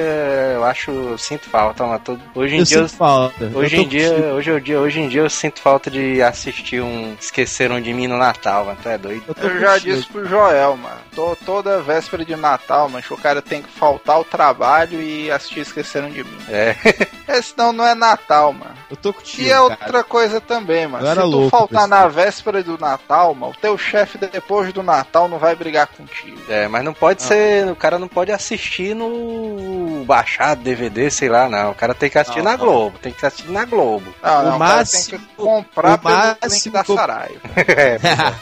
eu 0.55 0.63
acho, 0.63 0.89
eu 0.89 1.17
sinto 1.19 1.47
falta, 1.47 1.85
mano. 1.85 2.01
Todo, 2.03 2.19
hoje 2.33 2.55
em 2.55 2.59
eu 2.59 2.65
dia 2.65 2.77
eu 2.79 2.87
sinto 2.87 2.97
falta. 2.97 3.51
Hoje 3.53 3.75
Eu 3.75 3.81
em, 3.83 3.87
dia, 3.87 4.11
hoje, 4.33 4.51
o 4.51 4.59
dia, 4.59 4.79
hoje 4.79 4.99
em 4.99 5.09
dia 5.09 5.21
eu 5.21 5.29
sinto 5.29 5.59
falta 5.59 5.91
de 5.91 6.23
assistir 6.23 6.81
um 6.81 7.15
Esqueceram 7.21 7.79
de 7.79 7.93
Mim 7.93 8.07
no 8.07 8.17
Natal, 8.17 8.65
mano. 8.65 8.79
Tu 8.81 8.89
é 8.89 8.97
doido? 8.97 9.35
Eu, 9.37 9.47
Eu 9.47 9.59
já 9.59 9.77
disse 9.77 10.07
pro 10.07 10.27
Joel, 10.27 10.75
mano. 10.75 10.97
Tô, 11.13 11.35
toda 11.45 11.83
véspera 11.83 12.25
de 12.25 12.35
Natal, 12.35 12.89
mano, 12.89 13.03
que 13.03 13.13
o 13.13 13.17
cara 13.17 13.43
tem 13.43 13.61
que 13.61 13.69
faltar 13.69 14.15
ao 14.15 14.23
trabalho 14.23 14.99
e 14.99 15.29
assistir 15.29 15.59
Esqueceram 15.59 16.09
de 16.09 16.23
Mim. 16.23 16.37
É. 16.49 16.75
É, 17.27 17.41
senão 17.41 17.73
não 17.73 17.83
é 17.83 17.95
Natal, 17.95 18.53
mano. 18.53 18.75
Eu 18.89 18.95
tô 18.95 19.11
contigo, 19.11 19.34
E 19.41 19.49
é 19.49 19.59
outra 19.59 19.77
cara. 19.77 20.03
coisa 20.03 20.39
também, 20.41 20.87
mano. 20.87 21.05
Se 21.07 21.15
tu 21.15 21.25
louco 21.25 21.49
faltar 21.49 21.87
na 21.87 22.07
véspera 22.07 22.63
do 22.63 22.77
Natal, 22.77 23.33
mano, 23.35 23.51
o 23.51 23.59
teu 23.61 23.77
chefe 23.77 24.17
depois 24.17 24.71
do 24.73 24.81
Natal 24.83 25.27
não 25.27 25.37
vai 25.37 25.55
brigar 25.55 25.87
contigo. 25.87 26.39
É, 26.49 26.67
mas 26.67 26.83
não 26.83 26.93
pode 26.93 27.21
ser. 27.23 27.67
O 27.71 27.75
cara 27.75 27.97
não 27.99 28.07
pode 28.07 28.31
assistir 28.31 28.95
no 28.95 30.03
baixado, 30.05 30.61
DVD, 30.61 31.09
sei 31.09 31.29
lá, 31.29 31.49
não. 31.49 31.71
O 31.71 31.75
cara 31.75 31.93
tem 31.93 32.09
que 32.09 32.17
assistir 32.17 32.39
Não, 32.43 32.51
na 32.51 32.57
não. 32.57 32.65
Globo. 32.65 32.99
Tem 32.99 33.11
que 33.11 33.25
assistir 33.25 33.51
na 33.51 33.65
Globo. 33.65 34.13
Não, 34.21 34.31
O 34.39 34.43
não, 34.43 34.55
o 34.55 34.59
cara 34.59 34.75
máximo- 34.75 35.17
tem 35.17 35.27
que 35.27 35.35
comprar 35.35 35.93
o 35.95 35.97
pelo 35.99 36.13
máximo 36.15 36.73
da 36.73 36.83
Saraiva. 36.83 37.39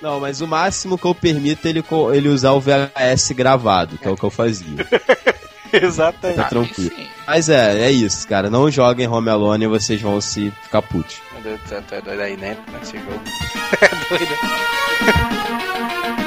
Não, 0.00 0.18
mas 0.18 0.40
o 0.40 0.46
máximo 0.46 0.96
que 0.96 1.04
eu 1.04 1.14
permito 1.14 1.66
é 1.66 1.70
ele, 1.70 1.84
ele 2.14 2.28
usar 2.30 2.52
o 2.52 2.60
VHS 2.60 3.32
gravado, 3.32 3.98
que 3.98 4.08
é 4.08 4.10
o 4.10 4.16
que 4.16 4.24
eu 4.24 4.30
fazia. 4.30 4.86
Exatamente. 5.82 6.36
Tá 6.36 6.44
tranquilo. 6.48 6.90
sim. 6.94 7.06
Mas 7.26 7.48
é, 7.48 7.86
é 7.86 7.90
isso, 7.90 8.26
cara. 8.26 8.50
Não 8.50 8.70
joguem 8.70 9.06
Home 9.06 9.30
Alone 9.30 9.64
e 9.64 9.68
vocês 9.68 10.00
vão 10.00 10.20
se 10.20 10.50
ficar 10.62 10.82
putos. 10.82 11.20
Meu 11.32 11.42
Deus 11.42 11.60
do 11.60 11.68
céu, 11.68 11.82
tu 11.86 11.94
é 11.94 12.02
doido 12.02 12.20
aí 12.20 12.36
dentro 12.36 12.62
nesse 12.72 12.98
jogo. 12.98 13.20
É 13.80 14.18
doido. 14.18 16.19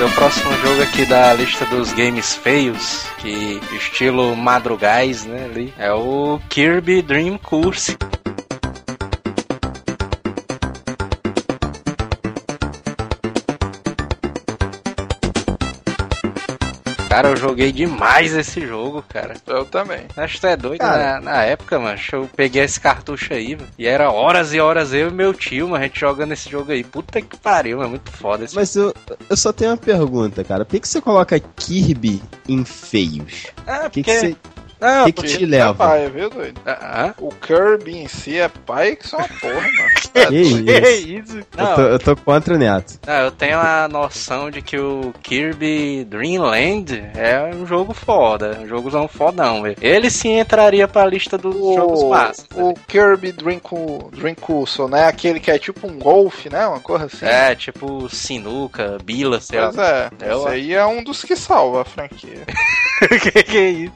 Meu 0.00 0.08
próximo 0.12 0.50
jogo 0.62 0.80
aqui 0.80 1.04
da 1.04 1.34
lista 1.34 1.66
dos 1.66 1.92
games 1.92 2.34
feios, 2.34 3.04
que 3.18 3.60
estilo 3.76 4.34
madrugais, 4.34 5.26
né, 5.26 5.44
ali, 5.44 5.74
é 5.76 5.92
o 5.92 6.40
Kirby 6.48 7.02
Dream 7.02 7.36
Course. 7.36 7.98
Cara, 17.10 17.28
eu 17.28 17.36
joguei 17.36 17.72
demais 17.72 18.32
esse 18.34 18.64
jogo, 18.64 19.04
cara. 19.08 19.34
Eu 19.44 19.64
também. 19.64 20.02
Acho 20.16 20.34
que 20.36 20.40
tu 20.40 20.46
é 20.46 20.56
doido. 20.56 20.78
Cara. 20.78 21.14
Na, 21.14 21.20
na 21.20 21.42
época, 21.42 21.76
mano, 21.80 21.98
eu 22.12 22.30
peguei 22.36 22.62
esse 22.62 22.78
cartucho 22.78 23.34
aí, 23.34 23.56
mano, 23.56 23.68
e 23.76 23.84
era 23.84 24.12
horas 24.12 24.54
e 24.54 24.60
horas 24.60 24.92
eu 24.92 25.08
e 25.08 25.12
meu 25.12 25.34
tio, 25.34 25.68
mano, 25.68 25.82
a 25.82 25.86
gente 25.88 25.98
jogando 25.98 26.32
esse 26.32 26.48
jogo 26.48 26.70
aí. 26.70 26.84
Puta 26.84 27.20
que 27.20 27.36
pariu, 27.36 27.78
mano, 27.78 27.90
muito 27.90 28.12
foda 28.12 28.44
esse 28.44 28.54
Mas 28.54 28.76
eu, 28.76 28.94
eu 29.28 29.36
só 29.36 29.52
tenho 29.52 29.72
uma 29.72 29.76
pergunta, 29.76 30.44
cara. 30.44 30.64
Por 30.64 30.70
que, 30.70 30.80
que 30.80 30.88
você 30.88 31.00
coloca 31.00 31.38
Kirby 31.40 32.22
em 32.48 32.64
feios? 32.64 33.48
Ah, 33.66 33.86
O 33.86 33.90
que, 33.90 34.02
porque... 34.02 34.02
que, 34.04 34.20
você, 34.20 34.36
Não, 34.80 35.04
que, 35.06 35.12
que 35.12 35.22
te 35.24 35.44
leva? 35.46 35.70
É 35.70 35.74
pai, 35.74 36.10
viu, 36.10 36.30
doido? 36.30 36.60
Ah, 36.64 37.12
O 37.18 37.30
Kirby 37.34 37.98
em 37.98 38.06
si 38.06 38.38
é 38.38 38.48
pai 38.48 38.94
que 38.94 39.08
só 39.08 39.16
uma 39.16 39.26
porra, 39.28 39.54
mano. 39.62 39.99
Que 40.28 40.36
isso? 40.36 40.64
que 40.64 40.80
isso? 41.18 41.38
Eu 41.38 41.44
Não, 41.56 41.74
tô, 41.74 41.80
eu 41.82 41.98
tô 41.98 42.16
contra 42.16 42.54
o 42.54 42.58
Neto. 42.58 42.98
não, 43.06 43.14
eu 43.14 43.30
tenho 43.30 43.58
a 43.58 43.88
noção 43.88 44.50
de 44.50 44.60
que 44.62 44.78
o 44.78 45.12
Kirby 45.22 46.04
Dreamland 46.04 47.02
é 47.16 47.42
um 47.54 47.66
jogo 47.66 47.92
foda, 47.94 48.58
um 48.60 48.66
jogozão 48.66 49.06
fodão, 49.08 49.62
velho. 49.62 49.76
Ele 49.80 50.10
sim 50.10 50.38
entraria 50.38 50.86
pra 50.88 51.06
lista 51.06 51.36
dos 51.38 51.54
jogos 51.74 52.02
massas. 52.04 52.46
o 52.54 52.74
Kirby 52.88 53.32
Dream, 53.32 53.58
Coo- 53.60 54.10
Dream 54.12 54.34
né? 54.88 55.06
Aquele 55.06 55.40
que 55.40 55.50
é 55.50 55.58
tipo 55.58 55.86
um 55.86 55.98
golfe, 55.98 56.48
né? 56.50 56.66
Uma 56.66 56.80
coisa 56.80 57.06
assim. 57.06 57.26
É, 57.26 57.54
tipo 57.54 58.08
sinuca, 58.08 58.98
bila, 59.04 59.40
sei 59.40 59.60
lá. 59.60 59.72
Pois 59.72 59.78
é, 59.88 60.10
Eu- 60.22 60.38
esse 60.40 60.48
aí 60.48 60.74
é 60.74 60.84
um 60.86 61.02
dos 61.02 61.22
que 61.24 61.36
salva 61.36 61.82
a 61.82 61.84
franquia. 61.84 62.44
que 63.18 63.42
que 63.42 63.56
é 63.58 63.70
isso? 63.70 63.92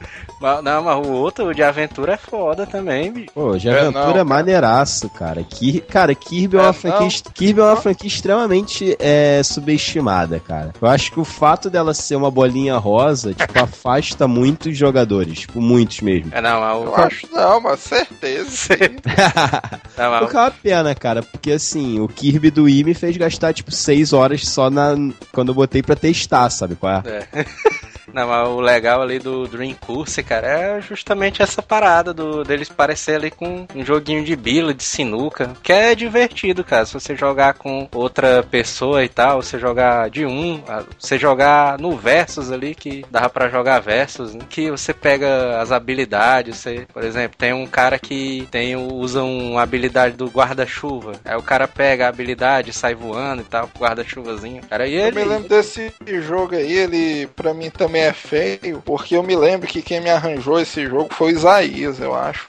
Não, 0.63 0.83
mas 0.83 1.07
o 1.07 1.11
outro, 1.11 1.45
o 1.47 1.53
de 1.53 1.63
aventura, 1.63 2.13
é 2.13 2.17
foda 2.17 2.65
também, 2.65 3.11
bicho. 3.11 3.31
Pô, 3.33 3.57
de 3.57 3.69
É, 3.69 3.79
aventura 3.79 4.13
não, 4.13 4.19
é, 4.19 4.23
maneiraço, 4.23 5.09
cara. 5.09 5.45
Cara, 5.89 6.13
Kirby 6.13 6.57
é 6.57 6.61
uma 6.61 6.69
É, 6.69 6.73
franquia, 6.73 6.99
não. 6.99 7.31
Kirby 7.33 7.59
é 7.59 7.63
uma 7.63 7.75
franquia 7.77 8.07
extremamente 8.07 8.95
é, 8.99 9.41
subestimada, 9.43 10.39
cara. 10.39 10.73
Eu 10.81 10.87
acho 10.87 11.11
que 11.11 11.19
o 11.19 11.25
fato 11.25 11.69
dela 11.69 11.93
ser 11.93 12.15
uma 12.15 12.29
bolinha 12.29 12.77
rosa, 12.77 13.33
tipo, 13.33 13.59
afasta 13.59 14.27
muitos 14.27 14.77
jogadores. 14.77 15.39
Tipo, 15.39 15.61
muitos 15.61 16.01
mesmo. 16.01 16.29
É, 16.33 16.41
não, 16.41 16.59
mas 16.59 16.77
o... 16.77 16.83
Eu 16.85 16.95
acho 16.95 17.27
não, 17.31 17.61
mas 17.61 17.79
certeza. 17.79 18.75
Não, 19.97 20.11
mas 20.11 20.33
é 20.33 20.37
uma 20.37 20.51
pena, 20.51 20.95
cara, 20.95 21.23
porque 21.23 21.51
assim, 21.51 21.99
o 21.99 22.07
Kirby 22.07 22.51
do 22.51 22.63
Wii 22.63 22.83
me 22.83 22.93
fez 22.93 23.15
gastar, 23.15 23.53
tipo, 23.53 23.71
6 23.71 24.11
horas 24.13 24.45
só 24.47 24.69
na 24.69 24.95
quando 25.31 25.49
eu 25.49 25.55
botei 25.55 25.81
pra 25.81 25.95
testar, 25.95 26.49
sabe 26.49 26.75
qual 26.75 27.01
é? 27.05 27.27
É. 27.33 27.45
Não, 28.13 28.27
mas 28.27 28.47
o 28.47 28.59
legal 28.61 29.01
ali 29.01 29.19
do 29.19 29.45
Dream 29.47 29.73
Course, 29.73 30.23
cara, 30.25 30.47
é 30.47 30.81
justamente 30.81 31.41
essa 31.41 31.61
parada 31.61 32.13
do, 32.13 32.43
deles 32.43 32.69
parecer 32.69 33.15
ali 33.15 33.31
com 33.31 33.67
um 33.75 33.85
joguinho 33.85 34.23
de 34.23 34.35
bila, 34.35 34.73
de 34.73 34.83
sinuca, 34.83 35.53
que 35.63 35.71
é 35.71 35.95
divertido, 35.95 36.63
cara. 36.63 36.85
Se 36.85 36.93
você 36.93 37.15
jogar 37.15 37.53
com 37.53 37.87
outra 37.93 38.43
pessoa 38.43 39.03
e 39.03 39.09
tal, 39.09 39.41
você 39.41 39.59
jogar 39.59 40.09
de 40.09 40.25
um, 40.25 40.61
você 40.99 41.17
jogar 41.17 41.77
no 41.79 41.95
Versus 41.95 42.51
ali, 42.51 42.75
que 42.75 43.05
dava 43.09 43.29
pra 43.29 43.49
jogar 43.49 43.79
Versus, 43.79 44.33
né? 44.33 44.41
que 44.49 44.69
você 44.69 44.93
pega 44.93 45.59
as 45.59 45.71
habilidades, 45.71 46.57
você, 46.57 46.87
por 46.93 47.03
exemplo, 47.03 47.37
tem 47.37 47.53
um 47.53 47.67
cara 47.67 47.99
que 47.99 48.47
tem, 48.51 48.75
usa 48.75 49.23
uma 49.23 49.61
habilidade 49.61 50.15
do 50.15 50.27
guarda-chuva, 50.27 51.13
aí 51.23 51.35
o 51.35 51.43
cara 51.43 51.67
pega 51.67 52.05
a 52.05 52.09
habilidade, 52.09 52.73
sai 52.73 52.95
voando 52.95 53.41
e 53.41 53.45
tal, 53.45 53.69
guarda-chuvazinho. 53.77 54.61
Cara, 54.69 54.87
e 54.87 54.95
Eu 54.95 55.07
ele... 55.07 55.19
me 55.19 55.25
lembro 55.25 55.49
desse 55.49 55.93
jogo 56.21 56.55
aí, 56.55 56.73
ele 56.73 57.27
pra 57.35 57.53
mim 57.53 57.69
também 57.69 58.03
é 58.03 58.13
feio, 58.13 58.81
porque 58.83 59.15
eu 59.15 59.23
me 59.23 59.35
lembro 59.35 59.67
que 59.67 59.81
quem 59.81 60.01
me 60.01 60.09
arranjou 60.15 60.59
esse 60.59 60.85
jogo 60.85 61.13
foi 61.13 61.33
o 61.33 61.35
Isaías, 61.35 61.99
eu 61.99 62.15
acho. 62.15 62.47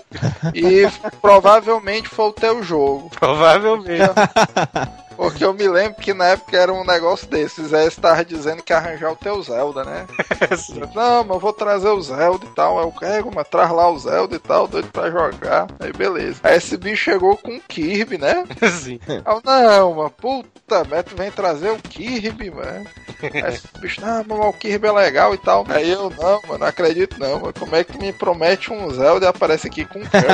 E 0.55 0.87
provavelmente 1.21 2.09
foi 2.09 2.27
o 2.27 2.33
teu 2.33 2.63
jogo. 2.63 3.11
Provavelmente. 3.19 4.03
Porque 5.17 5.45
eu 5.45 5.55
me 5.55 5.67
lembro 5.67 6.01
que 6.01 6.13
na 6.13 6.27
época 6.27 6.57
era 6.57 6.73
um 6.73 6.85
negócio 6.85 7.27
desses. 7.27 7.73
Aí 7.73 7.91
você 7.91 8.01
tava 8.01 8.25
dizendo 8.25 8.63
que 8.63 8.73
ia 8.73 8.77
arranjar 8.77 9.13
o 9.13 9.17
teu 9.17 9.43
Zelda, 9.43 9.85
né? 9.85 10.07
Não, 10.95 11.25
mas 11.25 11.35
eu 11.35 11.41
vou 11.41 11.53
trazer 11.53 11.89
o 11.89 12.03
Zelda 12.03 12.45
e 12.45 12.55
tal. 12.55 12.79
Eu 12.79 12.93
quero, 12.93 13.31
mas 13.35 13.49
traz 13.49 13.71
lá 13.71 13.91
o 13.91 13.99
Zelda 13.99 14.37
e 14.37 14.39
tal, 14.39 14.69
doido 14.69 14.89
pra 14.89 15.11
jogar. 15.11 15.67
Aí 15.81 15.93
beleza. 15.93 16.41
Aí 16.43 16.57
esse 16.57 16.77
bicho 16.77 17.05
chegou 17.05 17.37
com 17.37 17.57
o 17.57 17.61
Kirby, 17.61 18.19
né? 18.19 18.45
Sim. 18.71 19.01
Eu, 19.09 19.41
não, 19.45 19.95
mano, 19.95 20.11
puta 20.11 20.85
tu 21.05 21.17
vem 21.17 21.31
trazer 21.31 21.71
o 21.71 21.79
Kirby, 21.79 22.51
mano. 22.51 22.87
Aí 23.23 23.55
esse 23.55 23.69
bicho, 23.81 24.01
não, 24.01 24.25
mas 24.27 24.39
o 24.39 24.53
Kirby 24.53 24.89
é 24.89 24.93
legal 24.93 25.35
e 25.35 25.39
tal. 25.39 25.65
Aí 25.69 25.91
eu, 25.91 26.11
não, 26.11 26.43
mano, 26.43 26.59
não 26.59 26.67
acredito 26.67 27.19
não, 27.19 27.41
mano. 27.41 27.55
Como 27.59 27.75
é 27.77 27.85
que 27.85 27.97
me 27.99 28.13
promete 28.13 28.73
um 28.73 28.91
Zelda 28.91 29.27
e 29.27 29.29
aparece 29.29 29.69
aqui 29.69 29.85
com 29.85 30.01
o 30.01 30.03
Kirby? 30.03 30.27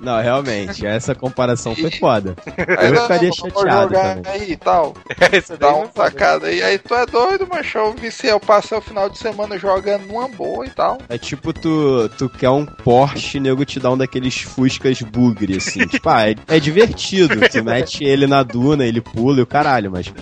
Não, 0.00 0.20
realmente, 0.20 0.86
essa 0.86 1.14
comparação 1.14 1.74
foi 1.74 1.90
foda. 1.90 2.36
Aí, 2.78 2.88
Eu 2.88 2.92
não, 2.94 3.02
ficaria 3.02 3.30
vou 3.30 3.50
chateado 3.50 3.94
jogar 3.94 4.16
também. 4.16 4.27
Aí 4.28 4.52
e 4.52 4.56
tal. 4.56 4.94
Daí 5.18 5.58
Dá 5.58 5.70
não 5.70 5.80
uma 5.82 5.90
sacada 5.92 6.46
aí. 6.46 6.62
Aí 6.62 6.78
tu 6.78 6.94
é 6.94 7.06
doido, 7.06 7.46
macho. 7.46 7.78
Eu 7.78 7.92
vi 7.92 8.10
se 8.10 8.26
eu 8.26 8.40
passei 8.40 8.76
o 8.76 8.80
final 8.80 9.08
de 9.08 9.18
semana 9.18 9.58
jogando 9.58 10.06
numa 10.06 10.28
boa 10.28 10.66
e 10.66 10.70
tal. 10.70 10.98
É 11.08 11.18
tipo 11.18 11.52
tu, 11.52 12.08
tu 12.16 12.28
quer 12.28 12.50
um 12.50 12.64
Porsche, 12.64 13.40
nego 13.40 13.64
te 13.64 13.80
dá 13.80 13.90
um 13.90 13.98
daqueles 13.98 14.40
Fuscas 14.42 15.00
bugre, 15.02 15.56
assim. 15.56 15.86
tipo, 15.88 16.08
ah, 16.08 16.28
é, 16.28 16.34
é 16.46 16.60
divertido. 16.60 17.38
Tu 17.48 17.64
mete 17.64 18.04
ele 18.04 18.26
na 18.26 18.42
duna, 18.42 18.84
ele 18.84 19.00
pula 19.00 19.38
e 19.38 19.42
o 19.42 19.46
caralho, 19.46 19.90
mas 19.90 20.12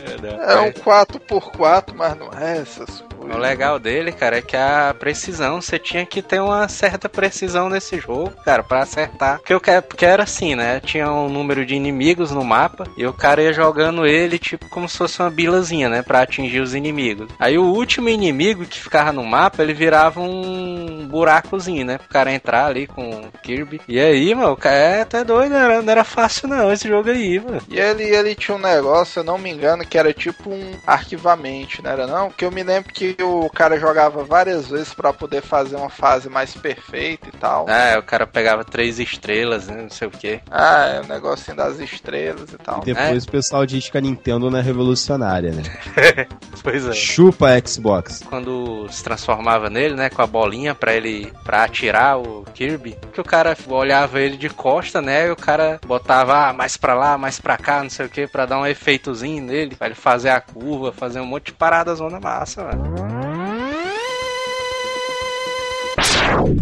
É 0.47 0.61
um 0.61 0.71
4x4, 0.71 1.95
mas 1.95 2.17
não 2.17 2.31
é 2.39 2.59
essas 2.59 3.03
O 3.33 3.39
legal 3.39 3.79
dele, 3.79 4.13
cara, 4.13 4.39
é 4.39 4.43
que 4.43 4.57
a 4.57 4.95
precisão, 4.99 5.61
você 5.61 5.79
tinha 5.79 6.07
que 6.07 6.23
ter 6.23 6.41
uma 6.41 6.69
certa 6.69 7.09
precisão 7.09 7.69
nesse 7.69 7.99
jogo, 7.99 8.33
cara, 8.45 8.63
pra 8.63 8.81
acertar. 8.81 9.39
Porque, 9.39 9.53
eu 9.53 9.61
quero, 9.61 9.83
porque 9.83 10.07
era 10.07 10.23
assim, 10.23 10.55
né? 10.55 10.81
Tinha 10.81 11.11
um 11.11 11.29
número 11.29 11.67
de 11.67 11.75
inimigos 11.75 12.31
no 12.31 12.45
mapa 12.45 12.87
e 12.97 13.07
o 13.07 13.13
cara 13.13 13.43
ia 13.43 13.53
jogando 13.53 14.07
ele, 14.07 14.39
tipo, 14.39 14.69
como 14.69 14.89
se 14.89 14.97
fosse 14.97 15.21
uma 15.21 15.31
bilazinha, 15.31 15.89
né? 15.89 16.03
Pra 16.03 16.23
atingir 16.23 16.61
os 16.61 16.75
inimigos. 16.75 17.29
Aí 17.39 17.59
o 17.59 17.65
último 17.65 18.09
inimigo 18.09 18.65
que 18.65 18.81
ficava 18.81 19.13
no 19.13 19.25
mapa, 19.25 19.63
ele 19.63 19.75
virava 19.75 20.21
um 20.21 21.07
buracozinho, 21.09 21.85
né? 21.85 21.99
Pro 21.99 22.09
cara 22.09 22.33
entrar 22.33 22.67
ali 22.67 22.87
com 22.87 23.11
o 23.11 23.31
Kirby. 23.43 23.81
E 23.89 23.99
aí, 23.99 24.35
mano, 24.35 24.57
é, 24.65 25.05
tu 25.05 25.17
é 25.17 25.25
doido, 25.25 25.53
não 25.53 25.59
era, 25.59 25.83
não 25.83 25.93
era 25.93 26.05
fácil 26.05 26.49
não 26.49 26.73
esse 26.73 26.89
jogo 26.89 27.11
aí, 27.11 27.41
mano. 27.41 27.63
E 27.69 27.79
ele, 27.79 28.05
ele 28.05 28.35
tinha 28.35 28.57
um 28.57 28.61
negócio, 28.61 29.15
se 29.15 29.19
eu 29.19 29.25
não 29.25 29.39
me 29.39 29.51
engano, 29.51 29.87
que 29.87 29.99
era 29.99 30.13
tipo 30.13 30.51
um 30.51 30.75
arquivamento, 30.87 31.83
não 31.83 31.91
era 31.91 32.07
não? 32.07 32.31
Que 32.31 32.45
eu 32.45 32.51
me 32.51 32.63
lembro 32.63 32.93
que 32.93 33.16
o 33.23 33.49
cara 33.51 33.79
jogava 33.79 34.25
várias 34.25 34.69
vezes 34.69 34.93
pra 34.93 35.13
poder 35.13 35.43
fazer 35.43 35.77
uma 35.77 35.91
fase 35.91 36.29
mais 36.29 36.55
perfeita 36.55 37.29
e 37.29 37.39
tal. 37.39 37.69
É, 37.69 37.99
o 37.99 38.03
cara 38.03 38.27
pegava 38.27 38.65
três 38.65 38.99
estrelas, 38.99 39.67
né? 39.69 39.83
Não 39.83 39.91
sei 39.91 40.09
o 40.09 40.11
que. 40.11 40.41
Ah, 40.51 40.87
é 40.87 41.01
o 41.01 41.07
negocinho 41.07 41.57
das 41.57 41.79
estrelas 41.79 42.53
e 42.53 42.59
tal. 42.59 42.81
e 42.83 42.93
depois 42.93 43.25
o 43.25 43.31
pessoal 43.31 43.67
diz 43.67 43.89
que 43.89 43.99
a 43.99 44.01
Nintendo 44.01 44.51
não 44.51 44.59
é 44.59 44.63
revolucionária, 44.63 45.53
né? 45.53 45.63
Pois 46.63 46.85
é. 46.85 46.93
Chupa 46.93 47.51
a 47.51 47.65
Xbox. 47.65 48.25
quando 48.29 48.89
se 48.91 49.05
transformava 49.05 49.71
nele, 49.71 49.95
né, 49.95 50.11
com 50.11 50.21
a 50.21 50.27
bolinha 50.27 50.75
pra 50.75 50.95
ele 50.95 51.33
para 51.45 51.63
atirar 51.63 52.19
o 52.19 52.45
Kirby, 52.55 52.97
que 53.13 53.21
o 53.21 53.25
cara 53.25 53.57
olhava 53.69 54.21
ele 54.21 54.37
de 54.37 54.49
costa, 54.49 55.01
né, 55.01 55.29
e 55.29 55.31
o 55.31 55.37
cara 55.37 55.79
botava 55.87 56.49
ah, 56.49 56.53
mais 56.53 56.77
pra 56.77 56.95
lá, 56.95 57.17
mais 57.17 57.39
pra 57.39 57.57
cá, 57.57 57.85
não 57.85 57.91
sei 57.91 58.07
o 58.07 58.09
que, 58.09 58.27
pra 58.27 58.47
dar 58.47 58.59
um 58.59 58.67
efeitozinho 58.67 59.45
nele, 59.45 59.77
pra 59.77 59.87
ele 59.87 59.95
fazer 59.95 60.31
a 60.31 60.41
curva, 60.41 60.93
fazer 60.93 61.21
um 61.21 61.27
monte 61.27 61.47
de 61.47 61.53
parada 61.53 61.95
zona 61.95 62.19
massa, 62.19 62.65
mano. 62.65 63.06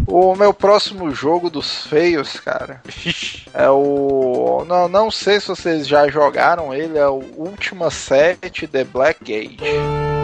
O 0.07 0.35
meu 0.35 0.53
próximo 0.53 1.11
jogo 1.11 1.49
dos 1.49 1.87
feios, 1.87 2.39
cara, 2.39 2.81
é 3.53 3.69
o. 3.69 4.63
Não, 4.67 4.87
não 4.87 5.11
sei 5.11 5.39
se 5.39 5.47
vocês 5.47 5.87
já 5.87 6.07
jogaram 6.07 6.73
ele, 6.73 6.97
é 6.97 7.07
o 7.07 7.23
Ultima 7.35 7.89
7 7.89 8.67
The 8.67 8.83
Black 8.83 9.23
Gate. 9.23 10.14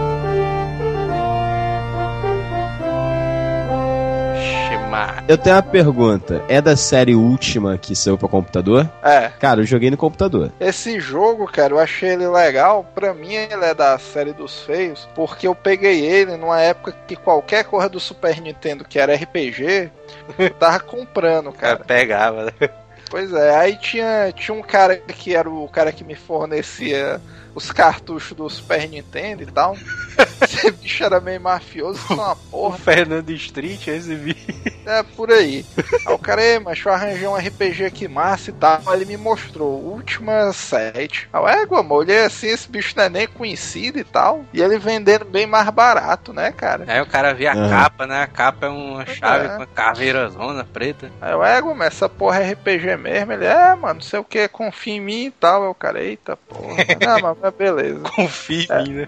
Eu 5.27 5.38
tenho 5.38 5.55
uma 5.55 5.61
pergunta. 5.63 6.43
É 6.49 6.61
da 6.61 6.76
série 6.76 7.15
última 7.15 7.77
que 7.77 7.95
saiu 7.95 8.18
pra 8.18 8.27
computador? 8.27 8.89
É, 9.03 9.30
Cara, 9.39 9.61
eu 9.61 9.65
joguei 9.65 9.89
no 9.89 9.97
computador. 9.97 10.51
esse 10.59 10.99
jogo, 10.99 11.45
cara, 11.47 11.73
eu 11.73 11.80
achei 11.80 12.09
ele 12.09 12.27
legal. 12.27 12.85
Pra 12.93 13.13
mim, 13.13 13.34
ele 13.34 13.63
é 13.65 13.73
da 13.73 13.97
série 13.97 14.34
dos 14.34 14.61
feios, 14.61 15.07
porque 15.15 15.47
eu 15.47 15.55
peguei 15.55 16.05
ele 16.05 16.35
numa 16.38 16.59
época 16.61 16.93
que 17.07 17.15
qualquer 17.15 17.63
coisa 17.65 17.89
do 17.89 17.99
Super 17.99 18.39
Nintendo 18.41 18.84
que 18.84 18.99
era 18.99 19.15
RPG, 19.15 19.89
eu 20.38 20.49
tava 20.59 20.80
comprando, 20.80 21.49
O 21.49 21.53
cara 21.53 21.73
cara. 21.77 21.85
pegava, 21.85 22.45
né? 22.45 22.69
Pois 23.09 23.34
é, 23.34 23.55
aí 23.57 23.76
tinha, 23.77 24.31
tinha 24.34 24.55
um 24.57 24.61
cara 24.61 24.95
que 24.97 25.35
era 25.35 25.49
o 25.49 25.68
cara 25.68 25.91
que 25.91 26.03
me 26.03 26.15
fornecia 26.15 27.19
os 27.53 27.72
cartuchos 27.72 28.36
do 28.36 28.49
Super 28.49 28.88
Nintendo 28.88 29.44
e 29.44 29.45
tal. 29.45 29.76
Esse 30.41 30.72
bicho 30.72 31.03
era 31.03 31.19
meio 31.19 31.40
mafioso, 31.40 31.99
é 32.10 32.14
uma 32.14 32.34
O 32.34 32.36
porra. 32.36 32.78
Fernando 32.78 33.30
Street, 33.32 33.88
esse 33.88 34.15
vídeo. 34.15 34.41
É 34.86 35.03
por 35.03 35.32
aí. 35.32 35.65
Aí 36.06 36.14
o 36.14 36.18
cara, 36.18 36.44
ei, 36.44 36.60
mas 36.60 36.84
eu 36.84 36.91
arranjei 36.91 37.28
um 37.28 37.36
RPG 37.36 37.86
aqui 37.86 38.07
massa 38.07 38.49
e 38.49 38.53
tal. 38.53 38.82
Aí 38.86 38.98
ele 38.98 39.06
me 39.06 39.18
mostrou, 39.18 39.82
Última 39.84 40.52
7. 40.52 41.30
Aí 41.32 41.41
eu, 41.41 41.78
é, 41.78 41.82
olhei 41.94 42.26
assim, 42.26 42.48
esse 42.48 42.69
bicho 42.69 42.94
não 42.98 43.03
é 43.03 43.10
nem 43.10 43.28
conhecido 43.28 43.99
e 43.99 44.03
tal. 44.03 44.44
E 44.53 44.61
ele 44.61 44.78
vendendo 44.80 45.26
bem 45.26 45.45
mais 45.45 45.69
barato, 45.69 46.34
né, 46.34 46.52
cara? 46.52 46.86
Aí 46.88 47.02
o 47.02 47.06
cara 47.06 47.34
via 47.34 47.52
a 47.52 47.56
Aham. 47.56 47.69
capa, 47.69 48.07
né? 48.07 48.23
A 48.23 48.28
capa 48.28 48.65
é 48.65 48.69
uma 48.69 49.06
chave 49.06 49.45
é. 49.45 49.49
com 49.49 49.56
uma 49.57 49.68
caveira 49.68 50.30
zona 50.30 50.64
preta. 50.64 51.11
Aí 51.22 51.32
eu, 51.32 51.44
é, 51.44 51.61
mas 51.61 51.88
essa 51.88 52.10
porra 52.10 52.40
é 52.41 52.52
RPG 52.52 52.98
mesmo? 52.98 53.34
Ele, 53.34 53.45
é, 53.45 53.76
mano, 53.76 53.95
não 53.95 54.02
sei 54.02 54.19
o 54.19 54.23
que, 54.23 54.48
confia 54.48 54.95
em 54.95 55.02
mim 55.02 55.26
e 55.26 55.32
tal. 55.32 55.64
Aí 55.64 55.69
o 55.69 55.76
cara, 55.76 56.03
eita 56.03 56.36
porra. 56.36 56.76
Não, 57.02 57.19
mas, 57.19 57.38
mas 57.41 57.53
beleza. 57.53 57.99
Confia 58.15 58.65
em 58.80 58.84
mim, 58.84 58.93
né? 58.93 59.07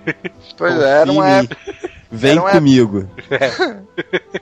Pois 0.57 0.75
é, 0.79 1.01
era 1.01 1.11
uma 1.11 1.29
época. 1.29 1.57
Vem 2.11 2.31
era 2.31 2.41
uma 2.41 2.49
época- 2.49 2.59
comigo. 2.59 3.09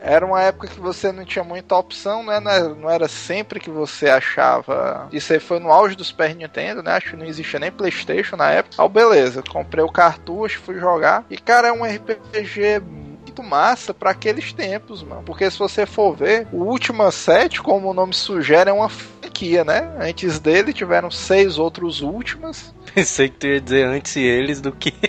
Era 0.02 0.26
uma 0.26 0.42
época 0.42 0.68
que 0.68 0.80
você 0.80 1.12
não 1.12 1.24
tinha 1.24 1.44
muita 1.44 1.76
opção, 1.76 2.24
né? 2.24 2.40
Não 2.40 2.90
era, 2.90 3.08
sempre 3.08 3.60
que 3.60 3.70
você 3.70 4.10
achava. 4.10 5.08
Isso 5.12 5.32
aí 5.32 5.40
foi 5.40 5.60
no 5.60 5.72
auge 5.72 5.96
do 5.96 6.04
Super 6.04 6.34
Nintendo, 6.36 6.82
né? 6.84 6.92
Acho 6.94 7.12
que 7.12 7.16
não 7.16 7.26
existia 7.26 7.60
nem 7.60 7.72
PlayStation 7.72 8.36
na 8.36 8.50
época. 8.52 8.82
Ah, 8.82 8.88
beleza, 8.88 9.44
comprei 9.50 9.84
o 9.84 9.92
cartucho, 9.92 10.60
fui 10.62 10.80
jogar. 10.80 11.26
E, 11.30 11.38
cara, 11.38 11.68
é 11.70 11.72
um 11.72 11.84
RPG 11.86 12.82
muito 12.82 13.44
massa 13.44 13.94
pra 13.94 14.12
aqueles 14.12 14.52
tempos, 14.54 15.04
mano. 15.04 15.24
Porque 15.24 15.50
se 15.50 15.58
você 15.60 15.86
for 15.86 16.16
ver, 16.16 16.48
o 16.52 16.64
Ultima 16.64 17.12
7, 17.12 17.62
como 17.62 17.90
o 17.90 17.94
nome 17.94 18.14
sugere, 18.14 18.70
é 18.70 18.74
uma 18.74 18.90
franquia, 18.90 19.64
né? 19.64 19.92
Antes 20.00 20.40
dele 20.40 20.74
tiveram 20.74 21.10
seis 21.12 21.58
outros 21.58 22.02
Últimas. 22.02 22.74
Pensei 22.96 23.30
que 23.30 23.38
tu 23.38 23.48
ia 23.48 23.62
dizer 23.62 23.86
antes 23.86 24.16
eles 24.16 24.62
do 24.62 24.72
que. 24.72 24.94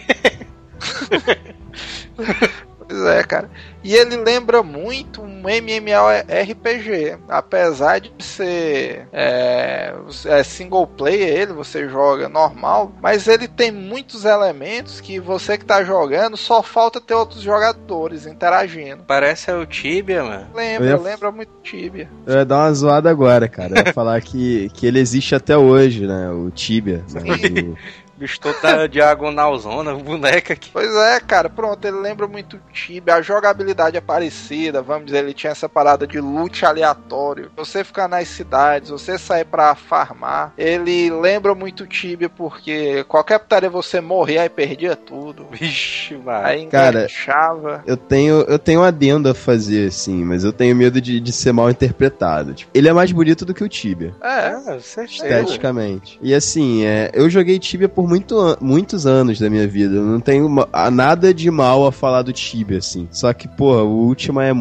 Pois 2.88 3.04
é, 3.06 3.22
cara. 3.24 3.50
E 3.84 3.94
ele 3.94 4.16
lembra 4.16 4.62
muito 4.62 5.22
um 5.22 5.42
MMORPG. 5.48 7.18
Apesar 7.28 8.00
de 8.00 8.12
ser 8.20 9.08
é, 9.12 9.92
é 10.26 10.42
single 10.42 10.86
player, 10.86 11.28
ele 11.42 11.52
você 11.52 11.88
joga 11.88 12.28
normal. 12.28 12.92
Mas 13.02 13.26
ele 13.26 13.48
tem 13.48 13.70
muitos 13.70 14.24
elementos 14.24 15.00
que 15.00 15.18
você 15.18 15.58
que 15.58 15.64
tá 15.64 15.82
jogando 15.84 16.36
só 16.36 16.62
falta 16.62 17.00
ter 17.00 17.14
outros 17.14 17.42
jogadores 17.42 18.26
interagindo. 18.26 19.02
Parece 19.06 19.50
o 19.50 19.66
Tibia, 19.66 20.22
mano. 20.22 20.46
Lembra, 20.54 20.86
ia- 20.88 20.96
lembra 20.98 21.32
muito 21.32 21.50
Tibia. 21.62 22.08
Eu 22.26 22.36
ia 22.36 22.44
dar 22.44 22.58
uma 22.66 22.72
zoada 22.74 23.10
agora, 23.10 23.48
cara. 23.48 23.92
Falar 23.92 24.20
que, 24.20 24.70
que 24.74 24.86
ele 24.86 25.00
existe 25.00 25.34
até 25.34 25.56
hoje, 25.56 26.06
né? 26.06 26.30
O 26.30 26.50
Tibia. 26.50 27.04
Né? 27.12 27.20
Do- 27.50 27.78
Bicho 28.22 28.38
todo 28.38 28.54
da 28.62 28.86
diagonalzona, 28.86 29.94
boneca 29.94 30.52
aqui. 30.52 30.70
Pois 30.72 30.94
é, 30.94 31.18
cara, 31.18 31.50
pronto, 31.50 31.84
ele 31.84 31.96
lembra 31.96 32.28
muito 32.28 32.56
Tibia, 32.72 33.16
a 33.16 33.20
jogabilidade 33.22 33.96
é 33.96 34.00
parecida, 34.00 34.80
vamos 34.80 35.06
dizer, 35.06 35.18
ele 35.24 35.34
tinha 35.34 35.50
essa 35.50 35.68
parada 35.68 36.06
de 36.06 36.20
loot 36.20 36.64
aleatório. 36.64 37.50
Você 37.56 37.82
ficar 37.82 38.06
nas 38.06 38.28
cidades, 38.28 38.90
você 38.90 39.18
sair 39.18 39.44
pra 39.44 39.74
farmar, 39.74 40.52
ele 40.56 41.10
lembra 41.10 41.52
muito 41.52 41.84
Tibia 41.84 42.28
porque 42.28 43.02
qualquer 43.08 43.40
putaria 43.40 43.68
você 43.68 44.00
morria 44.00 44.44
e 44.44 44.48
perdia 44.48 44.94
tudo. 44.94 45.44
Vixe, 45.50 46.14
mano. 46.16 46.46
Aí 46.46 46.66
Cara, 46.66 47.00
enganchava. 47.00 47.82
Eu 47.84 47.96
tenho, 47.96 48.42
eu 48.42 48.58
tenho 48.58 48.82
um 48.82 48.84
adendo 48.84 49.28
a 49.28 49.34
fazer, 49.34 49.88
assim, 49.88 50.22
mas 50.24 50.44
eu 50.44 50.52
tenho 50.52 50.76
medo 50.76 51.00
de, 51.00 51.18
de 51.18 51.32
ser 51.32 51.52
mal 51.52 51.68
interpretado. 51.68 52.54
Tipo, 52.54 52.70
ele 52.72 52.88
é 52.88 52.92
mais 52.92 53.10
bonito 53.10 53.44
do 53.44 53.52
que 53.52 53.64
o 53.64 53.68
Tibia. 53.68 54.14
É, 54.22 54.26
Ah, 54.28 54.78
certeza. 54.80 55.26
Esteticamente. 55.26 56.20
E 56.22 56.32
assim, 56.32 56.84
é, 56.84 57.10
eu 57.12 57.28
joguei 57.28 57.58
Tibia 57.58 57.88
por 57.88 58.11
muito, 58.12 58.58
muitos 58.60 59.06
anos 59.06 59.38
da 59.38 59.48
minha 59.48 59.66
vida. 59.66 59.96
Eu 59.96 60.04
não 60.04 60.20
tenho 60.20 60.48
nada 60.92 61.32
de 61.32 61.50
mal 61.50 61.86
a 61.86 61.92
falar 61.92 62.20
do 62.20 62.32
Tibia, 62.32 62.76
assim. 62.76 63.08
Só 63.10 63.32
que, 63.32 63.48
pô, 63.48 63.74
o 63.82 64.06
último 64.06 64.38
é, 64.38 64.52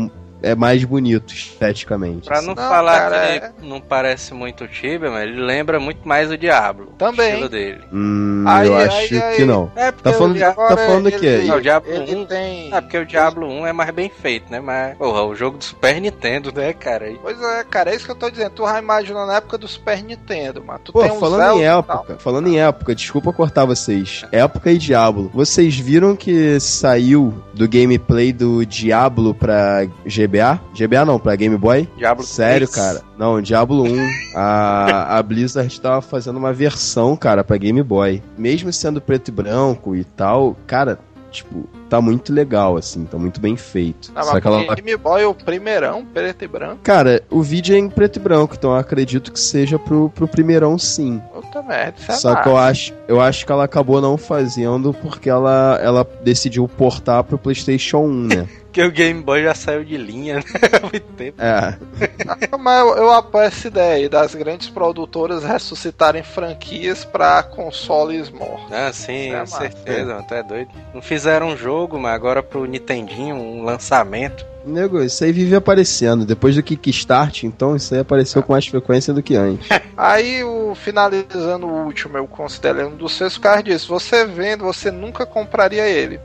é 0.42 0.56
mais 0.56 0.84
bonito 0.84 1.34
esteticamente. 1.34 2.28
Pra 2.28 2.42
não, 2.42 2.54
Não, 2.56 2.70
falar 2.70 2.98
cara, 3.00 3.16
que 3.20 3.24
é- 3.26 3.36
ele 3.60 3.70
não 3.70 3.80
parece 3.82 4.34
muito 4.34 4.64
o 4.64 4.68
Tibia, 4.68 5.10
mas 5.12 5.24
ele 5.24 5.42
lembra 5.42 5.80
muito 5.80 6.08
mais 6.08 6.30
o 6.32 6.38
Diablo. 6.38 6.94
Também. 6.98 7.28
O 7.28 7.34
estilo 7.34 7.50
dele. 7.50 7.82
Hum, 7.92 8.44
Aí, 8.48 8.68
eu 8.68 8.76
aí, 8.78 8.88
acho 8.88 9.24
aí. 9.24 9.36
que 9.36 9.46
não. 9.46 9.72
É 9.76 9.92
porque 9.92 10.04
Tá 10.04 10.10
o 10.10 10.14
falando, 10.20 10.34
Dia- 10.36 10.52
tá 10.54 10.78
falando 10.78 11.08
ele, 11.08 11.48
É, 11.50 11.54
o 11.56 11.62
Diablo 11.62 11.92
ele 11.92 12.16
1. 12.16 12.26
tem. 12.26 12.74
É 12.74 12.82
porque 12.82 12.98
o 12.98 13.06
Diablo 13.06 13.48
1 13.48 13.68
é 13.68 13.74
mais 13.74 13.92
bem 13.92 14.10
feito, 14.10 14.52
né? 14.52 14.60
Mas, 14.60 14.98
porra, 14.98 15.24
o 15.24 15.36
jogo 15.36 15.58
do 15.58 15.64
Super 15.64 16.00
Nintendo, 16.02 16.52
né, 16.54 16.74
cara? 16.74 17.12
Pois 17.22 17.42
é, 17.42 17.64
cara, 17.64 17.92
é 17.92 17.96
isso 17.96 18.06
que 18.06 18.12
eu 18.12 18.16
tô 18.16 18.30
dizendo. 18.30 18.52
Tu 18.52 18.64
já 18.66 18.80
imaginou 18.80 19.26
na 19.26 19.36
época 19.38 19.58
do 19.58 19.68
Super 19.68 20.04
Nintendo, 20.04 20.64
mas 20.66 20.80
tu 20.84 20.92
Pô, 20.94 21.02
tem 21.02 21.12
um 21.12 21.20
falando 21.20 21.42
Zelda 21.42 21.60
em 21.62 21.66
tal. 21.66 21.80
época, 21.80 22.16
falando 22.20 22.48
em 22.48 22.60
época, 22.60 22.96
desculpa 22.96 23.32
cortar 23.34 23.66
vocês. 23.66 24.26
Época 24.32 24.72
e 24.72 24.78
Diablo. 24.78 25.30
Vocês 25.34 25.78
viram 25.78 26.16
que 26.16 26.60
saiu 26.60 27.34
do 27.54 27.68
gameplay 27.68 28.32
do 28.34 28.66
Diablo 28.66 29.34
pra 29.36 29.86
GBA? 30.32 30.62
GBA 30.74 31.06
não, 31.06 31.20
pra 31.20 31.36
Game 31.36 31.58
Boy? 31.58 31.88
Diablo 31.98 32.24
Sério, 32.24 32.68
3. 32.68 32.76
cara? 32.86 33.02
Não, 33.18 33.42
Diablo 33.42 33.84
1. 33.84 34.10
A, 34.36 35.18
a 35.18 35.24
Blizzard 35.24 35.82
tava 35.82 36.02
fazendo 36.02 36.38
uma 36.38 36.54
versão, 36.54 37.16
cara, 37.18 37.44
pra 37.44 37.58
Game 37.58 37.84
Boy. 37.84 38.22
Mesmo 38.38 38.72
sendo 38.72 39.02
preto 39.02 39.28
e 39.28 39.32
branco 39.32 39.96
e 39.96 40.04
tal, 40.04 40.56
cara, 40.66 41.00
tipo, 41.30 41.68
tá 41.92 42.00
muito 42.02 42.32
legal, 42.34 42.78
assim, 42.78 43.04
tá 43.04 43.18
muito 43.18 43.42
bem 43.42 43.58
feito. 43.58 44.08
Só 44.08 44.14
mas 44.14 44.42
que 44.42 44.48
ela- 44.48 44.76
Game 44.76 44.96
Boy, 44.96 45.26
o 45.26 45.34
primeirão, 45.36 46.06
preto 46.06 46.46
e 46.46 46.48
branco. 46.48 46.80
Cara, 46.84 47.22
o 47.30 47.42
vídeo 47.42 47.76
é 47.76 47.78
em 47.78 47.90
preto 47.90 48.16
e 48.16 48.20
branco, 48.20 48.56
então 48.58 48.72
eu 48.72 48.78
acredito 48.78 49.30
que 49.30 49.40
seja 49.40 49.78
pro, 49.78 50.10
pro 50.10 50.26
primeirão 50.26 50.80
sim. 50.80 51.22
Puta 51.34 51.62
merda, 51.62 51.96
isso 52.00 52.12
é 52.12 52.16
Só 52.16 52.36
que 52.42 52.48
eu 52.48 52.54
massa. 52.54 52.70
acho, 52.72 52.94
eu 53.10 53.20
acho 53.20 53.46
que 53.46 53.52
ela 53.52 53.66
acabou 53.66 54.00
não 54.00 54.18
fazendo 54.18 54.94
porque 54.94 55.30
ela, 55.30 55.78
ela 55.84 56.08
decidiu 56.24 56.66
portar 56.66 57.26
pro 57.26 57.38
PlayStation 57.38 57.98
1, 58.06 58.28
né? 58.28 58.48
Porque 58.72 58.84
o 58.84 58.90
Game 58.90 59.22
Boy 59.22 59.44
já 59.44 59.54
saiu 59.54 59.84
de 59.84 59.98
linha, 59.98 60.36
né? 60.38 60.44
Há 60.72 60.80
muito 60.90 61.02
tempo. 61.18 61.42
É. 61.42 61.78
Ah, 62.26 62.58
Mas 62.58 62.80
eu, 62.80 62.96
eu 63.04 63.12
apoio 63.12 63.44
essa 63.44 63.68
ideia 63.68 63.96
aí 63.96 64.08
das 64.08 64.34
grandes 64.34 64.70
produtoras 64.70 65.44
ressuscitarem 65.44 66.24
franquias 66.24 67.04
pra 67.04 67.44
consoles 67.44 68.30
mortos. 68.30 68.72
Ah, 68.72 68.94
sim, 68.94 69.28
É 69.28 69.32
com 69.34 69.38
massa. 69.40 69.58
certeza, 69.58 70.14
mano, 70.14 70.26
tu 70.26 70.34
é 70.34 70.42
doido. 70.42 70.70
Não 70.94 71.02
fizeram 71.02 71.48
um 71.50 71.58
jogo, 71.58 71.81
mas 72.00 72.14
agora 72.14 72.42
pro 72.42 72.66
Nintendinho, 72.66 73.36
um 73.36 73.64
lançamento. 73.64 74.46
Nego, 74.66 75.02
isso 75.02 75.24
aí 75.24 75.32
vive 75.32 75.56
aparecendo. 75.56 76.26
Depois 76.26 76.56
do 76.56 76.62
Kickstart, 76.62 77.44
então, 77.44 77.76
isso 77.76 77.94
aí 77.94 78.00
apareceu 78.00 78.44
com 78.44 78.54
mais 78.54 78.68
frequência 78.68 79.14
do 79.14 79.24
que 79.24 79.36
antes. 79.36 79.68
Aí, 79.98 80.44
o, 80.44 80.74
finalizando 80.74 81.68
o 81.68 81.86
último, 81.86 82.18
eu 82.18 82.28
considero 82.28 82.88
um 82.88 82.96
dos 82.96 83.14
seus 83.14 83.38
carros 83.38 83.64
disso. 83.64 83.88
Você 83.88 84.26
vendo, 84.26 84.64
você 84.64 84.90
nunca 84.90 85.26
compraria 85.26 85.88
ele. 85.88 86.20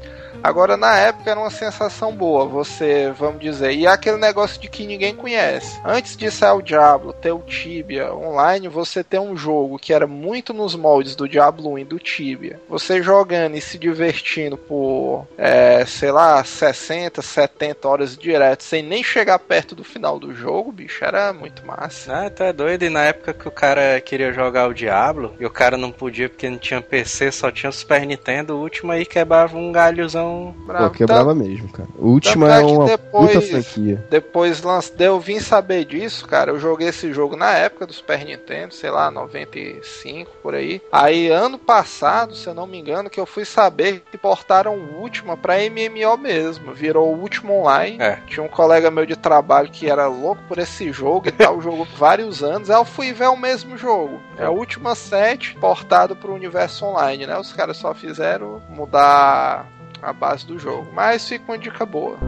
Agora, 0.47 0.77
na 0.77 0.97
época, 0.97 1.29
era 1.29 1.41
uma 1.41 1.51
sensação 1.51 2.15
boa. 2.15 2.47
Você, 2.47 3.13
vamos 3.19 3.41
dizer, 3.41 3.73
e 3.73 3.85
é 3.85 3.89
aquele 3.89 4.17
negócio 4.17 4.61
de 4.61 4.69
que 4.69 4.87
ninguém 4.87 5.13
conhece. 5.13 5.81
Antes 5.85 6.17
de 6.17 6.31
sair 6.31 6.57
o 6.57 6.63
Diablo, 6.63 7.13
ter 7.13 7.33
o 7.33 7.41
Tibia 7.41 8.15
online, 8.15 8.69
você 8.69 9.03
tem 9.03 9.19
um 9.19 9.37
jogo 9.37 9.77
que 9.77 9.93
era 9.93 10.07
muito 10.07 10.55
nos 10.55 10.77
moldes 10.77 11.17
do 11.17 11.29
Diablo 11.29 11.73
1 11.73 11.79
e 11.81 11.85
do 11.85 11.99
Tibia. 11.99 12.61
Você 12.69 13.03
jogando 13.03 13.57
e 13.57 13.61
se 13.61 13.77
divertindo 13.77 14.57
por, 14.57 15.27
é, 15.37 15.85
sei 15.85 16.13
lá, 16.13 16.45
60, 16.45 17.21
70 17.23 17.89
horas 17.89 18.17
direto, 18.17 18.63
sem 18.63 18.85
nem 18.85 19.03
chegar 19.03 19.41
perto 19.41 19.75
do 19.75 19.83
final 19.83 20.17
do 20.17 20.33
jogo, 20.33 20.71
bicho, 20.71 21.05
era 21.05 21.33
muito 21.33 21.67
massa. 21.67 22.21
Ah, 22.21 22.45
é 22.45 22.53
doido. 22.53 22.85
E 22.85 22.89
na 22.89 23.03
época 23.03 23.35
que 23.35 23.49
o 23.49 23.51
cara 23.51 24.01
queria 24.01 24.33
jogar 24.33 24.69
o 24.69 24.75
Diablo, 24.75 25.35
e 25.41 25.45
o 25.45 25.51
cara 25.51 25.77
não 25.77 25.91
podia 25.91 26.29
porque 26.29 26.49
não 26.49 26.59
tinha 26.59 26.81
PC, 26.81 27.33
só 27.33 27.51
tinha 27.51 27.73
Super 27.73 28.07
Nintendo, 28.07 28.55
o 28.55 28.61
último 28.61 28.93
aí 28.93 29.05
quebrava 29.05 29.59
um 29.59 29.73
galhozão. 29.73 30.36
Pô, 30.67 30.91
quebrava 30.91 31.35
mesmo, 31.35 31.69
cara. 31.69 31.89
O 31.99 32.09
último 32.09 32.47
é 32.47 32.61
é 32.61 32.65
uma 32.65 32.87
depois- 32.87 33.33
puta 33.33 33.41
franquia. 33.41 34.05
Depois 34.11 34.63
lance... 34.63 34.93
eu 34.99 35.21
vim 35.21 35.41
saber 35.41 35.85
disso, 35.85 36.27
cara. 36.27 36.51
Eu 36.51 36.59
joguei 36.59 36.89
esse 36.89 37.13
jogo 37.13 37.37
na 37.37 37.53
época 37.55 37.87
do 37.87 37.93
Super 37.93 38.25
Nintendo, 38.25 38.75
sei 38.75 38.91
lá, 38.91 39.11
95 39.11 40.31
por 40.43 40.55
aí. 40.55 40.81
Aí 40.91 41.29
ano 41.29 41.59
passado, 41.59 42.35
se 42.35 42.47
eu 42.47 42.55
não 42.55 42.67
me 42.67 42.79
engano, 42.79 43.11
que 43.11 43.21
eu 43.21 43.27
fui 43.27 43.45
saber 43.45 44.03
que 44.11 44.19
portaram 44.19 44.77
o 44.77 45.01
último 45.01 45.37
pra 45.37 45.57
MMO 45.59 46.17
mesmo. 46.19 46.73
Virou 46.73 47.15
o 47.15 47.21
último 47.21 47.61
online. 47.61 47.97
É. 48.01 48.19
Tinha 48.27 48.45
um 48.45 48.49
colega 48.49 48.91
meu 48.91 49.07
de 49.07 49.17
trabalho 49.17 49.71
que 49.71 49.89
era 49.89 50.07
louco 50.07 50.43
por 50.49 50.59
esse 50.59 50.93
jogo 50.93 51.29
e 51.29 51.33
tal, 51.33 51.61
jogou 51.61 51.87
vários 51.97 52.43
anos. 52.43 52.71
Aí 52.71 52.77
eu 52.77 52.85
fui 52.85 53.13
ver 53.13 53.29
o 53.29 53.37
mesmo 53.37 53.77
jogo. 53.77 54.21
É 54.39 54.45
a 54.45 54.51
última 54.51 54.95
set 54.95 55.55
portado 55.59 56.17
pro 56.17 56.35
universo 56.35 56.85
online, 56.87 57.27
né? 57.27 57.39
Os 57.39 57.53
caras 57.53 57.77
só 57.77 57.95
fizeram 57.95 58.63
mudar 58.69 59.67
a 60.03 60.13
base 60.13 60.47
do 60.47 60.59
jogo. 60.59 60.89
Mas 60.93 61.29
fica 61.29 61.45
uma 61.51 61.59
dica 61.59 61.85
boa. 61.85 62.19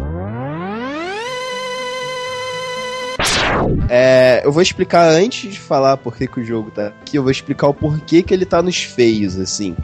É, 3.89 4.43
eu 4.45 4.53
vou 4.53 4.63
explicar 4.63 5.09
antes 5.09 5.53
de 5.53 5.59
falar 5.59 5.97
por 5.97 6.17
que, 6.17 6.27
que 6.27 6.41
o 6.41 6.45
jogo 6.45 6.71
tá 6.71 6.89
aqui, 6.89 7.17
eu 7.17 7.23
vou 7.23 7.31
explicar 7.31 7.69
o 7.69 7.75
porquê 7.75 8.23
que 8.23 8.33
ele 8.33 8.45
tá 8.45 8.63
nos 8.63 8.83
feios, 8.83 9.39
assim. 9.39 9.75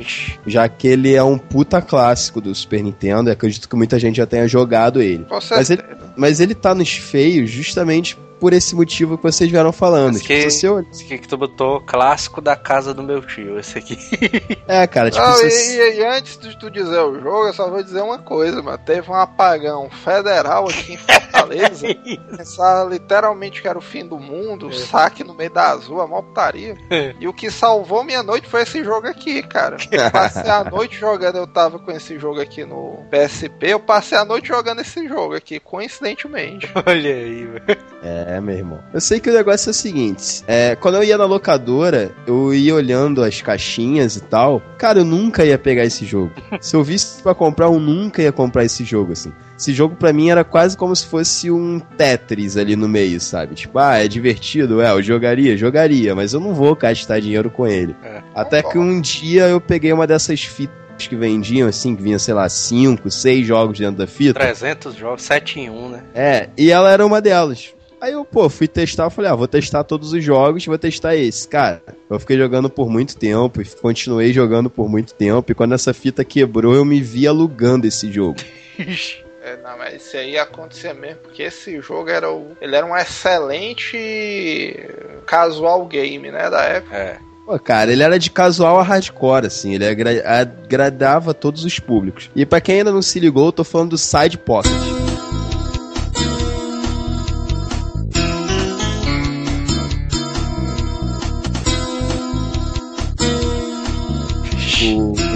Já 0.46 0.68
que 0.68 0.86
ele 0.86 1.14
é 1.14 1.22
um 1.22 1.38
puta 1.38 1.80
clássico 1.80 2.40
do 2.40 2.54
Super 2.54 2.82
Nintendo, 2.82 3.30
e 3.30 3.32
acredito 3.32 3.68
que 3.68 3.76
muita 3.76 3.98
gente 3.98 4.16
já 4.16 4.26
tenha 4.26 4.46
jogado 4.46 5.00
ele. 5.00 5.26
Mas 5.50 5.70
ele-. 5.70 5.82
Mas 6.16 6.40
ele 6.40 6.54
tá 6.54 6.74
nos 6.74 6.92
feios 6.92 7.50
justamente 7.50 8.16
por 8.44 8.52
esse 8.52 8.74
motivo 8.74 9.16
que 9.16 9.22
vocês 9.22 9.50
vieram 9.50 9.72
falando. 9.72 10.12
Mas 10.12 10.22
Tipo, 10.22 10.34
que- 10.34 10.50
se 10.50 10.58
você 10.60 10.68
olha- 10.68 10.86
esse 10.92 11.02
aqui 11.04 11.16
que 11.16 11.26
tu 11.26 11.34
botou, 11.38 11.80
clássico 11.80 12.42
da 12.42 12.54
casa 12.54 12.92
do 12.92 13.02
meu 13.02 13.22
tio, 13.22 13.58
esse 13.58 13.78
aqui. 13.78 13.96
É, 14.68 14.86
cara, 14.86 15.10
tipo, 15.10 15.24
Não, 15.24 15.40
e, 15.40 15.50
você- 15.50 15.92
e- 15.92 15.96
e 16.00 16.04
antes 16.04 16.36
de 16.38 16.58
tu 16.58 16.70
dizer 16.70 16.98
o 17.00 17.18
jogo, 17.20 17.46
eu 17.46 17.54
só 17.54 17.70
vou 17.70 17.82
dizer 17.82 18.02
uma 18.02 18.18
coisa, 18.18 18.60
mano. 18.62 18.76
Teve 18.84 19.10
um 19.10 19.14
apagão 19.14 19.88
federal 19.88 20.68
aqui 20.68 20.92
em 20.92 20.96
Fortaleza. 20.98 21.86
Pensar 22.36 22.84
literalmente 22.86 23.62
que 23.62 23.68
era 23.68 23.78
o 23.78 23.82
fim 23.82 24.06
do 24.06 24.18
mundo, 24.18 24.70
saque 24.74 25.24
no 25.24 25.32
meio 25.34 25.50
das 25.50 25.86
ruas, 25.86 26.06
mó 26.08 26.20
putaria. 26.20 26.76
E 27.18 27.26
o 27.26 27.32
que 27.32 27.50
salvou 27.50 28.04
minha 28.04 28.22
noite 28.22 28.46
foi 28.46 28.60
esse 28.62 28.84
jogo 28.84 29.06
aqui, 29.06 29.42
cara. 29.42 29.78
Eu 29.90 30.10
passei 30.10 30.50
a 30.50 30.64
noite 30.64 30.98
jogando, 30.98 31.36
eu 31.38 31.46
tava 31.46 31.78
com 31.78 31.90
esse 31.92 32.18
jogo 32.18 32.40
aqui 32.42 32.64
no 32.66 32.98
PSP, 33.10 33.68
eu 33.68 33.80
passei 33.80 34.18
a 34.18 34.24
noite 34.24 34.48
jogando 34.48 34.80
esse 34.82 35.08
jogo 35.08 35.34
aqui, 35.34 35.58
coincidentemente. 35.60 36.68
Olha 36.74 37.14
aí, 37.14 37.46
velho. 37.46 37.64
É, 38.02 38.33
meu 38.40 38.56
irmão. 38.56 38.80
Eu 38.92 39.00
sei 39.00 39.20
que 39.20 39.30
o 39.30 39.34
negócio 39.34 39.68
é 39.68 39.72
o 39.72 39.74
seguinte: 39.74 40.42
é, 40.46 40.76
quando 40.76 40.96
eu 40.96 41.04
ia 41.04 41.18
na 41.18 41.24
locadora, 41.24 42.10
eu 42.26 42.54
ia 42.54 42.74
olhando 42.74 43.22
as 43.22 43.40
caixinhas 43.40 44.16
e 44.16 44.20
tal. 44.20 44.62
Cara, 44.78 45.00
eu 45.00 45.04
nunca 45.04 45.44
ia 45.44 45.58
pegar 45.58 45.84
esse 45.84 46.04
jogo. 46.04 46.32
Se 46.60 46.76
eu 46.76 46.84
visse 46.84 47.22
pra 47.22 47.34
comprar, 47.34 47.66
eu 47.66 47.78
nunca 47.78 48.22
ia 48.22 48.32
comprar 48.32 48.64
esse 48.64 48.84
jogo, 48.84 49.12
assim. 49.12 49.32
Esse 49.58 49.72
jogo 49.72 49.94
pra 49.94 50.12
mim 50.12 50.30
era 50.30 50.42
quase 50.44 50.76
como 50.76 50.94
se 50.94 51.06
fosse 51.06 51.50
um 51.50 51.78
Tetris 51.78 52.56
ali 52.56 52.74
no 52.74 52.88
meio, 52.88 53.20
sabe? 53.20 53.54
Tipo, 53.54 53.78
ah, 53.78 53.98
é 53.98 54.08
divertido, 54.08 54.80
é, 54.80 54.90
eu 54.90 55.02
jogaria, 55.02 55.56
jogaria, 55.56 56.14
mas 56.14 56.32
eu 56.32 56.40
não 56.40 56.54
vou 56.54 56.74
gastar 56.74 57.20
dinheiro 57.20 57.50
com 57.50 57.66
ele. 57.66 57.94
É. 58.02 58.22
Até 58.34 58.62
que 58.62 58.76
um 58.78 59.00
dia 59.00 59.46
eu 59.46 59.60
peguei 59.60 59.92
uma 59.92 60.06
dessas 60.06 60.42
fitas 60.42 60.84
que 61.08 61.16
vendiam, 61.16 61.68
assim, 61.68 61.94
que 61.94 62.02
vinha, 62.02 62.18
sei 62.18 62.34
lá, 62.34 62.48
5, 62.48 63.10
6 63.10 63.46
jogos 63.46 63.78
dentro 63.78 63.96
da 63.96 64.06
fita. 64.06 64.40
300 64.40 64.94
jogos, 64.94 65.22
7 65.22 65.60
em 65.60 65.70
1, 65.70 65.88
né? 65.88 66.02
É, 66.14 66.48
e 66.56 66.70
ela 66.70 66.90
era 66.90 67.04
uma 67.04 67.20
delas. 67.20 67.73
Aí 68.04 68.12
eu, 68.12 68.22
pô, 68.22 68.50
fui 68.50 68.68
testar, 68.68 69.04
eu 69.04 69.10
falei, 69.10 69.30
ah, 69.30 69.34
vou 69.34 69.48
testar 69.48 69.82
todos 69.82 70.12
os 70.12 70.22
jogos, 70.22 70.66
vou 70.66 70.76
testar 70.76 71.16
esse. 71.16 71.48
Cara, 71.48 71.82
eu 72.10 72.20
fiquei 72.20 72.36
jogando 72.36 72.68
por 72.68 72.86
muito 72.90 73.16
tempo, 73.16 73.62
e 73.62 73.64
continuei 73.64 74.30
jogando 74.30 74.68
por 74.68 74.90
muito 74.90 75.14
tempo, 75.14 75.50
e 75.50 75.54
quando 75.54 75.72
essa 75.74 75.94
fita 75.94 76.22
quebrou, 76.22 76.74
eu 76.74 76.84
me 76.84 77.00
vi 77.00 77.26
alugando 77.26 77.86
esse 77.86 78.12
jogo. 78.12 78.36
É, 79.46 79.58
não, 79.62 79.76
mas 79.76 80.02
isso 80.02 80.16
aí 80.16 80.30
ia 80.30 80.42
acontecer 80.42 80.94
mesmo, 80.94 81.18
porque 81.18 81.42
esse 81.42 81.78
jogo 81.82 82.08
era 82.08 82.32
o. 82.32 82.56
Ele 82.62 82.74
era 82.74 82.86
um 82.86 82.96
excelente 82.96 84.88
casual 85.26 85.84
game, 85.84 86.30
né? 86.30 86.48
Da 86.48 86.62
época. 86.62 86.96
É. 86.96 87.18
Pô, 87.44 87.58
cara, 87.58 87.92
ele 87.92 88.02
era 88.02 88.18
de 88.18 88.30
casual 88.30 88.80
a 88.80 88.82
hardcore, 88.82 89.44
assim, 89.44 89.74
ele 89.74 89.86
agra 89.86 90.40
agradava 90.40 91.34
todos 91.34 91.62
os 91.62 91.78
públicos. 91.78 92.30
E 92.34 92.46
pra 92.46 92.58
quem 92.58 92.78
ainda 92.78 92.90
não 92.90 93.02
se 93.02 93.20
ligou, 93.20 93.44
eu 93.44 93.52
tô 93.52 93.64
falando 93.64 93.90
do 93.90 93.98
Side 93.98 94.38
Pocket. 94.38 94.72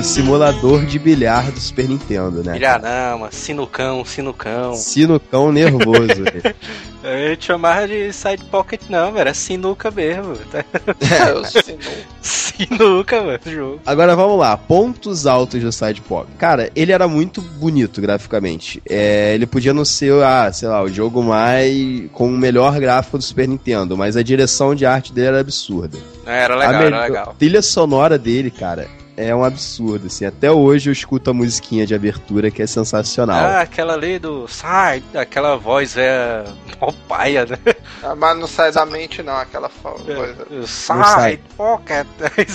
Simulador 0.09 0.85
de 0.87 0.99
bilhar 0.99 1.51
do 1.53 1.61
Super 1.61 1.89
Nintendo, 1.89 2.43
né? 2.43 2.53
Milhanama, 2.55 3.31
sinucão, 3.31 4.05
sinucão. 4.05 4.75
Sinucão 4.75 5.53
nervoso. 5.53 6.25
Eu 7.05 7.37
te 7.37 7.47
chamava 7.47 7.87
de 7.87 8.13
side 8.13 8.45
pocket, 8.47 8.81
não, 8.91 9.07
velho. 9.13 9.21
Era 9.21 9.35
sinuca 9.35 9.91
mesmo. 9.91 10.35
Tá? 10.51 10.65
É, 11.01 11.31
eu 11.31 11.45
sinu- 11.45 11.79
Sinuca, 12.21 13.23
mano, 13.23 13.39
jogo. 13.47 13.81
Agora 13.87 14.17
vamos 14.17 14.39
lá, 14.39 14.57
pontos 14.57 15.27
altos 15.27 15.63
do 15.63 15.71
Side 15.71 16.01
Pocket. 16.01 16.35
Cara, 16.37 16.71
ele 16.75 16.91
era 16.91 17.07
muito 17.07 17.41
bonito 17.41 18.01
graficamente. 18.01 18.83
É, 18.89 19.33
ele 19.35 19.47
podia 19.47 19.73
não 19.73 19.85
ser, 19.85 20.13
ah, 20.25 20.51
sei 20.53 20.69
lá, 20.69 20.83
o 20.83 20.89
jogo 20.89 21.23
mais 21.23 22.11
com 22.13 22.27
o 22.27 22.37
melhor 22.37 22.79
gráfico 22.81 23.17
do 23.19 23.23
Super 23.25 23.47
Nintendo, 23.47 23.97
mas 23.97 24.17
a 24.17 24.23
direção 24.23 24.75
de 24.75 24.85
arte 24.85 25.13
dele 25.13 25.29
era 25.29 25.41
absurda. 25.41 25.97
É, 26.27 26.43
Era 26.45 26.55
a 26.55 26.59
legal, 26.59 26.75
era 26.75 26.85
melhor- 26.85 27.03
legal. 27.09 27.37
trilha 27.39 27.63
sonora 27.63 28.19
dele, 28.19 28.51
cara, 28.51 28.89
é 29.19 29.35
um 29.35 29.43
absurdo, 29.45 30.07
assim. 30.07 30.25
Até 30.25 30.51
hoje 30.51 30.89
eu 30.89 30.93
escuto 30.93 31.31
a 31.31 31.35
musiquinha 31.35 31.87
de 31.87 31.95
abertura 31.95 32.51
que 32.51 32.63
é 32.63 32.67
sensacional. 32.67 33.37
Ah, 33.37 33.61
aquela 33.61 33.95
ali 33.95 34.19
do 34.19 34.47
sai, 34.49 35.03
aquela 35.15 35.57
voz 35.57 35.97
é 35.97 36.45
mó 36.81 36.93
paia, 37.09 37.45
né? 37.45 37.59
Ah, 38.03 38.15
Mas 38.15 38.39
não 38.39 38.47
sai 38.47 38.71
da 38.73 38.87
mente, 38.87 39.23
não, 39.23 39.35
aquela 39.37 39.69
fa- 39.69 39.91
coisa. 39.91 40.67
Sai, 40.67 41.05
sai. 41.05 41.41
pocket. 41.57 42.07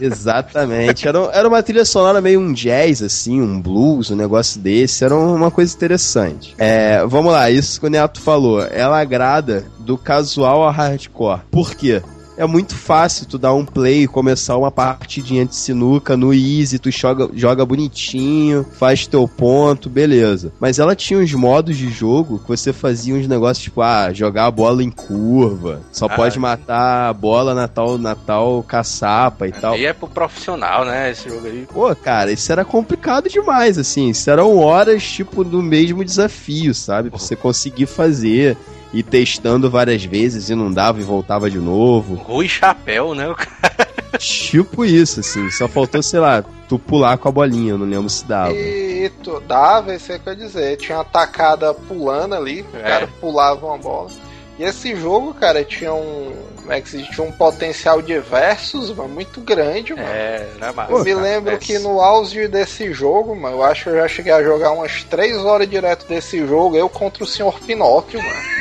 Exatamente. 0.00 1.06
Era, 1.10 1.18
era 1.32 1.48
uma 1.48 1.62
trilha 1.62 1.84
sonora 1.84 2.20
meio 2.20 2.40
um 2.40 2.52
jazz, 2.52 3.02
assim, 3.02 3.40
um 3.40 3.60
blues, 3.60 4.10
um 4.10 4.16
negócio 4.16 4.60
desse. 4.60 5.04
Era 5.04 5.14
uma 5.16 5.50
coisa 5.50 5.74
interessante. 5.74 6.54
É, 6.58 7.04
vamos 7.06 7.32
lá, 7.32 7.50
isso 7.50 7.80
que 7.80 7.86
o 7.86 7.90
Neto 7.90 8.20
falou. 8.20 8.62
Ela 8.62 9.00
agrada 9.00 9.66
do 9.78 9.98
casual 9.98 10.62
ao 10.62 10.70
hardcore. 10.70 11.40
Por 11.50 11.74
quê? 11.74 12.02
É 12.40 12.46
muito 12.46 12.74
fácil 12.74 13.26
tu 13.26 13.36
dar 13.36 13.52
um 13.52 13.66
play 13.66 14.04
e 14.04 14.08
começar 14.08 14.56
uma 14.56 14.70
partidinha 14.70 15.44
de 15.44 15.54
sinuca 15.54 16.16
no 16.16 16.32
easy, 16.32 16.78
tu 16.78 16.90
joga, 16.90 17.28
joga 17.34 17.66
bonitinho, 17.66 18.64
faz 18.78 19.06
teu 19.06 19.28
ponto, 19.28 19.90
beleza. 19.90 20.50
Mas 20.58 20.78
ela 20.78 20.96
tinha 20.96 21.20
uns 21.20 21.34
modos 21.34 21.76
de 21.76 21.90
jogo 21.90 22.38
que 22.38 22.48
você 22.48 22.72
fazia 22.72 23.14
uns 23.14 23.28
negócios 23.28 23.62
tipo, 23.62 23.82
ah, 23.82 24.10
jogar 24.14 24.46
a 24.46 24.50
bola 24.50 24.82
em 24.82 24.90
curva, 24.90 25.82
só 25.92 26.06
Ah, 26.06 26.16
pode 26.16 26.38
matar 26.38 27.10
a 27.10 27.12
bola 27.12 27.54
na 27.54 27.68
tal, 27.68 27.98
na 27.98 28.14
tal 28.14 28.62
caçapa 28.62 29.46
e 29.46 29.52
tal. 29.52 29.74
Aí 29.74 29.84
é 29.84 29.92
pro 29.92 30.08
profissional, 30.08 30.86
né? 30.86 31.10
Esse 31.10 31.28
jogo 31.28 31.46
aí. 31.46 31.68
Pô, 31.70 31.94
cara, 31.94 32.32
isso 32.32 32.50
era 32.50 32.64
complicado 32.64 33.28
demais, 33.28 33.76
assim. 33.76 34.08
Isso 34.08 34.30
eram 34.30 34.56
horas, 34.56 35.02
tipo, 35.02 35.44
do 35.44 35.62
mesmo 35.62 36.02
desafio, 36.02 36.72
sabe? 36.72 37.10
Pra 37.10 37.18
você 37.18 37.36
conseguir 37.36 37.84
fazer, 37.84 38.56
ir 38.92 39.02
testando 39.02 39.70
várias 39.70 40.04
vezes 40.04 40.48
e 40.50 40.54
não 40.54 40.72
dava 40.72 41.00
e 41.00 41.04
voltava 41.04 41.50
de 41.50 41.58
novo. 41.58 42.14
Rui 42.14 42.48
Chapéu, 42.48 43.14
né? 43.14 43.28
O 43.28 43.34
cara. 43.34 43.88
tipo 44.18 44.84
isso, 44.84 45.20
assim. 45.20 45.50
Só 45.50 45.68
faltou, 45.68 46.02
sei 46.02 46.20
lá, 46.20 46.44
tu 46.68 46.78
pular 46.78 47.16
com 47.18 47.28
a 47.28 47.32
bolinha, 47.32 47.76
não 47.78 47.86
lembro 47.86 48.10
se 48.10 48.24
dava. 48.26 48.52
E 48.52 49.10
tu 49.22 49.40
dava, 49.40 49.94
isso 49.94 50.12
aí 50.12 50.18
que 50.18 50.28
eu 50.28 50.32
ia 50.32 50.38
dizer. 50.38 50.76
Tinha 50.76 50.98
uma 50.98 51.04
tacada 51.04 51.72
pulando 51.72 52.34
ali, 52.34 52.62
o 52.72 52.76
É. 52.76 52.82
cara 52.82 53.08
pulava 53.20 53.66
uma 53.66 53.78
bola. 53.78 54.10
E 54.58 54.62
esse 54.64 54.94
jogo, 54.94 55.32
cara, 55.32 55.64
tinha 55.64 55.94
um. 55.94 56.34
Como 56.56 56.70
é 56.70 56.82
que 56.82 56.90
se 56.90 56.98
diz? 56.98 57.08
Tinha 57.08 57.26
um 57.26 57.32
potencial 57.32 58.02
de 58.02 58.18
versus, 58.18 58.90
mano, 58.94 59.08
muito 59.08 59.40
grande, 59.40 59.94
mano. 59.94 60.06
É, 60.06 60.46
né, 60.60 60.70
massa. 60.72 60.92
Eu 60.92 61.02
me 61.02 61.14
lembro 61.14 61.56
que 61.58 61.78
no 61.78 61.98
auge 62.00 62.46
desse 62.46 62.92
jogo, 62.92 63.34
mano, 63.34 63.56
eu 63.56 63.62
acho 63.62 63.84
que 63.84 63.88
eu 63.88 63.96
já 63.96 64.06
cheguei 64.06 64.32
a 64.32 64.42
jogar 64.42 64.72
umas 64.72 65.02
3 65.04 65.38
horas 65.38 65.66
direto 65.66 66.06
desse 66.06 66.46
jogo, 66.46 66.76
eu 66.76 66.90
contra 66.90 67.24
o 67.24 67.26
Sr. 67.26 67.58
Pinóquio, 67.66 68.20
mano. 68.22 68.60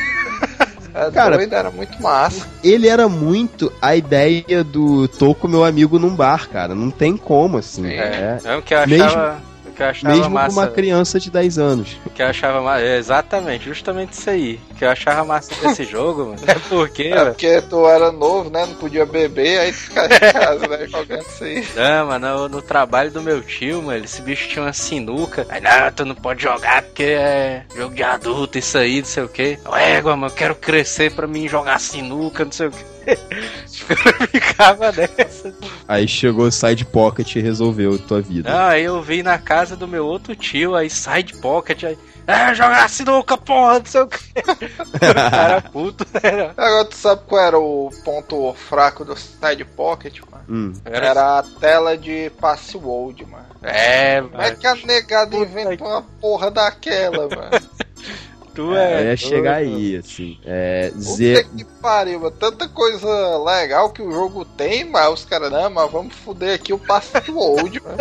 É 0.94 1.12
Cara, 1.12 1.38
doido, 1.38 1.54
era 1.54 1.70
muito 1.72 2.02
massa. 2.02 2.46
Ele 2.64 2.88
era 2.88 3.08
muito 3.08 3.72
a 3.82 3.96
ideia 3.96 4.64
do 4.64 5.08
tô 5.08 5.34
com 5.36 5.48
meu 5.48 5.64
amigo 5.64 5.98
num 6.00 6.16
bar, 6.16 6.50
cara. 6.50 6.74
Não 6.76 6.90
tem 6.92 7.16
como, 7.16 7.58
assim. 7.58 7.84
Sim. 7.84 7.94
É. 7.94 8.40
É 8.44 8.56
o 8.56 8.62
que 8.62 8.74
eu 8.74 8.88
Mesmo- 8.88 9.06
achava. 9.06 9.38
o 9.38 9.49
que 9.80 9.84
eu 9.84 9.88
achava 9.88 10.14
Mesmo 10.14 10.26
com 10.26 10.34
massa. 10.34 10.60
uma 10.60 10.68
criança 10.68 11.20
de 11.20 11.32
10 11.32 11.58
anos. 11.58 11.98
O 12.06 12.10
que 12.10 12.22
eu 12.22 12.28
achava 12.28 12.62
massa. 12.62 12.82
É 12.84 12.98
exatamente, 12.98 13.66
justamente 13.66 14.12
isso 14.14 14.30
aí. 14.30 14.60
O 14.72 14.76
que 14.76 14.84
eu 14.84 14.90
achava 14.90 15.24
massa 15.24 15.56
desse 15.56 15.86
jogo, 15.90 16.26
mano. 16.26 16.40
É 16.46 16.54
porque, 16.68 17.04
É 17.04 17.26
porque 17.26 17.62
tu 17.62 17.88
era 17.88 18.12
novo, 18.12 18.50
né? 18.50 18.66
Não 18.66 18.76
podia 18.76 19.06
beber, 19.06 19.60
aí 19.60 19.72
tu 19.72 19.78
ficava 19.78 20.14
em 20.14 20.20
casa, 20.34 20.68
né? 20.68 20.86
Jogando 20.92 21.22
isso 21.22 21.44
aí. 21.44 21.68
Não, 21.76 22.08
mano, 22.08 22.28
no, 22.40 22.50
no 22.50 22.62
trabalho 22.62 23.10
do 23.12 23.22
meu 23.22 23.42
tio, 23.42 23.82
mano, 23.82 24.04
esse 24.04 24.22
bicho 24.22 24.50
tinha 24.50 24.64
uma 24.66 24.74
sinuca. 24.74 25.46
Aí, 25.50 25.62
não, 25.62 25.92
tu 25.94 26.04
não 26.06 26.16
pode 26.16 26.44
jogar 26.44 26.82
porque 26.82 27.04
é 27.04 27.64
jogo 27.76 27.96
de 27.96 28.04
adulto, 28.04 28.58
isso 28.58 28.78
aí, 28.78 29.00
não 29.00 29.06
sei 29.06 29.24
o 29.24 29.30
quê. 29.30 29.58
Égua, 29.74 30.16
mano, 30.18 30.32
eu 30.32 30.36
quero 30.36 30.56
crescer 30.56 31.12
pra 31.14 31.26
mim 31.26 31.48
jogar 31.48 31.80
sinuca, 31.80 32.44
não 32.44 32.52
sei 32.52 32.68
o 32.68 32.72
quê. 32.72 32.84
Ficava 34.32 34.92
nessa. 34.92 35.54
Aí 35.88 36.08
chegou 36.08 36.46
o 36.46 36.52
Side 36.52 36.86
Pocket 36.86 37.36
e 37.36 37.40
resolveu 37.42 37.98
tua 37.98 38.22
vida. 38.22 38.68
Aí 38.70 38.84
eu 38.84 39.02
vi 39.02 39.24
na 39.24 39.38
casa 39.38 39.76
do 39.76 39.88
meu 39.88 40.06
outro 40.06 40.36
tio, 40.36 40.76
aí 40.76 40.90
side 40.90 41.36
pocket, 41.38 41.84
aí. 41.84 41.98
É, 42.28 42.54
jogar 42.54 42.88
sinuca, 42.90 43.36
porra, 43.36 43.80
não 43.80 43.86
sei 43.86 44.02
o 44.02 44.08
quê. 44.08 44.20
o 44.36 45.00
cara 45.32 45.62
puto, 45.62 46.06
né? 46.14 46.54
Agora 46.56 46.86
tu 46.86 46.96
sabe 46.96 47.24
qual 47.26 47.42
era 47.42 47.58
o 47.58 47.90
ponto 48.06 48.54
fraco 48.54 49.04
do 49.04 49.16
Side 49.16 49.66
Pocket, 49.66 50.20
mano? 50.30 50.44
Hum. 50.48 50.74
Era 50.86 51.40
a 51.40 51.44
tela 51.60 51.98
de 51.98 52.32
password, 52.40 53.26
mano. 53.26 53.48
É, 53.64 54.22
Como 54.22 54.36
é 54.36 54.46
mano. 54.46 54.58
que 54.58 54.68
a 54.68 54.76
negada 54.76 55.36
inventou 55.36 55.88
uma 55.88 56.04
porra 56.22 56.52
daquela, 56.52 57.28
mano? 57.30 57.66
Tu 58.54 58.76
É, 58.76 59.02
é. 59.02 59.06
ia 59.06 59.18
chegar 59.18 59.56
aí, 59.56 59.98
assim. 59.98 60.38
É, 60.46 60.90
Puta 60.90 61.02
Z... 61.02 61.46
que 61.56 61.66
pariu, 61.82 62.20
mano. 62.20 62.32
Tanta 62.32 62.68
coisa 62.68 63.38
legal 63.44 63.90
que 63.92 64.02
o 64.02 64.12
jogo 64.12 64.44
tem, 64.46 64.84
mas 64.90 65.14
os 65.14 65.26
caras, 65.26 65.52
não, 65.52 65.70
mas 65.70 65.92
vamos 65.92 66.14
foder 66.16 66.56
aqui 66.56 66.74
o 66.74 66.80
password, 66.80 67.82
mano. 67.82 67.98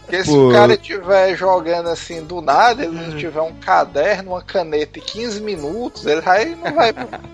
Porque 0.00 0.24
se 0.24 0.30
Pô. 0.30 0.48
o 0.48 0.52
cara 0.52 0.74
estiver 0.74 1.36
jogando 1.36 1.88
assim 1.88 2.22
do 2.22 2.40
nada, 2.40 2.84
ele 2.84 2.92
não 2.94 3.16
tiver 3.16 3.40
um 3.40 3.54
caderno, 3.54 4.32
uma 4.32 4.42
caneta 4.42 4.98
e 4.98 5.02
15 5.02 5.40
minutos, 5.40 6.06
ele 6.06 6.22
aí 6.24 6.56
não 6.56 6.74
vai 6.74 6.92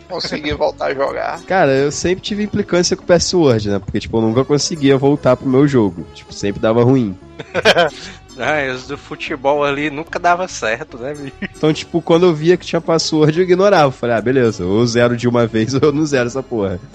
conseguir 0.09 0.55
voltar 0.55 0.87
a 0.87 0.95
jogar. 0.95 1.43
Cara, 1.43 1.73
eu 1.73 1.91
sempre 1.91 2.23
tive 2.23 2.43
implicância 2.43 2.97
com 2.97 3.03
o 3.03 3.07
Password, 3.07 3.69
né? 3.71 3.79
Porque, 3.79 4.01
tipo, 4.01 4.17
eu 4.17 4.23
nunca 4.23 4.45
conseguia 4.45 4.97
voltar 4.97 5.37
pro 5.37 5.49
meu 5.49 5.67
jogo. 5.67 6.05
Tipo, 6.15 6.33
sempre 6.33 6.61
dava 6.61 6.83
ruim. 6.83 7.17
Ah, 8.39 8.73
os 8.75 8.87
do 8.87 8.97
futebol 8.97 9.65
ali 9.65 9.91
nunca 9.91 10.19
dava 10.19 10.47
certo, 10.49 10.97
né, 10.99 11.15
bicho? 11.15 11.35
Então, 11.43 11.73
tipo, 11.73 12.01
quando 12.01 12.27
eu 12.27 12.35
via 12.35 12.57
que 12.57 12.65
tinha 12.65 12.81
password, 12.81 13.39
eu 13.39 13.45
ignorava. 13.45 13.89
Eu 13.89 13.93
Falei, 13.93 14.17
ah, 14.17 14.21
beleza, 14.21 14.65
ou 14.65 14.87
zero 14.87 15.17
de 15.17 15.29
uma 15.29 15.47
vez 15.47 15.75
ou 15.75 15.81
eu 15.83 15.93
não 15.93 16.07
zero 16.07 16.27
essa 16.27 16.43
porra. 16.43 16.81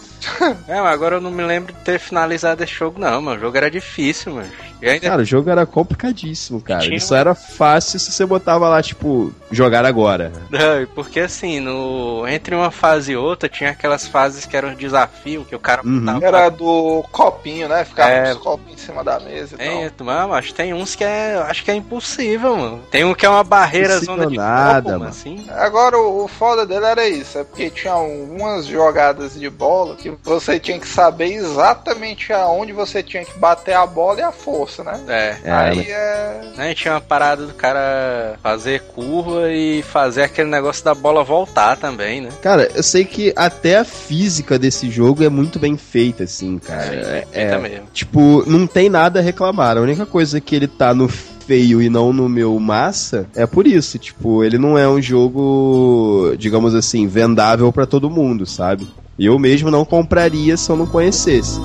É, 0.67 0.81
mas 0.81 0.93
agora 0.93 1.17
eu 1.17 1.21
não 1.21 1.29
me 1.29 1.43
lembro 1.43 1.71
de 1.71 1.79
ter 1.81 1.99
finalizado 1.99 2.63
esse 2.63 2.73
jogo, 2.73 2.99
não, 2.99 3.21
mano. 3.21 3.37
O 3.37 3.39
jogo 3.39 3.57
era 3.57 3.69
difícil, 3.69 4.33
mano. 4.33 4.49
Ainda. 4.89 5.09
Cara, 5.09 5.21
o 5.21 5.25
jogo 5.25 5.49
era 5.49 5.65
complicadíssimo, 5.65 6.61
cara. 6.61 6.81
Tinha 6.81 6.99
só 6.99 7.15
era 7.15 7.33
fácil 7.35 7.99
se 7.99 8.11
você 8.11 8.25
botava 8.25 8.67
lá, 8.69 8.81
tipo, 8.81 9.33
jogar 9.51 9.85
agora. 9.85 10.31
Não, 10.49 10.85
porque 10.93 11.19
assim, 11.19 11.59
no... 11.59 12.27
entre 12.27 12.53
uma 12.55 12.71
fase 12.71 13.13
e 13.13 13.17
outra, 13.17 13.49
tinha 13.49 13.71
aquelas 13.71 14.07
fases 14.07 14.45
que 14.45 14.55
eram 14.55 14.73
desafio, 14.75 15.45
que 15.45 15.55
o 15.55 15.59
cara 15.59 15.81
Uhum. 15.85 15.99
botava 16.05 16.25
Era 16.25 16.49
do 16.49 17.03
copinho, 17.11 17.67
né? 17.67 17.83
Ficava 17.85 18.11
É. 18.11 18.33
uns 18.33 18.37
copinhos 18.39 18.81
em 18.81 18.85
cima 18.85 19.03
da 19.03 19.19
mesa 19.19 19.55
e 19.59 19.61
É, 19.63 19.89
tal. 19.89 20.05
mano, 20.05 20.33
acho 20.33 20.49
que 20.49 20.53
tem 20.55 20.73
uns 20.73 20.95
que 20.95 21.03
é. 21.03 21.35
Acho 21.47 21.63
que 21.63 21.71
é 21.71 21.75
impossível, 21.75 22.55
mano. 22.57 22.83
Tem 22.91 23.03
um 23.03 23.13
que 23.13 23.25
é 23.25 23.29
uma 23.29 23.43
barreira 23.43 23.99
zona 23.99 24.25
de 24.27 24.37
nada, 24.37 24.75
copo, 24.81 24.87
mano, 24.89 24.99
mano. 24.99 25.09
assim. 25.11 25.45
Agora, 25.51 25.97
o, 25.97 26.23
o 26.23 26.27
foda 26.27 26.65
dele 26.65 26.85
era 26.85 27.07
isso, 27.07 27.37
é 27.39 27.43
porque 27.43 27.69
tinha 27.69 27.93
algumas 27.93 28.65
jogadas 28.65 29.33
de 29.39 29.49
bola 29.49 29.95
que 29.95 30.11
você 30.23 30.59
tinha 30.59 30.79
que 30.79 30.87
saber 30.87 31.31
exatamente 31.33 32.31
aonde 32.33 32.71
você 32.73 33.01
tinha 33.03 33.23
que 33.25 33.37
bater 33.37 33.73
a 33.75 33.85
bola 33.85 34.19
e 34.19 34.23
a 34.23 34.31
força, 34.31 34.74
né? 34.83 34.99
É. 35.07 35.35
É, 35.43 35.51
Aí 35.51 35.75
mas- 35.77 35.87
é. 35.89 36.41
Né, 36.57 36.73
tinha 36.73 36.93
uma 36.93 37.01
parada 37.01 37.45
do 37.45 37.53
cara 37.53 38.35
fazer 38.41 38.81
curva 38.81 39.51
e 39.51 39.81
fazer 39.83 40.23
aquele 40.23 40.49
negócio 40.49 40.83
da 40.83 40.93
bola 40.95 41.23
voltar 41.23 41.75
também, 41.77 42.21
né? 42.21 42.29
Cara, 42.41 42.69
eu 42.73 42.83
sei 42.83 43.03
que 43.05 43.33
até 43.35 43.77
a 43.77 43.83
física 43.83 44.57
desse 44.57 44.89
jogo 44.89 45.23
é 45.23 45.29
muito 45.29 45.59
bem 45.59 45.77
feita, 45.77 46.23
assim, 46.23 46.57
cara. 46.59 46.83
É, 46.93 47.27
é, 47.31 47.41
Feita 47.41 47.59
mesmo. 47.59 47.85
tipo, 47.93 48.43
não 48.47 48.65
tem 48.67 48.89
nada 48.89 49.19
a 49.19 49.23
reclamar. 49.23 49.77
A 49.77 49.81
única 49.81 50.05
coisa 50.05 50.39
que 50.41 50.55
ele 50.55 50.67
tá 50.67 50.93
no 50.93 51.07
feio 51.07 51.81
e 51.81 51.89
não 51.89 52.11
no 52.13 52.27
meu 52.27 52.57
massa 52.59 53.27
é 53.35 53.45
por 53.45 53.67
isso. 53.67 53.97
Tipo, 53.99 54.43
ele 54.43 54.57
não 54.57 54.77
é 54.77 54.87
um 54.87 55.01
jogo, 55.01 56.33
digamos 56.37 56.73
assim, 56.73 57.07
vendável 57.07 57.71
pra 57.71 57.85
todo 57.85 58.09
mundo, 58.09 58.45
sabe? 58.45 58.87
Eu 59.17 59.37
mesmo 59.39 59.69
não 59.71 59.85
compraria 59.85 60.57
se 60.57 60.69
eu 60.69 60.75
não 60.75 60.85
conhecesse. 60.87 61.59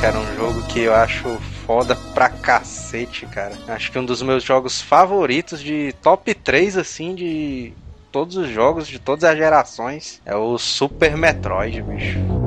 Cara, 0.00 0.18
um 0.18 0.34
jogo 0.34 0.62
que 0.68 0.80
eu 0.80 0.94
acho 0.94 1.28
foda 1.66 1.94
pra 2.14 2.30
cacete, 2.30 3.26
cara. 3.26 3.54
Acho 3.68 3.92
que 3.92 3.98
um 3.98 4.04
dos 4.04 4.22
meus 4.22 4.42
jogos 4.42 4.80
favoritos 4.80 5.60
de 5.60 5.94
top 6.02 6.32
3, 6.32 6.78
assim, 6.78 7.14
de 7.14 7.74
todos 8.10 8.36
os 8.38 8.48
jogos, 8.48 8.88
de 8.88 8.98
todas 8.98 9.24
as 9.24 9.36
gerações, 9.36 10.22
é 10.24 10.34
o 10.34 10.56
Super 10.56 11.18
Metroid, 11.18 11.82
bicho. 11.82 12.39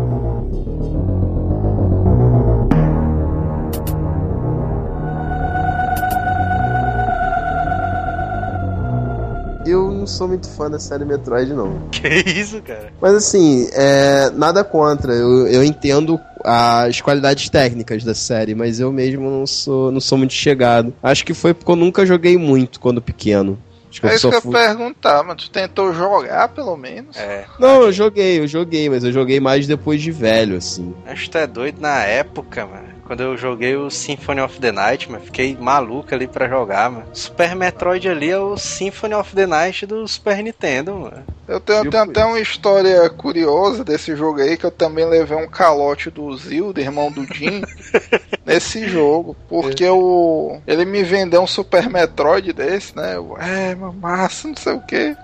Não 10.03 10.07
sou 10.07 10.27
muito 10.27 10.49
fã 10.49 10.69
da 10.69 10.77
série 10.79 11.05
Metroid, 11.05 11.53
não. 11.53 11.87
Que 11.91 12.07
isso, 12.29 12.61
cara? 12.61 12.91
Mas 13.01 13.13
assim, 13.15 13.67
é, 13.73 14.29
nada 14.31 14.63
contra. 14.63 15.13
Eu, 15.13 15.47
eu 15.47 15.63
entendo 15.63 16.19
as 16.43 16.99
qualidades 17.01 17.49
técnicas 17.49 18.03
da 18.03 18.13
série, 18.13 18.53
mas 18.53 18.79
eu 18.79 18.91
mesmo 18.91 19.29
não 19.29 19.47
sou, 19.47 19.91
não 19.91 20.01
sou 20.01 20.17
muito 20.17 20.33
chegado. 20.33 20.93
Acho 21.01 21.25
que 21.25 21.33
foi 21.33 21.53
porque 21.53 21.71
eu 21.71 21.75
nunca 21.75 22.05
joguei 22.05 22.37
muito 22.37 22.79
quando 22.79 23.01
pequeno. 23.01 23.57
Acho 23.89 24.01
que 24.01 24.07
É 24.07 24.15
isso 24.15 24.27
que 24.27 24.33
eu 24.33 24.37
ia 24.37 24.41
fui- 24.41 24.51
perguntar, 24.51 25.23
mas 25.23 25.35
tu 25.37 25.51
tentou 25.51 25.93
jogar 25.93 26.49
pelo 26.49 26.75
menos? 26.75 27.15
É. 27.15 27.45
Não, 27.59 27.83
eu 27.83 27.91
joguei, 27.93 28.39
eu 28.39 28.47
joguei, 28.47 28.89
mas 28.89 29.03
eu 29.03 29.11
joguei 29.11 29.39
mais 29.39 29.67
depois 29.67 30.01
de 30.01 30.11
velho, 30.11 30.57
assim. 30.57 30.93
Acho 31.05 31.25
que 31.25 31.29
tu 31.29 31.37
é 31.37 31.45
doido 31.47 31.79
na 31.79 31.99
época, 32.03 32.65
mano. 32.65 32.92
Quando 33.05 33.21
eu 33.21 33.37
joguei 33.37 33.75
o 33.75 33.89
Symphony 33.89 34.41
of 34.41 34.59
the 34.59 34.71
Night, 34.71 35.11
mano, 35.11 35.23
fiquei 35.25 35.57
maluco 35.59 36.13
ali 36.13 36.25
pra 36.25 36.47
jogar, 36.47 36.89
mano. 36.89 37.05
Super 37.13 37.55
Metroid 37.55 38.07
ali 38.07 38.29
é 38.29 38.37
o 38.37 38.57
Symphony 38.57 39.13
of 39.13 39.35
the 39.35 39.45
Night 39.45 39.85
do 39.85 40.07
Super 40.07 40.41
Nintendo, 40.41 40.95
mano. 40.95 41.23
Eu 41.45 41.59
tenho, 41.59 41.79
Tipo 41.79 41.91
tenho 41.91 42.03
até 42.03 42.25
uma 42.25 42.39
história 42.39 43.09
curiosa 43.09 43.83
desse 43.83 44.15
jogo 44.15 44.39
aí, 44.39 44.55
que 44.55 44.65
eu 44.65 44.71
também 44.71 45.05
levei 45.05 45.35
um 45.37 45.47
calote 45.47 46.09
do 46.09 46.35
Zilda, 46.37 46.79
irmão 46.79 47.11
do 47.11 47.25
Jim, 47.25 47.61
nesse 48.45 48.87
jogo. 48.87 49.35
Porque 49.49 49.85
o, 49.85 50.61
ele 50.65 50.85
me 50.85 51.03
vendeu 51.03 51.41
um 51.41 51.47
Super 51.47 51.89
Metroid 51.89 52.53
desse, 52.53 52.95
né? 52.95 53.17
Eu, 53.17 53.35
é, 53.37 53.75
mas 53.75 53.95
massa, 53.95 54.47
não 54.47 54.55
sei 54.55 54.73
o 54.73 54.81
que. 54.81 55.15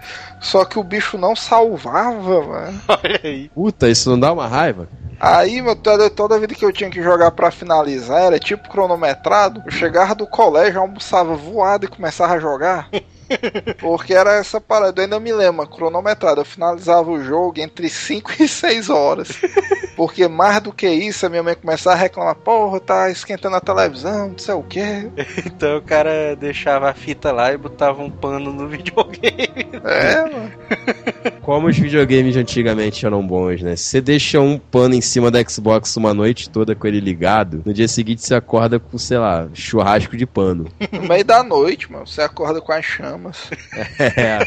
Só 0.41 0.65
que 0.65 0.77
o 0.77 0.83
bicho 0.83 1.17
não 1.17 1.35
salvava, 1.35 2.41
mano. 2.41 2.81
Olha 2.87 3.19
aí. 3.23 3.49
Puta, 3.55 3.89
isso 3.89 4.09
não 4.09 4.19
dá 4.19 4.33
uma 4.33 4.47
raiva? 4.47 4.87
Aí, 5.19 5.61
meu, 5.61 5.75
toda, 5.75 6.09
toda 6.09 6.39
vida 6.39 6.55
que 6.55 6.63
eu 6.63 6.71
tinha 6.71 6.89
que 6.89 7.03
jogar 7.03 7.31
pra 7.31 7.51
finalizar, 7.51 8.23
era 8.23 8.39
tipo 8.39 8.69
cronometrado. 8.69 9.61
Eu 9.65 9.71
chegava 9.71 10.15
do 10.15 10.25
colégio, 10.25 10.79
almoçava 10.79 11.35
voado 11.35 11.85
e 11.85 11.89
começava 11.89 12.33
a 12.33 12.39
jogar. 12.39 12.89
Porque 13.79 14.13
era 14.13 14.35
essa 14.35 14.59
parada, 14.59 14.99
eu 14.99 15.03
ainda 15.03 15.19
me 15.19 15.31
lembro, 15.31 15.67
cronometrado. 15.67 16.41
Eu 16.41 16.45
finalizava 16.45 17.09
o 17.09 17.23
jogo 17.23 17.59
entre 17.59 17.89
5 17.89 18.33
e 18.41 18.47
6 18.47 18.89
horas. 18.89 19.29
Porque 19.95 20.27
mais 20.27 20.61
do 20.61 20.71
que 20.71 20.87
isso, 20.87 21.25
a 21.25 21.29
minha 21.29 21.43
mãe 21.43 21.55
começava 21.55 21.95
a 21.95 21.99
reclamar: 21.99 22.35
porra, 22.35 22.79
tá 22.79 23.09
esquentando 23.09 23.57
a 23.57 23.61
televisão, 23.61 24.29
não 24.29 24.37
sei 24.37 24.53
o 24.53 24.63
quê. 24.63 25.09
Então 25.45 25.77
o 25.77 25.81
cara 25.81 26.35
deixava 26.35 26.89
a 26.89 26.93
fita 26.93 27.31
lá 27.31 27.51
e 27.51 27.57
botava 27.57 28.01
um 28.01 28.09
pano 28.09 28.53
no 28.53 28.67
videogame. 28.69 29.67
É, 29.83 30.21
mano. 30.21 30.51
Como 31.41 31.67
os 31.67 31.77
videogames 31.77 32.33
de 32.33 32.39
antigamente 32.39 33.05
eram 33.05 33.25
bons, 33.25 33.61
né? 33.61 33.75
Se 33.75 33.85
você 33.85 34.01
deixa 34.01 34.39
um 34.39 34.57
pano 34.57 34.95
em 34.95 35.01
cima 35.01 35.29
da 35.29 35.43
Xbox 35.43 35.97
uma 35.97 36.13
noite 36.13 36.49
toda 36.49 36.75
com 36.75 36.87
ele 36.87 36.99
ligado, 36.99 37.61
no 37.65 37.73
dia 37.73 37.87
seguinte 37.87 38.25
você 38.25 38.35
acorda 38.35 38.79
com, 38.79 38.97
sei 38.97 39.17
lá, 39.17 39.47
churrasco 39.53 40.15
de 40.15 40.25
pano. 40.25 40.67
No 40.91 41.01
meio 41.01 41.25
da 41.25 41.43
noite, 41.43 41.91
mano, 41.91 42.07
você 42.07 42.21
acorda 42.21 42.61
com 42.61 42.71
as 42.71 42.85
chamas. 43.19 43.49
É. 44.15 44.39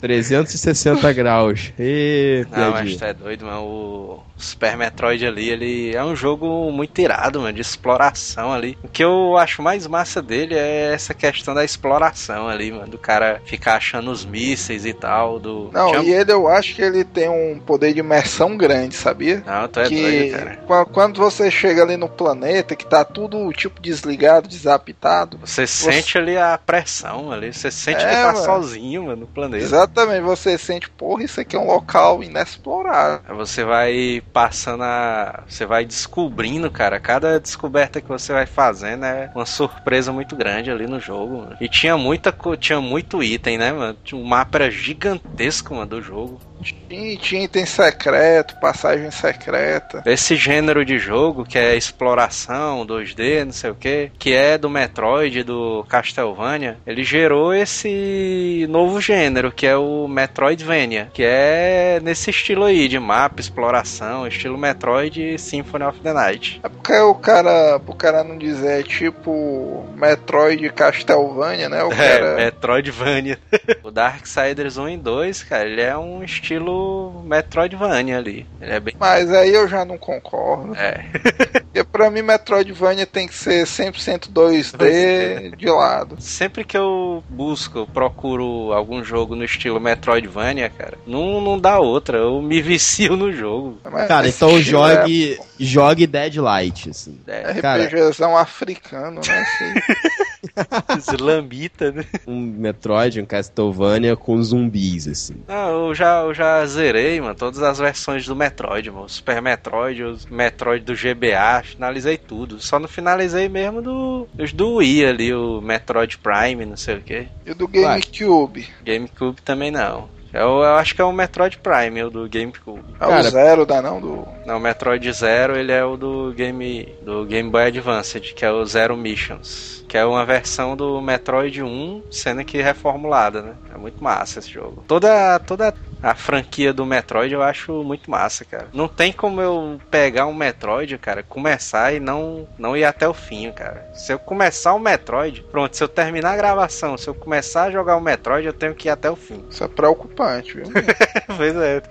360 0.00 1.12
graus. 1.12 1.72
Ê, 1.78 2.46
Não, 2.50 2.70
mas 2.72 2.96
tu 2.96 3.04
é 3.04 3.12
doido, 3.14 3.44
mano. 3.46 3.62
O 3.64 4.22
Super 4.36 4.76
Metroid 4.76 5.26
ali, 5.26 5.50
ele 5.50 5.94
é 5.94 6.02
um 6.04 6.14
jogo 6.14 6.70
muito 6.70 7.00
irado, 7.00 7.40
mano, 7.40 7.52
de 7.52 7.60
exploração 7.60 8.52
ali. 8.52 8.78
O 8.82 8.88
que 8.88 9.02
eu 9.02 9.36
acho 9.36 9.60
mais 9.62 9.86
massa 9.86 10.22
dele 10.22 10.54
é 10.54 10.92
essa 10.94 11.12
questão 11.12 11.54
da 11.54 11.64
exploração 11.64 12.48
ali, 12.48 12.70
mano. 12.70 12.86
Do 12.88 12.98
cara 12.98 13.40
ficar 13.44 13.76
achando 13.76 14.10
os 14.10 14.24
mísseis 14.24 14.86
e 14.86 14.92
tal. 14.92 15.38
Do... 15.40 15.70
Não, 15.72 15.90
Tinha- 15.90 16.02
e 16.02 16.10
ele 16.12 16.32
eu 16.32 16.46
acho 16.48 16.74
que 16.74 16.82
ele 16.82 17.04
tem 17.04 17.28
um 17.28 17.58
poder 17.58 17.92
de 17.92 18.00
imersão 18.00 18.56
grande, 18.56 18.94
sabia? 18.94 19.42
Não, 19.44 19.66
tu 19.68 19.80
é 19.80 19.88
que 19.88 20.00
doido, 20.00 20.30
cara. 20.36 20.56
qua- 20.66 20.86
quando 20.86 21.16
você 21.18 21.50
chega 21.50 21.82
ali 21.82 21.96
no 21.96 22.08
planeta 22.08 22.76
que 22.76 22.86
tá 22.86 23.04
tudo 23.04 23.50
tipo 23.52 23.80
desligado, 23.82 24.46
desapitado, 24.48 25.38
Você 25.44 25.66
sente 25.66 26.16
ali 26.18 26.36
a 26.36 26.58
pressão 26.58 27.32
ali, 27.32 27.52
você 27.52 27.70
sente 27.70 28.04
É, 28.04 28.08
que 28.08 28.14
tá 28.16 28.32
mano. 28.32 28.44
sozinho, 28.44 29.04
mano, 29.04 29.22
no 29.22 29.26
planeta. 29.26 29.64
exatamente, 29.64 29.87
você 30.22 30.56
sente, 30.58 30.88
porra, 30.90 31.24
isso 31.24 31.40
aqui 31.40 31.56
é 31.56 31.58
um 31.58 31.66
local 31.66 32.22
inexplorado. 32.22 33.22
Você 33.36 33.64
vai 33.64 34.22
passando 34.32 34.82
a. 34.82 35.42
Você 35.48 35.64
vai 35.66 35.84
descobrindo, 35.84 36.70
cara. 36.70 37.00
Cada 37.00 37.38
descoberta 37.40 38.00
que 38.00 38.08
você 38.08 38.32
vai 38.32 38.46
fazendo 38.46 39.04
é 39.04 39.30
uma 39.34 39.46
surpresa 39.46 40.12
muito 40.12 40.36
grande 40.36 40.70
ali 40.70 40.86
no 40.86 41.00
jogo. 41.00 41.38
mano. 41.38 41.56
E 41.60 41.68
tinha 41.68 41.96
muita 41.96 42.34
tinha 42.58 42.80
muito 42.80 43.22
item, 43.22 43.58
né, 43.58 43.72
mano? 43.72 43.96
Tinha- 44.04 44.20
O 44.20 44.24
mapa 44.24 44.58
era 44.58 44.70
gigantesco, 44.70 45.74
mano, 45.74 45.86
do 45.86 46.02
jogo. 46.02 46.40
Tinha, 46.88 47.16
tinha 47.16 47.44
item 47.44 47.64
secreto, 47.64 48.58
passagem 48.60 49.10
secreta. 49.12 50.02
Esse 50.04 50.34
gênero 50.34 50.84
de 50.84 50.98
jogo, 50.98 51.44
que 51.44 51.56
é 51.56 51.76
exploração, 51.76 52.84
2D, 52.84 53.44
não 53.44 53.52
sei 53.52 53.70
o 53.70 53.74
que, 53.76 54.10
que 54.18 54.32
é 54.32 54.58
do 54.58 54.68
Metroid, 54.68 55.44
do 55.44 55.84
Castlevania, 55.88 56.76
ele 56.84 57.04
gerou 57.04 57.54
esse 57.54 58.66
novo 58.68 59.00
gênero, 59.00 59.52
que 59.52 59.66
é 59.66 59.76
o 59.78 60.06
Metroidvania, 60.08 61.08
que 61.12 61.22
é 61.24 62.00
nesse 62.02 62.30
estilo 62.30 62.64
aí, 62.64 62.88
de 62.88 62.98
mapa, 62.98 63.40
exploração, 63.40 64.26
estilo 64.26 64.58
Metroid 64.58 65.34
e 65.34 65.38
Symphony 65.38 65.84
of 65.84 66.00
the 66.00 66.12
Night. 66.12 66.60
É 66.62 66.68
porque 66.68 66.94
o 66.94 67.14
cara, 67.14 67.80
o 67.86 67.94
cara 67.94 68.24
não 68.24 68.36
dizer 68.36 68.84
tipo 68.84 69.86
Metroid 69.94 70.68
Castlevania, 70.70 71.68
né? 71.68 71.82
O 71.84 71.92
É, 71.98 72.18
cara. 72.18 72.36
Metroidvania. 72.36 73.38
o 73.82 73.90
Darksiders 73.90 74.76
1 74.76 74.88
e 74.90 74.96
2, 74.96 75.42
cara, 75.42 75.68
ele 75.68 75.80
é 75.80 75.96
um 75.96 76.22
estilo 76.22 77.22
Metroidvania 77.24 78.18
ali. 78.18 78.46
Ele 78.60 78.72
é 78.72 78.80
bem. 78.80 78.94
Mas 78.98 79.32
aí 79.32 79.52
eu 79.52 79.68
já 79.68 79.84
não 79.84 79.98
concordo. 79.98 80.74
É. 80.76 81.04
Porque 81.78 81.84
pra 81.84 82.10
mim 82.10 82.22
Metroidvania 82.22 83.06
tem 83.06 83.26
que 83.26 83.34
ser 83.34 83.64
100% 83.64 84.30
2D 84.32 85.56
de 85.56 85.66
lado. 85.68 86.16
Sempre 86.18 86.64
que 86.64 86.76
eu 86.76 87.22
busco, 87.28 87.86
procuro 87.92 88.72
algum 88.72 89.02
jogo 89.04 89.34
no 89.34 89.44
estilo 89.44 89.67
Metroidvania, 89.78 90.68
cara, 90.70 90.96
não, 91.06 91.40
não 91.40 91.58
dá 91.58 91.78
outra. 91.78 92.18
Eu 92.18 92.40
me 92.40 92.60
vicio 92.62 93.16
no 93.16 93.32
jogo. 93.32 93.78
Mas 93.90 94.08
Cara, 94.08 94.28
então 94.28 94.58
estilo 94.58 94.78
jogue, 94.80 95.38
jogue 95.58 96.06
Dead 96.06 96.36
Light, 96.36 96.90
assim. 96.90 97.18
É 97.26 97.50
É, 97.50 97.60
Cara- 97.60 97.84
RPGzão 97.84 98.36
africano, 98.36 99.20
né? 99.26 99.44
Lambita, 101.20 101.90
né? 101.92 102.04
Um 102.26 102.40
Metroid, 102.40 103.20
um 103.20 103.26
Castlevania 103.26 104.16
com 104.16 104.42
zumbis, 104.42 105.06
assim. 105.08 105.36
Não, 105.46 105.88
eu 105.88 105.94
já, 105.94 106.20
eu 106.20 106.34
já 106.34 106.64
zerei, 106.66 107.20
mano, 107.20 107.34
todas 107.34 107.62
as 107.62 107.78
versões 107.78 108.26
do 108.26 108.36
Metroid, 108.36 108.90
mano. 108.90 109.04
O 109.04 109.08
Super 109.08 109.40
Metroid, 109.42 110.02
os 110.02 110.26
Metroid 110.26 110.84
do 110.84 110.94
GBA, 110.94 111.62
finalizei 111.64 112.16
tudo. 112.16 112.60
Só 112.60 112.78
não 112.78 112.88
finalizei 112.88 113.48
mesmo 113.48 113.82
do, 113.82 114.28
os 114.38 114.52
do 114.52 114.74
Wii 114.76 115.06
ali, 115.06 115.34
o 115.34 115.60
Metroid 115.60 116.18
Prime, 116.18 116.64
não 116.64 116.76
sei 116.76 116.96
o 116.96 117.00
que. 117.00 117.28
E 117.46 117.50
o 117.50 117.54
do 117.54 117.68
GameCube. 117.68 118.68
GameCube 118.84 119.42
também 119.42 119.70
não. 119.70 120.08
Eu, 120.32 120.58
eu 120.58 120.74
acho 120.76 120.94
que 120.94 121.00
é 121.00 121.04
o 121.04 121.12
Metroid 121.12 121.58
Prime, 121.58 122.02
o 122.04 122.10
do 122.10 122.28
GameCube. 122.28 122.84
É 122.96 122.98
Cara- 122.98 123.20
o 123.20 123.30
Zero, 123.30 123.66
dá 123.66 123.80
não? 123.80 124.00
Do... 124.00 124.28
Não, 124.46 124.58
o 124.58 124.60
Metroid 124.60 125.10
Zero, 125.12 125.56
ele 125.56 125.72
é 125.72 125.82
o 125.84 125.96
do 125.96 126.32
Game, 126.36 126.86
do 127.02 127.24
Game 127.24 127.48
Boy 127.48 127.64
Advance, 127.64 128.20
que 128.20 128.44
é 128.44 128.50
o 128.50 128.64
Zero 128.66 128.96
Missions. 128.96 129.77
Que 129.88 129.96
é 129.96 130.04
uma 130.04 130.24
versão 130.24 130.76
do 130.76 131.00
Metroid 131.00 131.62
1, 131.62 132.02
sendo 132.10 132.44
que 132.44 132.60
reformulada, 132.60 133.42
né? 133.42 133.54
É 133.74 133.78
muito 133.78 134.04
massa 134.04 134.38
esse 134.38 134.50
jogo. 134.50 134.84
Toda, 134.86 135.38
toda 135.40 135.74
a 136.02 136.14
franquia 136.14 136.72
do 136.72 136.86
Metroid 136.86 137.32
eu 137.32 137.42
acho 137.42 137.82
muito 137.82 138.10
massa, 138.10 138.44
cara. 138.44 138.68
Não 138.72 138.88
tem 138.88 139.12
como 139.12 139.40
eu 139.40 139.80
pegar 139.90 140.26
um 140.26 140.34
Metroid, 140.34 140.96
cara, 140.98 141.22
começar 141.22 141.92
e 141.92 142.00
não, 142.00 142.46
não 142.58 142.76
ir 142.76 142.84
até 142.84 143.08
o 143.08 143.14
fim, 143.14 143.50
cara. 143.50 143.90
Se 143.94 144.12
eu 144.12 144.18
começar 144.18 144.74
o 144.74 144.78
Metroid, 144.78 145.42
pronto, 145.50 145.76
se 145.76 145.82
eu 145.82 145.88
terminar 145.88 146.32
a 146.32 146.36
gravação, 146.36 146.96
se 146.96 147.08
eu 147.08 147.14
começar 147.14 147.64
a 147.64 147.70
jogar 147.70 147.96
o 147.96 148.00
Metroid, 148.00 148.46
eu 148.46 148.52
tenho 148.52 148.74
que 148.74 148.88
ir 148.88 148.90
até 148.90 149.10
o 149.10 149.16
fim. 149.16 149.44
Isso 149.50 149.64
é 149.64 149.68
preocupante, 149.68 150.54
viu? 150.54 150.66
pois 151.36 151.56
é, 151.56 151.82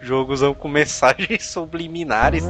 jogos 0.00 0.40
com 0.58 0.68
mensagens 0.68 1.44
subliminares. 1.46 2.44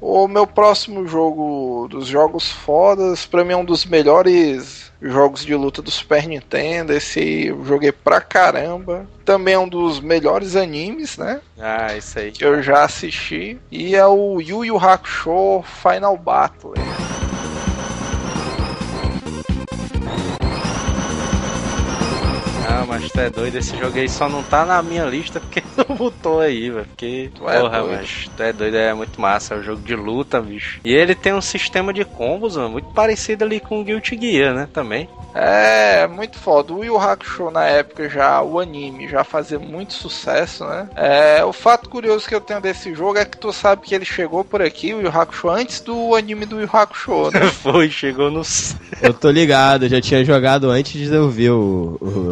O 0.00 0.28
meu 0.28 0.46
próximo 0.46 1.06
jogo 1.06 1.88
dos 1.88 2.06
jogos 2.06 2.50
fodas, 2.50 3.26
pra 3.26 3.44
mim 3.44 3.52
é 3.52 3.56
um 3.56 3.64
dos 3.64 3.84
melhores 3.84 4.92
jogos 5.00 5.44
de 5.44 5.54
luta 5.54 5.82
do 5.82 5.90
Super 5.90 6.26
Nintendo. 6.26 6.92
Esse 6.92 7.46
eu 7.46 7.64
joguei 7.64 7.92
pra 7.92 8.20
caramba. 8.20 9.06
Também 9.24 9.54
é 9.54 9.58
um 9.58 9.68
dos 9.68 10.00
melhores 10.00 10.56
animes, 10.56 11.18
né? 11.18 11.40
Ah, 11.58 11.94
isso 11.96 12.18
aí. 12.18 12.32
Que 12.32 12.44
eu 12.44 12.62
já 12.62 12.84
assisti. 12.84 13.58
E 13.70 13.94
é 13.94 14.06
o 14.06 14.40
Yu 14.40 14.64
Yu 14.64 14.76
Hakusho 14.76 15.62
Final 15.62 16.16
Battle. 16.16 16.74
Mas 22.86 23.10
tu 23.10 23.20
é 23.20 23.30
doido, 23.30 23.56
esse 23.56 23.76
jogo 23.76 23.98
aí 23.98 24.08
só 24.08 24.28
não 24.28 24.42
tá 24.42 24.64
na 24.64 24.82
minha 24.82 25.04
lista 25.04 25.40
porque 25.40 25.62
não 25.76 25.96
botou 25.96 26.40
aí, 26.40 26.70
velho. 26.70 26.86
Porque, 26.86 27.30
Tu 27.34 27.48
é 27.48 27.60
porra, 27.60 27.78
doido. 27.80 27.96
mas 27.96 28.30
tu 28.36 28.42
é 28.42 28.52
doido, 28.52 28.76
é 28.76 28.94
muito 28.94 29.20
massa, 29.20 29.54
é 29.54 29.58
um 29.58 29.62
jogo 29.62 29.82
de 29.82 29.94
luta, 29.96 30.40
bicho. 30.40 30.80
E 30.84 30.92
ele 30.92 31.14
tem 31.14 31.32
um 31.34 31.40
sistema 31.40 31.92
de 31.92 32.04
combos, 32.04 32.56
mano, 32.56 32.70
muito 32.70 32.88
parecido 32.90 33.44
ali 33.44 33.60
com 33.60 33.80
o 33.80 33.84
Guilty 33.84 34.18
Gear, 34.20 34.54
né, 34.54 34.68
também. 34.72 35.08
É, 35.34 36.06
muito 36.06 36.38
foda. 36.38 36.72
O 36.72 36.84
Yu 36.84 36.96
Hakusho 36.96 37.50
na 37.50 37.64
época 37.64 38.08
já, 38.08 38.40
o 38.40 38.60
anime, 38.60 39.08
já 39.08 39.24
fazia 39.24 39.58
muito 39.58 39.92
sucesso, 39.92 40.64
né? 40.64 40.88
É, 40.94 41.44
o 41.44 41.52
fato 41.52 41.88
curioso 41.88 42.28
que 42.28 42.34
eu 42.34 42.40
tenho 42.40 42.60
desse 42.60 42.94
jogo 42.94 43.18
é 43.18 43.24
que 43.24 43.36
tu 43.36 43.52
sabe 43.52 43.82
que 43.82 43.94
ele 43.94 44.04
chegou 44.04 44.44
por 44.44 44.62
aqui, 44.62 44.94
o 44.94 45.00
Yu 45.02 45.08
Hakusho, 45.08 45.48
antes 45.50 45.80
do 45.80 46.14
anime 46.14 46.46
do 46.46 46.60
Yu 46.60 46.70
Hakusho, 46.72 47.30
né? 47.32 47.40
Foi, 47.50 47.90
chegou 47.90 48.30
no 48.30 48.42
Eu 49.02 49.12
tô 49.12 49.28
ligado, 49.30 49.86
eu 49.86 49.88
já 49.88 50.00
tinha 50.00 50.24
jogado 50.24 50.70
antes 50.70 50.92
de 50.92 51.12
eu 51.14 51.28
ver 51.28 51.50
o, 51.50 51.96
o 52.00 52.23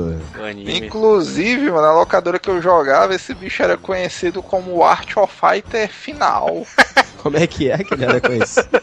anime. 0.52 0.86
Inclusive, 0.86 1.70
mano, 1.70 1.82
na 1.82 1.92
locadora 1.92 2.38
que 2.38 2.48
eu 2.48 2.62
jogava, 2.62 3.14
esse 3.14 3.34
bicho 3.34 3.62
era 3.62 3.76
conhecido 3.76 4.42
como 4.42 4.76
o 4.76 4.84
Art 4.84 5.16
of 5.16 5.32
Fighter 5.34 5.88
Final. 5.88 6.66
Como 7.22 7.36
é 7.36 7.46
que 7.46 7.70
é 7.70 7.78
que 7.78 7.94
ele 7.94 8.04
era 8.04 8.20
conhecido? 8.20 8.82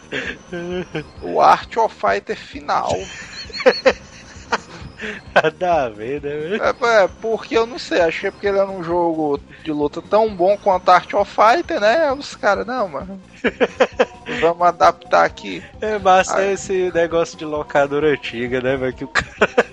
o 1.22 1.42
Art 1.42 1.76
of 1.76 1.94
Fighter 1.94 2.36
Final. 2.38 2.90
Nada 5.34 5.84
a 5.84 5.88
ver, 5.88 6.22
né? 6.22 6.56
É, 6.56 7.04
é, 7.04 7.08
porque 7.20 7.56
eu 7.56 7.66
não 7.66 7.78
sei, 7.78 8.00
achei 8.00 8.30
porque 8.30 8.46
ele 8.46 8.58
era 8.58 8.70
um 8.70 8.82
jogo 8.82 9.40
de 9.64 9.72
luta 9.72 10.02
tão 10.02 10.34
bom 10.34 10.56
quanto 10.58 10.90
Art 10.90 11.12
of 11.14 11.30
Fighter, 11.30 11.80
né? 11.80 12.12
Os 12.12 12.34
caras, 12.34 12.66
não, 12.66 12.88
mano. 12.88 13.20
Vamos 14.40 14.66
adaptar 14.66 15.24
aqui. 15.24 15.62
É 15.80 15.98
massa 15.98 16.44
esse 16.44 16.90
negócio 16.94 17.38
de 17.38 17.44
locadora 17.44 18.12
antiga, 18.12 18.60
né, 18.60 18.76
velho? 18.76 18.92
Que 18.92 19.04
o 19.04 19.08
cara, 19.08 19.66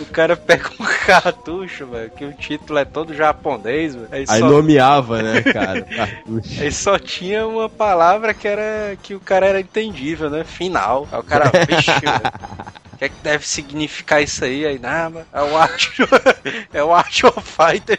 o 0.00 0.06
cara 0.06 0.36
pega 0.36 0.70
um 0.78 0.84
cartucho, 1.06 1.86
velho, 1.86 2.10
que 2.10 2.24
o 2.24 2.32
título 2.32 2.78
é 2.78 2.84
todo 2.84 3.14
japonês, 3.14 3.94
velho. 3.94 4.08
Aí, 4.10 4.26
só... 4.26 4.38
nomeava, 4.38 5.22
né, 5.22 5.42
cara? 5.42 5.82
Cartucho. 5.82 6.62
Aí 6.62 6.72
só 6.72 6.98
tinha 6.98 7.46
uma 7.46 7.68
palavra 7.68 8.34
que 8.34 8.48
era 8.48 8.96
que 9.02 9.14
o 9.14 9.20
cara 9.20 9.46
era 9.46 9.60
entendível, 9.60 10.28
né? 10.28 10.42
Final. 10.44 11.06
Aí 11.12 11.20
o 11.20 11.22
cara, 11.22 11.50
velho. 11.50 11.68
O 13.02 13.04
que 13.04 13.06
é 13.06 13.08
que 13.08 13.20
deve 13.24 13.44
significar 13.44 14.22
isso 14.22 14.44
aí? 14.44 14.64
Aí, 14.64 14.78
nada, 14.78 15.26
é 15.32 15.42
o 15.42 15.56
Art, 15.56 15.88
é 16.72 16.84
o 16.84 16.94
Art 16.94 17.24
of 17.24 17.42
Fighter 17.42 17.98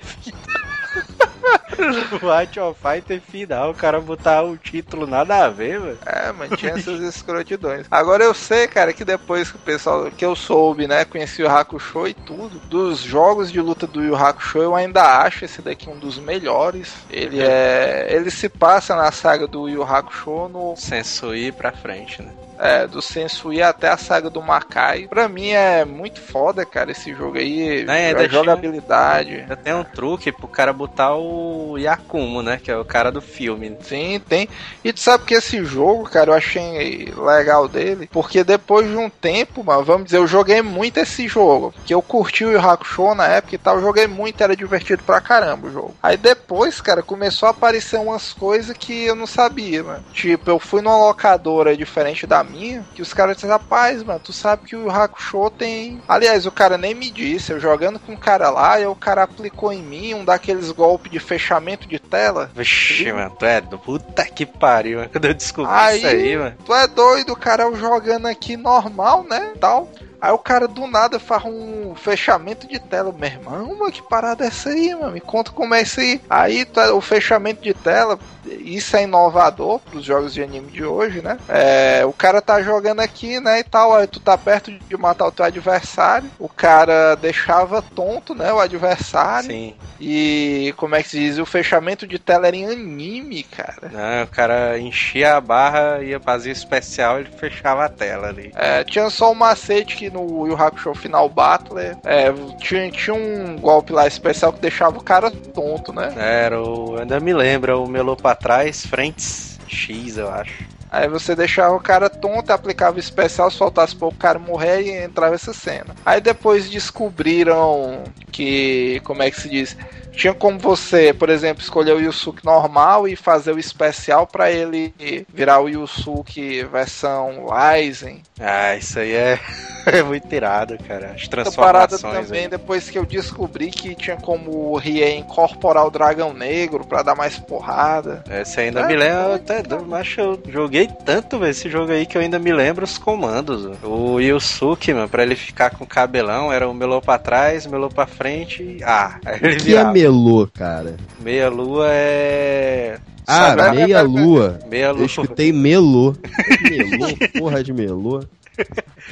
o 2.22 2.30
Art 2.30 2.56
of 2.56 2.80
Fighter 2.80 3.20
final, 3.20 3.72
o 3.72 3.74
cara 3.74 4.00
botar 4.00 4.44
o 4.44 4.56
título 4.56 5.06
nada 5.06 5.44
a 5.44 5.50
ver, 5.50 5.80
velho. 5.80 5.98
É, 6.06 6.32
mas 6.32 6.58
tinha 6.58 6.74
essas 6.74 7.02
escrotidões. 7.02 7.86
Agora 7.92 8.24
eu 8.24 8.34
sei, 8.34 8.66
cara, 8.68 8.94
que 8.94 9.04
depois 9.04 9.52
que 9.52 9.58
o 9.58 9.60
pessoal, 9.60 10.10
que 10.10 10.24
eu 10.24 10.36
soube, 10.36 10.88
né, 10.88 11.04
conheci 11.04 11.44
o 11.44 11.50
Hakusho 11.50 12.08
e 12.08 12.14
tudo, 12.14 12.60
dos 12.70 13.00
jogos 13.00 13.52
de 13.52 13.60
luta 13.60 13.86
do 13.86 14.02
Yu 14.02 14.16
Hakusho, 14.16 14.60
eu 14.60 14.76
ainda 14.76 15.20
acho 15.20 15.44
esse 15.44 15.62
daqui 15.62 15.90
um 15.90 15.98
dos 15.98 16.18
melhores. 16.18 16.94
Ele 17.10 17.42
é, 17.42 18.08
ele 18.10 18.32
se 18.32 18.48
passa 18.48 18.96
na 18.96 19.12
saga 19.12 19.48
do 19.48 19.68
Yu 19.68 19.84
Hakusho 19.84 20.48
no 20.48 20.76
Sensui 20.78 21.52
pra 21.52 21.72
frente, 21.72 22.22
né? 22.22 22.32
É, 22.64 22.88
do 22.88 23.02
Sensui 23.02 23.62
até 23.62 23.90
a 23.90 23.98
saga 23.98 24.30
do 24.30 24.42
Makai. 24.42 25.06
Pra 25.10 25.28
mim 25.28 25.50
é 25.50 25.84
muito 25.84 26.22
foda, 26.22 26.66
cara, 26.66 26.92
esse 26.92 27.14
jogo 27.14 27.38
aí. 27.38 27.86
É, 27.90 28.12
a 28.12 28.28
jogabilidade. 28.28 29.46
Tem 29.62 29.74
um 29.74 29.84
truque 29.84 30.32
pro 30.32 30.48
cara 30.48 30.72
botar 30.72 31.14
o 31.14 31.78
Yakumo, 31.78 32.42
né? 32.42 32.60
Que 32.64 32.72
é 32.72 32.78
o 32.78 32.86
cara 32.86 33.12
do 33.12 33.22
filme. 33.22 33.78
Sim, 33.82 34.22
tem. 34.30 34.48
E 34.82 34.94
tu 34.94 35.02
sabe 35.02 35.26
que 35.26 35.34
esse 35.34 35.64
jogo, 35.66 36.06
cara, 36.06 36.32
eu 36.32 36.36
achei 36.36 37.14
legal 37.18 37.68
dele, 37.68 38.08
porque 38.12 38.44
depois 38.46 38.90
de 38.90 38.96
um 38.96 39.10
tempo, 39.10 39.62
mano, 39.62 39.84
vamos 39.84 40.06
dizer, 40.06 40.18
eu 40.18 40.28
joguei 40.28 40.62
muito 40.62 41.00
esse 41.00 41.28
jogo. 41.28 41.74
Que 41.86 41.94
eu 41.94 42.02
curti 42.02 42.46
o 42.46 42.52
Yu 42.52 42.60
Hakusho 42.60 43.14
na 43.14 43.28
época 43.28 43.56
e 43.56 43.58
tal, 43.58 43.76
eu 43.76 43.82
joguei 43.82 44.08
muito, 44.08 44.42
era 44.42 44.56
divertido 44.56 45.04
pra 45.04 45.20
caramba 45.20 45.68
o 45.68 45.72
jogo. 45.72 45.96
Aí 46.02 46.16
depois, 46.16 46.80
cara, 46.80 47.04
começou 47.04 47.48
a 47.48 47.52
aparecer 47.52 48.00
umas 48.00 48.32
coisas 48.32 48.78
que 48.78 49.04
eu 49.04 49.16
não 49.16 49.28
sabia, 49.28 49.84
mano. 49.84 50.06
Tipo, 50.14 50.50
eu 50.50 50.60
fui 50.60 50.82
numa 50.82 50.98
locadora 50.98 51.76
diferente 51.76 52.26
da 52.26 52.42
minha, 52.54 52.86
que 52.94 53.02
os 53.02 53.14
caras 53.14 53.36
disseram, 53.36 53.54
rapaz, 53.54 54.04
mano, 54.04 54.20
tu 54.24 54.32
sabe 54.32 54.68
que 54.68 54.76
o 54.76 54.90
Hakusho 54.90 55.50
tem. 55.50 56.02
Aliás, 56.08 56.46
o 56.46 56.52
cara 56.52 56.78
nem 56.78 56.94
me 56.94 57.10
disse, 57.10 57.52
eu 57.52 57.60
jogando 57.60 58.00
com 58.00 58.14
um 58.14 58.18
cara 58.18 58.50
lá, 58.50 58.80
e 58.80 58.86
o 58.86 58.96
cara 58.96 59.24
aplicou 59.24 59.74
em 59.74 59.82
mim 59.82 60.14
um 60.14 60.24
daqueles 60.24 60.72
golpes 60.72 61.12
de 61.12 61.20
fechamento 61.20 61.88
de 61.88 62.00
tela. 62.00 62.52
Vixe, 62.56 63.12
mano, 63.12 63.36
tu 63.38 63.46
é 63.46 63.60
do 63.60 63.78
puta 63.78 64.24
que 64.26 64.46
pariu, 64.46 65.00
mano, 65.00 65.10
quando 65.12 65.26
eu 65.26 65.34
descobri 65.34 65.72
aí, 65.74 65.98
isso 65.98 66.08
aí, 66.08 66.38
mano. 66.38 66.56
Tu 66.66 66.74
é 66.74 66.88
doido, 66.88 67.36
cara, 67.36 67.64
eu 67.64 67.76
jogando 67.76 68.28
aqui 68.28 68.56
normal, 68.56 69.24
né? 69.24 69.54
Tal. 69.60 69.90
Aí 70.24 70.32
o 70.32 70.38
cara 70.38 70.70
do 70.70 70.88
nada 70.88 71.20
faz 71.20 71.44
um 71.44 71.94
fechamento 71.96 72.66
de 72.66 72.80
tela. 72.80 73.12
Meu 73.12 73.30
irmão, 73.30 73.92
que 73.92 74.02
parada 74.02 74.46
é 74.46 74.48
essa 74.48 74.70
aí, 74.70 74.96
mano? 74.96 75.12
Me 75.12 75.20
conta 75.20 75.52
como 75.52 75.76
é 75.76 75.82
isso 75.82 76.00
aí. 76.00 76.22
Aí 76.30 76.66
o 76.94 77.02
fechamento 77.02 77.62
de 77.62 77.74
tela, 77.74 78.18
isso 78.46 78.96
é 78.96 79.04
inovador 79.04 79.82
pros 79.82 80.06
jogos 80.06 80.34
de 80.34 80.42
anime 80.42 80.72
de 80.72 80.86
hoje, 80.86 81.22
né? 81.22 81.38
É, 81.50 82.06
o 82.06 82.14
cara 82.14 82.42
tá 82.42 82.62
jogando 82.62 83.02
aqui, 83.02 83.42
né, 83.42 83.60
e 83.60 83.64
tal, 83.66 83.94
aí 83.94 84.08
tu 84.08 84.22
tá 84.22 84.38
perto 84.38 84.72
de 84.72 84.96
matar 84.96 85.28
o 85.28 85.32
teu 85.32 85.44
adversário, 85.44 86.30
o 86.40 86.48
cara 86.48 87.16
deixava 87.16 87.82
tonto, 87.82 88.34
né, 88.34 88.54
o 88.54 88.62
adversário. 88.62 89.50
Sim. 89.50 89.76
E 90.00 90.74
como 90.78 90.96
é 90.96 91.04
que 91.04 91.10
se 91.10 91.20
diz? 91.20 91.38
O 91.38 91.46
fechamento 91.46 92.08
de 92.08 92.18
tela 92.18 92.48
era 92.48 92.56
em 92.56 92.66
anime, 92.66 93.44
cara. 93.44 93.90
Não, 93.92 94.24
o 94.24 94.28
cara 94.28 94.80
enchia 94.80 95.36
a 95.36 95.42
barra, 95.42 96.02
ia 96.02 96.20
fazer 96.20 96.52
especial 96.52 97.20
e 97.20 97.26
fechava 97.26 97.86
a 97.86 97.90
tela 97.90 98.30
ali. 98.30 98.54
É, 98.56 98.86
tinha 98.86 99.10
só 99.10 99.30
um 99.32 99.36
macete 99.36 99.98
que 99.98 100.13
no 100.14 100.48
Yu 100.48 100.56
Hakusho 100.56 100.94
Final 100.94 101.28
Battle, 101.28 101.80
é, 101.80 102.32
tinha, 102.60 102.90
tinha 102.92 103.16
um 103.16 103.58
golpe 103.58 103.92
lá 103.92 104.08
especial 104.08 104.54
que 104.54 104.62
deixava 104.62 104.98
o 104.98 105.04
cara 105.04 105.32
tonto, 105.32 105.92
né? 105.92 106.14
Era, 106.16 106.62
o, 106.62 106.98
ainda 106.98 107.20
me 107.20 107.34
lembra, 107.34 107.78
o 107.78 107.88
Melô 107.88 108.16
pra 108.16 108.36
trás, 108.36 108.86
frentes 108.86 109.60
X, 109.68 110.18
eu 110.18 110.30
acho. 110.30 110.64
Aí 110.94 111.08
você 111.08 111.36
deixava 111.36 111.76
o 111.76 111.80
cara 111.80 112.08
tonto, 112.08 112.52
aplicava 112.52 112.98
o 112.98 113.00
especial, 113.00 113.50
soltasse 113.50 113.96
para 113.96 114.08
o 114.08 114.14
cara 114.14 114.38
morrer 114.38 114.84
e 114.84 115.04
entrava 115.04 115.34
essa 115.34 115.52
cena. 115.52 115.96
Aí 116.06 116.22
depois 116.22 116.70
descobriram 116.70 118.04
que, 118.32 119.02
como 119.04 119.24
é 119.24 119.32
que 119.32 119.42
se 119.42 119.50
diz? 119.50 119.76
Tinha 120.14 120.34
como 120.34 120.60
você, 120.60 121.14
por 121.14 121.30
exemplo, 121.30 121.64
escolher 121.64 121.94
o 121.94 122.00
Yusuke 122.00 122.46
normal 122.46 123.08
e 123.08 123.16
fazer 123.16 123.54
o 123.54 123.60
especial 123.60 124.28
para 124.28 124.52
ele 124.52 124.94
virar 125.34 125.60
o 125.60 125.68
Yusuke 125.68 126.64
versão 126.64 127.48
Ryzen. 127.48 128.22
Ah, 128.40 128.76
isso 128.76 129.00
aí 129.00 129.14
é, 129.14 129.40
é 129.86 130.04
muito 130.04 130.34
irado, 130.34 130.78
cara. 130.88 131.14
As 131.16 131.28
transformações. 131.28 132.02
também, 132.02 132.44
aí. 132.44 132.48
depois 132.48 132.90
que 132.90 132.98
eu 132.98 133.06
descobri 133.06 133.70
que 133.70 133.96
tinha 133.96 134.18
como 134.18 134.72
o 134.72 134.78
Rie 134.78 135.04
incorporar 135.16 135.86
o 135.86 135.90
dragão 135.90 136.34
negro 136.34 136.86
para 136.86 137.04
dar 137.04 137.16
mais 137.16 137.38
porrada. 137.40 138.24
Esse 138.30 138.62
ainda 138.62 138.82
é, 138.82 138.88
me 138.88 138.96
lembra, 138.96 139.36
até, 139.36 139.64
mas 139.86 140.16
eu 140.18 140.42
joguei 140.48 140.88
tanto 141.06 141.40
véio, 141.40 141.52
esse 141.52 141.70
jogo 141.70 141.92
aí 141.92 142.06
que 142.06 142.18
eu 142.18 142.22
ainda 142.22 142.40
me 142.40 142.54
lembro 142.54 142.84
os 142.84 142.98
comandos. 142.98 143.78
O 143.84 144.20
Yusuke, 144.20 144.94
mano, 144.94 145.10
pra 145.10 145.24
ele 145.24 145.36
ficar 145.36 145.72
com 145.72 145.86
cabelão, 145.86 146.52
era 146.52 146.68
o 146.68 146.74
melô 146.74 147.02
pra 147.02 147.18
trás, 147.18 147.66
melô 147.66 147.90
pra 147.90 148.06
frente 148.06 148.62
e 148.62 148.84
ah, 148.84 149.20
ele 149.42 149.58
virava. 149.58 149.94
Que 149.94 150.00
é 150.00 150.03
melô, 150.04 150.48
cara? 150.48 150.98
Meia 151.20 151.50
lua 151.50 151.88
é. 151.90 153.00
Ah, 153.26 153.56
meia 153.74 154.02
lua. 154.02 154.60
Meia 154.68 154.92
lua. 154.92 155.02
Eu 155.02 155.06
escutei 155.06 155.54
melô. 155.54 156.14
melô, 156.70 157.40
porra 157.40 157.64
de 157.64 157.72
melô. 157.72 158.24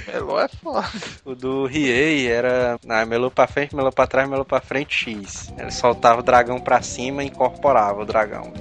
Melô 0.08 0.40
é 0.40 0.48
foda. 0.48 0.88
O 1.26 1.34
do 1.34 1.66
Riei 1.66 2.28
era 2.28 2.78
ah, 2.88 3.06
melô 3.06 3.32
pra 3.32 3.48
frente, 3.48 3.76
melô 3.76 3.92
pra 3.92 4.06
trás, 4.06 4.30
melô 4.30 4.44
pra 4.44 4.60
frente, 4.60 4.94
X. 4.94 5.52
Ele 5.58 5.72
soltava 5.72 6.20
o 6.20 6.24
dragão 6.24 6.60
pra 6.60 6.82
cima 6.82 7.24
e 7.24 7.28
incorporava 7.28 8.02
o 8.02 8.06
dragão. 8.06 8.52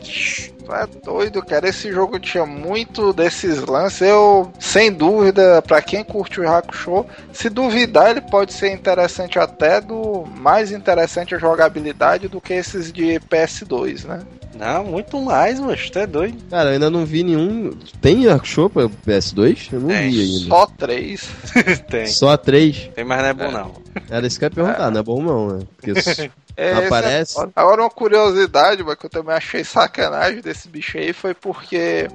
Tu 0.65 0.73
é 0.73 0.87
doido, 1.05 1.43
cara. 1.45 1.69
Esse 1.69 1.91
jogo 1.93 2.19
tinha 2.19 2.47
muito 2.47 3.12
desses 3.12 3.61
lances. 3.65 4.03
Eu, 4.03 4.53
sem 4.59 4.93
dúvida, 4.93 5.62
pra 5.62 5.82
quem 5.82 6.05
curte 6.05 6.41
o 6.41 6.49
Hakusho, 6.49 7.07
se 7.32 7.49
duvidar, 7.49 8.11
ele 8.11 8.20
pode 8.20 8.53
ser 8.53 8.73
interessante 8.73 9.39
até 9.39 9.81
do 9.81 10.24
mais 10.37 10.73
interessante 10.73 11.35
a 11.35 11.39
jogabilidade 11.39 12.28
do 12.28 12.41
que 12.41 12.55
esses 12.55 12.93
de 12.93 13.20
PS2, 13.20 14.05
né? 14.05 14.20
Não, 14.61 14.85
muito 14.85 15.19
mais, 15.23 15.59
mas 15.59 15.89
tu 15.89 15.99
é 15.99 16.07
doido. 16.07 16.37
Cara, 16.51 16.69
eu 16.69 16.73
ainda 16.74 16.91
não 16.91 17.07
vi 17.07 17.23
nenhum. 17.23 17.70
Tem 18.01 18.28
Hakusho 18.28 18.69
pra 18.69 18.89
PS2? 19.07 19.69
Eu 19.73 19.81
não 19.81 19.89
Tem, 19.89 20.11
vi 20.11 20.20
ainda. 20.20 20.49
Só 20.49 20.66
três. 20.66 21.31
Tem. 21.89 22.07
Só 22.07 22.37
três? 22.37 22.91
Tem, 22.95 23.03
mas 23.03 23.23
não 23.23 23.28
é 23.28 23.32
bom, 23.32 23.51
não. 23.51 23.73
Era 24.11 24.27
isso 24.27 24.39
que 24.39 24.45
eu 24.45 24.49
ia 24.49 24.55
perguntar, 24.55 24.91
não 24.91 25.01
é 25.01 25.03
bom 25.03 25.23
não, 25.23 25.49
né? 25.49 25.62
Porque 25.77 25.93
É, 26.61 26.87
aparece. 26.87 27.41
é- 27.41 27.49
Agora, 27.57 27.82
uma 27.82 27.91
curiosidade, 27.91 28.82
mas 28.85 28.97
que 28.97 29.07
eu 29.07 29.11
também 29.11 29.35
achei 29.35 29.65
sacanagem 29.65 30.41
desse 30.41 30.69
bicho 30.69 30.99
aí 30.99 31.12
foi 31.12 31.32
porque 31.35 32.09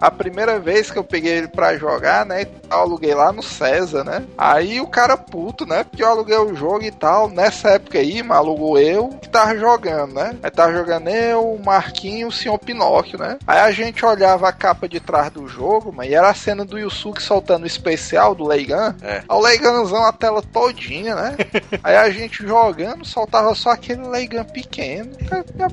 a 0.00 0.10
primeira 0.10 0.58
vez 0.58 0.90
que 0.90 0.98
eu 0.98 1.04
peguei 1.04 1.32
ele 1.38 1.48
pra 1.48 1.76
jogar, 1.76 2.24
né? 2.24 2.46
Eu 2.70 2.78
aluguei 2.78 3.14
lá 3.14 3.32
no 3.32 3.42
César, 3.42 4.04
né? 4.04 4.24
Aí 4.36 4.80
o 4.80 4.86
cara 4.86 5.16
puto, 5.16 5.66
né? 5.66 5.84
Porque 5.84 6.02
eu 6.02 6.08
aluguei 6.08 6.36
o 6.36 6.54
jogo 6.54 6.82
e 6.82 6.90
tal. 6.90 7.28
Nessa 7.28 7.70
época 7.70 7.98
aí, 7.98 8.22
mas 8.22 8.38
alugou 8.38 8.78
eu 8.78 9.08
que 9.08 9.28
tava 9.28 9.56
jogando, 9.56 10.14
né? 10.14 10.36
Aí 10.42 10.50
tava 10.50 10.72
jogando 10.72 11.08
eu, 11.08 11.54
o 11.54 11.62
Marquinho 11.64 12.20
e 12.20 12.24
o 12.24 12.32
Senhor 12.32 12.58
Pinóquio, 12.58 13.18
né? 13.18 13.38
Aí 13.46 13.58
a 13.58 13.70
gente 13.70 14.04
olhava 14.04 14.48
a 14.48 14.52
capa 14.52 14.88
de 14.88 15.00
trás 15.00 15.30
do 15.30 15.46
jogo, 15.46 15.92
mas 15.92 16.10
e 16.10 16.14
era 16.14 16.30
a 16.30 16.34
cena 16.34 16.64
do 16.64 16.78
Yusuke 16.78 17.22
soltando 17.22 17.64
o 17.64 17.66
especial 17.66 18.34
do 18.34 18.46
Leigan. 18.46 18.94
É. 19.02 19.18
Aí 19.18 19.24
o 19.28 19.40
Leiganzão 19.40 20.04
a 20.04 20.12
tela 20.12 20.42
todinha, 20.42 21.14
né? 21.14 21.36
Aí 21.82 21.96
a 21.96 22.10
gente 22.10 22.46
jogando, 22.46 23.04
soltava 23.04 23.54
só 23.54 23.70
aquele 23.70 24.06
Leigan 24.06 24.44
pequeno. 24.44 25.12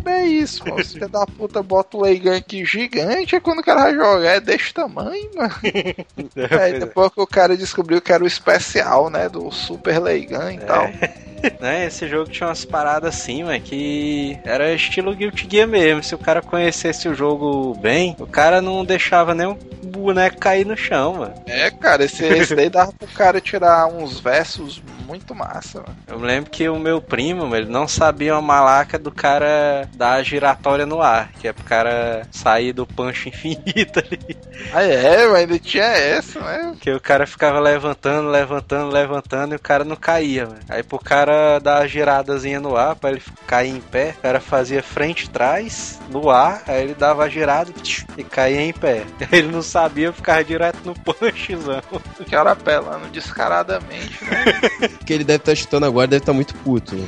É 0.06 0.26
isso, 0.26 0.68
mano. 0.68 0.84
Filho 0.84 1.10
da 1.10 1.26
puta 1.26 1.62
bota 1.64 1.98
o 1.98 2.02
Leigan 2.02 2.38
aqui 2.38 2.66
gigante, 2.66 3.36
e 3.36 3.40
quando 3.40 3.60
o 3.60 3.64
cara 3.64 3.82
vai 3.82 3.96
jogar 4.14 4.36
é 4.36 4.40
desse 4.40 4.74
tamanho, 4.74 5.30
mano. 5.36 5.54
Aí 5.64 6.76
é, 6.76 6.80
depois 6.80 7.12
que 7.12 7.22
o 7.22 7.28
cara 7.28 7.58
descobriu 7.58 8.02
que 8.02 8.12
era 8.12 8.24
o 8.24 8.28
especial, 8.28 9.10
né? 9.10 9.28
Do 9.28 9.52
Super 9.52 10.00
Leigan 10.00 10.54
e 10.54 10.58
é. 10.58 10.60
tal. 10.60 10.90
Né, 11.60 11.88
esse 11.88 12.08
jogo 12.08 12.30
tinha 12.30 12.48
umas 12.48 12.64
paradas 12.64 13.14
assim, 13.14 13.44
mano, 13.44 13.60
que 13.60 14.40
era 14.46 14.74
estilo 14.74 15.14
Guilty 15.14 15.46
Gear 15.52 15.68
mesmo. 15.68 16.02
Se 16.02 16.16
o 16.16 16.18
cara 16.18 16.42
conhecesse 16.42 17.10
o 17.10 17.14
jogo 17.14 17.76
bem, 17.76 18.16
o 18.18 18.26
cara 18.26 18.62
não 18.62 18.86
deixava 18.86 19.36
nem 19.36 19.48
um 19.48 19.58
boneco 19.84 20.38
cair 20.38 20.66
no 20.66 20.78
chão, 20.78 21.16
mano. 21.16 21.34
É, 21.46 21.70
cara, 21.70 22.06
esse, 22.06 22.24
esse 22.24 22.56
daí 22.56 22.70
dava 22.70 22.94
pro 22.94 23.08
cara 23.10 23.42
tirar 23.42 23.88
uns 23.88 24.20
versos 24.20 24.82
muito 25.06 25.36
massa, 25.36 25.80
mano. 25.80 25.98
Eu 26.08 26.18
lembro 26.20 26.50
que 26.50 26.68
o 26.68 26.80
meu 26.80 27.02
primo, 27.02 27.56
ele 27.56 27.70
não 27.70 27.88
sabia 27.88 28.34
uma 28.34 28.42
malaca 28.42 28.98
do 28.98 29.12
cara 29.12 29.88
dar 29.96 30.14
a 30.14 30.24
giratória 30.24 30.86
no 30.86 31.02
ar, 31.02 31.32
que 31.34 31.48
é 31.48 31.54
pro 31.54 31.64
cara 31.64 32.28
sair 32.32 32.74
do 32.74 32.88
pancho 32.88 33.28
infinita 33.30 34.03
ali. 34.04 34.38
Ah, 34.72 34.84
é, 34.84 35.28
mas 35.28 35.36
ainda 35.36 35.60
tinha 35.60 35.84
essa, 35.84 36.40
né? 36.40 36.76
Que 36.80 36.92
o 36.92 37.00
cara 37.00 37.28
ficava 37.28 37.60
levantando, 37.60 38.30
levantando, 38.30 38.92
levantando 38.92 39.54
e 39.54 39.58
o 39.58 39.60
cara 39.60 39.84
não 39.84 39.96
caía, 39.96 40.48
mano. 40.48 40.60
Aí 40.70 40.82
pro 40.82 40.98
cara 40.98 41.60
dar 41.60 41.82
uma 41.82 41.88
giradazinha 41.88 42.60
no 42.60 42.76
ar 42.76 42.96
pra 42.96 43.12
ele 43.12 43.22
cair 43.46 43.70
em 43.70 43.82
pé, 43.82 44.16
o 44.18 44.22
cara 44.22 44.40
fazia 44.40 44.82
frente 44.82 45.26
e 45.26 45.30
trás 45.30 46.00
no 46.10 46.30
ar, 46.30 46.64
aí 46.68 46.84
ele 46.84 46.96
dava 46.96 47.24
a 47.24 47.30
girada 47.30 47.72
e 48.18 48.24
caía 48.24 48.62
em 48.62 48.74
pé. 48.74 49.04
Ele 49.32 49.52
não 49.52 49.62
sabia 49.62 50.14
ficar 50.14 50.44
direto 50.44 50.80
no 50.86 50.94
punchzão. 50.94 51.82
O 52.20 52.30
cara 52.30 52.52
apelando 52.52 53.08
descaradamente, 53.10 54.24
né? 54.24 54.90
que 55.06 55.14
ele 55.14 55.24
deve 55.24 55.38
estar 55.38 55.52
tá 55.52 55.56
chutando 55.56 55.86
agora, 55.86 56.08
deve 56.08 56.22
estar 56.22 56.32
tá 56.32 56.36
muito 56.36 56.54
puto, 56.56 56.96
né? 56.96 57.08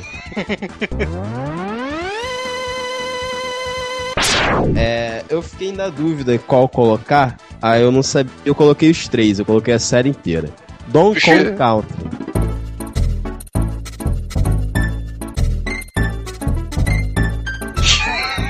É, 4.76 5.24
eu 5.28 5.42
fiquei 5.42 5.72
na 5.72 5.88
dúvida 5.88 6.38
qual 6.38 6.68
colocar, 6.68 7.36
aí 7.60 7.82
eu 7.82 7.90
não 7.90 8.02
sabia. 8.02 8.32
Eu 8.44 8.54
coloquei 8.54 8.90
os 8.90 9.08
três, 9.08 9.38
eu 9.38 9.44
coloquei 9.44 9.74
a 9.74 9.78
série 9.78 10.08
inteira. 10.08 10.50
Don't 10.88 11.20
Call 11.20 11.54
Country. 11.56 12.26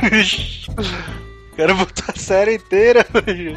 Quero 1.57 1.75
botar 1.75 2.13
a 2.15 2.19
série 2.19 2.57
inteira. 2.57 3.07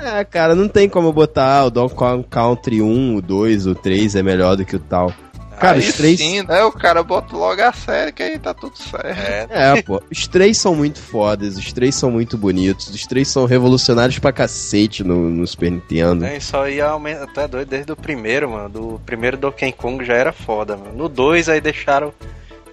É, 0.01 0.23
cara, 0.23 0.55
não 0.55 0.69
tem 0.69 0.87
como 0.87 1.11
botar 1.11 1.59
ah, 1.59 1.65
o 1.65 1.69
Don't 1.69 1.93
Kong 1.93 2.25
Country 2.29 2.81
1, 2.81 3.15
o 3.17 3.21
2, 3.21 3.67
o 3.67 3.75
3 3.75 4.15
é 4.15 4.23
melhor 4.23 4.55
do 4.55 4.63
que 4.63 4.77
o 4.77 4.79
tal. 4.79 5.13
Cara, 5.59 5.77
aí 5.77 5.87
os 5.87 5.93
três. 5.93 6.19
Sim, 6.19 6.43
né? 6.43 6.63
O 6.63 6.71
cara 6.71 7.03
bota 7.03 7.35
logo 7.35 7.61
a 7.61 7.73
série 7.73 8.11
que 8.11 8.23
aí 8.23 8.39
tá 8.39 8.53
tudo 8.53 8.77
certo. 8.77 9.51
É, 9.51 9.77
é 9.77 9.81
pô. 9.81 10.01
Os 10.09 10.27
três 10.27 10.57
são 10.57 10.73
muito 10.75 10.99
fodas, 10.99 11.57
os 11.57 11.73
três 11.73 11.95
são 11.95 12.09
muito 12.09 12.37
bonitos, 12.37 12.89
os 12.89 13.05
três 13.05 13.27
são 13.27 13.45
revolucionários 13.45 14.19
pra 14.19 14.31
cacete 14.31 15.03
no, 15.03 15.29
no 15.29 15.45
Super 15.45 15.71
Nintendo. 15.71 16.25
É, 16.25 16.37
isso 16.37 16.55
aí 16.57 16.79
aumenta. 16.79 17.23
até 17.23 17.47
doido 17.47 17.69
desde 17.69 17.91
o 17.91 17.95
primeiro, 17.95 18.49
mano. 18.49 18.69
Do 18.69 19.01
primeiro 19.05 19.37
Donkey 19.37 19.71
Kong 19.71 20.03
já 20.05 20.13
era 20.13 20.31
foda, 20.31 20.77
mano. 20.77 20.93
No 20.93 21.09
dois 21.09 21.49
aí 21.49 21.59
deixaram 21.59 22.13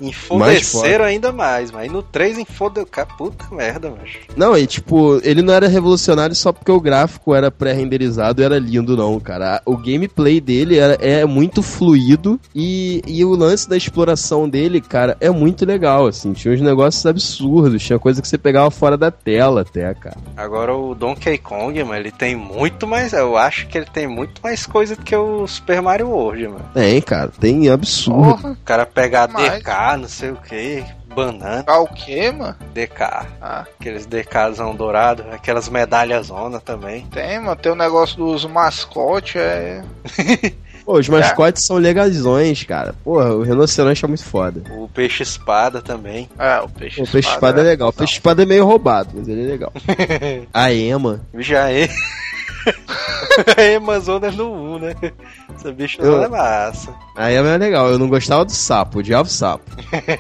Enfodeceram 0.01 1.05
ainda 1.05 1.33
mais, 1.33 1.71
mas 1.71 1.91
no 1.91 2.03
3 2.03 2.39
enfodeu. 2.39 2.87
Puta 3.17 3.47
merda, 3.55 3.91
macho. 3.91 4.19
Não, 4.37 4.57
e 4.57 4.67
tipo, 4.67 5.21
ele 5.23 5.43
não 5.43 5.55
era 5.55 5.69
revolucionário 5.69 6.35
só 6.35 6.53
porque 6.53 6.71
o 6.71 6.81
gráfico 6.81 7.35
era 7.35 7.51
pré-renderizado 7.51 8.41
e 8.41 8.45
era 8.45 8.59
lindo, 8.59 8.97
não, 8.97 9.19
cara. 9.21 9.61
O 9.65 9.77
gameplay 9.77 10.41
dele 10.41 10.79
era, 10.79 10.95
é 10.95 11.25
muito 11.25 11.63
fluido 11.63 12.41
e, 12.55 13.03
e 13.07 13.25
o 13.25 13.35
lance 13.35 13.69
da 13.69 13.77
exploração 13.77 14.49
dele, 14.49 14.81
cara, 14.81 15.17
é 15.21 15.31
muito 15.31 15.65
legal, 15.65 16.07
assim. 16.07 16.33
Tinha 16.33 16.55
uns 16.55 16.61
negócios 16.61 17.05
absurdos, 17.05 17.83
tinha 17.83 17.99
coisa 17.99 18.21
que 18.21 18.29
você 18.29 18.39
pegava 18.39 18.71
fora 18.71 18.97
da 18.97 19.11
tela 19.11 19.63
até, 19.63 19.93
cara. 19.95 20.17
Agora 20.37 20.75
o 20.75 20.95
Donkey 20.95 21.39
Kong, 21.39 21.83
mano, 21.85 22.01
ele 22.01 22.13
tem 22.13 22.37
muito 22.37 22.87
mais. 22.87 23.13
Eu 23.13 23.37
acho 23.37 23.67
que 23.67 23.79
ele 23.79 23.87
tem 23.93 24.07
muito 24.07 24.41
mais 24.43 24.67
coisa 24.67 24.97
do 24.97 25.03
que 25.03 25.15
o 25.15 25.47
Super 25.47 25.81
Mario 25.81 26.09
World, 26.09 26.49
mano. 26.49 26.65
Tem, 26.75 27.01
cara, 27.01 27.31
tem 27.41 27.69
absurdo. 27.69 28.37
Porra. 28.37 28.51
O 28.53 28.65
cara 28.65 28.87
pega 28.87 29.25
a 29.25 29.27
DK. 29.27 29.71
Não 29.95 30.09
sei 30.09 30.31
o 30.31 30.37
que, 30.37 30.83
banana. 31.15 31.65
Ah, 31.67 31.81
o 31.81 31.87
que, 31.87 32.33
mano? 32.33 32.57
DK. 32.73 33.03
Ah. 33.41 33.67
Aqueles 33.79 34.07
DKzão 34.07 34.75
dourado, 34.75 35.25
aquelas 35.31 35.69
medalhas 35.69 36.31
onda 36.31 36.59
também. 36.59 37.07
Tem, 37.07 37.39
mano, 37.39 37.57
tem 37.57 37.73
o 37.73 37.77
negócio 37.77 38.17
dos 38.17 38.45
mascotes, 38.47 39.37
é. 39.37 39.85
Pô, 40.87 40.99
os 40.99 41.09
é. 41.09 41.13
mascotes 41.13 41.65
é. 41.65 41.67
são 41.67 41.77
legaisões, 41.77 42.63
cara. 42.63 42.95
Porra, 43.05 43.35
o 43.35 43.43
rinoceronte 43.43 44.05
é 44.05 44.09
muito 44.09 44.25
foda. 44.25 44.63
O 44.71 44.89
peixe-espada 44.89 45.83
também. 45.83 46.29
É, 46.39 46.61
o 46.61 46.69
peixe-espada. 46.69 47.09
O 47.09 47.13
peixe-espada 47.13 47.61
é, 47.61 47.65
é 47.65 47.67
legal. 47.67 47.89
O 47.89 47.93
peixe-espada 47.93 48.43
é 48.45 48.47
meio 48.47 48.65
roubado, 48.65 49.11
mas 49.13 49.29
ele 49.29 49.45
é 49.45 49.47
legal. 49.47 49.73
a 50.55 50.73
Ema. 50.73 51.21
Já 51.35 51.71
é. 51.71 51.89
Amazonas 53.77 54.35
é 54.35 54.37
no 54.37 54.66
esse 54.77 55.03
né? 55.03 55.13
Essa 55.57 56.03
eu... 56.03 56.23
é 56.23 56.29
massa. 56.29 56.95
Aí 57.17 57.35
é 57.35 57.43
mais 57.43 57.59
legal, 57.59 57.89
eu 57.89 57.99
não 57.99 58.09
gostava 58.09 58.45
do 58.45 58.53
sapo, 58.53 58.99
odiava 58.99 59.27
o 59.27 59.31
sapo. 59.31 59.65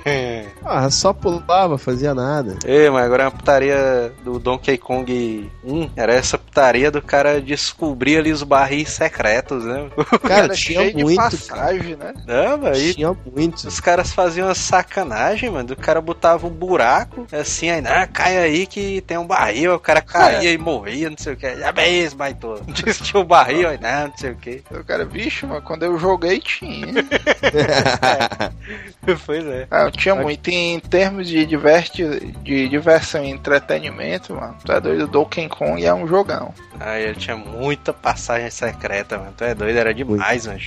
ah, 0.64 0.90
só 0.90 1.12
pulava, 1.12 1.76
fazia 1.76 2.14
nada. 2.14 2.56
É, 2.64 2.88
mas 2.88 3.04
agora 3.04 3.24
é 3.24 3.26
uma 3.26 3.32
putaria 3.32 4.12
do 4.24 4.38
Donkey 4.38 4.78
Kong 4.78 5.50
1. 5.64 5.90
Era 5.94 6.14
essa 6.14 6.38
putaria 6.38 6.90
do 6.90 7.02
cara 7.02 7.40
descobrir 7.40 8.18
ali 8.18 8.32
os 8.32 8.42
barris 8.42 8.90
secretos, 8.90 9.64
né? 9.64 9.88
Cara, 10.26 10.54
tinha 10.54 10.92
muito, 10.92 11.16
passagem, 11.16 11.96
cara. 11.96 12.12
né? 12.12 12.22
Não, 12.26 12.58
mas 12.58 12.94
tinha 12.94 13.16
muito. 13.34 13.68
Os 13.68 13.80
caras 13.80 14.12
faziam 14.12 14.48
uma 14.48 14.54
sacanagem, 14.54 15.50
mano. 15.50 15.72
O 15.72 15.76
cara 15.76 16.00
botava 16.00 16.46
um 16.46 16.50
buraco, 16.50 17.26
assim, 17.32 17.70
aí, 17.70 17.82
ah, 17.86 18.06
cai 18.06 18.36
aí 18.38 18.66
que 18.66 19.00
tem 19.02 19.18
um 19.18 19.26
barril. 19.26 19.74
O 19.74 19.78
cara 19.78 20.00
caía 20.00 20.50
é. 20.50 20.52
e 20.52 20.58
morria, 20.58 21.10
não 21.10 21.18
sei 21.18 21.34
o 21.34 21.36
que. 21.36 21.56
Já 21.56 21.72
bem, 21.72 22.08
baitou. 22.10 22.60
Diz 22.68 22.98
que 22.98 23.04
tinha 23.04 23.22
um 23.22 23.26
barril, 23.26 23.68
aí, 23.68 23.78
não, 23.80 24.08
não 24.08 24.16
sei 24.16 24.30
o 24.30 24.36
que 24.36 24.45
ok. 24.46 24.62
O 24.70 24.84
cara, 24.84 25.04
bicho, 25.04 25.46
mas 25.46 25.62
quando 25.64 25.82
eu 25.82 25.98
joguei 25.98 26.38
tinha. 26.38 26.86
é. 27.42 29.16
Pois 29.24 29.44
é. 29.44 29.66
Ah, 29.70 29.90
tinha 29.90 30.14
okay. 30.14 30.24
muito. 30.24 30.48
Em 30.48 30.80
termos 30.80 31.28
de, 31.28 31.44
diverti, 31.44 32.04
de 32.42 32.68
diversão 32.68 33.24
e 33.24 33.30
entretenimento, 33.30 34.34
mano, 34.34 34.56
tu 34.64 34.72
é 34.72 34.80
doido, 34.80 35.06
Donkey 35.06 35.48
Kong 35.48 35.84
é 35.84 35.92
um 35.92 36.06
jogão. 36.06 36.54
Ah, 36.78 36.98
ele 36.98 37.14
tinha 37.14 37.36
muita 37.36 37.92
passagem 37.92 38.50
secreta, 38.50 39.18
mano. 39.18 39.34
Tu 39.36 39.44
é 39.44 39.54
doido, 39.54 39.76
era 39.76 39.92
demais, 39.92 40.46
mano. 40.46 40.60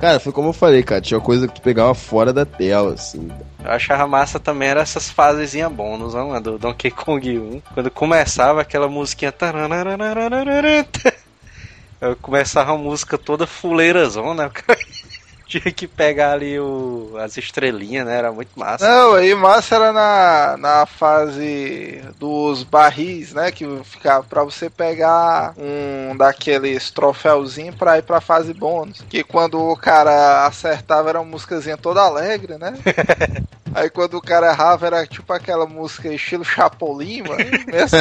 Cara, 0.00 0.20
foi 0.20 0.30
como 0.30 0.50
eu 0.50 0.52
falei, 0.52 0.82
cara. 0.82 1.00
Tinha 1.00 1.18
coisa 1.20 1.48
que 1.48 1.54
tu 1.54 1.62
pegava 1.62 1.94
fora 1.94 2.30
da 2.32 2.44
tela, 2.44 2.92
assim. 2.92 3.30
Eu 3.64 3.70
achava 3.70 4.06
massa 4.06 4.38
também 4.38 4.68
era 4.68 4.82
essas 4.82 5.08
fasezinhas 5.10 5.72
bônus, 5.72 6.12
né, 6.12 6.22
mano? 6.22 6.40
Do 6.40 6.58
Donkey 6.58 6.90
Kong 6.90 7.38
1. 7.38 7.62
Quando 7.72 7.90
começava 7.90 8.60
aquela 8.60 8.88
musiquinha 8.88 9.32
começava 12.20 12.72
a 12.72 12.78
música 12.78 13.18
toda 13.18 13.46
fuleirazona, 13.46 14.44
né? 14.46 14.50
tinha 15.48 15.72
que 15.72 15.86
pegar 15.86 16.32
ali 16.32 16.58
o, 16.58 17.12
as 17.18 17.36
estrelinhas, 17.36 18.04
né? 18.06 18.18
Era 18.18 18.32
muito 18.32 18.50
massa. 18.56 18.86
Não, 18.86 19.14
aí 19.14 19.34
massa 19.34 19.76
era 19.76 19.92
na, 19.92 20.56
na 20.58 20.86
fase 20.86 22.02
dos 22.18 22.62
barris, 22.64 23.32
né? 23.32 23.50
Que 23.50 23.64
ficava 23.84 24.24
pra 24.24 24.42
você 24.42 24.68
pegar 24.68 25.54
um 25.56 26.16
daqueles 26.16 26.90
troféuzinho 26.90 27.72
pra 27.72 27.98
ir 27.98 28.02
pra 28.02 28.20
fase 28.20 28.52
bônus. 28.52 29.02
Que 29.08 29.22
quando 29.22 29.58
o 29.60 29.76
cara 29.76 30.46
acertava 30.46 31.10
era 31.10 31.20
uma 31.20 31.30
músicazinha 31.30 31.76
toda 31.76 32.00
alegre, 32.00 32.58
né? 32.58 32.74
Aí 33.76 33.90
quando 33.90 34.14
o 34.14 34.22
cara 34.22 34.50
errava, 34.50 34.86
era 34.86 35.06
tipo 35.06 35.30
aquela 35.34 35.66
música 35.66 36.08
estilo 36.08 36.42
Chapolin, 36.42 37.22
mano. 37.22 37.44
Mesmo 37.66 37.98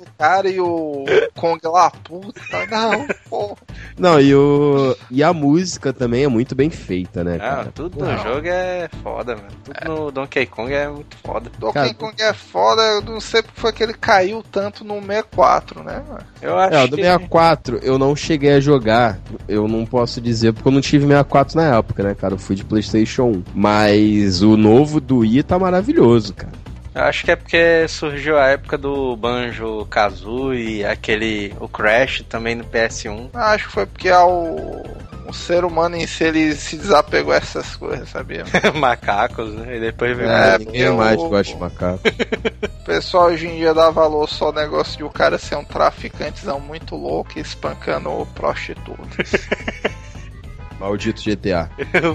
o 0.00 0.06
cara 0.18 0.48
e 0.48 0.58
o 0.58 1.04
Kong 1.36 1.60
lá, 1.62 1.90
puta, 1.90 2.66
não, 2.68 3.06
porra. 3.30 3.56
Não, 3.96 4.20
e, 4.20 4.34
o... 4.34 4.96
e 5.08 5.22
a 5.22 5.32
música 5.32 5.92
também 5.92 6.24
é 6.24 6.28
muito 6.28 6.56
bem 6.56 6.65
feita, 6.70 7.22
né, 7.24 7.36
Ah, 7.36 7.38
cara? 7.56 7.72
tudo 7.74 8.04
no 8.04 8.18
jogo 8.18 8.46
é 8.46 8.88
foda, 9.02 9.36
mano. 9.36 9.48
Tudo 9.64 9.76
no 10.04 10.10
Donkey 10.10 10.46
Kong 10.46 10.72
é 10.72 10.88
muito 10.88 11.16
foda. 11.18 11.50
Donkey 11.58 11.74
Cara, 11.74 11.94
Kong 11.94 12.14
é 12.22 12.32
foda, 12.32 12.82
eu 12.82 13.02
não 13.02 13.20
sei 13.20 13.42
porque 13.42 13.60
foi 13.60 13.72
que 13.72 13.82
ele 13.82 13.94
caiu 13.94 14.42
tanto 14.50 14.84
no 14.84 15.00
64, 15.00 15.82
né, 15.82 16.02
mano? 16.08 16.20
Eu 16.42 16.58
acho 16.58 16.74
É, 16.76 16.84
o 16.84 16.88
do 16.88 16.96
que... 16.96 17.02
64 17.02 17.78
eu 17.82 17.98
não 17.98 18.14
cheguei 18.16 18.54
a 18.54 18.60
jogar, 18.60 19.18
eu 19.48 19.66
não 19.68 19.84
posso 19.86 20.20
dizer 20.20 20.52
porque 20.52 20.68
eu 20.68 20.72
não 20.72 20.80
tive 20.80 21.04
64 21.06 21.56
na 21.56 21.76
época, 21.76 22.02
né, 22.02 22.14
cara? 22.14 22.34
Eu 22.34 22.38
fui 22.38 22.56
de 22.56 22.64
PlayStation 22.64 23.24
1. 23.24 23.42
Mas 23.54 24.42
o 24.42 24.56
novo 24.56 25.00
do 25.00 25.18
Wii 25.18 25.42
tá 25.42 25.58
maravilhoso, 25.58 26.32
cara. 26.34 26.52
Eu 26.94 27.02
acho 27.02 27.24
que 27.26 27.30
é 27.30 27.36
porque 27.36 27.86
surgiu 27.88 28.38
a 28.38 28.46
época 28.46 28.78
do 28.78 29.14
Banjo 29.16 29.84
Kazooie, 29.90 30.82
aquele 30.82 31.52
o 31.60 31.68
Crash 31.68 32.22
também 32.26 32.54
no 32.54 32.64
PS1. 32.64 33.28
Acho 33.34 33.66
que 33.66 33.72
foi 33.72 33.84
porque 33.84 34.08
ao, 34.08 34.30
o 34.32 34.82
ser 35.32 35.64
humano 35.64 35.96
em 35.96 36.06
si 36.06 36.24
ele 36.24 36.54
se 36.54 36.76
desapegou 36.76 37.32
a 37.32 37.36
essas 37.36 37.74
coisas, 37.76 38.08
sabia? 38.08 38.44
Macacos, 38.74 39.52
né? 39.54 39.76
E 39.76 39.80
depois 39.80 40.16
veio 40.16 40.28
É, 40.28 40.58
Ninguém 40.58 40.82
eu- 40.82 40.96
mais 40.96 41.16
gosta 41.16 41.52
de 41.54 41.58
macaco. 41.60 42.00
O 42.86 42.86
pessoal 42.86 43.26
hoje 43.26 43.48
em 43.48 43.56
dia 43.56 43.74
dá 43.74 43.90
valor 43.90 44.28
só 44.28 44.46
ao 44.46 44.52
negócio 44.52 44.96
de 44.96 45.02
o 45.02 45.10
cara 45.10 45.38
ser 45.38 45.56
um 45.56 45.64
traficantezão 45.64 46.60
muito 46.60 46.94
louco 46.94 47.32
e 47.36 47.40
espancando 47.40 48.10
prostitutas. 48.32 49.32
Maldito 50.78 51.22
GTA. 51.22 51.70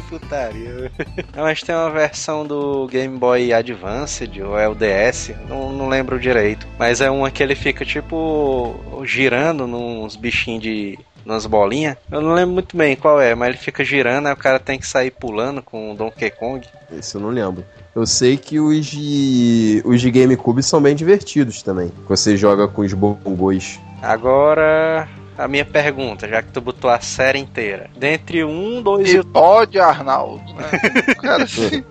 Putaria. 0.08 0.92
Não, 1.36 1.44
mas 1.44 1.62
tem 1.62 1.74
uma 1.76 1.90
versão 1.90 2.46
do 2.46 2.88
Game 2.88 3.18
Boy 3.18 3.52
Advanced, 3.52 4.40
ou 4.40 4.58
é 4.58 4.68
o 4.70 4.76
DS, 4.76 5.32
não, 5.50 5.74
não 5.74 5.90
lembro 5.90 6.20
direito. 6.20 6.68
Mas 6.78 7.02
é 7.02 7.10
uma 7.10 7.32
que 7.32 7.42
ele 7.42 7.56
fica 7.56 7.84
tipo 7.84 8.80
girando 9.04 9.66
nos 9.66 10.16
bichinhos 10.16 10.62
de. 10.64 11.00
Nas 11.26 11.46
bolinhas. 11.46 11.96
Eu 12.12 12.22
não 12.22 12.34
lembro 12.34 12.54
muito 12.54 12.76
bem 12.76 12.96
qual 12.96 13.20
é, 13.22 13.34
mas 13.36 13.50
ele 13.50 13.58
fica 13.58 13.84
girando, 13.84 14.28
aí 14.28 14.34
o 14.34 14.38
cara 14.38 14.60
tem 14.60 14.80
que 14.80 14.88
sair 14.88 15.12
pulando 15.12 15.62
com 15.62 15.92
o 15.92 15.96
Donkey 15.96 16.32
Kong. 16.32 16.66
Esse 16.98 17.16
eu 17.16 17.22
não 17.22 17.30
lembro. 17.30 17.64
Eu 17.96 18.06
sei 18.06 18.38
que 18.38 18.60
os 18.60 18.86
de, 18.86 19.82
os 19.86 20.00
de 20.00 20.10
GameCube 20.10 20.64
são 20.64 20.82
bem 20.82 20.96
divertidos 20.96 21.62
também. 21.62 21.92
Você 22.08 22.38
joga 22.38 22.68
com 22.68 22.82
os 22.82 22.94
bongos. 22.94 23.80
Agora. 24.02 25.08
a 25.38 25.48
minha 25.48 25.66
pergunta, 25.66 26.28
já 26.28 26.42
que 26.42 26.52
tu 26.52 26.62
botou 26.62 26.90
a 26.90 27.00
série 27.02 27.40
inteira. 27.40 27.90
Dentre 27.98 28.44
um, 28.44 28.82
dois 28.82 29.10
e 29.14 29.18
E 29.18 29.24
pode, 29.24 29.80
Arnaldo. 29.80 30.44
Né? 30.54 30.70
Cara, 31.22 31.44
assim, 31.44 31.84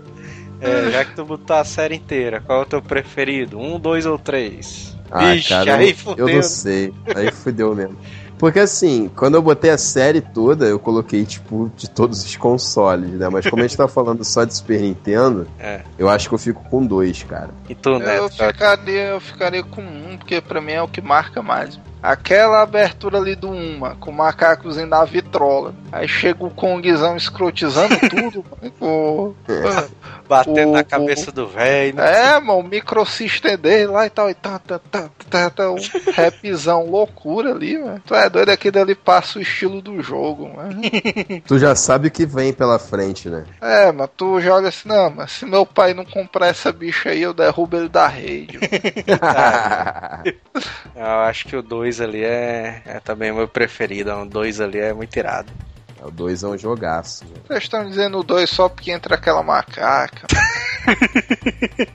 É, 0.61 0.91
já 0.91 1.05
que 1.05 1.15
tu 1.15 1.25
botou 1.25 1.57
a 1.57 1.65
série 1.65 1.97
inteira, 1.97 2.41
qual 2.41 2.61
é 2.61 2.63
o 2.63 2.67
teu 2.67 2.83
preferido? 2.83 3.59
Um, 3.59 3.79
dois 3.79 4.05
ou 4.07 4.19
três? 4.19 4.97
Ah, 5.11 5.33
Vixe, 5.33 5.49
cara, 5.49 5.77
aí 5.77 5.91
eu, 5.91 5.97
fudeu. 5.97 6.29
eu 6.29 6.35
não 6.37 6.43
sei. 6.43 6.93
Aí 7.17 7.31
fudeu 7.33 7.75
mesmo. 7.75 7.97
Porque 8.41 8.59
assim, 8.59 9.11
quando 9.15 9.35
eu 9.35 9.43
botei 9.43 9.71
a 9.71 9.77
série 9.77 10.23
toda, 10.23 10.65
eu 10.65 10.79
coloquei, 10.79 11.27
tipo, 11.27 11.71
de 11.77 11.91
todos 11.91 12.25
os 12.25 12.37
consoles, 12.37 13.11
né? 13.11 13.29
Mas 13.29 13.47
como 13.47 13.63
a 13.63 13.67
gente 13.67 13.77
tá 13.77 13.87
falando 13.87 14.25
só 14.25 14.45
de 14.45 14.57
Super 14.57 14.81
Nintendo, 14.81 15.47
É. 15.61 15.83
eu 15.99 16.09
acho 16.09 16.27
que 16.27 16.35
eu 16.35 16.39
fico 16.39 16.65
com 16.71 16.87
dois, 16.87 17.23
cara. 17.23 17.51
E 17.69 17.75
tu, 17.75 17.91
eu, 17.91 17.99
Neto? 17.99 18.31
ficaria, 18.31 19.09
eu 19.09 19.21
ficaria 19.21 19.63
com 19.63 19.83
um, 19.83 20.17
porque 20.17 20.41
pra 20.41 20.59
mim 20.59 20.73
é 20.73 20.81
o 20.83 20.89
que 20.89 21.03
marca 21.03 21.43
mais. 21.43 21.79
Aquela 22.03 22.63
abertura 22.63 23.19
ali 23.19 23.35
do 23.35 23.51
Uma, 23.51 23.95
com 23.97 24.11
o 24.11 24.15
macacozinho 24.15 24.89
da 24.89 25.05
vitrola. 25.05 25.75
Aí 25.93 26.09
chega 26.09 26.45
o 26.45 26.51
Kongzão 26.51 27.17
escrotizando 27.17 27.95
tudo. 28.09 28.45
mano, 28.61 28.73
com- 28.79 29.35
Batendo 30.29 30.69
o- 30.71 30.73
na 30.73 30.85
cabeça 30.85 31.31
do 31.33 31.47
velho. 31.49 31.97
né? 31.97 32.35
É, 32.37 32.41
mano, 32.41 32.61
o 32.61 32.63
microsystem 32.63 33.59
dele 33.59 33.87
lá 33.89 34.07
e 34.07 34.11
tal, 34.11 34.31
e 34.31 34.35
tá, 34.35 34.59
tá, 34.61 34.79
tá, 34.79 35.11
tá, 35.29 35.51
tá, 35.51 35.71
um 35.71 35.77
rapzão 36.17 36.87
loucura 36.87 37.51
ali, 37.53 37.77
mano. 37.79 38.01
Tu 38.07 38.15
é 38.15 38.31
doido, 38.31 38.51
aqui 38.51 38.71
dali 38.71 38.95
passa 38.95 39.39
o 39.39 39.43
estilo 39.43 39.83
do 39.83 40.01
jogo, 40.03 40.49
mano. 40.55 40.81
Tu 41.47 41.59
já 41.59 41.75
sabe 41.75 42.09
o 42.09 42.11
que 42.11 42.25
vem 42.25 42.53
pela 42.53 42.79
frente, 42.79 43.29
né? 43.29 43.45
É, 43.61 43.91
mas 43.91 44.09
tu 44.17 44.41
já 44.41 44.55
olha 44.55 44.69
assim, 44.69 44.89
não, 44.89 45.11
mas 45.11 45.33
se 45.33 45.45
meu 45.45 45.67
pai 45.67 45.93
não 45.95 46.05
comprar 46.05 46.47
essa 46.47 46.71
bicha 46.73 47.11
aí, 47.11 47.23
eu 47.23 47.35
derrubo 47.35 47.77
ele 47.77 47.89
da 47.89 48.07
rede. 48.07 48.59
Eu 50.95 51.07
acho 51.07 51.47
que 51.49 51.57
o 51.57 51.63
2 51.63 51.90
ali 51.99 52.23
é, 52.23 52.83
é 52.85 53.01
também 53.01 53.31
o 53.31 53.37
meu 53.37 53.49
preferido. 53.49 54.13
O 54.13 54.27
2 54.27 54.61
ali 54.61 54.79
é 54.79 54.93
muito 54.93 55.17
irado. 55.17 55.51
o 56.03 56.11
dois 56.11 56.43
é 56.43 56.47
um 56.49 56.59
jogaço. 56.59 57.25
né? 57.25 57.31
Vocês 57.49 57.63
estão 57.63 57.87
dizendo 57.89 58.23
dois 58.23 58.51
só 58.51 58.69
porque 58.69 58.91
entra 58.93 59.15
aquela 59.15 59.43
macaca. 59.43 60.27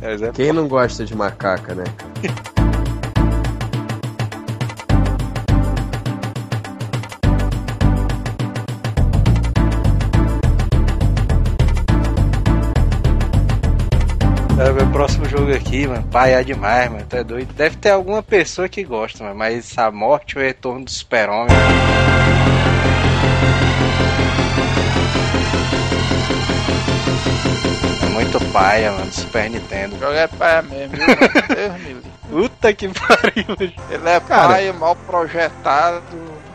É 0.00 0.30
Quem 0.32 0.52
não 0.52 0.68
gosta 0.68 1.04
de 1.04 1.12
macaca, 1.12 1.74
né? 1.74 1.82
É, 14.60 14.72
meu 14.72 14.86
próximo 14.90 15.24
jogo 15.26 15.52
aqui, 15.54 15.86
mano, 15.86 16.02
pai 16.10 16.34
é 16.34 16.42
demais, 16.42 16.90
mano, 16.90 17.04
tu 17.08 17.14
é 17.16 17.22
doido. 17.22 17.52
Deve 17.54 17.76
ter 17.76 17.90
alguma 17.90 18.22
pessoa 18.22 18.68
que 18.68 18.82
gosta, 18.82 19.22
mano, 19.22 19.36
mas 19.36 19.76
a 19.78 19.90
morte 19.90 20.32
e 20.32 20.38
o 20.38 20.42
retorno 20.42 20.84
do 20.84 20.90
super-homem. 20.90 21.46
É 28.02 28.06
muito 28.10 28.40
paia, 28.52 28.92
mano, 28.92 29.12
Super 29.12 29.50
Nintendo. 29.50 29.96
O 29.96 29.98
jogo 29.98 30.12
é 30.12 30.26
pai 30.26 30.62
mesmo, 30.62 30.96
viu? 30.96 31.06
Deus 31.56 31.72
me 31.80 31.88
livre. 31.88 32.10
Puta 32.30 32.72
que 32.74 32.88
pariu. 32.88 33.56
Ele 33.90 34.08
é 34.08 34.20
Cara. 34.20 34.48
pai, 34.48 34.72
mal 34.72 34.94
projetado. 34.94 36.02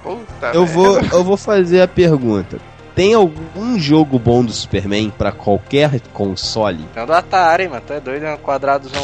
Puta 0.04 0.48
Eu 0.54 0.62
merda. 0.66 0.74
vou, 0.74 1.00
eu 1.00 1.24
vou 1.24 1.38
fazer 1.38 1.82
a 1.82 1.88
pergunta. 1.88 2.58
Tem 2.96 3.14
algum 3.16 3.80
jogo 3.80 4.20
bom 4.20 4.44
do 4.46 4.52
Superman 4.52 5.10
pra 5.18 5.32
qualquer 5.32 6.00
console? 6.14 6.86
É 6.96 7.04
do 7.06 7.14
Atari, 7.14 7.68
mano, 7.68 7.82
tu 7.86 7.94
é 7.94 8.00
doido, 8.00 8.26
é 8.26 8.34
um 8.34 8.38
quadradozão 8.38 9.04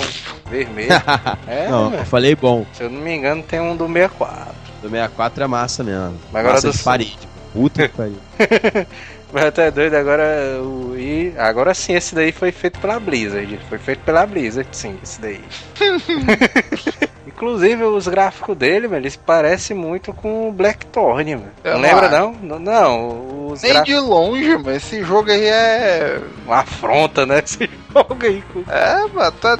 vermelho. 0.49 0.89
É, 1.47 1.67
não, 1.67 1.85
eu 1.85 1.89
mano. 1.91 2.05
falei 2.05 2.35
bom. 2.35 2.65
Se 2.73 2.83
eu 2.83 2.89
não 2.89 3.01
me 3.01 3.15
engano, 3.15 3.41
tem 3.41 3.59
um 3.59 3.75
do 3.75 3.87
64. 3.87 4.53
Do 4.81 4.89
64 4.89 5.43
é 5.43 5.47
massa 5.47 5.83
mesmo. 5.83 6.17
Mas 6.31 6.39
agora 6.39 6.53
massa 6.55 6.67
do 6.71 6.77
de 6.77 6.83
parede. 6.83 7.17
Puta 7.51 7.87
que 7.87 7.95
pariu. 7.97 8.17
Mas 9.31 9.45
até 9.45 9.69
doido, 9.69 9.95
agora 9.95 10.59
o 10.61 10.89
e 10.97 11.33
agora 11.37 11.73
sim, 11.73 11.93
esse 11.93 12.13
daí 12.13 12.31
foi 12.31 12.51
feito 12.51 12.79
pela 12.79 12.99
Blizzard. 12.99 13.59
Foi 13.69 13.77
feito 13.77 13.99
pela 13.99 14.25
Blizzard, 14.25 14.67
sim, 14.71 14.97
esse 15.01 15.21
daí. 15.21 15.41
Inclusive, 17.25 17.83
os 17.83 18.07
gráficos 18.07 18.57
dele, 18.57 18.87
mano, 18.87 19.01
eles 19.01 19.15
parecem 19.15 19.75
muito 19.75 20.11
com 20.11 20.49
o 20.49 20.51
Blackthorn, 20.51 21.35
mano. 21.35 21.51
Não 21.63 21.79
lembra, 21.79 22.09
não? 22.09 22.33
Não, 22.33 22.59
não 22.59 23.39
os 23.51 23.61
Nem 23.61 23.73
gráficos... 23.73 23.93
de 23.93 23.99
longe, 23.99 24.57
mas 24.57 24.77
esse 24.77 25.03
jogo 25.03 25.31
aí 25.31 25.45
é. 25.45 26.21
Uma 26.45 26.57
afronta, 26.59 27.25
né? 27.25 27.39
Esse 27.45 27.69
jogo 27.93 28.17
aí. 28.21 28.43
É, 28.67 29.07
mano, 29.07 29.31
tá 29.33 29.57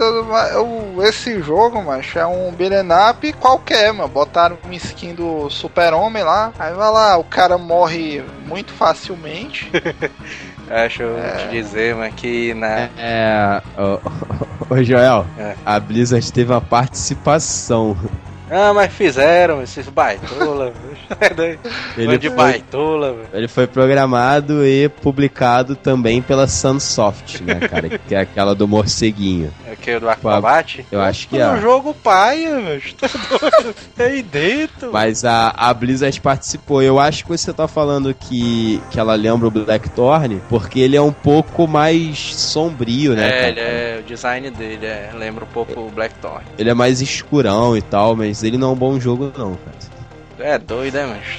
esse 1.07 1.41
jogo, 1.41 1.81
macho, 1.81 2.19
é 2.19 2.25
um 2.25 2.51
beat'em 2.51 2.87
up 3.09 3.33
qualquer, 3.33 3.91
mano. 3.91 4.07
Botaram 4.07 4.57
uma 4.63 4.75
skin 4.75 5.15
do 5.15 5.49
Super-Homem 5.49 6.23
lá. 6.23 6.53
Aí 6.59 6.73
vai 6.73 6.91
lá, 6.91 7.17
o 7.17 7.23
cara 7.23 7.57
morre 7.57 8.23
muito 8.45 8.71
facilmente. 8.73 9.58
Acho 10.69 11.03
eu 11.03 11.15
te 11.37 11.47
dizer, 11.49 11.95
mano, 11.95 12.11
que 12.13 12.53
na... 12.53 12.89
É. 12.97 13.61
Ô, 14.69 14.83
Joel, 14.83 15.25
É. 15.37 15.55
a 15.65 15.79
Blizzard 15.79 16.31
teve 16.31 16.51
uma 16.51 16.61
participação. 16.61 17.97
Ah, 18.51 18.73
mas 18.73 18.91
fizeram 18.91 19.61
esses 19.61 19.87
baitola. 19.87 20.73
Ele 21.97 22.17
de 22.17 22.29
foi, 22.29 22.35
baitola, 22.37 23.13
velho. 23.13 23.27
ele 23.33 23.47
foi 23.47 23.67
programado 23.67 24.65
e 24.65 24.89
publicado 24.89 25.75
também 25.75 26.19
pela 26.21 26.47
Sunsoft, 26.47 27.43
né, 27.43 27.59
cara? 27.67 27.89
que 27.99 28.15
é 28.15 28.19
aquela 28.21 28.55
do 28.55 28.67
morceguinho. 28.67 29.51
É 29.69 29.75
que 29.75 29.95
o 29.95 29.99
do 29.99 30.09
Aquabate? 30.09 30.83
Eu 30.91 30.99
acho 30.99 31.27
que 31.27 31.37
é. 31.37 31.41
é. 31.41 31.51
um 31.51 31.61
jogo 31.61 31.93
paia, 31.93 32.59
velho. 32.59 32.93
Tá 32.95 33.07
doido? 33.07 33.75
É 33.99 34.03
aí 34.03 34.23
dentro. 34.23 34.91
Mas 34.91 35.25
a, 35.25 35.53
a 35.55 35.73
Blizzard 35.73 36.19
participou. 36.21 36.81
Eu 36.81 36.99
acho 36.99 37.23
que 37.23 37.29
você 37.29 37.51
tá 37.51 37.67
falando 37.67 38.13
que, 38.13 38.81
que 38.89 38.99
ela 38.99 39.13
lembra 39.13 39.47
o 39.47 39.51
Blackthorn, 39.51 40.41
porque 40.47 40.79
ele 40.79 40.95
é 40.95 41.01
um 41.01 41.11
pouco 41.11 41.67
mais 41.67 42.17
sombrio, 42.35 43.13
né? 43.13 43.29
É, 43.29 43.49
é, 43.49 43.99
o 43.99 44.03
design 44.03 44.49
dele 44.51 44.85
é, 44.85 45.11
lembra 45.13 45.43
um 45.43 45.47
pouco 45.47 45.79
o 45.81 45.89
Blackthorn. 45.89 46.45
Ele 46.57 46.69
é 46.69 46.73
mais 46.73 47.01
escurão 47.01 47.75
e 47.75 47.81
tal, 47.81 48.15
mas 48.15 48.41
ele 48.43 48.57
não 48.57 48.69
é 48.69 48.73
um 48.73 48.77
bom 48.77 48.99
jogo, 48.99 49.31
não, 49.37 49.55
cara. 49.55 49.98
É 50.39 50.57
doido, 50.57 50.95
né, 50.95 51.05
mano? 51.05 51.21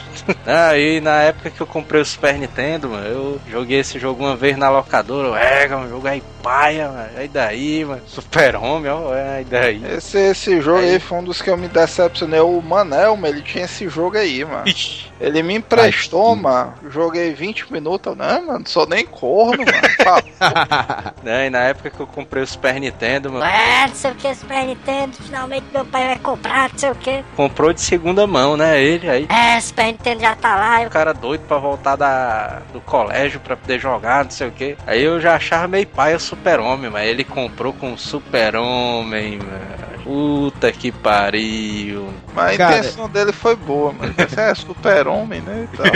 Ah, 0.46 0.76
e 0.78 1.00
na 1.00 1.22
época 1.22 1.50
que 1.50 1.60
eu 1.60 1.66
comprei 1.66 2.00
o 2.00 2.04
Super 2.04 2.34
Nintendo, 2.34 2.90
mano, 2.90 3.06
eu 3.06 3.40
joguei 3.48 3.80
esse 3.80 3.98
jogo 3.98 4.22
uma 4.22 4.36
vez 4.36 4.56
na 4.56 4.68
locadora. 4.68 5.40
É, 5.40 5.66
mano, 5.66 5.88
jogo 5.88 6.06
aí 6.06 6.22
paia, 6.42 6.88
mano. 6.88 7.08
Aí 7.16 7.26
daí, 7.28 7.84
mano. 7.84 8.02
Super 8.06 8.56
Homem, 8.56 8.90
ó. 8.90 9.14
É, 9.14 9.38
aí 9.38 9.44
daí. 9.44 9.82
Esse, 9.96 10.18
esse 10.18 10.60
jogo 10.60 10.78
Aí. 10.80 10.92
aí 10.92 11.00
foi 11.00 11.18
um 11.18 11.24
dos 11.24 11.40
que 11.42 11.50
eu 11.50 11.56
me 11.56 11.68
decepcionei. 11.68 12.40
O 12.40 12.60
Manel, 12.60 13.16
mano, 13.16 13.34
ele 13.34 13.42
tinha 13.42 13.64
esse 13.64 13.88
jogo 13.88 14.16
aí, 14.16 14.44
mano. 14.44 14.68
Ixi. 14.68 15.10
Ele 15.20 15.42
me 15.42 15.54
emprestou, 15.54 16.34
Ai, 16.34 16.40
mano. 16.40 16.74
Joguei 16.90 17.32
20 17.32 17.72
minutos. 17.72 18.16
Não, 18.16 18.46
mano, 18.46 18.68
sou 18.68 18.86
nem 18.86 19.04
corno, 19.04 19.64
mano. 19.64 19.89
Né, 21.22 21.46
e 21.46 21.50
na 21.50 21.58
época 21.60 21.90
que 21.90 22.00
eu 22.00 22.06
comprei 22.06 22.42
o 22.42 22.46
Super 22.46 22.80
Nintendo, 22.80 23.30
mano, 23.32 23.44
É, 23.44 23.86
não 23.88 23.94
sei 23.94 24.10
o 24.10 24.14
que, 24.14 24.34
Super 24.34 24.64
Nintendo, 24.64 25.12
finalmente 25.22 25.66
meu 25.72 25.84
pai 25.84 26.06
vai 26.06 26.18
comprar, 26.18 26.70
não 26.70 26.78
sei 26.78 26.90
o 26.90 26.94
que. 26.94 27.24
comprou 27.36 27.72
de 27.72 27.80
segunda 27.80 28.26
mão, 28.26 28.56
né? 28.56 28.80
Ele 28.82 29.08
aí. 29.08 29.26
É, 29.28 29.60
Super 29.60 29.86
Nintendo 29.86 30.20
já 30.20 30.34
tá 30.34 30.56
lá, 30.56 30.82
eu... 30.82 30.88
O 30.88 30.90
cara 30.90 31.12
doido 31.12 31.42
pra 31.46 31.58
voltar 31.58 31.96
da, 31.96 32.60
do 32.72 32.80
colégio 32.80 33.38
pra 33.40 33.56
poder 33.56 33.78
jogar, 33.78 34.24
não 34.24 34.30
sei 34.30 34.48
o 34.48 34.52
que. 34.52 34.76
Aí 34.86 35.02
eu 35.02 35.20
já 35.20 35.34
achava 35.36 35.68
meio 35.68 35.86
pai 35.86 36.14
o 36.14 36.20
Super-Homem, 36.20 36.90
mas 36.90 37.06
ele 37.08 37.24
comprou 37.24 37.72
com 37.72 37.92
o 37.92 37.98
Super-Homem, 37.98 39.38
mano. 39.38 39.80
Puta 40.02 40.72
que 40.72 40.90
pariu. 40.90 42.08
mas 42.34 42.54
a 42.54 42.58
Cara- 42.58 42.78
intenção 42.78 43.08
dele 43.08 43.32
foi 43.32 43.54
boa, 43.54 43.92
mano. 43.92 44.14
Esse 44.16 44.40
é 44.40 44.54
super-homem, 44.54 45.42
né? 45.42 45.68
e 45.72 45.76
tal. 45.76 45.86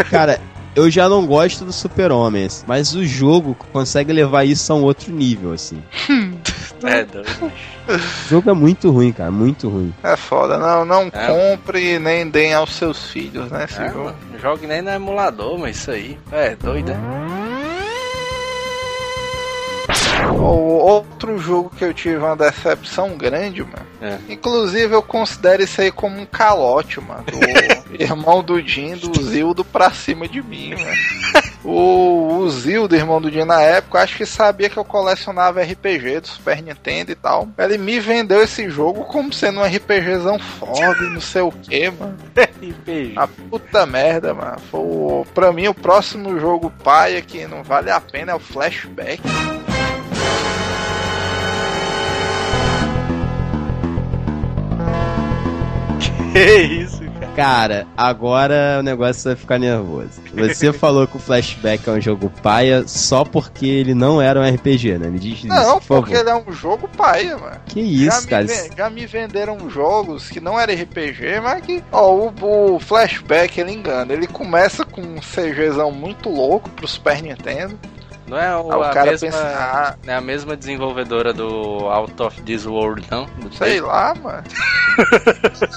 Cara, 0.10 0.40
eu 0.74 0.90
já 0.90 1.08
não 1.08 1.26
gosto 1.26 1.64
do 1.64 1.72
Super-Homem, 1.72 2.46
assim, 2.46 2.64
mas 2.66 2.94
o 2.94 3.04
jogo 3.04 3.56
consegue 3.72 4.12
levar 4.12 4.44
isso 4.44 4.72
a 4.72 4.76
um 4.76 4.82
outro 4.82 5.12
nível, 5.12 5.52
assim. 5.52 5.82
É 6.84 7.04
doido. 7.04 7.52
O 7.88 8.28
jogo 8.28 8.50
é 8.50 8.52
muito 8.52 8.90
ruim, 8.90 9.12
cara, 9.12 9.30
muito 9.30 9.68
ruim. 9.68 9.94
É 10.02 10.16
foda. 10.16 10.58
Não, 10.58 10.84
não 10.84 11.02
É. 11.12 11.28
compre 11.28 11.96
nem 12.00 12.28
deem 12.28 12.52
aos 12.54 12.74
seus 12.74 13.08
filhos, 13.08 13.48
né? 13.52 13.66
Esse 13.70 13.80
É, 13.80 13.88
jogo. 13.92 14.12
jogue 14.40 14.66
nem 14.66 14.82
no 14.82 14.90
emulador, 14.90 15.56
mas 15.56 15.76
isso 15.76 15.92
aí. 15.92 16.18
É 16.32 16.56
doido, 16.56 16.88
né? 16.88 17.21
Outro 20.46 21.38
jogo 21.38 21.70
que 21.70 21.84
eu 21.84 21.94
tive 21.94 22.16
uma 22.16 22.36
decepção 22.36 23.16
grande, 23.16 23.62
mano. 23.62 23.86
É. 24.00 24.18
Inclusive 24.28 24.94
eu 24.94 25.02
considero 25.02 25.62
isso 25.62 25.80
aí 25.80 25.90
como 25.90 26.18
um 26.18 26.26
calote, 26.26 27.00
mano. 27.00 27.24
Do 27.24 27.94
irmão 28.02 28.42
do 28.42 28.60
Jim, 28.60 28.96
do 28.96 29.22
Zildo 29.22 29.64
pra 29.64 29.90
cima 29.90 30.26
de 30.26 30.42
mim, 30.42 30.74
mano. 30.74 31.52
O, 31.64 32.38
o 32.38 32.50
Zildo, 32.50 32.96
irmão 32.96 33.20
do 33.20 33.30
Jim, 33.30 33.44
na 33.44 33.60
época, 33.60 34.00
acho 34.00 34.16
que 34.16 34.26
sabia 34.26 34.68
que 34.68 34.76
eu 34.76 34.84
colecionava 34.84 35.62
RPG 35.62 36.20
do 36.20 36.26
Super 36.26 36.60
Nintendo 36.60 37.12
e 37.12 37.14
tal. 37.14 37.48
Ele 37.56 37.78
me 37.78 38.00
vendeu 38.00 38.42
esse 38.42 38.68
jogo 38.68 39.04
como 39.04 39.32
sendo 39.32 39.60
um 39.60 39.64
RPGzão 39.64 40.38
foda 40.38 41.04
e 41.04 41.10
não 41.10 41.20
sei 41.20 41.42
o 41.42 41.52
que, 41.52 41.88
mano. 41.90 42.16
RPG. 42.34 43.12
A 43.14 43.28
puta 43.28 43.86
merda, 43.86 44.34
mano. 44.34 44.58
Foi, 44.70 45.24
pra 45.32 45.52
mim, 45.52 45.68
o 45.68 45.74
próximo 45.74 46.38
jogo 46.40 46.72
paia 46.82 47.22
que 47.22 47.46
não 47.46 47.62
vale 47.62 47.90
a 47.90 48.00
pena 48.00 48.32
é 48.32 48.34
o 48.34 48.40
Flashback. 48.40 49.22
Que 56.32 56.62
isso, 56.82 57.02
cara. 57.20 57.32
Cara, 57.34 57.86
agora 57.96 58.76
o 58.80 58.82
negócio 58.82 59.24
vai 59.24 59.36
ficar 59.36 59.58
nervoso. 59.58 60.20
Você 60.34 60.72
falou 60.74 61.06
que 61.06 61.16
o 61.16 61.20
Flashback 61.20 61.88
é 61.88 61.92
um 61.92 62.00
jogo 62.00 62.30
paia 62.42 62.84
só 62.86 63.24
porque 63.24 63.66
ele 63.66 63.94
não 63.94 64.20
era 64.20 64.40
um 64.40 64.48
RPG, 64.54 64.98
né? 64.98 65.08
Me 65.08 65.18
diz 65.18 65.38
isso, 65.38 65.46
Não, 65.46 65.78
por 65.80 66.02
porque 66.02 66.14
favor. 66.14 66.28
ele 66.28 66.30
é 66.30 66.50
um 66.50 66.52
jogo 66.52 66.88
paia, 66.88 67.36
mano. 67.38 67.60
Que 67.66 68.04
já, 68.04 68.18
isso, 68.18 68.28
cara. 68.28 68.44
me, 68.44 68.76
já 68.76 68.90
me 68.90 69.06
venderam 69.06 69.70
jogos 69.70 70.28
que 70.28 70.40
não 70.40 70.58
era 70.58 70.72
RPG, 70.72 71.40
mas 71.42 71.64
que. 71.64 71.82
Ó, 71.92 72.14
o, 72.14 72.74
o 72.74 72.80
Flashback 72.80 73.60
ele 73.60 73.72
engana. 73.72 74.12
Ele 74.12 74.26
começa 74.26 74.84
com 74.84 75.00
um 75.00 75.20
CGzão 75.20 75.90
muito 75.90 76.28
louco 76.28 76.68
pro 76.70 76.86
Super 76.88 77.22
Nintendo. 77.22 77.78
Não 78.32 78.38
é 78.38 78.56
o, 78.56 78.64
o 78.64 78.82
a, 78.82 78.88
cara 78.88 79.10
mesma, 79.10 79.28
pensa, 79.28 79.42
ah, 79.44 79.94
não 80.06 80.14
é 80.14 80.16
a 80.16 80.20
mesma 80.22 80.56
desenvolvedora 80.56 81.34
do 81.34 81.44
Out 81.90 82.22
of 82.22 82.40
This 82.40 82.64
World, 82.64 83.06
não? 83.10 83.26
Do 83.26 83.54
sei 83.54 83.78
lá, 83.78 84.14
mano. 84.14 84.42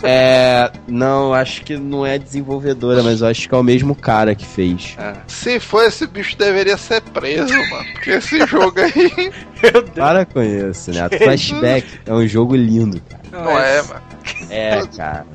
É. 0.04 0.72
Não, 0.88 1.34
acho 1.34 1.64
que 1.64 1.78
não 1.78 2.06
é 2.06 2.18
desenvolvedora, 2.18 3.02
mas 3.02 3.22
eu 3.22 3.28
acho 3.28 3.48
que 3.48 3.56
é 3.56 3.58
o 3.58 3.64
mesmo 3.64 3.96
cara 3.96 4.36
que 4.36 4.46
fez. 4.46 4.96
Ah. 4.98 5.14
Se 5.28 5.60
for 5.60 5.86
esse 5.86 6.06
bicho 6.06 6.38
deveria 6.38 6.78
ser 6.78 7.02
preso, 7.02 7.54
mano. 7.54 7.86
Porque 7.94 8.12
esse 8.12 8.40
jogo 8.48 8.80
aí 8.80 9.32
Meu 9.64 9.82
Deus. 9.82 9.90
Para 9.96 10.26
com 10.26 10.42
isso, 10.42 10.92
né? 10.92 11.08
Flashback 11.10 12.00
é 12.06 12.14
um 12.14 12.28
jogo 12.28 12.56
lindo, 12.56 13.02
cara. 13.10 13.24
não 13.32 13.58
é, 13.58 13.82
mano. 13.84 14.02
É, 14.50 14.88
cara. 14.96 15.26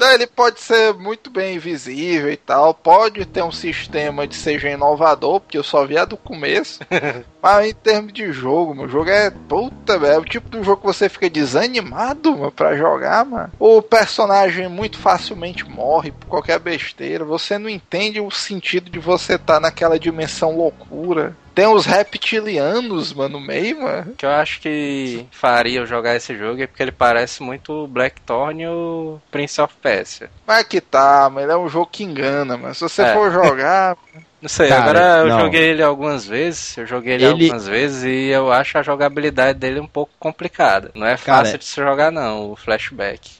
Não, 0.00 0.12
ele 0.12 0.26
pode 0.26 0.62
ser 0.62 0.94
muito 0.94 1.28
bem 1.28 1.58
visível 1.58 2.32
e 2.32 2.36
tal, 2.38 2.72
pode 2.72 3.26
ter 3.26 3.44
um 3.44 3.52
sistema 3.52 4.26
de 4.26 4.34
CG 4.34 4.70
inovador, 4.70 5.40
porque 5.40 5.58
eu 5.58 5.62
só 5.62 5.84
vi 5.84 5.98
a 5.98 6.06
do 6.06 6.16
começo. 6.16 6.80
Mas 7.42 7.68
em 7.68 7.74
termos 7.74 8.10
de 8.10 8.32
jogo, 8.32 8.74
meu 8.74 8.88
jogo 8.88 9.10
é 9.10 9.28
puta, 9.30 9.98
velho. 9.98 10.14
É 10.14 10.18
o 10.18 10.24
tipo 10.24 10.48
de 10.48 10.64
jogo 10.64 10.80
que 10.80 10.86
você 10.86 11.06
fica 11.06 11.28
desanimado, 11.28 12.32
mano, 12.32 12.50
pra 12.50 12.74
jogar, 12.78 13.26
mano. 13.26 13.52
O 13.58 13.82
personagem 13.82 14.68
muito 14.68 14.98
facilmente 14.98 15.68
morre 15.68 16.12
por 16.12 16.28
qualquer 16.28 16.58
besteira. 16.58 17.22
Você 17.22 17.58
não 17.58 17.68
entende 17.68 18.22
o 18.22 18.30
sentido 18.30 18.90
de 18.90 18.98
você 18.98 19.34
estar 19.34 19.60
naquela 19.60 19.98
dimensão 19.98 20.56
loucura. 20.56 21.36
Tem 21.60 21.66
os 21.66 21.84
reptilianos, 21.84 23.12
mano, 23.12 23.38
no 23.38 23.46
meio, 23.46 23.82
mano. 23.82 24.12
O 24.12 24.14
que 24.16 24.24
eu 24.24 24.30
acho 24.30 24.60
que 24.62 25.26
faria 25.30 25.80
eu 25.80 25.86
jogar 25.86 26.16
esse 26.16 26.34
jogo 26.34 26.62
é 26.62 26.66
porque 26.66 26.82
ele 26.82 26.90
parece 26.90 27.42
muito 27.42 27.70
o 27.84 27.86
Blackthorn 27.86 28.62
e 28.62 28.66
o 28.66 29.20
Prince 29.30 29.60
of 29.60 29.74
Persia. 29.82 30.30
Mas 30.46 30.64
que 30.66 30.80
tá, 30.80 31.28
mas 31.30 31.44
ele 31.44 31.52
é 31.52 31.56
um 31.58 31.68
jogo 31.68 31.90
que 31.92 32.02
engana, 32.02 32.56
mano. 32.56 32.74
Se 32.74 32.80
você 32.80 33.02
É. 33.02 33.12
for 33.12 33.30
jogar, 33.30 33.94
Não 34.40 34.48
sei, 34.48 34.70
Cara, 34.70 34.82
agora 34.84 35.00
eu 35.18 35.28
não. 35.28 35.40
joguei 35.40 35.64
ele 35.68 35.82
algumas 35.82 36.24
vezes, 36.24 36.74
eu 36.78 36.86
joguei 36.86 37.12
ele, 37.12 37.26
Ele- 37.26 37.44
algumas 37.44 37.68
vezes 37.68 38.04
e 38.04 38.28
eu 38.30 38.50
acho 38.50 38.78
a 38.78 38.82
jogabilidade 38.82 39.58
dele 39.58 39.80
um 39.80 39.86
pouco 39.86 40.12
complicada. 40.18 40.90
Não 40.94 41.06
é 41.06 41.14
Cara, 41.18 41.40
fácil 41.44 41.58
de 41.58 41.66
se 41.66 41.76
jogar 41.78 42.10
não, 42.10 42.52
o 42.52 42.56
flashback. 42.56 43.30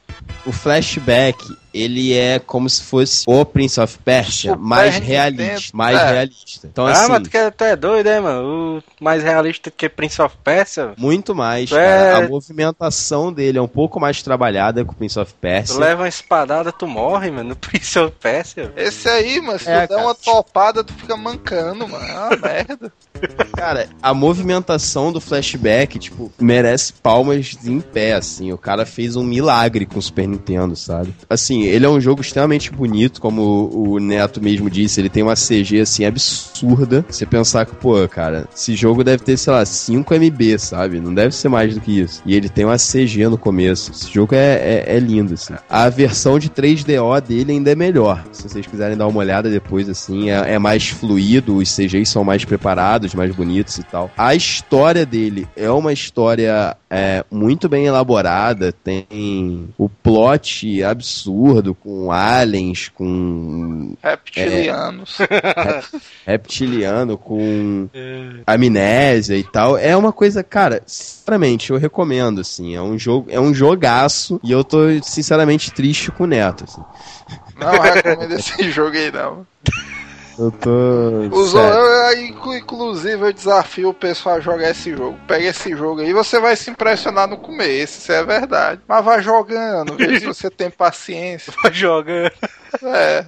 O 0.44 0.52
flashback, 0.52 1.42
ele 1.72 2.12
é 2.16 2.38
como 2.38 2.68
se 2.68 2.82
fosse 2.82 3.24
o 3.26 3.44
Prince 3.44 3.80
of 3.80 3.98
Persia, 4.05 4.52
Super 4.52 4.62
mais 4.64 4.97
realista. 4.98 5.70
Mais 5.76 5.98
É. 5.98 6.12
realista. 6.12 6.66
Então, 6.66 6.86
ah, 6.86 6.92
assim, 6.92 7.09
mas 7.12 7.22
tu, 7.22 7.30
quer- 7.30 7.52
tu 7.52 7.64
é 7.64 7.76
doido, 7.76 8.06
é, 8.09 8.20
mano? 8.20 8.78
O 9.01 9.05
mais 9.05 9.22
realista 9.22 9.70
que 9.70 9.88
Prince 9.88 10.20
of 10.20 10.36
Persia? 10.42 10.92
muito 10.98 11.34
mais, 11.34 11.70
É. 11.72 12.12
A 12.14 12.28
movimentação 12.28 13.32
dele 13.32 13.59
é 13.59 13.62
um 13.62 13.68
pouco 13.68 13.98
mais 14.01 14.22
trabalhada 14.22 14.84
que 14.84 14.90
o 14.90 14.94
Prince 14.94 15.18
of 15.18 15.32
Tu 15.32 15.36
Persia. 15.40 15.78
leva 15.78 16.02
uma 16.02 16.09
espadada, 16.09 16.72
tu 16.72 16.86
morre, 16.86 17.30
mano, 17.30 17.51
no 17.51 17.56
Prince 17.56 17.98
of 17.98 18.12
Persia. 18.20 18.64
velho. 18.74 18.88
esse 18.88 19.09
aí, 19.09 19.40
mano, 19.40 19.59
se 19.59 19.68
É, 19.68 19.74
tu 19.86 19.88
der 19.90 19.97
cara. 19.97 20.02
uma 20.02 20.14
topada, 20.14 20.82
tu 20.84 20.92
fica 20.94 21.16
mancando, 21.16 21.88
mano. 21.88 22.05
É 22.05 22.12
uma 22.18 22.36
merda. 22.36 22.92
Cara, 23.55 23.88
a 24.02 24.14
movimentação 24.14 25.12
do 25.12 25.20
flashback, 25.20 25.98
tipo, 25.98 26.32
merece 26.40 26.92
palmas 26.92 27.55
em 27.66 27.78
pé, 27.80 28.14
assim. 28.14 28.51
O 28.52 28.56
cara 28.59 28.86
fez 28.86 29.14
um 29.16 29.22
milagre 29.22 29.84
com 29.84 29.98
o 29.98 30.02
Super 30.02 30.26
Nintendo, 30.26 30.74
sabe? 30.74 31.14
Assim, 31.28 31.60
ele 31.65 31.87
é 31.87 31.89
um 31.89 32.01
jogo 32.01 32.20
extremamente 32.20 32.70
bonito, 32.70 33.20
como 33.20 33.43
o 33.73 33.91
o 33.91 33.99
Neto 33.99 34.43
mesmo 34.43 34.70
disse, 34.70 35.01
ele 35.01 35.09
tem 35.09 35.23
uma 35.23 35.35
CG, 35.35 35.81
assim, 35.81 36.05
absurda. 36.05 37.05
Você 37.09 37.27
pensar 37.27 37.66
que, 37.66 37.74
pô, 37.74 38.07
cara, 38.09 38.47
esse 38.55 38.74
jogo 38.77 39.03
deve 39.03 39.23
ter, 39.23 39.37
sei 39.37 39.53
lá, 39.53 39.65
5 39.65 40.15
MB, 40.15 40.59
sabe? 40.59 41.01
Não 41.01 41.12
deve 41.12 41.35
ser 41.35 41.49
mais 41.49 41.74
do 41.74 41.81
que 41.81 42.01
isso. 42.01 42.23
E 42.24 42.35
ele 42.35 42.49
tem 42.49 42.65
uma 42.65 42.77
CG 42.77 43.28
no 43.28 43.39
começo. 43.39 43.91
Esse 43.91 44.12
jogo 44.12 44.35
é, 44.35 44.85
é, 44.87 44.97
é 44.97 44.99
lindo, 44.99 45.35
assim. 45.35 45.55
A 45.69 45.89
versão 45.89 46.39
de 46.39 46.49
3DO 46.49 47.20
dele 47.20 47.53
ainda 47.53 47.70
é 47.73 47.74
melhor. 47.74 48.24
Se 48.32 48.49
vocês 48.49 48.66
quiserem 48.66 48.97
dar 48.97 49.07
uma 49.07 49.19
olhada 49.19 49.51
depois, 49.51 49.89
assim, 49.89 50.31
é, 50.31 50.55
é 50.55 50.59
mais 50.59 50.89
fluido, 50.89 51.57
os 51.57 51.74
CGs 51.74 52.07
são 52.07 52.23
mais 52.23 52.45
preparados, 52.45 53.15
mais 53.15 53.35
bonitos 53.35 53.78
e 53.78 53.82
tal. 53.82 54.11
A 54.16 54.35
história 54.35 55.05
dele 55.05 55.49
é 55.57 55.70
uma 55.70 55.93
história 55.93 56.77
é, 56.89 57.24
muito 57.31 57.69
bem 57.69 57.87
elaborada, 57.87 58.73
tem 58.73 59.69
o 59.78 59.89
plot 59.89 60.82
absurdo 60.82 61.49
com 61.74 62.12
aliens, 62.12 62.89
com 62.89 63.94
Reptilianos. 64.02 65.18
reptiliano, 66.27 67.16
com 67.18 67.89
amnésia 68.47 69.36
e 69.36 69.44
tal. 69.44 69.77
É 69.77 69.97
uma 69.97 70.12
coisa, 70.12 70.43
cara, 70.43 70.82
sinceramente, 70.86 71.70
eu 71.70 71.77
recomendo, 71.77 72.40
assim. 72.40 72.74
É 72.74 72.82
um 72.82 72.98
jogo, 72.98 73.28
é 73.31 73.40
um 73.40 73.55
jogaço 73.55 74.40
e 74.43 74.52
eu 74.52 74.64
tô 74.64 74.78
sinceramente 75.02 75.70
triste 75.70 76.10
com 76.10 76.24
o 76.24 76.27
Neto, 76.27 76.64
assim. 76.64 76.82
Não 77.59 77.81
recomendo 77.81 78.32
esse 78.32 78.70
jogo 78.70 78.97
aí, 78.97 79.12
não. 79.12 79.47
Eu 80.40 80.50
tô. 80.52 81.30
Sério. 81.44 81.68
eu, 81.74 81.86
eu- 82.18 82.26
inclu- 82.26 82.56
inclusive, 82.56 83.26
eu 83.28 83.32
desafio 83.32 83.90
o 83.90 83.94
pessoal 83.94 84.36
a 84.36 84.40
jogar 84.40 84.70
esse 84.70 84.90
jogo. 84.96 85.18
Pega 85.26 85.44
esse 85.48 85.70
jogo 85.76 86.00
aí, 86.00 86.12
você 86.14 86.40
vai 86.40 86.56
se 86.56 86.70
impressionar 86.70 87.28
no 87.28 87.38
começo, 87.38 87.98
isso 88.00 88.12
é 88.12 88.24
verdade. 88.24 88.82
Mas 88.88 89.04
vai 89.04 89.22
jogando, 89.22 89.96
vê 89.96 90.18
se 90.18 90.24
você 90.26 90.50
tem 90.50 90.70
paciência. 90.70 91.52
Tô 91.62 91.70
jogando. 91.72 92.32
É. 92.82 93.24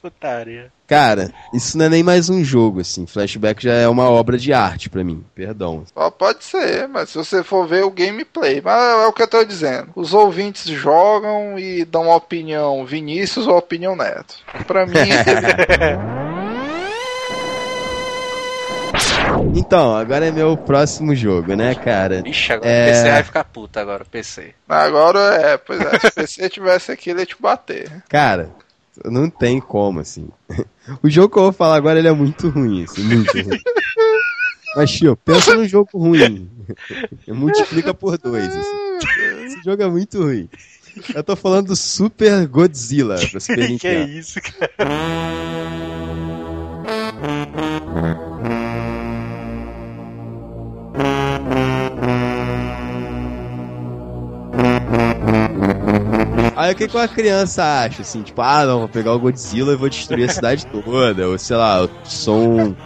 Putaria. 0.00 0.70
Cara, 0.86 1.32
isso 1.52 1.78
não 1.78 1.86
é 1.86 1.88
nem 1.88 2.02
mais 2.02 2.28
um 2.28 2.44
jogo, 2.44 2.80
assim. 2.80 3.06
Flashback 3.06 3.62
já 3.62 3.72
é 3.72 3.88
uma 3.88 4.08
obra 4.10 4.36
de 4.36 4.52
arte 4.52 4.90
pra 4.90 5.02
mim. 5.02 5.24
Perdão. 5.34 5.84
Ó, 5.96 6.10
Pode 6.10 6.44
ser, 6.44 6.86
mas 6.88 7.08
se 7.10 7.16
você 7.16 7.42
for 7.42 7.66
ver 7.66 7.84
o 7.84 7.90
gameplay, 7.90 8.60
mas 8.62 9.04
é 9.04 9.06
o 9.06 9.12
que 9.12 9.22
eu 9.22 9.28
tô 9.28 9.42
dizendo. 9.44 9.88
Os 9.96 10.12
ouvintes 10.12 10.66
jogam 10.66 11.58
e 11.58 11.84
dão 11.84 12.02
uma 12.02 12.16
opinião 12.16 12.84
Vinícius 12.84 13.46
ou 13.46 13.56
opinião 13.56 13.96
Neto. 13.96 14.36
Pra 14.66 14.86
mim, 14.86 14.94
Então, 19.54 19.96
agora 19.96 20.26
é 20.26 20.30
meu 20.32 20.56
próximo 20.56 21.14
jogo, 21.14 21.54
né, 21.54 21.74
cara? 21.74 22.22
Ixi, 22.26 22.52
agora 22.52 22.68
É. 22.70 22.84
o 22.84 22.92
PC 22.92 23.10
vai 23.10 23.22
ficar 23.22 23.44
puto 23.44 23.78
agora, 23.78 24.02
o 24.02 24.06
PC. 24.08 24.54
agora 24.68 25.18
é, 25.36 25.56
pois 25.56 25.80
é, 25.80 25.98
se 26.26 26.26
você 26.36 26.48
tivesse 26.50 26.92
aqui, 26.92 27.10
ele 27.10 27.20
ia 27.20 27.26
te 27.26 27.36
bater. 27.40 28.02
Cara, 28.08 28.50
não 29.04 29.28
tem 29.30 29.60
como, 29.60 30.00
assim. 30.00 30.28
O 31.02 31.08
jogo 31.08 31.30
que 31.32 31.38
eu 31.38 31.44
vou 31.44 31.52
falar 31.52 31.76
agora, 31.76 31.98
ele 31.98 32.08
é 32.08 32.12
muito 32.12 32.50
ruim, 32.50 32.84
assim, 32.84 33.02
muito 33.04 33.32
ruim. 33.32 33.58
Mas, 34.76 34.90
tio, 34.90 35.16
pensa 35.16 35.54
num 35.54 35.66
jogo 35.66 35.88
ruim. 35.94 36.50
Multiplica 37.28 37.94
por 37.94 38.18
dois, 38.18 38.48
assim. 38.54 38.98
Esse 39.46 39.62
jogo 39.64 39.82
é 39.82 39.88
muito 39.88 40.20
ruim. 40.22 40.46
Eu 41.14 41.24
tô 41.24 41.34
falando 41.36 41.68
do 41.68 41.76
Super 41.76 42.46
Godzilla 42.46 43.16
pra 43.30 43.40
Super 43.40 43.78
que 43.78 43.86
é 43.86 44.04
isso, 44.04 44.38
cara? 44.42 44.70
Aí 56.56 56.72
o 56.72 56.76
que, 56.76 56.88
que 56.88 56.96
uma 56.96 57.08
criança 57.08 57.62
acha, 57.62 58.02
assim, 58.02 58.22
tipo, 58.22 58.40
ah, 58.40 58.64
não, 58.64 58.80
vou 58.80 58.88
pegar 58.88 59.12
o 59.12 59.18
Godzilla 59.18 59.72
e 59.72 59.76
vou 59.76 59.88
destruir 59.88 60.28
a 60.28 60.32
cidade 60.32 60.66
toda, 60.70 61.28
ou 61.28 61.38
sei 61.38 61.56
lá, 61.56 61.80
eu 61.80 61.90
sou 62.04 62.60
um, 62.60 62.76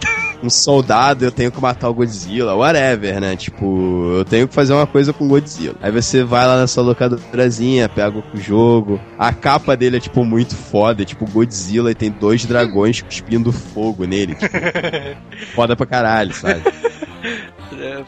um 0.43 0.49
soldado, 0.49 1.23
eu 1.23 1.31
tenho 1.31 1.51
que 1.51 1.61
matar 1.61 1.89
o 1.89 1.93
Godzilla, 1.93 2.55
whatever, 2.55 3.19
né? 3.19 3.35
Tipo, 3.35 4.13
eu 4.17 4.25
tenho 4.25 4.47
que 4.47 4.53
fazer 4.53 4.73
uma 4.73 4.87
coisa 4.87 5.13
com 5.13 5.25
o 5.25 5.27
Godzilla. 5.27 5.75
Aí 5.81 5.91
você 5.91 6.23
vai 6.23 6.47
lá 6.47 6.57
na 6.57 6.67
sua 6.67 6.83
locadorazinha, 6.83 7.87
pega 7.87 8.17
o 8.17 8.37
jogo, 8.37 8.99
a 9.17 9.31
capa 9.31 9.75
dele 9.77 9.97
é, 9.97 9.99
tipo, 9.99 10.25
muito 10.25 10.55
foda, 10.55 11.03
é, 11.03 11.05
tipo 11.05 11.29
Godzilla 11.29 11.91
e 11.91 11.95
tem 11.95 12.09
dois 12.09 12.45
dragões 12.45 13.01
cuspindo 13.01 13.51
fogo 13.51 14.05
nele, 14.05 14.35
tipo, 14.35 14.55
foda 15.53 15.75
pra 15.75 15.85
caralho, 15.85 16.33
sabe? 16.33 16.61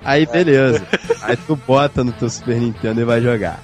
Aí 0.03 0.25
beleza. 0.25 0.85
Aí 1.21 1.38
tu 1.38 1.55
bota 1.55 2.03
no 2.03 2.11
teu 2.11 2.29
Super 2.29 2.57
Nintendo 2.57 3.01
e 3.01 3.05
vai 3.05 3.21
jogar. 3.21 3.61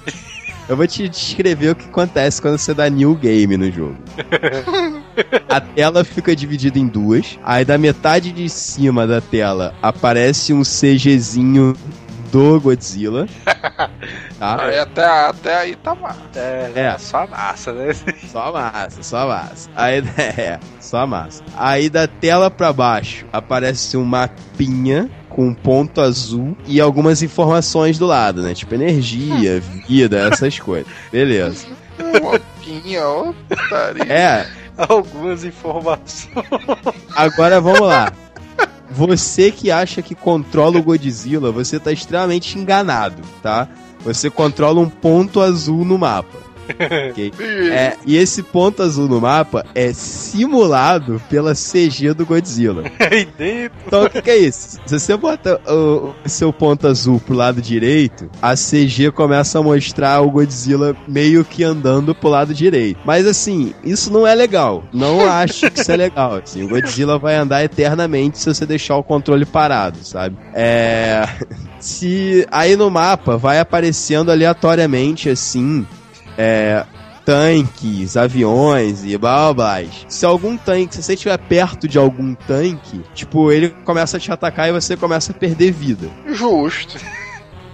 Eu 0.68 0.76
vou 0.76 0.86
te 0.86 1.08
descrever 1.08 1.70
o 1.70 1.74
que 1.74 1.86
acontece 1.86 2.42
quando 2.42 2.58
você 2.58 2.74
dá 2.74 2.88
new 2.90 3.14
game 3.14 3.56
no 3.56 3.70
jogo. 3.72 3.96
A 5.48 5.60
tela 5.60 6.04
fica 6.04 6.36
dividida 6.36 6.78
em 6.78 6.86
duas. 6.86 7.38
Aí 7.42 7.64
da 7.64 7.78
metade 7.78 8.30
de 8.32 8.48
cima 8.48 9.06
da 9.06 9.20
tela 9.20 9.74
aparece 9.82 10.52
um 10.52 10.62
CGzinho 10.62 11.74
do 12.30 12.60
Godzilla. 12.60 13.26
Tá? 14.38 14.66
Aí 14.66 14.78
até, 14.78 15.04
até 15.04 15.56
aí 15.56 15.74
tá 15.74 15.96
mal. 15.96 16.14
É, 16.36 16.70
É. 16.76 16.96
só 16.98 17.26
massa, 17.26 17.72
né? 17.72 17.92
Só 18.30 18.52
massa, 18.52 19.02
só 19.02 19.26
massa. 19.26 19.68
Aí, 19.74 19.98
é, 20.16 20.60
só 20.78 21.04
massa. 21.08 21.42
Aí 21.56 21.90
da 21.90 22.06
tela 22.06 22.48
pra 22.48 22.72
baixo 22.72 23.26
aparece 23.32 23.96
um 23.96 24.04
mapinha 24.04 25.10
com 25.38 25.46
um 25.46 25.54
ponto 25.54 26.00
azul 26.00 26.56
e 26.66 26.80
algumas 26.80 27.22
informações 27.22 27.96
do 27.96 28.06
lado, 28.06 28.42
né? 28.42 28.54
Tipo 28.54 28.74
energia, 28.74 29.60
vida, 29.86 30.28
essas 30.32 30.58
coisas. 30.58 30.92
Beleza. 31.12 31.64
Uma 32.20 32.40
pinha, 32.60 33.06
ó. 33.06 33.32
É, 34.08 34.48
Algumas 34.76 35.44
informações. 35.44 36.44
agora 37.14 37.60
vamos 37.60 37.86
lá. 37.86 38.12
Você 38.90 39.52
que 39.52 39.70
acha 39.70 40.02
que 40.02 40.16
controla 40.16 40.80
o 40.80 40.82
Godzilla, 40.82 41.52
você 41.52 41.78
tá 41.78 41.92
extremamente 41.92 42.58
enganado, 42.58 43.22
tá? 43.40 43.68
Você 44.00 44.28
controla 44.28 44.80
um 44.80 44.88
ponto 44.88 45.40
azul 45.40 45.84
no 45.84 45.96
mapa. 45.96 46.36
ok? 47.10 47.32
É, 47.70 47.96
e 48.06 48.16
esse 48.16 48.42
ponto 48.42 48.82
azul 48.82 49.08
no 49.08 49.20
mapa 49.20 49.64
é 49.74 49.92
simulado 49.92 51.20
pela 51.28 51.54
CG 51.54 52.14
do 52.14 52.26
Godzilla. 52.26 52.84
Então 53.86 54.04
o 54.04 54.10
que, 54.10 54.20
que 54.20 54.30
é 54.30 54.36
isso? 54.36 54.78
Se 54.84 54.98
você 54.98 55.16
bota 55.16 55.60
o, 55.66 56.14
o 56.24 56.28
seu 56.28 56.52
ponto 56.52 56.86
azul 56.86 57.20
pro 57.20 57.34
lado 57.34 57.60
direito, 57.60 58.28
a 58.40 58.54
CG 58.54 59.10
começa 59.12 59.58
a 59.58 59.62
mostrar 59.62 60.20
o 60.20 60.30
Godzilla 60.30 60.96
meio 61.06 61.44
que 61.44 61.64
andando 61.64 62.14
pro 62.14 62.28
lado 62.28 62.52
direito. 62.52 63.00
Mas 63.04 63.26
assim, 63.26 63.74
isso 63.82 64.12
não 64.12 64.26
é 64.26 64.34
legal. 64.34 64.84
Não 64.92 65.26
acho 65.28 65.70
que 65.70 65.80
isso 65.80 65.90
é 65.90 65.96
legal. 65.96 66.36
Assim, 66.36 66.62
o 66.64 66.68
Godzilla 66.68 67.18
vai 67.18 67.36
andar 67.36 67.64
eternamente 67.64 68.38
se 68.38 68.46
você 68.46 68.66
deixar 68.66 68.96
o 68.96 69.02
controle 69.02 69.44
parado, 69.44 69.98
sabe? 70.02 70.36
É. 70.54 71.26
Se 71.80 72.46
aí 72.50 72.76
no 72.76 72.90
mapa 72.90 73.36
vai 73.36 73.60
aparecendo 73.60 74.30
aleatoriamente 74.30 75.28
assim, 75.28 75.86
é, 76.38 76.84
tanques, 77.26 78.16
aviões 78.16 79.04
e 79.04 79.18
blá 79.18 79.52
blá 79.52 79.80
blá. 79.82 79.90
Se 80.08 80.24
algum 80.24 80.56
tanque, 80.56 80.94
se 80.94 81.02
você 81.02 81.12
estiver 81.12 81.36
perto 81.36 81.86
de 81.86 81.98
algum 81.98 82.34
tanque, 82.34 83.02
tipo, 83.14 83.52
ele 83.52 83.68
começa 83.84 84.16
a 84.16 84.20
te 84.20 84.32
atacar 84.32 84.68
e 84.68 84.72
você 84.72 84.96
começa 84.96 85.32
a 85.32 85.34
perder 85.34 85.72
vida. 85.72 86.08
Justo. 86.32 86.96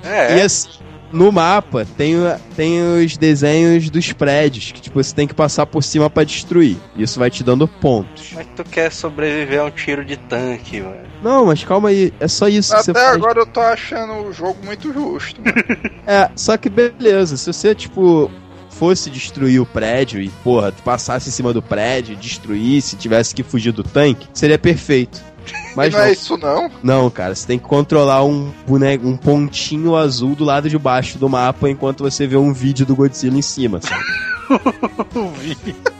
É. 0.06 0.36
E 0.36 0.42
assim, 0.42 0.68
no 1.10 1.32
mapa 1.32 1.86
tem, 1.96 2.14
tem 2.54 2.78
os 3.02 3.16
desenhos 3.16 3.88
dos 3.88 4.12
prédios, 4.12 4.70
que 4.70 4.82
tipo, 4.82 5.02
você 5.02 5.14
tem 5.14 5.26
que 5.26 5.32
passar 5.32 5.64
por 5.64 5.82
cima 5.82 6.10
pra 6.10 6.24
destruir. 6.24 6.76
Isso 6.94 7.18
vai 7.18 7.30
te 7.30 7.42
dando 7.42 7.66
pontos. 7.66 8.32
Mas 8.34 8.46
tu 8.54 8.62
quer 8.64 8.92
sobreviver 8.92 9.62
a 9.62 9.64
um 9.64 9.70
tiro 9.70 10.04
de 10.04 10.18
tanque, 10.18 10.82
mano. 10.82 11.06
Não, 11.22 11.46
mas 11.46 11.64
calma 11.64 11.88
aí, 11.88 12.12
é 12.20 12.28
só 12.28 12.48
isso 12.48 12.76
que 12.76 12.82
você 12.82 12.90
Até 12.90 13.00
faz. 13.00 13.14
agora 13.14 13.40
eu 13.40 13.46
tô 13.46 13.60
achando 13.60 14.12
o 14.28 14.30
jogo 14.34 14.58
muito 14.62 14.92
justo. 14.92 15.40
mano. 15.40 15.54
É, 16.06 16.30
só 16.36 16.54
que 16.58 16.68
beleza, 16.68 17.38
se 17.38 17.50
você, 17.50 17.74
tipo, 17.74 18.30
fosse 18.78 19.10
destruir 19.10 19.60
o 19.60 19.66
prédio 19.66 20.20
e, 20.20 20.28
porra, 20.42 20.72
tu 20.72 20.82
passasse 20.82 21.28
em 21.28 21.32
cima 21.32 21.52
do 21.52 21.62
prédio, 21.62 22.16
destruísse, 22.16 22.96
tivesse 22.96 23.34
que 23.34 23.42
fugir 23.42 23.72
do 23.72 23.82
tanque, 23.82 24.28
seria 24.32 24.58
perfeito. 24.58 25.20
Mas 25.76 25.92
não 25.92 26.00
não, 26.00 26.06
é 26.06 26.12
isso 26.12 26.38
não? 26.38 26.70
não, 26.82 27.10
cara, 27.10 27.34
você 27.34 27.46
tem 27.46 27.58
que 27.58 27.66
controlar 27.66 28.24
um 28.24 28.52
boneco, 28.66 29.06
um 29.06 29.16
pontinho 29.16 29.94
azul 29.94 30.34
do 30.34 30.44
lado 30.44 30.70
de 30.70 30.78
baixo 30.78 31.18
do 31.18 31.28
mapa 31.28 31.68
enquanto 31.68 32.02
você 32.02 32.26
vê 32.26 32.36
um 32.36 32.52
vídeo 32.52 32.86
do 32.86 32.96
Godzilla 32.96 33.36
em 33.36 33.42
cima, 33.42 33.80
sabe? 33.80 34.04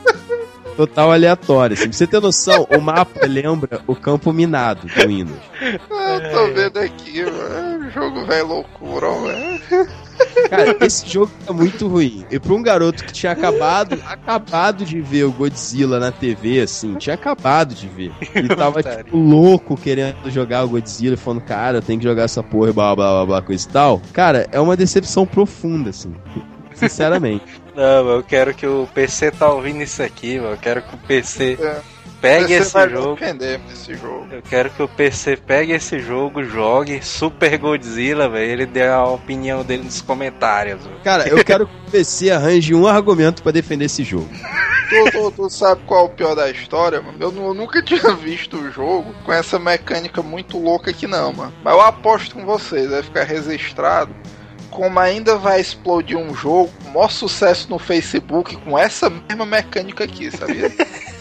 Total 0.75 1.11
aleatório, 1.11 1.73
assim. 1.73 1.87
Pra 1.87 1.93
você 1.97 2.05
ter 2.05 2.19
noção, 2.19 2.67
o 2.69 2.81
mapa 2.81 3.25
lembra 3.25 3.81
o 3.87 3.95
campo 3.95 4.33
minado 4.33 4.87
do 4.87 5.07
Windows. 5.07 5.39
Eu 5.61 6.31
tô 6.31 6.53
vendo 6.53 6.77
aqui, 6.79 7.23
mano. 7.23 7.87
O 7.87 7.91
jogo 7.91 8.25
velho 8.25 8.47
loucura, 8.47 9.07
velho. 9.21 9.89
Cara, 10.49 10.77
esse 10.81 11.07
jogo 11.07 11.31
é 11.47 11.51
muito 11.51 11.87
ruim. 11.87 12.25
E 12.29 12.39
pra 12.39 12.53
um 12.53 12.61
garoto 12.61 13.03
que 13.03 13.13
tinha 13.13 13.31
acabado, 13.31 14.01
acabado 14.07 14.85
de 14.85 15.01
ver 15.01 15.23
o 15.23 15.31
Godzilla 15.31 15.99
na 15.99 16.11
TV, 16.11 16.61
assim, 16.61 16.95
tinha 16.95 17.13
acabado 17.13 17.73
de 17.73 17.87
ver. 17.87 18.11
E 18.35 18.47
tava, 18.55 18.83
tipo, 18.83 19.17
louco 19.17 19.75
querendo 19.77 20.29
jogar 20.29 20.63
o 20.63 20.69
Godzilla, 20.69 21.17
falando, 21.17 21.41
cara, 21.41 21.81
tenho 21.81 21.99
que 21.99 22.05
jogar 22.05 22.23
essa 22.23 22.43
porra 22.43 22.69
e 22.69 22.73
blá 22.73 22.95
blá 22.95 23.11
blá 23.13 23.25
blá, 23.25 23.41
coisa 23.41 23.67
e 23.67 23.71
tal. 23.71 24.01
Cara, 24.13 24.47
é 24.51 24.59
uma 24.59 24.75
decepção 24.75 25.25
profunda, 25.25 25.89
assim. 25.89 26.13
Sinceramente. 26.73 27.45
Não, 27.75 28.09
eu 28.09 28.23
quero 28.23 28.53
que 28.53 28.65
o 28.65 28.87
PC 28.93 29.31
tá 29.31 29.51
ouvindo 29.51 29.81
isso 29.81 30.01
aqui, 30.01 30.39
mano. 30.39 30.53
Eu 30.53 30.57
quero 30.57 30.81
que 30.81 30.95
o 30.95 30.97
PC 30.97 31.57
É. 31.61 31.94
pegue 32.25 32.47
Você 32.47 32.53
esse 32.61 32.73
vai 32.73 32.89
jogo. 32.89 33.17
nesse 33.67 33.93
jogo. 33.95 34.27
Eu 34.31 34.41
quero 34.41 34.69
que 34.69 34.81
o 34.83 34.87
PC 34.87 35.37
pegue 35.37 35.73
esse 35.73 35.99
jogo, 35.99 36.43
jogue 36.43 37.01
Super 37.03 37.57
Godzilla, 37.57 38.27
velho. 38.29 38.51
Ele 38.51 38.65
dê 38.65 38.87
a 38.87 39.03
opinião 39.03 39.63
dele 39.63 39.83
nos 39.83 40.01
comentários. 40.01 40.83
velho. 40.83 40.99
Cara, 41.03 41.27
eu 41.27 41.43
quero 41.43 41.67
que 41.67 41.73
o 41.87 41.91
PC 41.91 42.31
arranje 42.31 42.73
um 42.73 42.87
argumento 42.87 43.43
pra 43.43 43.51
defender 43.51 43.85
esse 43.85 44.03
jogo. 44.03 44.29
Tu, 44.89 45.11
tu- 45.11 45.31
tu 45.31 45.49
sabe 45.49 45.81
qual 45.87 46.01
é 46.01 46.03
o 46.05 46.09
pior 46.09 46.35
da 46.35 46.49
história, 46.49 47.01
mano? 47.01 47.17
Eu, 47.19 47.33
eu 47.35 47.53
nunca 47.53 47.81
tinha 47.83 48.13
visto 48.15 48.57
o 48.57 48.71
jogo 48.71 49.13
com 49.25 49.33
essa 49.33 49.57
mecânica 49.57 50.21
muito 50.21 50.57
louca 50.59 50.91
aqui 50.91 51.07
não, 51.07 51.33
mano. 51.33 51.53
Mas 51.63 51.73
eu 51.73 51.81
aposto 51.81 52.35
com 52.35 52.45
vocês, 52.45 52.89
vai 52.89 53.01
ficar 53.01 53.23
registrado. 53.23 54.13
Como 54.69 54.99
ainda 54.99 55.37
vai 55.37 55.61
explodir 55.61 56.17
um 56.17 56.35
jogo, 56.35 56.69
com 56.83 56.89
o 56.89 56.93
maior 56.95 57.09
sucesso 57.09 57.69
no 57.69 57.79
Facebook 57.79 58.57
com 58.57 58.77
essa 58.77 59.09
mesma 59.09 59.45
mecânica 59.45 60.03
aqui, 60.03 60.29
sabia? 60.29 60.69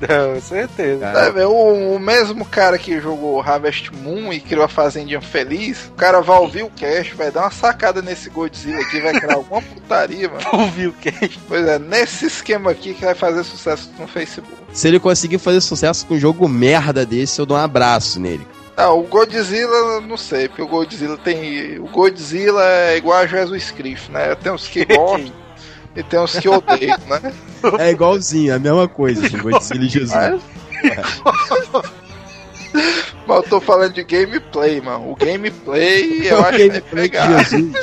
Não, 0.00 0.40
certeza. 0.40 1.06
É, 1.06 1.46
o, 1.46 1.96
o 1.96 1.98
mesmo 2.00 2.44
cara 2.44 2.78
que 2.78 3.00
jogou 3.00 3.40
Harvest 3.40 3.90
Moon 3.92 4.32
e 4.32 4.40
criou 4.40 4.64
a 4.64 4.68
Fazendinha 4.68 5.20
Feliz, 5.20 5.86
o 5.86 5.92
cara 5.92 6.20
vai 6.20 6.38
ouvir 6.38 6.62
o 6.62 6.70
cast, 6.70 7.14
vai 7.14 7.30
dar 7.30 7.42
uma 7.42 7.50
sacada 7.50 8.00
nesse 8.00 8.30
Godzilla 8.30 8.80
aqui, 8.80 9.00
vai 9.00 9.12
criar 9.12 9.34
alguma 9.34 9.60
putaria, 9.60 10.28
mano. 10.28 10.44
Ouviu 10.52 10.90
o 10.90 10.92
que? 10.94 11.10
Pois 11.46 11.66
é, 11.66 11.78
nesse 11.78 12.26
esquema 12.26 12.70
aqui 12.70 12.94
que 12.94 13.04
vai 13.04 13.14
fazer 13.14 13.44
sucesso 13.44 13.90
no 13.98 14.06
Facebook. 14.06 14.48
se 14.72 14.88
ele 14.88 14.98
conseguir 14.98 15.38
fazer 15.38 15.60
sucesso 15.60 16.06
com 16.06 16.14
um 16.14 16.18
jogo 16.18 16.48
merda 16.48 17.04
desse, 17.04 17.38
eu 17.38 17.46
dou 17.46 17.56
um 17.56 17.60
abraço 17.60 18.18
nele. 18.18 18.46
Ah, 18.76 18.92
o 18.92 19.02
Godzilla, 19.02 20.00
não 20.00 20.16
sei, 20.16 20.48
porque 20.48 20.62
o 20.62 20.66
Godzilla 20.66 21.18
tem. 21.18 21.78
O 21.78 21.88
Godzilla 21.88 22.64
é 22.64 22.96
igual 22.96 23.18
a 23.18 23.26
Jesus 23.26 23.70
Cristo, 23.70 24.10
né? 24.10 24.34
Tem 24.36 24.50
uns 24.50 24.66
que 24.68 24.86
gostam 24.86 25.30
e 25.94 26.02
tem 26.02 26.20
uns 26.20 26.38
que 26.38 26.48
odeiam, 26.48 26.98
né? 27.08 27.32
É 27.78 27.90
igualzinho, 27.90 28.52
é 28.52 28.56
a 28.56 28.58
mesma 28.58 28.88
coisa, 28.88 29.26
assim, 29.26 29.38
Godzilla 29.38 29.84
e 29.84 29.88
Jesus. 29.88 30.12
Mas... 30.14 30.42
Mas 33.26 33.36
eu 33.36 33.42
tô 33.44 33.60
falando 33.60 33.92
de 33.92 34.04
gameplay, 34.04 34.80
mano. 34.80 35.10
O 35.10 35.16
gameplay 35.16 36.26
eu 36.28 36.38
O 36.38 36.40
acho 36.40 36.58
que 36.58 36.68
gameplay 36.68 37.08
de 37.08 37.10
pegar. 37.10 37.44
Jesus. 37.44 37.74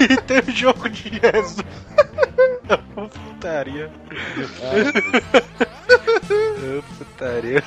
E 0.00 0.16
tem 0.22 0.38
o 0.38 0.50
jogo 0.50 0.88
de 0.88 1.10
Jesus. 1.10 1.64
Putaria. 2.94 3.90
Putaria. 6.98 7.62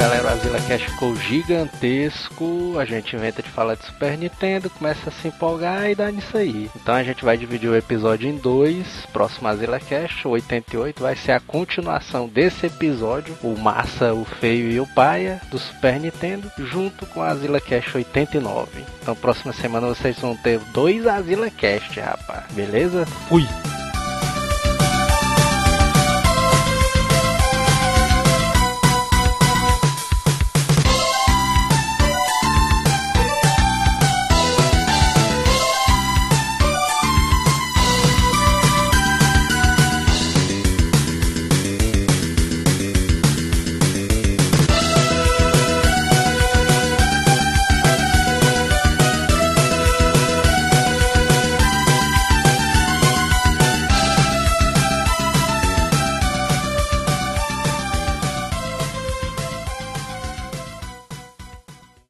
Galera, 0.00 0.28
o 0.28 0.28
Azila 0.28 0.60
Cash 0.62 0.82
ficou 0.84 1.14
gigantesco. 1.14 2.78
A 2.78 2.86
gente 2.86 3.14
inventa 3.14 3.42
de 3.42 3.50
falar 3.50 3.74
de 3.74 3.84
Super 3.84 4.16
Nintendo, 4.16 4.70
começa 4.70 5.10
a 5.10 5.12
se 5.12 5.28
empolgar 5.28 5.90
e 5.90 5.94
dá 5.94 6.10
nisso 6.10 6.38
aí. 6.38 6.70
Então 6.74 6.94
a 6.94 7.02
gente 7.02 7.22
vai 7.22 7.36
dividir 7.36 7.68
o 7.68 7.76
episódio 7.76 8.26
em 8.26 8.36
dois. 8.38 8.86
Próximo 9.12 9.48
Azila 9.48 9.78
Cash, 9.78 10.24
o 10.24 10.30
88, 10.30 11.02
vai 11.02 11.14
ser 11.14 11.32
a 11.32 11.40
continuação 11.40 12.26
desse 12.26 12.64
episódio: 12.64 13.36
o 13.42 13.54
Massa, 13.58 14.14
o 14.14 14.24
Feio 14.24 14.70
e 14.70 14.80
o 14.80 14.86
Paia 14.86 15.38
do 15.50 15.58
Super 15.58 16.00
Nintendo, 16.00 16.50
junto 16.56 17.04
com 17.04 17.20
a 17.20 17.28
Azila 17.28 17.60
Cash 17.60 17.94
89. 17.94 18.82
Então, 19.02 19.14
próxima 19.14 19.52
semana 19.52 19.86
vocês 19.86 20.18
vão 20.18 20.34
ter 20.34 20.58
dois 20.72 21.06
Azila 21.06 21.50
Cast, 21.50 22.00
rapaz. 22.00 22.44
Beleza? 22.52 23.04
Fui! 23.28 23.46